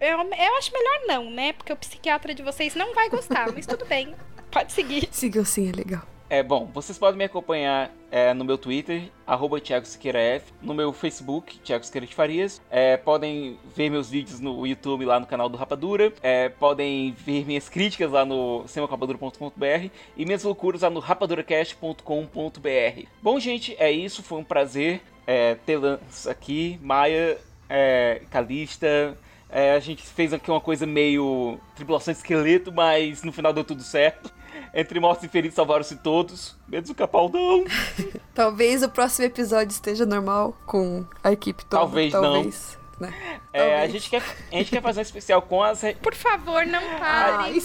Eu, 0.00 0.18
eu 0.18 0.56
acho 0.56 0.72
melhor 0.72 1.00
não, 1.06 1.30
né? 1.30 1.52
Porque 1.52 1.72
o 1.72 1.76
psiquiatra 1.76 2.34
de 2.34 2.42
vocês 2.42 2.74
não 2.74 2.94
vai 2.94 3.10
gostar, 3.10 3.52
mas 3.52 3.66
tudo 3.66 3.84
bem. 3.84 4.14
Pode 4.50 4.72
seguir. 4.72 5.08
Siga 5.12 5.44
sim, 5.44 5.68
é 5.68 5.72
legal. 5.72 6.02
É 6.30 6.44
bom, 6.44 6.70
vocês 6.72 6.96
podem 6.96 7.18
me 7.18 7.24
acompanhar 7.24 7.90
é, 8.08 8.32
no 8.32 8.44
meu 8.44 8.56
Twitter, 8.56 9.10
arroba 9.26 9.60
Thiago 9.60 9.84
F, 9.84 10.52
no 10.62 10.72
meu 10.72 10.92
Facebook, 10.92 11.58
Thiago 11.58 11.84
Siqueira 11.84 12.06
de 12.06 12.14
Farias. 12.14 12.62
É, 12.70 12.96
podem 12.96 13.58
ver 13.74 13.90
meus 13.90 14.08
vídeos 14.08 14.38
no 14.38 14.64
YouTube 14.64 15.04
lá 15.04 15.18
no 15.18 15.26
canal 15.26 15.48
do 15.48 15.58
Rapadura. 15.58 16.12
É, 16.22 16.48
podem 16.48 17.10
ver 17.10 17.44
minhas 17.44 17.68
críticas 17.68 18.12
lá 18.12 18.24
no 18.24 18.62
semacapadura.com.br 18.68 19.88
e 20.16 20.24
minhas 20.24 20.44
loucuras 20.44 20.82
lá 20.82 20.90
no 20.90 21.00
rapaduracast.com.br. 21.00 23.06
Bom, 23.20 23.40
gente, 23.40 23.74
é 23.76 23.90
isso. 23.90 24.22
Foi 24.22 24.38
um 24.38 24.44
prazer 24.44 25.02
é, 25.26 25.56
tê-las 25.66 26.28
aqui. 26.28 26.78
Maia, 26.80 27.38
é, 27.68 28.22
Calista. 28.30 29.18
É, 29.48 29.72
a 29.72 29.80
gente 29.80 30.04
fez 30.04 30.32
aqui 30.32 30.48
uma 30.48 30.60
coisa 30.60 30.86
meio 30.86 31.58
tripulação 31.74 32.12
esqueleto, 32.12 32.70
mas 32.70 33.24
no 33.24 33.32
final 33.32 33.52
deu 33.52 33.64
tudo 33.64 33.82
certo. 33.82 34.32
Entre 34.72 35.00
mortos 35.00 35.24
e 35.24 35.28
feridos 35.28 35.56
salvaram-se 35.56 35.96
todos, 35.96 36.56
menos 36.68 36.88
o 36.90 36.94
Capaldão. 36.94 37.64
Talvez 38.34 38.82
o 38.82 38.88
próximo 38.88 39.26
episódio 39.26 39.72
esteja 39.72 40.06
normal 40.06 40.56
com 40.64 41.04
a 41.22 41.32
equipe 41.32 41.64
toda. 41.64 41.82
Talvez, 41.82 42.12
Talvez 42.12 42.74
não. 42.74 42.80
Né? 43.00 43.14
É, 43.50 43.80
a, 43.80 43.88
gente 43.88 44.10
quer, 44.10 44.22
a 44.52 44.56
gente 44.56 44.70
quer 44.70 44.82
fazer 44.82 45.00
um 45.00 45.02
especial 45.02 45.40
com 45.40 45.62
as. 45.62 45.80
Por 46.02 46.14
favor, 46.14 46.66
não 46.66 46.82
pare. 46.98 47.62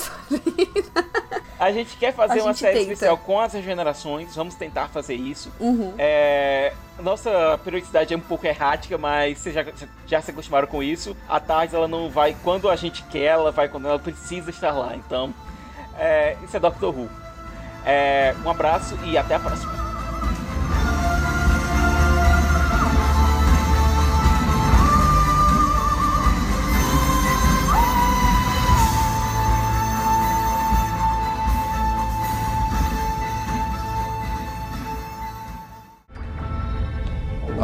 a 1.60 1.72
gente 1.73 1.98
quer 1.98 2.14
fazer 2.14 2.40
a 2.40 2.44
uma 2.44 2.53
série 2.53 2.80
tenta. 2.80 2.94
especial 2.94 3.18
com 3.18 3.40
as 3.40 3.52
regenerações. 3.52 4.34
Vamos 4.34 4.56
tentar 4.56 4.88
fazer 4.88 5.15
isso. 5.15 5.52
Uhum. 5.60 5.94
É, 5.98 6.73
nossa 6.99 7.60
periodicidade 7.65 8.14
é 8.14 8.18
um 8.18 8.22
pouco 8.22 8.48
errática, 8.48 8.98
mas 8.98 9.40
vocês 9.40 9.53
já, 9.53 9.65
já 10.07 10.22
se 10.22 10.32
acostumaram 10.32 10.68
com 10.68 10.82
isso. 10.82 11.15
A 11.27 11.40
tarde 11.40 11.76
ela 11.76 11.88
não 11.88 12.10
vai 12.10 12.36
quando 12.41 12.69
a 12.69 12.76
gente 12.77 13.03
quer, 13.03 13.26
ela 13.26 13.52
vai 13.52 13.68
quando 13.68 13.90
ela 13.90 13.99
precisa 13.99 14.49
estar 14.49 14.72
lá. 14.72 14.95
Então, 14.95 15.34
é, 15.98 16.38
isso 16.44 16.58
é 16.58 16.60
Doctor 16.60 16.94
Who. 16.96 17.10
É, 17.86 18.34
um 18.44 18.50
abraço 18.50 18.98
e 19.04 19.18
até 19.18 19.36
a 19.36 19.40
próxima. 19.40 19.86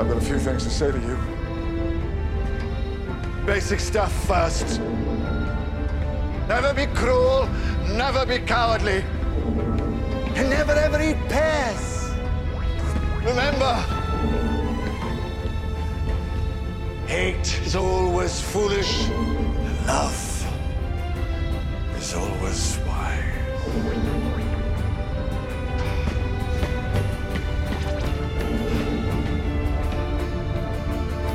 I've 0.02 0.08
got 0.08 0.18
a 0.18 0.22
few 0.22 0.40
things 0.40 0.64
to 0.64 0.70
say 0.72 0.92
to 0.92 1.00
you. 1.00 1.18
Basic 3.46 3.80
stuff 3.80 4.12
first. 4.26 4.80
Never 6.54 6.74
be 6.74 6.86
cruel, 6.88 7.48
never 7.96 8.26
be 8.26 8.38
cowardly, 8.38 9.06
and 10.36 10.50
never 10.50 10.74
ever 10.74 11.02
eat 11.02 11.18
pears. 11.30 12.12
Remember, 13.24 13.74
hate 17.08 17.58
is 17.66 17.74
always 17.74 18.42
foolish, 18.42 19.08
love 19.88 20.46
is 21.98 22.14
always 22.14 22.78
wise. 22.86 23.24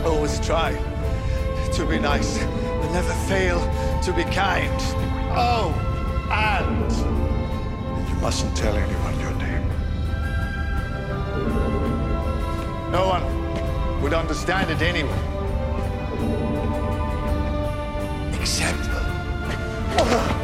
Always 0.05 0.39
try 0.41 0.73
to 1.73 1.87
be 1.87 1.99
nice, 1.99 2.39
but 2.87 2.93
never 2.93 3.13
fail 3.29 3.61
to 4.03 4.13
be 4.13 4.23
kind. 4.25 4.81
Oh, 5.35 5.73
and 6.31 6.93
you 8.09 8.15
mustn't 8.17 8.57
tell 8.57 8.77
anyone 8.77 9.19
your 9.19 9.33
name. 9.35 9.69
No 12.93 13.09
one 13.09 14.03
would 14.03 14.15
understand 14.15 14.71
it 14.71 14.83
anyway. 14.83 15.11
Except 18.41 18.79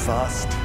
Run 0.00 0.06
fast. 0.06 0.48
Be 0.48 0.54
kind. 0.54 0.59